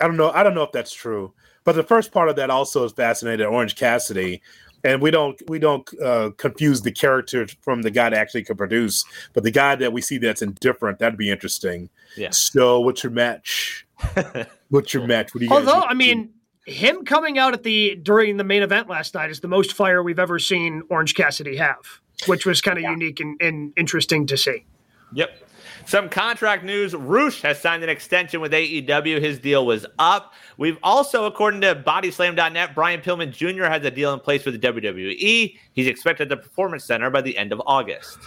I 0.00 0.06
don't 0.06 0.16
know. 0.16 0.30
I 0.30 0.42
don't 0.42 0.54
know 0.54 0.62
if 0.62 0.72
that's 0.72 0.92
true. 0.92 1.34
But 1.64 1.76
the 1.76 1.82
first 1.82 2.10
part 2.10 2.30
of 2.30 2.36
that 2.36 2.50
also 2.50 2.84
is 2.84 2.92
fascinating. 2.92 3.46
Orange 3.46 3.76
Cassidy, 3.76 4.40
and 4.84 5.02
we 5.02 5.10
don't 5.10 5.40
we 5.48 5.58
don't 5.58 5.88
uh, 6.00 6.30
confuse 6.36 6.82
the 6.82 6.92
character 6.92 7.46
from 7.62 7.82
the 7.82 7.90
guy 7.90 8.10
that 8.10 8.18
actually 8.18 8.44
could 8.44 8.58
produce, 8.58 9.04
but 9.32 9.44
the 9.44 9.50
guy 9.50 9.76
that 9.76 9.92
we 9.92 10.00
see 10.00 10.18
that's 10.18 10.42
indifferent. 10.42 10.98
That'd 10.98 11.18
be 11.18 11.30
interesting. 11.30 11.90
Yeah. 12.16 12.30
So, 12.30 12.80
what's 12.80 13.02
your 13.02 13.12
match? 13.12 13.86
what's 14.70 14.94
your 14.94 15.06
match? 15.06 15.34
What 15.34 15.40
do 15.40 15.46
you? 15.46 15.52
Although, 15.52 15.80
think? 15.80 15.90
I 15.90 15.94
mean, 15.94 16.30
him 16.66 17.04
coming 17.04 17.38
out 17.38 17.54
at 17.54 17.62
the 17.62 17.96
during 17.96 18.36
the 18.36 18.44
main 18.44 18.62
event 18.62 18.88
last 18.88 19.14
night 19.14 19.30
is 19.30 19.40
the 19.40 19.48
most 19.48 19.72
fire 19.72 20.02
we've 20.02 20.18
ever 20.18 20.38
seen 20.38 20.82
Orange 20.90 21.14
Cassidy 21.14 21.56
have, 21.56 22.00
which 22.26 22.46
was 22.46 22.60
kind 22.60 22.78
of 22.78 22.84
unique 22.84 23.20
and, 23.20 23.40
and 23.40 23.72
interesting 23.76 24.26
to 24.26 24.36
see. 24.36 24.64
Yep. 25.12 25.49
Some 25.86 26.08
contract 26.08 26.64
news. 26.64 26.94
Rush 26.94 27.42
has 27.42 27.60
signed 27.60 27.82
an 27.82 27.88
extension 27.88 28.40
with 28.40 28.52
AEW. 28.52 29.20
His 29.20 29.38
deal 29.38 29.66
was 29.66 29.86
up. 29.98 30.34
We've 30.56 30.78
also, 30.82 31.24
according 31.24 31.62
to 31.62 31.74
Bodyslam.net, 31.74 32.74
Brian 32.74 33.00
Pillman 33.00 33.32
Jr. 33.32 33.64
has 33.64 33.84
a 33.84 33.90
deal 33.90 34.12
in 34.14 34.20
place 34.20 34.44
with 34.44 34.60
the 34.60 34.68
WWE. 34.68 35.58
He's 35.72 35.86
expected 35.86 36.30
at 36.30 36.36
the 36.36 36.36
Performance 36.36 36.84
Center 36.84 37.10
by 37.10 37.22
the 37.22 37.36
end 37.36 37.52
of 37.52 37.60
August. 37.66 38.18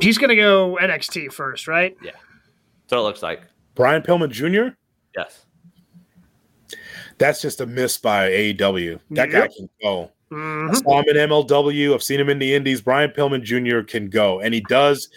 He's 0.00 0.18
going 0.18 0.30
to 0.30 0.36
go 0.36 0.78
NXT 0.80 1.32
first, 1.32 1.68
right? 1.68 1.96
Yeah. 2.02 2.12
So 2.86 2.98
it 2.98 3.02
looks 3.02 3.22
like. 3.22 3.42
Brian 3.74 4.02
Pillman 4.02 4.30
Jr. 4.30 4.74
Yes. 5.16 5.44
That's 7.18 7.42
just 7.42 7.60
a 7.60 7.66
miss 7.66 7.98
by 7.98 8.30
AEW. 8.30 9.00
That 9.10 9.30
guy 9.30 9.48
can 9.48 9.68
go. 9.82 10.12
I 10.30 10.34
Mhm. 10.34 10.82
saw 10.82 11.00
him 11.00 11.08
in 11.08 11.16
MLW. 11.16 11.94
I've 11.94 12.02
seen 12.02 12.20
him 12.20 12.28
in 12.28 12.38
the 12.38 12.54
Indies. 12.54 12.82
Brian 12.82 13.10
Pillman 13.10 13.42
Jr. 13.42 13.80
can 13.80 14.08
go, 14.10 14.40
and 14.40 14.52
he 14.52 14.60
does. 14.60 15.08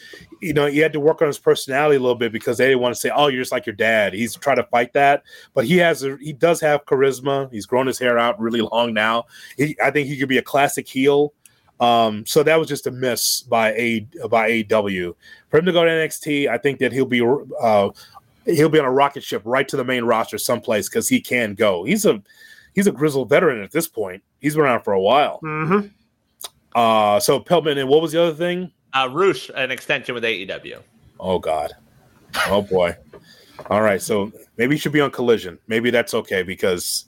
You 0.41 0.53
know, 0.53 0.67
he 0.67 0.79
had 0.79 0.93
to 0.93 0.99
work 1.01 1.21
on 1.21 1.27
his 1.27 1.37
personality 1.37 1.97
a 1.97 1.99
little 1.99 2.15
bit 2.15 2.31
because 2.31 2.57
they 2.57 2.67
didn't 2.67 2.79
want 2.81 2.95
to 2.95 2.99
say, 3.01 3.11
"Oh, 3.13 3.27
you're 3.27 3.41
just 3.41 3.51
like 3.51 3.65
your 3.65 3.75
dad." 3.75 4.13
He's 4.13 4.35
trying 4.35 4.55
to 4.55 4.63
fight 4.63 4.93
that, 4.93 5.23
but 5.53 5.65
he 5.65 5.77
has. 5.77 6.03
A, 6.03 6.17
he 6.21 6.31
does 6.31 6.61
have 6.61 6.85
charisma. 6.85 7.51
He's 7.51 7.65
grown 7.65 7.87
his 7.87 7.99
hair 7.99 8.17
out 8.17 8.39
really 8.39 8.61
long 8.61 8.93
now. 8.93 9.25
He, 9.57 9.75
I 9.83 9.91
think 9.91 10.07
he 10.07 10.17
could 10.17 10.29
be 10.29 10.37
a 10.37 10.41
classic 10.43 10.87
heel. 10.87 11.33
Um, 11.81 12.25
so 12.25 12.43
that 12.43 12.57
was 12.59 12.67
just 12.67 12.87
a 12.87 12.91
miss 12.91 13.41
by 13.41 13.73
a 13.73 14.07
by 14.29 14.65
AW 14.71 15.13
for 15.49 15.57
him 15.57 15.65
to 15.65 15.71
go 15.71 15.83
to 15.83 15.89
NXT. 15.89 16.47
I 16.47 16.57
think 16.57 16.79
that 16.79 16.93
he'll 16.93 17.05
be 17.05 17.21
uh, 17.61 17.89
he'll 18.45 18.69
be 18.69 18.79
on 18.79 18.85
a 18.85 18.91
rocket 18.91 19.23
ship 19.23 19.41
right 19.45 19.67
to 19.67 19.75
the 19.77 19.83
main 19.83 20.03
roster 20.05 20.37
someplace 20.37 20.87
because 20.87 21.09
he 21.09 21.19
can 21.19 21.53
go. 21.53 21.83
He's 21.83 22.05
a 22.05 22.21
he's 22.75 22.87
a 22.87 22.91
grizzled 22.91 23.29
veteran 23.29 23.61
at 23.63 23.71
this 23.71 23.87
point. 23.87 24.23
He's 24.39 24.55
been 24.55 24.63
around 24.63 24.81
for 24.81 24.93
a 24.93 24.99
while. 25.01 25.39
Mhm. 25.43 25.91
Uh, 26.75 27.19
so 27.19 27.39
Pillman, 27.39 27.77
and 27.77 27.89
what 27.89 28.01
was 28.01 28.11
the 28.11 28.21
other 28.21 28.33
thing? 28.33 28.71
Uh, 28.93 29.09
Rush, 29.11 29.49
an 29.55 29.71
extension 29.71 30.15
with 30.15 30.23
AEW. 30.23 30.79
Oh 31.19 31.39
God, 31.39 31.73
oh 32.47 32.61
boy. 32.61 32.95
All 33.69 33.81
right, 33.81 34.01
so 34.01 34.31
maybe 34.57 34.75
he 34.75 34.79
should 34.79 34.91
be 34.91 35.01
on 35.01 35.11
Collision. 35.11 35.59
Maybe 35.67 35.91
that's 35.91 36.13
okay 36.13 36.43
because 36.43 37.05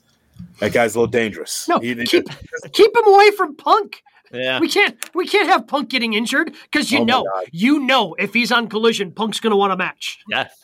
that 0.60 0.72
guy's 0.72 0.94
a 0.94 0.98
little 1.00 1.10
dangerous. 1.10 1.68
No, 1.68 1.78
He- 1.80 1.94
keep 2.04 2.26
keep 2.72 2.94
him 2.96 3.06
away 3.06 3.30
from 3.32 3.56
Punk. 3.56 4.02
Yeah. 4.32 4.58
We 4.60 4.68
can't 4.68 4.96
we 5.14 5.26
can't 5.26 5.48
have 5.48 5.66
Punk 5.66 5.88
getting 5.90 6.14
injured 6.14 6.54
because 6.70 6.90
you 6.92 7.00
Oh 7.00 7.04
know 7.04 7.26
you 7.52 7.78
know 7.80 8.14
if 8.18 8.32
he's 8.34 8.50
on 8.52 8.68
Collision, 8.68 9.12
Punk's 9.12 9.40
going 9.40 9.52
to 9.52 9.56
want 9.56 9.72
a 9.72 9.76
match. 9.76 10.18
Yes. 10.28 10.63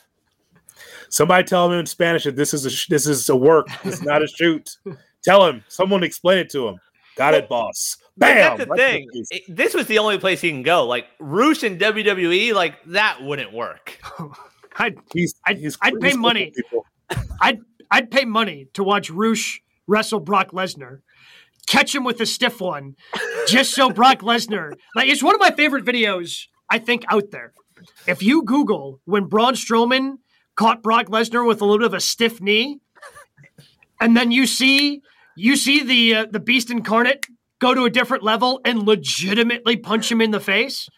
Somebody 1.11 1.43
tell 1.43 1.71
him 1.71 1.77
in 1.79 1.85
Spanish 1.85 2.23
that 2.23 2.35
this 2.35 2.53
is 2.53 2.65
a 2.65 2.69
sh- 2.71 2.87
this 2.87 3.05
is 3.05 3.29
a 3.29 3.35
work. 3.35 3.67
This 3.83 3.95
is 3.95 4.01
not 4.01 4.23
a 4.23 4.27
shoot. 4.27 4.77
tell 5.23 5.45
him. 5.45 5.63
Someone 5.67 6.03
explain 6.03 6.39
it 6.39 6.49
to 6.51 6.67
him. 6.69 6.79
Got 7.17 7.33
it, 7.33 7.47
boss. 7.49 7.97
Bam. 8.17 8.57
That's 8.57 8.63
the 8.63 8.65
Right 8.71 8.77
to 8.77 8.83
thing. 8.83 9.09
face. 9.13 9.27
It- 9.31 9.55
this 9.55 9.73
was 9.73 9.87
the 9.87 9.99
only 9.99 10.17
place 10.17 10.41
he 10.41 10.49
can 10.49 10.63
go. 10.63 10.87
Like 10.87 11.07
Rush 11.19 11.63
in 11.63 11.77
WWE, 11.77 12.53
like 12.53 12.75
that 12.87 13.21
wouldn't 13.21 13.51
work. 13.53 13.99
I'd 14.77 14.97
He's, 15.13 15.35
I'd- 15.45 15.59
he's, 15.59 15.77
I'd 15.81 15.99
pay 15.99 16.07
he's 16.07 16.13
cool 16.15 16.21
money. 16.21 16.53
people. 16.55 16.85
I'd 17.41 17.59
I'd 17.91 18.09
pay 18.09 18.23
money 18.23 18.67
to 18.73 18.83
watch 18.83 19.09
Rush 19.09 19.61
wrestle 19.87 20.21
Brock 20.21 20.51
Lesnar, 20.53 20.99
catch 21.67 21.93
him 21.93 22.05
with 22.05 22.21
a 22.21 22.25
stiff 22.25 22.61
one, 22.61 22.95
just 23.49 23.73
so 23.73 23.89
Brock 23.89 24.19
Lesnar. 24.19 24.71
Like 24.95 25.09
it's 25.09 25.21
one 25.21 25.35
of 25.35 25.41
my 25.41 25.51
favorite 25.51 25.83
videos 25.83 26.45
I 26.69 26.79
think 26.79 27.03
out 27.09 27.31
there. 27.31 27.51
If 28.07 28.23
you 28.23 28.43
Google 28.43 29.01
when 29.03 29.25
Braun 29.25 29.55
Strowman 29.55 30.19
caught 30.55 30.81
Brock 30.83 31.07
Lesnar 31.07 31.45
with 31.45 31.61
a 31.61 31.65
little 31.65 31.79
bit 31.79 31.87
of 31.87 31.93
a 31.93 31.99
stiff 31.99 32.41
knee, 32.41 32.79
and 33.99 34.15
then 34.15 34.31
you 34.31 34.45
see 34.47 35.01
you 35.35 35.55
see 35.55 35.83
the 35.83 36.15
uh, 36.15 36.25
the 36.29 36.39
Beast 36.39 36.69
incarnate 36.69 37.25
go 37.59 37.73
to 37.73 37.85
a 37.85 37.89
different 37.89 38.23
level 38.23 38.59
and 38.65 38.83
legitimately 38.83 39.77
punch 39.77 40.11
him 40.11 40.21
in 40.21 40.31
the 40.31 40.39
face, 40.39 40.89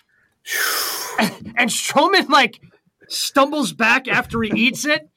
and, 1.20 1.54
and 1.58 1.70
Strowman 1.70 2.30
like 2.30 2.60
stumbles 3.08 3.74
back 3.74 4.08
after 4.08 4.41
he 4.41 4.51
eats 4.56 4.86
it. 4.86 5.10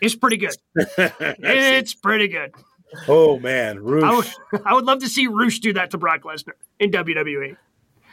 It's 0.00 0.16
pretty 0.16 0.36
good. 0.36 0.56
It's 1.38 1.94
pretty 1.94 2.28
good. 2.28 2.52
oh 3.08 3.38
man, 3.38 3.78
I 3.78 3.80
Rush. 3.80 4.34
would, 4.52 4.62
I 4.66 4.74
would 4.74 4.84
love 4.84 4.98
to 5.00 5.08
see 5.08 5.26
Rush 5.28 5.60
do 5.60 5.72
that 5.74 5.92
to 5.92 5.98
Brock 5.98 6.22
Lesnar 6.22 6.54
in. 6.78 6.90
WWE. 6.90 7.56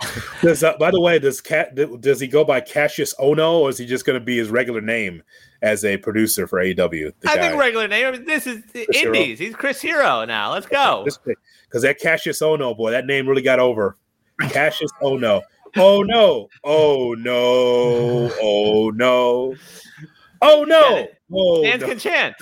Does 0.41 0.63
uh, 0.63 0.77
by 0.77 0.91
the 0.91 1.01
way, 1.01 1.19
does 1.19 1.41
Cat 1.41 1.75
does 1.99 2.19
he 2.21 2.27
go 2.27 2.45
by 2.45 2.61
Cassius 2.61 3.13
Ono, 3.19 3.59
or 3.59 3.69
is 3.69 3.77
he 3.77 3.85
just 3.85 4.05
going 4.05 4.17
to 4.17 4.23
be 4.23 4.37
his 4.37 4.49
regular 4.49 4.79
name 4.79 5.21
as 5.61 5.83
a 5.83 5.97
producer 5.97 6.47
for 6.47 6.59
AEW? 6.59 7.11
I 7.27 7.35
guy? 7.35 7.41
think 7.41 7.59
regular 7.59 7.87
name. 7.87 8.07
I 8.07 8.11
mean, 8.11 8.23
this 8.23 8.47
is 8.47 8.63
Hero. 8.73 9.13
Indies. 9.13 9.39
He's 9.39 9.55
Chris 9.55 9.81
Hero 9.81 10.23
now. 10.23 10.53
Let's 10.53 10.67
go. 10.67 11.05
because 11.65 11.81
that 11.81 11.99
Cassius 11.99 12.41
Ono 12.41 12.73
boy, 12.73 12.91
that 12.91 13.05
name 13.05 13.27
really 13.27 13.41
got 13.41 13.59
over. 13.59 13.97
Cassius 14.39 14.91
Ono. 15.01 15.41
Oh 15.75 16.01
no! 16.01 16.47
Oh 16.63 17.13
no! 17.15 18.31
Oh 18.41 18.91
no! 18.95 19.55
Oh 20.41 20.63
no! 20.63 21.07
Oh 21.31 21.63
Fans 21.63 21.81
no. 21.81 21.87
can 21.87 21.99
chant. 21.99 22.35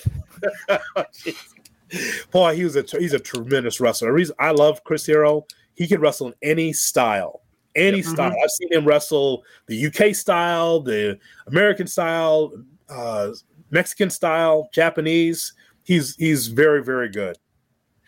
Boy, 2.31 2.55
he 2.55 2.63
was 2.63 2.75
a 2.75 2.83
he's 2.97 3.13
a 3.13 3.19
tremendous 3.19 3.79
wrestler. 3.79 4.17
I 4.39 4.51
love 4.51 4.83
Chris 4.83 5.05
Hero, 5.05 5.45
he 5.77 5.87
can 5.87 6.01
wrestle 6.01 6.27
in 6.27 6.33
any 6.41 6.73
style, 6.73 7.41
any 7.77 7.97
Yep. 7.97 8.05
style. 8.05 8.35
I've 8.43 8.51
seen 8.51 8.73
him 8.73 8.85
wrestle 8.85 9.43
the 9.67 9.75
UK 9.87 10.13
style, 10.15 10.81
the 10.81 11.17
American 11.47 11.87
style, 11.87 12.51
uh, 12.89 13.29
Mexican 13.71 14.09
style, 14.09 14.69
Japanese. 14.73 15.53
He's 15.83 16.15
he's 16.15 16.47
very 16.47 16.83
very 16.83 17.09
good, 17.09 17.37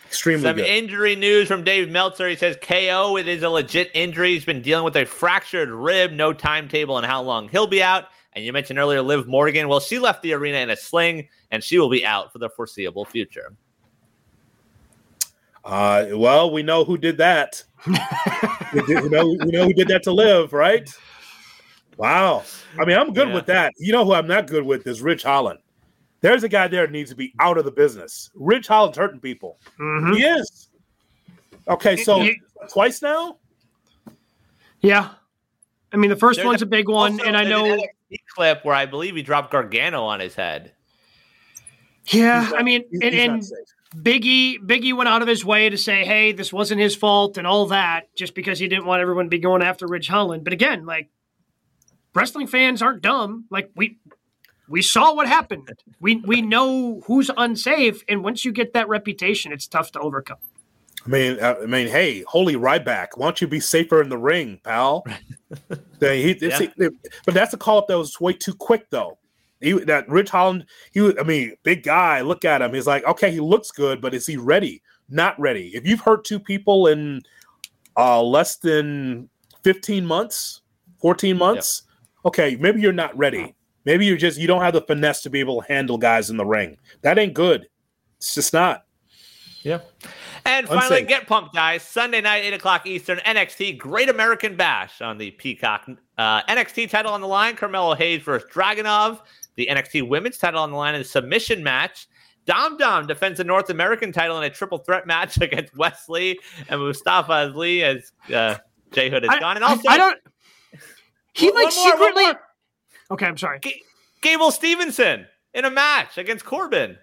extremely 0.06 0.44
Some 0.44 0.58
good. 0.58 0.66
injury 0.66 1.16
news 1.16 1.48
from 1.48 1.64
Dave 1.64 1.90
Meltzer. 1.90 2.28
He 2.28 2.36
says 2.36 2.58
KO, 2.62 3.18
it 3.18 3.28
is 3.28 3.44
a 3.44 3.50
legit 3.50 3.90
injury. 3.94 4.34
He's 4.34 4.46
been 4.46 4.62
dealing 4.62 4.84
with 4.84 4.98
a 4.98 5.06
fractured 5.06 5.70
rib. 5.70 6.12
No 6.12 6.34
timetable 6.34 6.96
on 6.96 7.04
how 7.06 7.22
long 7.22 7.48
he'll 7.50 7.68
be 7.68 7.82
out. 7.82 8.06
And 8.34 8.46
you 8.46 8.54
mentioned 8.54 8.78
earlier 8.80 9.02
Liv 9.02 9.28
Morgan. 9.28 9.68
Well, 9.68 9.80
she 9.80 9.98
left 9.98 10.22
the 10.22 10.34
arena 10.34 10.58
in 10.60 10.70
a 10.70 10.76
sling, 10.76 11.28
and 11.52 11.64
she 11.64 11.80
will 11.80 11.90
be 11.90 12.06
out 12.06 12.32
for 12.32 12.38
the 12.40 12.50
foreseeable 12.50 13.06
future. 13.06 13.54
Uh, 15.66 16.08
well, 16.14 16.52
we 16.52 16.64
know 16.64 16.84
who 16.86 16.98
did 16.98 17.18
that. 17.18 17.64
we, 18.74 18.82
did, 18.86 19.04
we 19.04 19.10
know, 19.10 19.28
we 19.28 19.52
know 19.52 19.66
who 19.66 19.74
did 19.74 19.88
that 19.90 20.04
to 20.04 20.12
Liv, 20.12 20.54
right? 20.54 20.90
Wow. 21.98 22.44
I 22.80 22.86
mean, 22.86 22.98
I'm 22.98 23.14
good 23.14 23.30
Yeah. 23.30 23.34
with 23.36 23.46
that. 23.48 23.74
You 23.78 23.92
know 23.92 24.06
who 24.06 24.14
I'm 24.14 24.28
not 24.28 24.48
good 24.48 24.64
with 24.64 24.88
is 24.88 25.02
Ridge 25.02 25.24
Holland. 25.24 25.60
There's 26.22 26.44
a 26.44 26.50
guy 26.50 26.68
there 26.68 26.86
that 26.86 26.92
needs 26.92 27.10
to 27.12 27.16
be 27.16 27.34
out 27.40 27.58
of 27.58 27.66
the 27.66 27.72
business. 27.72 28.30
Ridge 28.36 28.68
Holland's 28.68 28.98
hurting 28.98 29.20
people. 29.20 29.58
Mhm. 29.80 30.16
He 30.16 30.24
is. 30.24 30.70
Okay, 31.68 31.96
so 31.96 32.22
You- 32.22 32.36
twice 32.70 33.02
now. 33.02 33.38
Yeah. 34.82 35.12
I 35.92 35.98
mean, 35.98 36.10
the 36.10 36.16
first 36.16 36.38
There's 36.38 36.48
one's 36.48 36.62
a 36.62 36.66
big 36.68 36.88
one, 36.88 37.14
Also, 37.14 37.26
and 37.26 37.36
I 37.38 37.44
know. 37.44 37.66
an 37.66 37.82
clip 38.36 38.64
where 38.66 38.76
I 38.76 38.86
believe 38.86 39.16
he 39.16 39.22
dropped 39.22 39.52
Gargano 39.52 40.04
on 40.04 40.20
his 40.20 40.36
head. 40.36 40.74
Yeah, 42.08 42.48
not- 42.50 42.60
I 42.60 42.64
mean, 42.64 42.82
he's- 42.90 43.02
and, 43.04 43.14
he's 43.14 43.28
not 43.28 43.34
and 43.34 43.46
safe. 43.46 43.58
Biggie 43.96 44.60
Biggie 44.60 44.96
went 44.96 45.10
out 45.10 45.22
of 45.22 45.28
his 45.28 45.44
way 45.44 45.70
to 45.70 45.78
say, 45.78 46.06
"Hey, 46.06 46.32
this 46.32 46.54
wasn't 46.54 46.80
his 46.80 46.96
fault," 46.96 47.38
and 47.38 47.48
all 47.48 47.66
that, 47.68 48.14
just 48.16 48.36
because 48.36 48.60
he 48.60 48.68
didn't 48.68 48.86
want 48.86 49.02
everyone 49.02 49.26
to 49.26 49.30
be 49.30 49.40
going 49.40 49.64
after 49.64 49.88
Ridge 49.88 50.08
Holland. 50.08 50.44
But 50.44 50.54
again, 50.54 50.86
like 50.86 51.10
wrestling 52.14 52.48
fans 52.48 52.82
aren't 52.82 53.02
dumb. 53.02 53.46
Like 53.50 53.72
we 53.76 53.98
we 54.68 54.82
saw 54.84 55.14
what 55.14 55.28
happened. 55.28 55.70
We 56.00 56.18
we 56.18 56.42
know 56.42 57.02
who's 57.06 57.32
unsafe, 57.36 58.04
and 58.08 58.24
once 58.24 58.46
you 58.46 58.52
get 58.52 58.74
that 58.74 58.88
reputation, 58.88 59.52
it's 59.52 59.68
tough 59.68 59.92
to 59.94 60.00
overcome. 60.00 60.38
I 61.06 61.10
mean, 61.10 61.40
uh, 61.40 61.56
I 61.64 61.66
mean, 61.66 61.88
hey, 61.88 62.24
holy 62.28 62.56
Ryback, 62.56 63.08
why 63.16 63.28
don't 63.28 63.42
you 63.42 63.48
be 63.48 63.60
safer 63.60 64.02
in 64.02 64.10
the 64.10 64.18
ring, 64.18 64.60
pal? 64.64 65.06
Then 66.00 66.18
he, 66.18 66.34
but 67.26 67.34
that's 67.34 67.54
a 67.54 67.58
call 67.58 67.80
up 67.80 67.88
that 67.88 67.98
was 67.98 68.22
way 68.22 68.32
too 68.32 68.54
quick, 68.54 68.90
though. 68.90 69.18
He, 69.62 69.74
that 69.74 70.08
Ridge 70.08 70.30
Holland, 70.30 70.66
he, 70.92 71.02
was- 71.02 71.16
I 71.20 71.24
mean, 71.24 71.54
big 71.64 71.84
guy. 71.84 72.22
Look 72.22 72.46
at 72.46 72.62
him. 72.62 72.74
He's 72.74 72.88
like, 72.88 73.04
okay, 73.06 73.32
he 73.32 73.40
looks 73.40 73.72
good, 73.72 74.02
but 74.02 74.14
is 74.14 74.26
he 74.26 74.38
ready? 74.38 74.82
Not 75.10 75.40
ready. 75.40 75.72
If 75.74 75.86
you've 75.88 76.00
hurt 76.02 76.24
two 76.24 76.40
people 76.40 76.88
in 76.88 77.22
uh, 77.98 78.22
less 78.22 78.58
than 78.58 79.30
fifteen 79.64 80.06
months, 80.06 80.62
fourteen 81.02 81.38
months, 81.38 81.84
okay, 82.26 82.56
maybe 82.60 82.80
you're 82.80 82.94
not 82.94 83.18
ready. 83.18 83.56
Maybe 83.86 84.06
you 84.06 84.18
just 84.18 84.38
you 84.40 84.46
don't 84.48 84.62
have 84.62 84.74
the 84.74 84.82
finesse 84.82 85.22
to 85.24 85.30
be 85.30 85.40
able 85.40 85.62
to 85.62 85.68
handle 85.68 85.98
guys 85.98 86.30
in 86.30 86.38
the 86.38 86.46
ring. 86.46 86.78
That 87.02 87.18
ain't 87.18 87.34
good. 87.34 87.68
It's 88.18 88.36
just 88.36 88.54
not. 88.54 88.84
Yeah. 89.64 89.80
And 90.46 90.68
finally, 90.68 91.02
Unsafe. 91.02 91.08
get 91.08 91.28
pumped, 91.28 91.54
guys. 91.54 91.84
Sunday 91.84 92.22
night, 92.22 92.44
8 92.46 92.54
o'clock 92.54 92.88
Eastern, 92.88 93.18
NXT 93.20 93.78
Great 93.78 94.10
American 94.10 94.56
Bash 94.56 95.02
on 95.02 95.18
the 95.18 95.32
Peacock. 95.32 95.88
Uh, 96.18 96.42
NXT 96.44 96.90
title 96.90 97.12
on 97.12 97.20
the 97.22 97.28
line, 97.28 97.56
Carmelo 97.56 97.94
Hayes 97.96 98.22
versus 98.22 98.50
Dragunov. 98.52 99.20
The 99.60 99.68
NXT 99.70 100.08
women's 100.08 100.38
title 100.38 100.62
on 100.62 100.72
the 100.72 100.78
line 100.78 100.96
in 100.96 101.02
a 101.02 101.04
submission 101.04 101.62
match. 101.62 102.08
Dom 102.46 102.78
Dom 102.78 103.08
defends 103.08 103.38
the 103.40 103.44
North 103.44 103.70
American 103.70 104.14
title 104.14 104.38
in 104.38 104.44
a 104.46 104.50
triple 104.50 104.78
threat 104.78 105.06
match 105.06 105.38
against 105.42 105.76
Wes 105.76 106.08
Lee 106.08 106.40
and 106.70 106.80
Mustafa 106.82 107.32
Ali 107.54 107.84
as 107.84 108.14
uh, 108.34 108.56
Jay 108.94 109.10
Hood 109.10 109.26
is 109.26 109.30
I, 109.30 109.40
gone. 109.42 109.58
And 109.58 109.66
I- 109.66 109.70
also, 109.70 109.84
I, 109.90 109.98
don't. 109.98 110.18
He 111.34 111.48
One 111.52 111.56
like 111.66 111.76
more, 111.76 111.84
one 111.86 111.98
secretly. 111.98 112.24
more. 112.24 112.40
Okay, 113.12 113.26
I'm 113.26 113.38
sorry. 113.38 113.60
G- 113.60 113.84
Gable 114.22 114.50
Steveson 114.52 115.26
in 115.54 115.66
a 115.66 115.70
match 115.70 116.18
against 116.18 116.46
Corbin. 116.46 116.98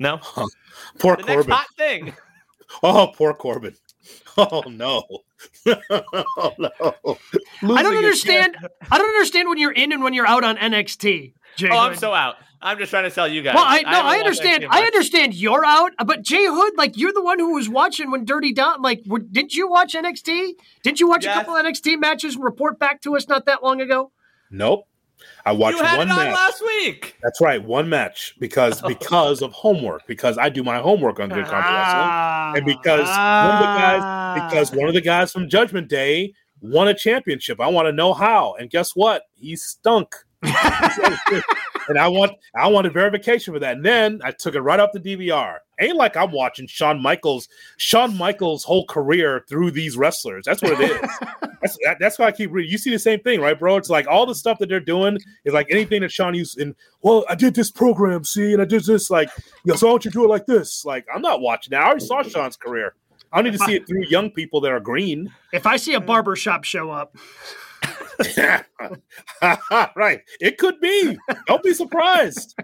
No, 0.00 0.18
Poor 0.98 1.16
the 1.16 1.22
next 1.22 1.32
Corbin. 1.34 1.52
hot 1.52 1.66
thing. 1.78 2.14
Oh, 2.82 3.12
poor 3.14 3.34
Corbin. 3.34 3.76
Oh 4.36 4.62
no. 4.66 5.02
oh 5.66 6.54
no. 6.58 6.70
I 7.76 7.82
don't 7.82 7.96
understand. 7.96 8.56
I 8.90 8.98
don't 8.98 9.08
understand 9.08 9.48
when 9.48 9.58
you're 9.58 9.72
in 9.72 9.92
and 9.92 10.02
when 10.02 10.14
you're 10.14 10.26
out 10.26 10.42
on 10.44 10.56
NXT. 10.56 11.34
Jay 11.56 11.68
Oh, 11.70 11.76
I'm 11.78 11.90
Hood. 11.90 12.00
so 12.00 12.12
out. 12.14 12.36
I'm 12.64 12.78
just 12.78 12.90
trying 12.90 13.04
to 13.04 13.10
tell 13.10 13.26
you 13.28 13.42
guys. 13.42 13.54
Well, 13.56 13.64
I 13.66 13.82
no, 13.82 13.88
haven't 13.90 14.06
I 14.12 14.18
understand. 14.20 14.66
I 14.70 14.82
understand 14.84 15.34
you're 15.34 15.64
out, 15.66 15.92
but 16.06 16.22
Jay 16.22 16.46
Hood, 16.46 16.74
like 16.78 16.96
you're 16.96 17.12
the 17.12 17.22
one 17.22 17.38
who 17.40 17.54
was 17.54 17.68
watching 17.68 18.10
when 18.10 18.24
Dirty 18.24 18.52
Dom. 18.52 18.80
Like, 18.82 19.02
were, 19.06 19.18
didn't 19.18 19.54
you 19.54 19.68
watch 19.68 19.94
NXT? 19.94 20.52
Didn't 20.82 21.00
you 21.00 21.08
watch 21.08 21.24
Yes. 21.24 21.36
a 21.36 21.40
couple 21.40 21.54
NXT 21.54 22.00
matches 22.00 22.36
and 22.36 22.44
report 22.44 22.78
back 22.78 23.00
to 23.02 23.16
us 23.16 23.28
not 23.28 23.46
that 23.46 23.62
long 23.62 23.80
ago? 23.80 24.12
Nope. 24.50 24.86
I 25.44 25.52
watched 25.52 25.80
one 25.80 26.00
on 26.00 26.08
match. 26.08 26.34
last 26.34 26.62
week. 26.62 27.16
That's 27.22 27.40
right, 27.40 27.62
one 27.62 27.88
match 27.88 28.34
because 28.38 28.80
because 28.86 29.42
of 29.42 29.52
homework 29.52 30.06
because 30.06 30.38
I 30.38 30.48
do 30.48 30.62
my 30.62 30.78
homework 30.78 31.20
on 31.20 31.28
Good 31.28 31.38
Wrestling. 31.38 31.60
Ah, 31.62 32.52
and 32.54 32.64
because 32.64 33.06
one 33.06 33.50
of 33.50 33.60
the 33.60 33.80
guys 33.80 34.50
because 34.50 34.72
one 34.72 34.88
of 34.88 34.94
the 34.94 35.00
guys 35.00 35.32
from 35.32 35.48
Judgment 35.48 35.88
Day 35.88 36.34
won 36.60 36.88
a 36.88 36.94
championship. 36.94 37.60
I 37.60 37.68
want 37.68 37.86
to 37.86 37.92
know 37.92 38.14
how. 38.14 38.54
And 38.54 38.70
guess 38.70 38.94
what? 38.94 39.22
He 39.34 39.56
stunk. 39.56 40.14
and 41.88 41.98
I 41.98 42.08
want 42.08 42.32
I 42.56 42.68
wanted 42.68 42.92
verification 42.92 43.54
for 43.54 43.60
that. 43.60 43.76
And 43.76 43.84
then 43.84 44.20
I 44.24 44.30
took 44.30 44.54
it 44.54 44.60
right 44.60 44.80
off 44.80 44.90
the 44.92 45.00
DVR. 45.00 45.58
Ain't 45.80 45.96
like 45.96 46.16
I'm 46.16 46.30
watching 46.30 46.66
Shawn 46.66 47.00
Michaels 47.00 47.48
Shawn 47.76 48.16
Michaels' 48.16 48.64
whole 48.64 48.86
career 48.86 49.44
through 49.48 49.72
these 49.72 49.96
wrestlers. 49.96 50.44
That's 50.44 50.62
what 50.62 50.80
it 50.80 50.90
is. 50.90 51.10
that's 51.60 51.78
that, 51.84 51.96
that's 51.98 52.18
why 52.18 52.26
I 52.26 52.32
keep 52.32 52.52
reading. 52.52 52.70
You 52.70 52.78
see 52.78 52.90
the 52.90 52.98
same 52.98 53.20
thing, 53.20 53.40
right, 53.40 53.58
bro? 53.58 53.76
It's 53.76 53.90
like 53.90 54.06
all 54.06 54.26
the 54.26 54.34
stuff 54.34 54.58
that 54.58 54.68
they're 54.68 54.80
doing 54.80 55.18
is 55.44 55.54
like 55.54 55.66
anything 55.70 56.02
that 56.02 56.12
Shawn 56.12 56.34
used. 56.34 56.58
And 56.58 56.74
well, 57.02 57.24
I 57.28 57.34
did 57.34 57.54
this 57.54 57.70
program, 57.70 58.24
see, 58.24 58.52
and 58.52 58.62
I 58.62 58.64
did 58.64 58.84
this 58.84 59.10
like, 59.10 59.30
you 59.64 59.72
know, 59.72 59.76
so 59.76 59.88
I 59.88 59.90
want 59.92 60.04
you 60.04 60.10
to 60.10 60.18
do 60.18 60.24
it 60.24 60.28
like 60.28 60.46
this. 60.46 60.84
Like 60.84 61.06
I'm 61.12 61.22
not 61.22 61.40
watching 61.40 61.70
that. 61.72 61.82
I 61.82 61.86
already 61.86 62.04
saw 62.04 62.22
Shawn's 62.22 62.56
career. 62.56 62.94
I 63.32 63.40
need 63.40 63.54
to 63.54 63.58
see 63.60 63.74
it 63.74 63.86
through 63.86 64.04
young 64.04 64.30
people 64.30 64.60
that 64.60 64.72
are 64.72 64.80
green. 64.80 65.32
if 65.52 65.66
I 65.66 65.76
see 65.76 65.94
a 65.94 66.00
barber 66.00 66.36
shop 66.36 66.64
show 66.64 66.90
up, 66.90 67.16
right. 69.96 70.20
It 70.40 70.58
could 70.58 70.80
be. 70.80 71.16
Don't 71.46 71.62
be 71.62 71.72
surprised. 71.72 72.58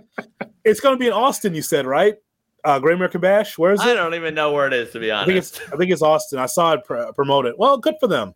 It's 0.65 0.81
going 0.81 0.95
to 0.95 0.99
be 0.99 1.07
in 1.07 1.13
Austin, 1.13 1.55
you 1.55 1.63
said, 1.63 1.87
right? 1.87 2.17
Uh, 2.65 2.79
Great 2.79 2.95
American 2.95 3.21
Bash. 3.21 3.57
Where 3.57 3.73
is 3.73 3.81
it? 3.81 3.87
I 3.87 3.95
don't 3.95 4.15
even 4.15 4.35
know 4.35 4.53
where 4.53 4.67
it 4.67 4.73
is 4.73 4.91
to 4.91 5.01
be 5.01 5.11
honest. 5.11 5.23
I 5.23 5.27
think 5.27 5.37
honest. 5.37 5.61
it's. 5.61 5.73
I 5.73 5.77
think 5.77 5.93
it's 5.93 6.03
Austin. 6.03 6.39
I 6.39 6.47
saw 6.47 6.73
it 6.75 6.85
pr- 6.85 7.13
promoted. 7.15 7.55
Well, 7.57 7.79
good 7.79 7.95
for 8.01 8.09
them. 8.09 8.35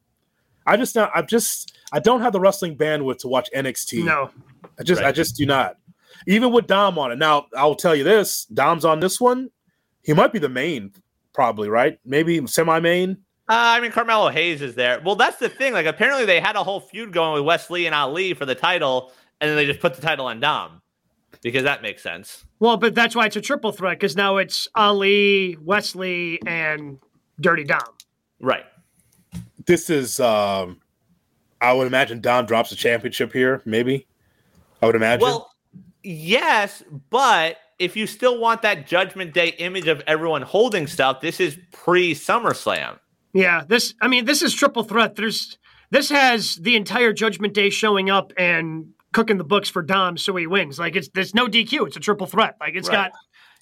I 0.66 0.76
just 0.76 0.94
not. 0.94 1.10
I 1.14 1.22
just. 1.22 1.76
I 1.92 1.98
don't 1.98 2.20
have 2.20 2.32
the 2.32 2.40
wrestling 2.40 2.76
bandwidth 2.76 3.18
to 3.18 3.28
watch 3.28 3.50
NXT. 3.54 4.04
no. 4.04 4.30
I 4.78 4.82
just. 4.84 5.02
I 5.02 5.12
just 5.12 5.36
do 5.36 5.44
not. 5.44 5.76
Even 6.26 6.52
with 6.52 6.66
Dom 6.66 6.98
on 6.98 7.10
it. 7.10 7.18
Now, 7.18 7.46
I'll 7.56 7.74
tell 7.74 7.96
you 7.96 8.04
this: 8.04 8.46
Dom's 8.46 8.84
on 8.84 9.00
this 9.00 9.20
one. 9.20 9.50
He 10.02 10.12
might 10.12 10.32
be 10.32 10.38
the 10.38 10.48
main, 10.48 10.92
probably 11.32 11.68
right. 11.68 11.98
Maybe 12.04 12.44
semi-main. 12.46 13.18
Uh, 13.52 13.76
I 13.76 13.80
mean, 13.80 13.92
Carmelo 13.92 14.30
Hayes 14.30 14.62
is 14.62 14.76
there. 14.76 14.98
Well, 15.04 15.14
that's 15.14 15.36
the 15.36 15.50
thing. 15.50 15.74
Like, 15.74 15.84
apparently 15.84 16.24
they 16.24 16.40
had 16.40 16.56
a 16.56 16.64
whole 16.64 16.80
feud 16.80 17.12
going 17.12 17.34
with 17.34 17.44
Wes 17.44 17.68
Lee 17.68 17.84
and 17.84 17.94
Ali 17.94 18.32
for 18.32 18.46
the 18.46 18.54
title, 18.54 19.12
and 19.42 19.50
then 19.50 19.56
they 19.58 19.66
just 19.66 19.78
put 19.78 19.92
the 19.92 20.00
title 20.00 20.24
on 20.24 20.40
Dom 20.40 20.80
because 21.42 21.62
that 21.64 21.82
makes 21.82 22.02
sense. 22.02 22.46
Well, 22.60 22.78
but 22.78 22.94
that's 22.94 23.14
why 23.14 23.26
it's 23.26 23.36
a 23.36 23.42
triple 23.42 23.70
threat 23.70 23.98
because 23.98 24.16
now 24.16 24.38
it's 24.38 24.68
Ali, 24.74 25.58
Wes 25.60 25.94
Lee, 25.94 26.40
and 26.46 26.98
Dirty 27.40 27.64
Dom. 27.64 27.80
Right. 28.40 28.64
This 29.66 29.90
is. 29.90 30.18
um 30.18 30.80
I 31.60 31.74
would 31.74 31.86
imagine 31.86 32.22
Dom 32.22 32.46
drops 32.46 32.70
the 32.70 32.76
championship 32.76 33.34
here. 33.34 33.60
Maybe. 33.66 34.06
I 34.80 34.86
would 34.86 34.96
imagine. 34.96 35.24
Well, 35.24 35.52
yes, 36.02 36.82
but 37.10 37.58
if 37.78 37.96
you 37.96 38.06
still 38.06 38.40
want 38.40 38.62
that 38.62 38.86
Judgment 38.86 39.34
Day 39.34 39.48
image 39.58 39.88
of 39.88 40.02
everyone 40.06 40.40
holding 40.40 40.86
stuff, 40.86 41.20
this 41.20 41.38
is 41.38 41.58
pre 41.70 42.14
SummerSlam. 42.14 42.98
Yeah, 43.32 43.64
this. 43.66 43.94
I 44.00 44.08
mean, 44.08 44.24
this 44.24 44.42
is 44.42 44.52
triple 44.54 44.84
threat. 44.84 45.16
There's 45.16 45.58
this 45.90 46.10
has 46.10 46.56
the 46.56 46.76
entire 46.76 47.12
Judgment 47.12 47.54
Day 47.54 47.70
showing 47.70 48.10
up 48.10 48.32
and 48.36 48.88
cooking 49.12 49.38
the 49.38 49.44
books 49.44 49.68
for 49.68 49.82
Dom, 49.82 50.16
so 50.18 50.34
he 50.36 50.46
wins. 50.46 50.78
Like 50.78 50.96
it's 50.96 51.08
there's 51.14 51.34
no 51.34 51.46
DQ. 51.46 51.86
It's 51.86 51.96
a 51.96 52.00
triple 52.00 52.26
threat. 52.26 52.56
Like 52.60 52.74
it's 52.74 52.88
Right. 52.88 53.10
got 53.10 53.12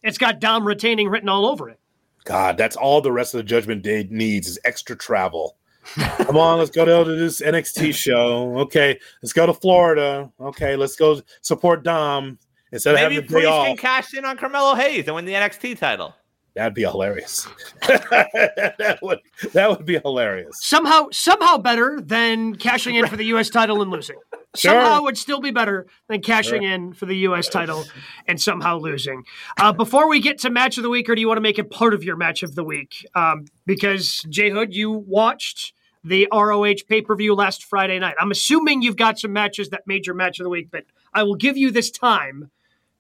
it's 0.03 0.19
got 0.19 0.41
Dom 0.41 0.67
retaining 0.67 1.09
written 1.09 1.29
all 1.29 1.47
over 1.47 1.69
it. 1.69 1.79
God, 2.25 2.57
that's 2.59 2.77
all 2.77 3.01
the 3.01 3.13
rest 3.13 3.35
of 3.35 3.39
the 3.39 3.45
Judgment 3.45 3.83
Day 3.83 4.07
needs 4.11 4.47
is 4.49 4.59
extra 4.65 4.97
travel. 4.97 5.57
Come 5.95 6.37
on, 6.37 6.59
let's 6.59 6.71
go 6.71 6.85
to 7.05 7.15
this 7.17 7.41
NXT 7.41 7.95
show. 7.95 8.59
Okay, 8.61 8.99
let's 9.23 9.33
go 9.33 9.47
to 9.47 9.55
Florida. 9.55 10.31
Okay, 10.39 10.77
let's 10.77 10.95
go 10.97 11.21
support 11.41 11.83
Dom 11.83 12.39
instead 12.71 12.95
of 12.95 13.01
Maybe 13.01 13.15
having 13.15 13.17
the 13.17 13.23
day 13.29 13.33
Priest 13.41 13.49
off. 13.49 13.67
can 13.67 13.77
cash 13.79 14.15
in 14.15 14.25
on 14.27 14.37
Carmelo 14.37 14.75
Hayes 14.75 15.07
and 15.07 15.17
win 15.17 15.25
the 15.25 15.33
NXT 15.33 15.79
title. 15.79 16.15
That'd 16.61 16.75
be 16.75 16.83
hilarious. 16.83 17.49
that 17.89 18.99
would 19.01 19.21
that 19.55 19.71
would 19.71 19.87
be 19.87 19.99
hilarious. 19.99 20.59
Somehow, 20.61 21.09
somehow 21.11 21.57
better 21.57 21.99
than 22.03 22.55
cashing 22.55 22.97
in 22.97 23.07
for 23.07 23.17
the 23.17 23.25
U.S. 23.27 23.49
title 23.49 23.81
and 23.81 23.91
losing. 23.91 24.17
Sure. 24.57 24.73
Somehow 24.73 25.03
would 25.05 25.17
still 25.17 25.39
be 25.41 25.53
better 25.53 25.87
than 26.09 26.23
cashing 26.23 26.63
Sure. 26.63 26.73
in 26.73 26.93
for 26.93 27.07
the 27.07 27.17
U.S. 27.19 27.49
title 27.49 27.85
and 28.27 28.41
somehow 28.41 28.79
losing. 28.79 29.23
Uh, 29.57 29.73
before 29.73 30.09
we 30.09 30.19
get 30.19 30.39
to 30.41 30.51
match 30.51 30.77
of 30.77 30.83
the 30.83 30.91
week, 30.91 31.09
or 31.09 31.15
do 31.15 31.21
you 31.21 31.29
want 31.29 31.37
to 31.37 31.41
make 31.41 31.61
it 31.61 31.71
part 31.71 31.95
of 31.95 32.03
your 32.03 32.17
match 32.17 32.43
of 32.43 32.57
the 32.57 32.65
week? 32.65 33.07
Um, 33.15 33.45
because 33.65 34.27
Jay 34.29 34.51
Hood, 34.51 34.75
you 34.75 34.91
watched 34.91 35.73
the 36.03 36.27
ROH 36.33 36.83
pay 36.89 37.01
per 37.01 37.15
view 37.15 37.37
last 37.37 37.63
Friday 37.63 38.01
night. 38.01 38.17
I'm 38.21 38.33
assuming 38.33 38.83
you've 38.83 38.97
got 38.97 39.21
some 39.21 39.33
matches 39.33 39.69
that 39.69 39.87
made 39.87 40.05
your 40.05 40.17
match 40.17 40.41
of 40.41 40.45
the 40.45 40.51
week, 40.51 40.69
but 40.73 40.83
I 41.15 41.23
will 41.23 41.37
give 41.37 41.57
you 41.57 41.71
this 41.71 41.89
time 41.93 42.51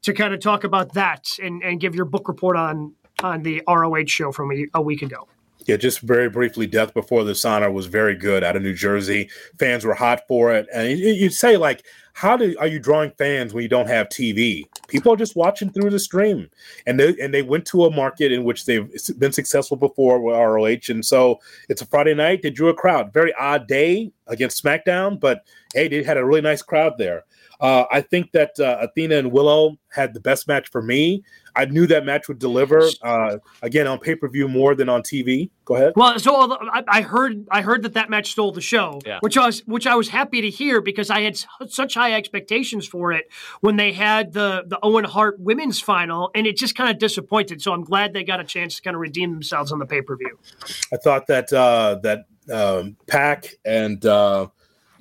to 0.02 0.12
kind 0.12 0.32
of 0.32 0.38
talk 0.40 0.62
about 0.62 0.94
that 0.94 1.36
and, 1.42 1.62
and 1.64 1.80
give 1.80 1.96
your 1.96 2.04
book 2.04 2.28
report 2.28 2.56
on 2.56 2.94
on 3.22 3.42
the 3.42 3.62
ROH 3.68 4.06
show 4.06 4.32
from 4.32 4.52
a, 4.52 4.66
a 4.74 4.82
week 4.82 5.02
ago. 5.02 5.26
Yeah, 5.66 5.76
just 5.76 6.00
very 6.00 6.30
briefly, 6.30 6.66
Death 6.66 6.94
Before 6.94 7.22
the 7.22 7.32
Dishonor 7.32 7.70
was 7.70 7.86
very 7.86 8.16
good 8.16 8.42
out 8.42 8.56
of 8.56 8.62
New 8.62 8.74
Jersey. 8.74 9.28
Fans 9.58 9.84
were 9.84 9.94
hot 9.94 10.22
for 10.26 10.52
it, 10.54 10.66
and 10.72 10.98
you, 10.98 11.08
you'd 11.12 11.34
say 11.34 11.56
like, 11.56 11.84
how 12.14 12.36
do 12.36 12.56
are 12.58 12.66
you 12.66 12.78
drawing 12.78 13.12
fans 13.12 13.54
when 13.54 13.62
you 13.62 13.68
don't 13.68 13.86
have 13.86 14.08
TV? 14.08 14.64
People 14.88 15.12
are 15.12 15.16
just 15.16 15.36
watching 15.36 15.70
through 15.70 15.90
the 15.90 15.98
stream, 15.98 16.50
and 16.86 16.98
they 16.98 17.14
and 17.20 17.32
they 17.32 17.42
went 17.42 17.66
to 17.66 17.84
a 17.84 17.90
market 17.94 18.32
in 18.32 18.44
which 18.44 18.64
they've 18.64 18.90
been 19.18 19.32
successful 19.32 19.76
before 19.76 20.20
with 20.20 20.34
ROH, 20.34 20.92
and 20.92 21.04
so 21.04 21.38
it's 21.68 21.82
a 21.82 21.86
Friday 21.86 22.14
night. 22.14 22.42
They 22.42 22.50
drew 22.50 22.68
a 22.68 22.74
crowd. 22.74 23.12
Very 23.12 23.32
odd 23.34 23.68
day 23.68 24.12
against 24.26 24.62
SmackDown, 24.62 25.20
but 25.20 25.44
hey, 25.74 25.88
they 25.88 26.02
had 26.02 26.16
a 26.16 26.24
really 26.24 26.40
nice 26.40 26.62
crowd 26.62 26.94
there. 26.98 27.24
Uh, 27.60 27.84
I 27.90 28.00
think 28.00 28.32
that 28.32 28.58
uh, 28.58 28.78
Athena 28.80 29.16
and 29.16 29.32
Willow 29.32 29.76
had 29.92 30.14
the 30.14 30.20
best 30.20 30.48
match 30.48 30.68
for 30.70 30.80
me. 30.80 31.22
I 31.54 31.64
knew 31.64 31.86
that 31.88 32.04
match 32.04 32.28
would 32.28 32.38
deliver 32.38 32.88
uh, 33.02 33.38
again 33.60 33.86
on 33.86 33.98
pay 33.98 34.14
per 34.14 34.28
view 34.28 34.48
more 34.48 34.74
than 34.74 34.88
on 34.88 35.02
TV. 35.02 35.50
Go 35.64 35.74
ahead. 35.76 35.92
Well, 35.96 36.18
so 36.18 36.56
I, 36.72 36.84
I 36.88 37.00
heard 37.02 37.46
I 37.50 37.62
heard 37.62 37.82
that 37.82 37.94
that 37.94 38.08
match 38.08 38.30
stole 38.30 38.52
the 38.52 38.60
show, 38.60 39.00
Yeah. 39.04 39.18
which 39.20 39.36
I 39.36 39.46
was 39.46 39.60
which 39.66 39.86
I 39.86 39.94
was 39.94 40.08
happy 40.08 40.40
to 40.40 40.50
hear 40.50 40.80
because 40.80 41.10
I 41.10 41.22
had 41.22 41.38
such 41.68 41.94
high 41.94 42.14
expectations 42.14 42.86
for 42.86 43.12
it 43.12 43.26
when 43.60 43.76
they 43.76 43.92
had 43.92 44.32
the 44.32 44.62
the 44.66 44.78
Owen 44.82 45.04
Hart 45.04 45.40
women's 45.40 45.80
final, 45.80 46.30
and 46.34 46.46
it 46.46 46.56
just 46.56 46.74
kind 46.76 46.90
of 46.90 46.98
disappointed. 46.98 47.60
So 47.60 47.72
I'm 47.72 47.84
glad 47.84 48.12
they 48.12 48.24
got 48.24 48.40
a 48.40 48.44
chance 48.44 48.76
to 48.76 48.82
kind 48.82 48.94
of 48.94 49.00
redeem 49.00 49.32
themselves 49.32 49.72
on 49.72 49.80
the 49.80 49.86
pay 49.86 50.02
per 50.02 50.16
view. 50.16 50.38
I 50.92 50.96
thought 50.96 51.26
that 51.26 51.52
uh, 51.52 51.98
that 52.02 52.26
um, 52.52 52.96
PAC 53.06 53.54
and 53.64 54.04
uh, 54.06 54.46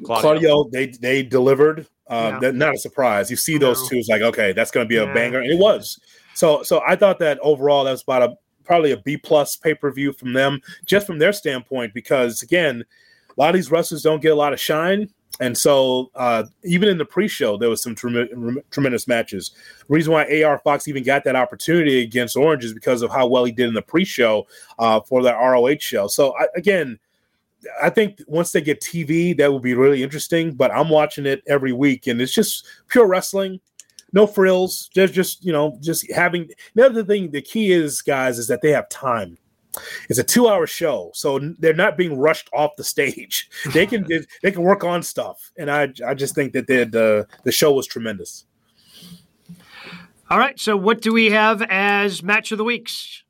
Claudio. 0.03 0.21
Claudio 0.21 0.69
they 0.71 0.87
they 0.87 1.23
delivered. 1.23 1.87
Um, 2.09 2.33
Yeah. 2.33 2.39
that- 2.39 2.55
Not 2.55 2.75
a 2.75 2.77
surprise. 2.77 3.29
You 3.29 3.37
see 3.37 3.57
those 3.57 3.81
No. 3.83 3.89
two, 3.89 3.95
it's 3.97 4.09
like 4.09 4.21
okay, 4.21 4.51
that's 4.51 4.71
going 4.71 4.85
to 4.85 4.89
be 4.89 4.97
a 4.97 5.05
Yeah. 5.05 5.13
banger, 5.13 5.39
and 5.39 5.51
it 5.51 5.57
was. 5.59 5.99
So 6.35 6.63
so 6.63 6.81
I 6.87 6.95
thought 6.95 7.19
that 7.19 7.39
overall 7.41 7.83
that 7.85 7.91
was 7.91 8.01
about 8.03 8.23
a 8.23 8.35
probably 8.63 8.91
a 8.91 8.97
B 8.97 9.17
plus 9.17 9.55
pay 9.55 9.73
per 9.73 9.91
view 9.91 10.13
from 10.13 10.33
them, 10.33 10.61
just 10.85 11.07
from 11.07 11.17
their 11.19 11.33
standpoint, 11.33 11.93
because 11.93 12.43
again, 12.43 12.83
a 13.29 13.41
lot 13.41 13.49
of 13.49 13.55
these 13.55 13.71
wrestlers 13.71 14.03
don't 14.03 14.21
get 14.21 14.31
a 14.31 14.35
lot 14.35 14.53
of 14.53 14.59
shine. 14.59 15.09
And 15.41 15.57
so, 15.57 16.11
uh, 16.15 16.43
even 16.65 16.89
in 16.89 16.97
the 16.97 17.05
pre-show, 17.05 17.55
there 17.55 17.69
was 17.69 17.81
some 17.81 17.95
trem- 17.95 18.61
tremendous 18.71 19.07
matches. 19.07 19.51
The 19.87 19.93
reason 19.93 20.11
why 20.11 20.25
AR 20.25 20.59
Fox 20.59 20.87
even 20.87 21.03
got 21.03 21.23
that 21.23 21.35
opportunity 21.35 22.01
against 22.01 22.35
Orange 22.35 22.65
is 22.65 22.73
because 22.73 23.01
of 23.03 23.11
how 23.11 23.27
well 23.27 23.45
he 23.45 23.51
did 23.51 23.67
in 23.67 23.73
the 23.73 23.81
pre-show 23.81 24.47
uh, 24.79 24.99
for 25.01 25.23
that 25.23 25.35
ROH 25.35 25.77
show. 25.79 26.07
So, 26.07 26.35
I, 26.37 26.47
again, 26.57 26.99
I 27.81 27.89
think 27.89 28.21
once 28.27 28.51
they 28.51 28.61
get 28.61 28.81
TV, 28.81 29.37
that 29.37 29.51
will 29.51 29.59
be 29.59 29.73
really 29.73 30.03
interesting. 30.03 30.53
But 30.53 30.71
I'm 30.71 30.89
watching 30.89 31.25
it 31.25 31.43
every 31.47 31.73
week, 31.73 32.07
and 32.07 32.21
it's 32.21 32.33
just 32.33 32.65
pure 32.87 33.07
wrestling, 33.07 33.59
no 34.13 34.27
frills. 34.27 34.89
Just, 34.93 35.13
just 35.13 35.43
you 35.43 35.51
know, 35.51 35.77
just 35.81 36.11
having. 36.11 36.49
The 36.75 36.85
other 36.85 37.03
thing, 37.03 37.31
the 37.31 37.41
key 37.41 37.71
is, 37.71 38.01
guys, 38.01 38.37
is 38.37 38.47
that 38.47 38.61
they 38.61 38.71
have 38.71 38.89
time. 38.89 39.37
It's 40.09 40.19
a 40.19 40.23
two-hour 40.23 40.65
show, 40.67 41.11
so 41.13 41.39
they're 41.59 41.73
not 41.73 41.95
being 41.95 42.17
rushed 42.17 42.49
off 42.53 42.75
the 42.75 42.83
stage. 42.83 43.49
They 43.73 43.85
can 43.85 44.07
they 44.41 44.51
can 44.51 44.63
work 44.63 44.83
on 44.83 45.03
stuff, 45.03 45.51
and 45.57 45.69
I 45.69 45.93
I 46.05 46.13
just 46.13 46.35
think 46.35 46.53
that 46.53 46.67
the 46.67 47.27
the 47.43 47.51
show 47.51 47.73
was 47.73 47.85
tremendous. 47.85 48.45
All 50.29 50.37
right, 50.37 50.59
so 50.59 50.77
what 50.77 51.01
do 51.01 51.11
we 51.11 51.31
have 51.31 51.63
as 51.69 52.21
match 52.21 52.51
of 52.51 52.57
the 52.57 52.63
weeks? 52.63 53.23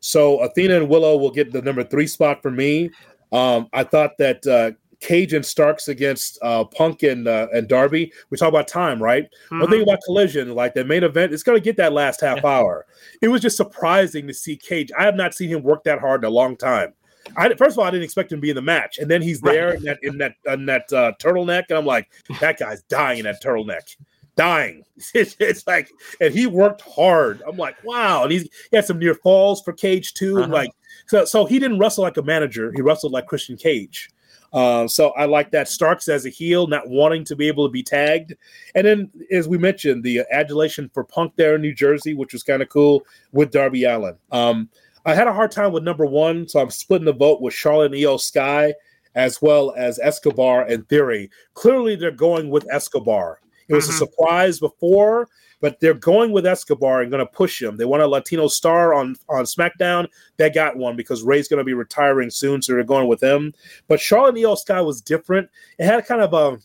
So 0.00 0.40
Athena 0.40 0.76
and 0.78 0.88
Willow 0.88 1.16
will 1.18 1.30
get 1.30 1.52
the 1.52 1.60
number 1.60 1.84
three 1.84 2.06
spot 2.06 2.40
for 2.40 2.50
me. 2.50 2.90
Um, 3.32 3.68
I 3.72 3.84
thought 3.84 4.18
that 4.18 4.46
uh, 4.46 4.72
Cage 5.00 5.32
and 5.32 5.44
Starks 5.44 5.88
against 5.88 6.38
uh, 6.42 6.64
Punk 6.64 7.02
and 7.02 7.26
uh, 7.26 7.48
and 7.52 7.68
Darby. 7.68 8.12
We 8.30 8.36
talk 8.36 8.48
about 8.48 8.68
time, 8.68 9.02
right? 9.02 9.24
Mm-hmm. 9.24 9.60
One 9.60 9.70
thing 9.70 9.82
about 9.82 10.00
Collision, 10.04 10.54
like 10.54 10.74
the 10.74 10.84
main 10.84 11.04
event, 11.04 11.32
it's 11.32 11.42
going 11.42 11.56
to 11.56 11.64
get 11.64 11.76
that 11.78 11.92
last 11.92 12.20
half 12.20 12.44
hour. 12.44 12.86
It 13.22 13.28
was 13.28 13.40
just 13.40 13.56
surprising 13.56 14.26
to 14.26 14.34
see 14.34 14.56
Cage. 14.56 14.90
I 14.98 15.04
have 15.04 15.16
not 15.16 15.34
seen 15.34 15.48
him 15.48 15.62
work 15.62 15.84
that 15.84 16.00
hard 16.00 16.22
in 16.22 16.28
a 16.28 16.32
long 16.32 16.56
time. 16.56 16.92
I, 17.36 17.52
first 17.54 17.72
of 17.72 17.78
all, 17.78 17.84
I 17.84 17.90
didn't 17.90 18.04
expect 18.04 18.32
him 18.32 18.38
to 18.38 18.42
be 18.42 18.50
in 18.50 18.56
the 18.56 18.62
match, 18.62 18.98
and 18.98 19.10
then 19.10 19.22
he's 19.22 19.40
there 19.40 19.68
right. 19.68 19.78
in 19.78 19.84
that 19.84 19.98
in 20.02 20.18
that 20.18 20.34
in 20.46 20.66
that 20.66 20.92
uh, 20.92 21.12
turtleneck, 21.18 21.64
and 21.70 21.78
I'm 21.78 21.86
like, 21.86 22.10
that 22.40 22.58
guy's 22.58 22.82
dying 22.84 23.20
in 23.20 23.24
that 23.24 23.42
turtleneck 23.42 23.96
dying. 24.36 24.84
It's, 25.14 25.34
it's, 25.40 25.66
like, 25.66 25.90
and 26.20 26.32
he 26.32 26.46
worked 26.46 26.82
hard. 26.82 27.42
I'm 27.48 27.56
like, 27.56 27.82
wow. 27.82 28.22
And 28.22 28.32
he's, 28.32 28.42
he 28.70 28.76
had 28.76 28.84
some 28.84 28.98
near 28.98 29.14
falls 29.14 29.62
for 29.62 29.72
Cage 29.72 30.12
too. 30.12 30.38
Uh-huh. 30.38 30.52
Like, 30.52 30.70
so, 31.10 31.24
so 31.24 31.44
he 31.44 31.58
didn't 31.58 31.80
wrestle 31.80 32.04
like 32.04 32.18
a 32.18 32.22
manager. 32.22 32.70
He 32.72 32.82
wrestled 32.82 33.10
like 33.10 33.26
Christian 33.26 33.56
Cage. 33.56 34.10
Uh, 34.52 34.86
so 34.86 35.10
I 35.10 35.24
like 35.24 35.50
that 35.50 35.66
Starks 35.66 36.06
as 36.06 36.24
a 36.24 36.28
heel, 36.28 36.68
not 36.68 36.88
wanting 36.88 37.24
to 37.24 37.34
be 37.34 37.48
able 37.48 37.66
to 37.66 37.72
be 37.72 37.82
tagged. 37.82 38.36
And 38.76 38.86
then, 38.86 39.10
as 39.32 39.48
we 39.48 39.58
mentioned, 39.58 40.04
the 40.04 40.22
adulation 40.30 40.88
for 40.94 41.02
Punk 41.02 41.32
there 41.34 41.56
in 41.56 41.62
New 41.62 41.74
Jersey, 41.74 42.14
which 42.14 42.32
was 42.32 42.44
kind 42.44 42.62
of 42.62 42.68
cool 42.68 43.04
with 43.32 43.50
Darby 43.50 43.82
Allin. 43.82 44.14
Um, 44.30 44.68
I 45.04 45.16
had 45.16 45.26
a 45.26 45.32
hard 45.32 45.50
time 45.50 45.72
with 45.72 45.82
number 45.82 46.06
one, 46.06 46.46
so 46.46 46.60
I'm 46.60 46.70
splitting 46.70 47.06
the 47.06 47.12
vote 47.12 47.40
with 47.40 47.54
Charlotte 47.54 47.92
and 47.92 48.20
Sky 48.20 48.72
as 49.16 49.42
well 49.42 49.74
as 49.76 49.98
Escobar 49.98 50.62
and 50.62 50.88
Theory. 50.88 51.28
Clearly, 51.54 51.96
they're 51.96 52.12
going 52.12 52.50
with 52.50 52.72
Escobar. 52.72 53.40
It 53.68 53.74
was 53.74 53.86
mm-hmm. 53.86 53.94
a 53.94 53.98
surprise 53.98 54.60
before, 54.60 55.28
but 55.60 55.78
they're 55.80 55.94
going 55.94 56.32
with 56.32 56.46
Escobar 56.46 57.02
and 57.02 57.10
going 57.10 57.24
to 57.24 57.32
push 57.32 57.60
him. 57.60 57.76
They 57.76 57.84
want 57.84 58.02
a 58.02 58.06
Latino 58.06 58.48
star 58.48 58.94
on 58.94 59.16
on 59.28 59.44
SmackDown. 59.44 60.08
They 60.36 60.50
got 60.50 60.76
one 60.76 60.96
because 60.96 61.22
Rey's 61.22 61.48
going 61.48 61.58
to 61.58 61.64
be 61.64 61.74
retiring 61.74 62.30
soon, 62.30 62.62
so 62.62 62.72
they're 62.72 62.84
going 62.84 63.08
with 63.08 63.22
him. 63.22 63.52
But 63.88 64.00
Charlotte 64.00 64.36
Iyo 64.36 64.56
Sky 64.56 64.80
was 64.80 65.00
different. 65.00 65.48
It 65.78 65.86
had 65.86 66.06
kind 66.06 66.22
of 66.22 66.34
a 66.34 66.58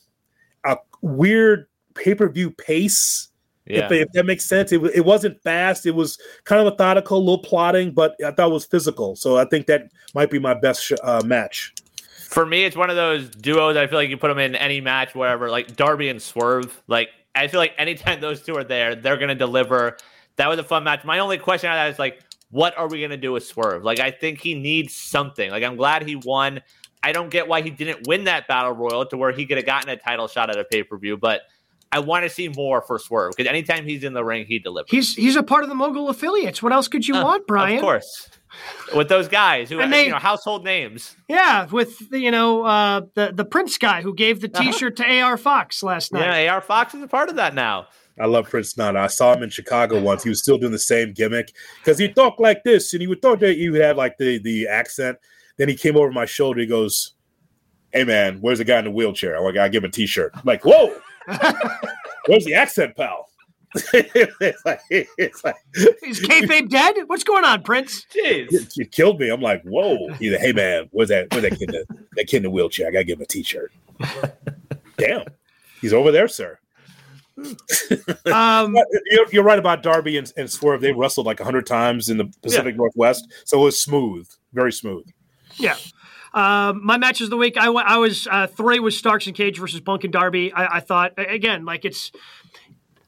a 0.70 0.78
weird 1.02 1.68
pay 1.94 2.16
per 2.16 2.30
view 2.30 2.52
pace. 2.52 3.30
Yeah. 3.68 3.86
If, 3.86 3.92
if, 3.92 4.12
that 4.12 4.28
makes 4.28 4.46
sense, 4.46 4.72
it, 4.72 4.84
it 4.94 5.04
wasn't 5.04 5.42
fast. 5.42 5.88
It 5.88 5.96
was 5.96 6.20
kind 6.44 6.62
of 6.62 6.72
methodical, 6.72 7.18
a 7.18 7.20
little 7.20 7.40
plotting, 7.40 7.94
but 7.94 8.16
I 8.24 8.30
thought 8.30 8.52
it 8.52 8.54
was 8.54 8.66
physical. 8.66 9.16
So 9.16 9.38
I 9.38 9.46
think 9.46 9.66
that 9.66 9.90
might 10.14 10.30
be 10.30 10.38
my 10.38 10.54
best 10.54 10.84
sh- 10.84 10.94
uh, 11.02 11.24
match 11.26 11.74
for 12.36 12.46
me, 12.46 12.66
it's 12.66 12.76
one 12.76 12.90
of 12.90 12.98
those 12.98 13.30
duos. 13.30 13.78
I 13.78 13.88
feel 13.88 13.98
like 13.98 14.10
you 14.10 14.18
put 14.18 14.28
them 14.28 14.40
in 14.40 14.56
any 14.56 14.82
match, 14.82 15.16
wherever, 15.16 15.50
like 15.50 15.78
Darby 15.78 16.10
and 16.10 16.22
Swerve. 16.22 16.84
Like 16.88 17.08
I 17.36 17.48
feel 17.48 17.60
like 17.60 17.74
anytime 17.78 18.22
those 18.22 18.42
two 18.42 18.56
are 18.56 18.64
there, 18.64 18.96
they're 18.96 19.18
going 19.18 19.30
to 19.30 19.36
deliver. 19.36 19.98
That 20.38 20.50
was 20.50 20.60
a 20.60 20.64
fun 20.64 20.84
match. 20.84 21.04
My 21.06 21.20
only 21.20 21.38
question 21.38 21.70
on 21.70 21.76
that 21.76 21.92
is 21.92 22.00
like, 22.00 22.22
what 22.52 22.78
are 22.78 22.88
we 22.88 23.00
going 23.00 23.12
to 23.12 23.18
do 23.18 23.32
with 23.32 23.46
Swerve? 23.46 23.84
Like, 23.84 24.00
I 24.00 24.12
think 24.12 24.40
he 24.42 24.54
needs 24.54 24.96
something. 24.96 25.50
Like, 25.50 25.64
I'm 25.64 25.76
glad 25.76 26.08
he 26.08 26.16
won. 26.16 26.62
I 27.04 27.12
don't 27.12 27.30
get 27.30 27.48
why 27.48 27.62
he 27.62 27.70
didn't 27.70 28.08
win 28.08 28.26
that 28.26 28.48
battle 28.48 28.72
royal 28.72 29.06
to 29.08 29.18
where 29.18 29.32
he 29.32 29.46
could 29.46 29.58
have 29.58 29.66
gotten 29.66 29.90
a 29.90 29.98
title 29.98 30.28
shot 30.28 30.50
at 30.50 30.58
a 30.58 30.64
pay 30.64 30.84
per 30.84 30.98
view, 30.98 31.18
but 31.18 31.42
I 31.92 32.00
want 32.00 32.24
to 32.24 32.30
see 32.30 32.50
more 32.50 32.82
for 32.82 32.98
Swerve 32.98 33.34
because 33.38 33.50
anytime 33.50 33.86
he's 33.86 34.04
in 34.04 34.14
the 34.14 34.24
ring, 34.24 34.46
he 34.48 34.60
delivers. 34.60 34.90
He's 34.90 35.16
he's 35.16 35.36
a 35.36 35.44
part 35.44 35.64
of 35.64 35.70
the 35.70 35.76
Mogul 35.76 36.10
affiliates. 36.10 36.64
What 36.64 36.74
else 36.74 36.88
could 36.88 37.08
you 37.08 37.16
uh, 37.16 37.24
want, 37.24 37.48
Brian? 37.48 37.78
Of 37.78 37.82
course 37.84 38.30
with 38.96 39.10
those 39.10 39.28
guys 39.28 39.70
who 39.70 39.80
and 39.80 39.92
they, 39.92 40.06
you 40.06 40.12
know 40.12 40.18
household 40.18 40.64
names. 40.64 41.16
Yeah, 41.28 41.66
with 41.66 42.10
the, 42.10 42.20
you 42.20 42.32
know 42.32 42.64
uh, 42.64 43.02
the 43.14 43.32
the 43.34 43.46
Prince 43.46 43.78
guy 43.78 44.02
who 44.02 44.14
gave 44.14 44.42
the 44.42 44.48
uh-huh. 44.54 44.72
T-shirt 44.72 45.00
uh-huh. 45.00 45.10
to 45.10 45.22
AR 45.22 45.38
Fox 45.38 45.84
last 45.84 46.14
night. 46.14 46.44
Yeah, 46.44 46.54
AR 46.54 46.62
Fox 46.62 46.94
is 46.94 47.02
a 47.02 47.08
part 47.08 47.30
of 47.30 47.36
that 47.36 47.54
now. 47.54 47.88
I 48.20 48.28
love 48.28 48.50
Prince 48.50 48.78
now. 48.78 48.96
I 48.96 49.08
saw 49.08 49.34
him 49.34 49.44
in 49.44 49.50
Chicago 49.50 50.00
once. 50.02 50.24
He 50.24 50.30
was 50.30 50.42
still 50.42 50.58
doing 50.58 50.72
the 50.72 50.80
same 50.80 51.12
gimmick 51.12 51.54
because 51.84 51.98
he 51.98 52.08
talked 52.08 52.40
like 52.40 52.64
this, 52.64 52.94
and 52.94 53.02
he 53.02 53.08
would 53.08 53.22
talk 53.22 53.40
that 53.40 53.58
he 53.58 53.70
would 53.70 53.82
have 53.82 53.98
like 53.98 54.18
the 54.18 54.40
the 54.40 54.68
accent. 54.68 55.18
Then 55.58 55.70
he 55.70 55.76
came 55.76 55.98
over 55.98 56.12
my 56.12 56.26
shoulder. 56.26 56.62
He 56.62 56.68
goes, 56.68 57.14
"Hey 57.92 58.04
man, 58.04 58.40
where's 58.42 58.60
the 58.60 58.64
guy 58.64 58.80
in 58.80 58.86
the 58.86 58.92
wheelchair? 58.92 59.38
I 59.38 59.42
like 59.42 59.58
I 59.58 59.68
give 59.68 59.84
him 59.84 59.90
a 59.90 59.92
T-shirt." 59.92 60.32
I'm 60.34 60.42
like, 60.46 60.64
whoa, 60.64 60.96
where's 62.28 62.46
the 62.46 62.54
accent, 62.54 62.96
pal? 62.96 63.28
It's 63.74 64.66
like, 64.66 64.82
it's 64.90 65.44
like, 65.44 65.56
is 66.04 66.22
kayfabe 66.22 66.70
dead? 66.70 66.96
What's 67.08 67.24
going 67.24 67.44
on, 67.44 67.64
Prince? 67.64 68.06
Jeez, 68.16 68.52
you, 68.52 68.66
you 68.76 68.86
killed 68.86 69.20
me. 69.20 69.30
I'm 69.30 69.42
like, 69.42 69.64
whoa. 69.64 69.98
He's 70.14 70.34
like, 70.34 70.42
hey 70.42 70.54
man, 70.54 70.90
where's 70.92 71.10
that? 71.10 71.28
Where's 71.32 71.44
that 71.44 71.58
kid? 71.60 71.74
In 71.74 71.86
the, 71.88 72.06
that 72.16 72.28
kid 72.28 72.38
in 72.38 72.44
the 72.44 72.50
wheelchair? 72.50 72.88
I 72.88 72.92
gotta 72.92 73.04
give 73.04 73.18
him 73.18 73.24
a 73.24 73.26
t-shirt. 73.26 73.72
Damn, 74.98 75.26
he's 75.82 75.94
over 75.94 76.12
there, 76.12 76.28
sir. 76.28 76.60
um, 78.32 78.78
you're, 79.12 79.26
you're, 79.32 79.44
right 79.44 79.60
about 79.60 79.84
Darby 79.84 80.18
and, 80.18 80.32
and 80.38 80.50
Swerve. 80.50 80.80
They 80.80 80.94
wrestled 80.94 81.26
like 81.26 81.40
hundred 81.40 81.66
times 81.66 82.08
in 82.08 82.18
the 82.18 82.32
Pacific 82.42 82.74
yeah. 82.74 82.78
Northwest, 82.78 83.28
so 83.44 83.60
it 83.60 83.64
was 83.66 83.82
smooth, 83.82 84.30
very 84.54 84.72
smooth. 84.72 85.06
Yeah. 85.58 85.76
Um, 86.34 86.86
my 86.86 86.98
matches 86.98 87.28
of 87.28 87.30
the 87.30 87.38
week, 87.38 87.56
I, 87.58 87.68
I 87.68 87.98
was 87.98 88.28
uh, 88.30 88.48
three 88.48 88.80
was 88.80 88.98
Starks 88.98 89.28
and 89.28 89.36
Cage 89.36 89.58
versus 89.58 89.80
Punk 89.80 90.04
and 90.04 90.12
Darby. 90.12 90.52
I, 90.52 90.78
I 90.78 90.80
thought 90.82 91.14
again, 91.18 91.64
like 91.66 91.86
it's 91.86 92.12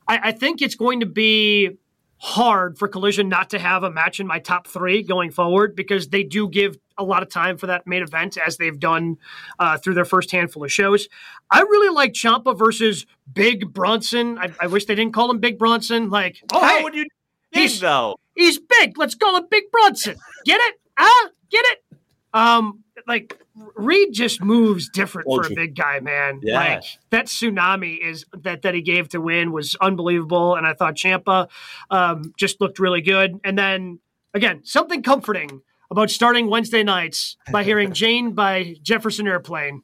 I, 0.08 0.20
I 0.24 0.32
think 0.32 0.62
it's 0.62 0.76
going 0.76 1.01
to 1.01 1.05
be 1.05 1.78
hard 2.20 2.78
for 2.78 2.88
Collision 2.88 3.30
not 3.30 3.51
to 3.51 3.60
have 3.60 3.84
a 3.84 3.91
match 3.91 4.20
in 4.20 4.28
my 4.28 4.39
top 4.39 4.68
three 4.68 5.03
going 5.03 5.32
forward 5.32 5.76
because 5.76 6.08
they 6.08 6.24
do 6.24 6.49
give 6.49 6.78
a 6.97 7.03
lot 7.03 7.22
of 7.22 7.30
time 7.30 7.58
for 7.58 7.68
that 7.68 7.86
main 7.86 8.01
event 8.01 8.38
as 8.38 8.58
they've 8.58 8.80
done 8.80 9.18
uh, 9.60 9.78
through 9.78 9.93
their 9.93 10.05
first 10.05 10.32
handful 10.32 10.64
of 10.64 10.72
shows. 10.72 11.08
I 11.51 11.62
really 11.62 11.93
like 11.93 12.14
Ciampa 12.14 12.58
versus 12.58 13.05
Big 13.32 13.72
Bronson. 13.72 14.39
I, 14.39 14.51
I 14.60 14.68
wish 14.68 14.86
they 14.86 14.95
didn't 14.95 15.14
call 15.14 15.30
him 15.30 15.39
Big 15.39 15.60
Bronson. 15.60 16.10
Like, 16.10 16.41
oh, 16.51 16.60
hey, 16.60 16.78
how 16.78 16.84
would 16.84 16.95
you? 16.95 17.05
He's 17.51 17.80
though. 17.80 18.16
He's 18.36 18.60
big. 18.60 18.97
Let's 18.97 19.16
call 19.16 19.36
him 19.38 19.45
Big 19.49 19.66
Bronson. 19.72 20.16
Get 20.45 20.60
it? 20.60 20.76
Huh? 20.97 21.30
Get 21.51 21.66
it? 21.66 21.97
Um, 22.34 22.84
like 23.06 23.39
Reed 23.76 24.10
just 24.14 24.41
moves 24.41 24.89
different 24.89 25.28
for 25.28 25.45
a 25.45 25.54
big 25.54 25.76
guy, 25.76 26.00
man. 26.00 26.39
Yeah. 26.41 26.60
Like 26.60 26.84
that 27.12 27.28
tsunami 27.28 28.00
is 28.00 28.26
that 28.34 28.64
that 28.64 28.74
he 28.74 28.82
gave 28.82 29.10
to 29.10 29.22
win 29.22 29.52
was 29.52 29.76
unbelievable, 29.82 30.56
and 30.56 30.66
I 30.66 30.74
thought 30.74 30.95
Ciampa 30.95 31.48
um, 31.89 32.34
just 32.38 32.60
looked 32.60 32.80
really 32.80 33.02
good. 33.02 33.39
And 33.43 33.58
then 33.58 34.00
again, 34.34 34.62
something 34.64 35.04
comforting 35.04 35.62
about 35.89 36.10
starting 36.10 36.50
Wednesday 36.50 36.84
nights 36.84 37.38
by 37.52 37.64
hearing 37.64 37.93
Jane 37.93 38.34
by 38.34 38.76
Jefferson 38.82 39.28
Airplane 39.28 39.84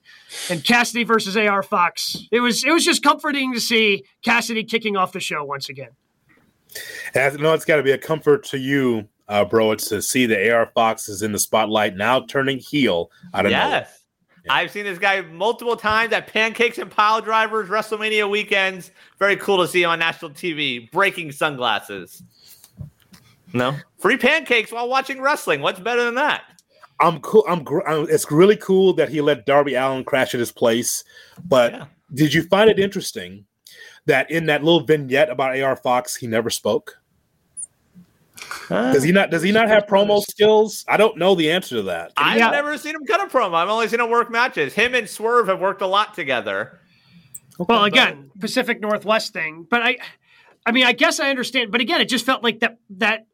and 0.49 0.64
Cassidy 0.64 1.03
versus 1.03 1.38
AR 1.38 1.64
Fox. 1.64 2.28
It 2.32 2.39
was 2.39 2.64
it 2.64 2.72
was 2.72 2.84
just 2.84 3.03
comforting 3.03 3.53
to 3.53 3.59
see 3.59 4.03
Cassidy 4.24 4.64
kicking 4.64 4.97
off 4.97 5.11
the 5.11 5.20
show 5.20 5.43
once 5.43 5.70
again. 5.70 5.91
And 7.14 7.39
I 7.39 7.41
know 7.41 7.53
it's 7.53 7.66
got 7.66 7.78
to 7.78 7.84
be 7.84 7.91
a 7.91 7.97
comfort 7.97 8.43
to 8.45 8.57
you 8.57 9.07
uh, 9.28 9.45
bro. 9.45 9.71
It's 9.71 9.88
to 9.89 10.01
see 10.01 10.26
the 10.26 10.53
AR 10.53 10.71
Fox 10.74 11.09
is 11.09 11.21
in 11.21 11.32
the 11.32 11.39
spotlight 11.39 11.95
now, 11.95 12.21
turning 12.21 12.59
heel. 12.59 13.11
I 13.34 13.41
don't 13.41 13.51
yes. 13.51 13.69
know. 13.69 13.78
Yeah. 14.45 14.53
I've 14.53 14.71
seen 14.71 14.84
this 14.84 14.99
guy 14.99 15.21
multiple 15.21 15.78
times 15.78 16.11
at 16.11 16.28
Pancakes 16.28 16.78
and 16.78 16.91
Pile 16.91 17.21
Drivers, 17.21 17.69
WrestleMania 17.69 18.30
weekends. 18.30 18.91
Very 19.17 19.38
cool 19.38 19.57
to 19.59 19.67
see 19.67 19.86
on 19.86 19.99
national 19.99 20.32
TV, 20.32 20.91
breaking 20.91 21.32
sunglasses. 21.32 22.24
No 23.53 23.76
free 24.03 24.18
pancakes 24.18 24.72
while 24.72 24.89
watching 24.89 25.22
wrestling. 25.22 25.61
What's 25.61 25.80
better 25.80 26.03
than 26.03 26.15
that? 26.15 26.43
I'm 26.99 27.22
cool. 27.22 27.45
I'm. 27.47 27.65
It's 28.10 28.30
really 28.30 28.57
cool 28.57 28.93
that 28.93 29.10
he 29.10 29.22
let 29.22 29.45
Darby 29.45 29.76
Allin 29.76 30.03
crash 30.03 30.34
at 30.34 30.39
his 30.39 30.52
place. 30.52 31.03
But 31.45 31.72
yeah. 31.72 31.85
did 32.14 32.34
you 32.34 32.43
find 32.43 32.69
it 32.69 32.80
interesting 32.80 33.45
that 34.06 34.30
in 34.30 34.45
that 34.47 34.64
little 34.64 34.81
vignette 34.81 35.30
about 35.30 35.57
AR 35.57 35.77
Fox, 35.77 36.15
he 36.15 36.27
never 36.27 36.49
spoke? 36.49 36.97
Does 38.69 39.03
he 39.03 39.11
not? 39.11 39.30
Does 39.30 39.41
he 39.41 39.52
not 39.52 39.68
have 39.68 39.85
promo 39.85 40.22
skills? 40.22 40.85
I 40.88 40.98
don't 40.98 41.18
know 41.18 41.35
the 41.35 41.52
answer 41.52 41.77
to 41.77 41.84
that. 41.84 42.14
I've 42.18 42.40
never 42.52 42.77
seen 42.77 42.95
him 42.95 43.06
cut 43.06 43.22
a 43.22 43.27
promo. 43.27 43.56
I've 43.56 43.69
only 43.69 43.88
seen 43.88 43.99
him 43.99 44.10
work 44.10 44.31
matches. 44.31 44.73
Him 44.73 44.95
and 44.95 45.07
Swerve 45.07 45.48
have 45.48 45.60
worked 45.60 45.81
a 45.81 45.88
lot 45.88 46.14
together. 46.14 46.80
Okay, 47.60 47.73
well, 47.73 47.84
again, 47.84 48.31
but... 48.34 48.41
Pacific 48.41 48.81
Northwest 48.81 49.34
thing, 49.34 49.68
but 49.69 49.81
I, 49.81 49.98
I 50.65 50.72
mean, 50.72 50.85
I 50.85 50.94
guess 50.94 51.19
I 51.19 51.30
understand. 51.30 51.72
But 51.72 51.81
again, 51.81 52.02
it 52.02 52.10
just 52.10 52.26
felt 52.26 52.44
like 52.44 52.60
that 52.60 52.77
that 52.91 53.27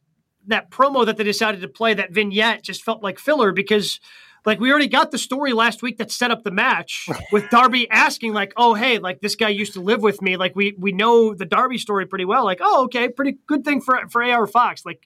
that 0.47 0.71
promo 0.71 1.05
that 1.05 1.17
they 1.17 1.23
decided 1.23 1.61
to 1.61 1.67
play 1.67 1.93
that 1.93 2.11
vignette 2.11 2.63
just 2.63 2.83
felt 2.83 3.03
like 3.03 3.19
filler 3.19 3.51
because 3.51 3.99
like 4.45 4.59
we 4.59 4.71
already 4.71 4.87
got 4.87 5.11
the 5.11 5.17
story 5.17 5.53
last 5.53 5.81
week 5.81 5.97
that 5.97 6.11
set 6.11 6.31
up 6.31 6.43
the 6.43 6.51
match 6.51 7.07
with 7.31 7.49
Darby 7.49 7.89
asking 7.89 8.33
like, 8.33 8.53
"Oh, 8.57 8.73
hey, 8.73 8.99
like 8.99 9.21
this 9.21 9.35
guy 9.35 9.49
used 9.49 9.73
to 9.73 9.81
live 9.81 10.01
with 10.01 10.21
me. 10.21 10.37
Like 10.37 10.55
we 10.55 10.75
we 10.77 10.91
know 10.91 11.33
the 11.33 11.45
Darby 11.45 11.77
story 11.77 12.05
pretty 12.05 12.25
well. 12.25 12.45
Like, 12.45 12.59
oh, 12.61 12.85
okay, 12.85 13.09
pretty 13.09 13.37
good 13.47 13.63
thing 13.65 13.81
for 13.81 13.99
for 14.09 14.23
AR 14.23 14.47
Fox. 14.47 14.85
Like, 14.85 15.05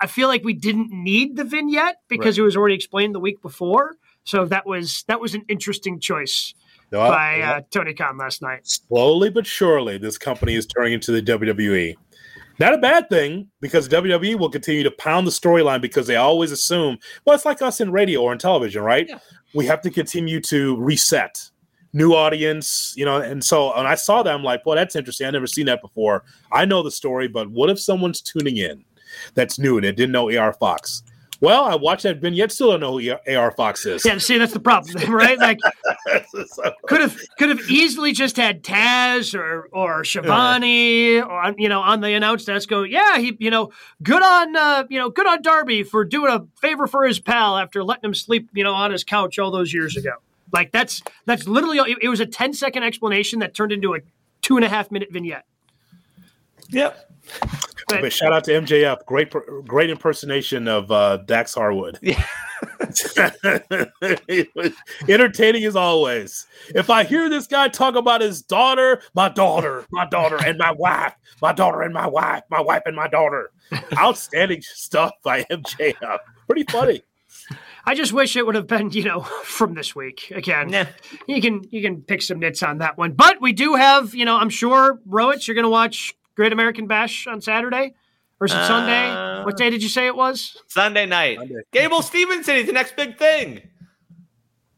I 0.00 0.06
feel 0.06 0.28
like 0.28 0.44
we 0.44 0.54
didn't 0.54 0.90
need 0.90 1.36
the 1.36 1.44
vignette 1.44 1.96
because 2.08 2.38
right. 2.38 2.42
it 2.42 2.44
was 2.44 2.56
already 2.56 2.74
explained 2.74 3.14
the 3.14 3.20
week 3.20 3.40
before. 3.42 3.96
So 4.24 4.44
that 4.46 4.66
was 4.66 5.04
that 5.08 5.20
was 5.20 5.34
an 5.34 5.44
interesting 5.48 6.00
choice 6.00 6.54
by 6.90 7.40
uh, 7.40 7.60
Tony 7.70 7.94
Khan 7.94 8.18
last 8.18 8.42
night. 8.42 8.60
Slowly 8.64 9.30
but 9.30 9.46
surely, 9.46 9.98
this 9.98 10.18
company 10.18 10.54
is 10.54 10.66
turning 10.66 10.92
into 10.92 11.12
the 11.12 11.22
WWE. 11.22 11.94
Not 12.58 12.74
a 12.74 12.78
bad 12.78 13.08
thing 13.08 13.48
because 13.60 13.88
WWE 13.88 14.38
will 14.38 14.50
continue 14.50 14.82
to 14.82 14.90
pound 14.90 15.26
the 15.26 15.30
storyline 15.30 15.80
because 15.80 16.06
they 16.06 16.16
always 16.16 16.52
assume, 16.52 16.98
well, 17.24 17.34
it's 17.34 17.44
like 17.44 17.62
us 17.62 17.80
in 17.80 17.90
radio 17.90 18.20
or 18.22 18.32
in 18.32 18.38
television, 18.38 18.82
right? 18.82 19.08
Yeah. 19.08 19.18
We 19.54 19.66
have 19.66 19.80
to 19.82 19.90
continue 19.90 20.40
to 20.42 20.76
reset 20.76 21.50
new 21.92 22.12
audience, 22.14 22.94
you 22.96 23.04
know. 23.04 23.16
And 23.18 23.42
so, 23.42 23.72
and 23.72 23.86
I 23.86 23.94
saw 23.94 24.22
that, 24.22 24.34
I'm 24.34 24.44
like, 24.44 24.64
well, 24.64 24.76
that's 24.76 24.96
interesting. 24.96 25.26
I've 25.26 25.32
never 25.32 25.46
seen 25.46 25.66
that 25.66 25.82
before. 25.82 26.24
I 26.50 26.64
know 26.64 26.82
the 26.82 26.90
story, 26.90 27.28
but 27.28 27.50
what 27.50 27.70
if 27.70 27.78
someone's 27.80 28.20
tuning 28.20 28.56
in 28.56 28.84
that's 29.34 29.58
new 29.58 29.76
and 29.76 29.84
they 29.84 29.92
didn't 29.92 30.12
know 30.12 30.36
AR 30.36 30.52
Fox? 30.54 31.02
Well, 31.42 31.64
I 31.64 31.74
watched 31.74 32.04
that 32.04 32.18
vignette, 32.18 32.52
still 32.52 32.70
don't 32.70 32.78
know 32.78 32.98
who 32.98 33.36
AR 33.36 33.50
Fox 33.50 33.84
is. 33.84 34.04
Yeah, 34.04 34.18
see, 34.18 34.38
that's 34.38 34.52
the 34.52 34.60
problem, 34.60 34.94
right? 35.12 35.36
Like, 35.36 35.58
could 36.86 37.00
have 37.00 37.18
could 37.36 37.48
have 37.48 37.68
easily 37.68 38.12
just 38.12 38.36
had 38.36 38.62
Taz 38.62 39.36
or 39.36 39.68
or 39.72 40.04
Schiavone 40.04 41.20
or 41.20 41.54
you 41.58 41.68
know 41.68 41.80
on 41.80 42.00
the 42.00 42.12
announce 42.12 42.44
desk 42.44 42.68
go, 42.68 42.84
yeah, 42.84 43.18
he 43.18 43.36
you 43.40 43.50
know 43.50 43.72
good 44.04 44.22
on 44.22 44.54
uh, 44.54 44.84
you 44.88 45.00
know 45.00 45.10
good 45.10 45.26
on 45.26 45.42
Darby 45.42 45.82
for 45.82 46.04
doing 46.04 46.30
a 46.30 46.46
favor 46.60 46.86
for 46.86 47.04
his 47.04 47.18
pal 47.18 47.58
after 47.58 47.82
letting 47.82 48.04
him 48.04 48.14
sleep 48.14 48.48
you 48.54 48.62
know 48.62 48.74
on 48.74 48.92
his 48.92 49.02
couch 49.02 49.40
all 49.40 49.50
those 49.50 49.74
years 49.74 49.96
ago. 49.96 50.12
Like 50.52 50.70
that's 50.70 51.02
that's 51.26 51.48
literally 51.48 51.78
it, 51.78 51.98
it 52.02 52.08
was 52.08 52.20
a 52.20 52.26
10 52.26 52.52
second 52.52 52.84
explanation 52.84 53.40
that 53.40 53.52
turned 53.52 53.72
into 53.72 53.94
a 53.94 53.98
two 54.42 54.54
and 54.54 54.64
a 54.64 54.68
half 54.68 54.92
minute 54.92 55.10
vignette. 55.10 55.44
Yep. 56.70 57.10
But, 57.88 58.00
but 58.00 58.12
shout 58.12 58.32
out 58.32 58.44
to 58.44 58.52
MJF. 58.52 59.04
Great, 59.06 59.32
great 59.66 59.90
impersonation 59.90 60.68
of 60.68 60.90
uh, 60.90 61.18
Dax 61.18 61.54
Harwood. 61.54 61.98
Yeah. 62.02 62.24
Entertaining 65.08 65.64
as 65.64 65.76
always. 65.76 66.46
If 66.74 66.90
I 66.90 67.04
hear 67.04 67.28
this 67.28 67.46
guy 67.46 67.68
talk 67.68 67.94
about 67.94 68.20
his 68.20 68.42
daughter, 68.42 69.02
my 69.14 69.28
daughter, 69.28 69.84
my 69.90 70.06
daughter, 70.06 70.38
and 70.44 70.58
my 70.58 70.72
wife, 70.72 71.14
my 71.40 71.52
daughter 71.52 71.82
and 71.82 71.92
my 71.92 72.06
wife, 72.06 72.42
my 72.50 72.60
wife 72.60 72.82
and 72.86 72.94
my 72.94 73.08
daughter. 73.08 73.50
Outstanding 73.96 74.62
stuff 74.62 75.12
by 75.22 75.44
MJF. 75.44 76.18
Pretty 76.46 76.64
funny. 76.64 77.02
I 77.84 77.94
just 77.94 78.12
wish 78.12 78.36
it 78.36 78.46
would 78.46 78.54
have 78.54 78.66
been, 78.66 78.90
you 78.90 79.04
know, 79.04 79.20
from 79.44 79.74
this 79.74 79.94
week 79.94 80.32
again. 80.34 80.70
Yeah. 80.70 80.88
You 81.26 81.40
can 81.40 81.62
you 81.70 81.82
can 81.82 82.02
pick 82.02 82.22
some 82.22 82.38
nits 82.38 82.62
on 82.62 82.78
that 82.78 82.96
one, 82.96 83.12
but 83.12 83.40
we 83.40 83.52
do 83.52 83.74
have, 83.74 84.14
you 84.14 84.24
know, 84.24 84.36
I'm 84.36 84.50
sure 84.50 85.00
Rowitz, 85.08 85.46
you're 85.46 85.54
going 85.54 85.64
to 85.64 85.70
watch 85.70 86.14
Great 86.34 86.52
American 86.52 86.86
Bash 86.86 87.26
on 87.26 87.40
Saturday 87.40 87.94
or 88.42 88.46
is 88.46 88.52
it 88.52 88.58
uh, 88.58 88.66
Sunday? 88.66 89.44
What 89.44 89.56
day 89.56 89.70
did 89.70 89.84
you 89.84 89.88
say 89.88 90.06
it 90.08 90.16
was? 90.16 90.56
Sunday 90.66 91.06
night. 91.06 91.38
Sunday. 91.38 91.62
Gable 91.70 92.00
Steveson 92.00 92.56
is 92.56 92.66
the 92.66 92.72
next 92.72 92.96
big 92.96 93.16
thing. 93.16 93.62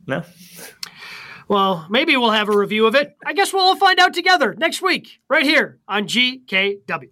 No. 0.06 0.22
Well, 1.48 1.86
maybe 1.88 2.14
we'll 2.18 2.32
have 2.32 2.50
a 2.50 2.56
review 2.56 2.84
of 2.84 2.94
it. 2.94 3.16
I 3.24 3.32
guess 3.32 3.54
we'll 3.54 3.62
all 3.62 3.76
find 3.76 3.98
out 3.98 4.12
together 4.12 4.54
next 4.58 4.82
week, 4.82 5.18
right 5.30 5.44
here 5.44 5.78
on 5.88 6.06
GKW. 6.06 7.08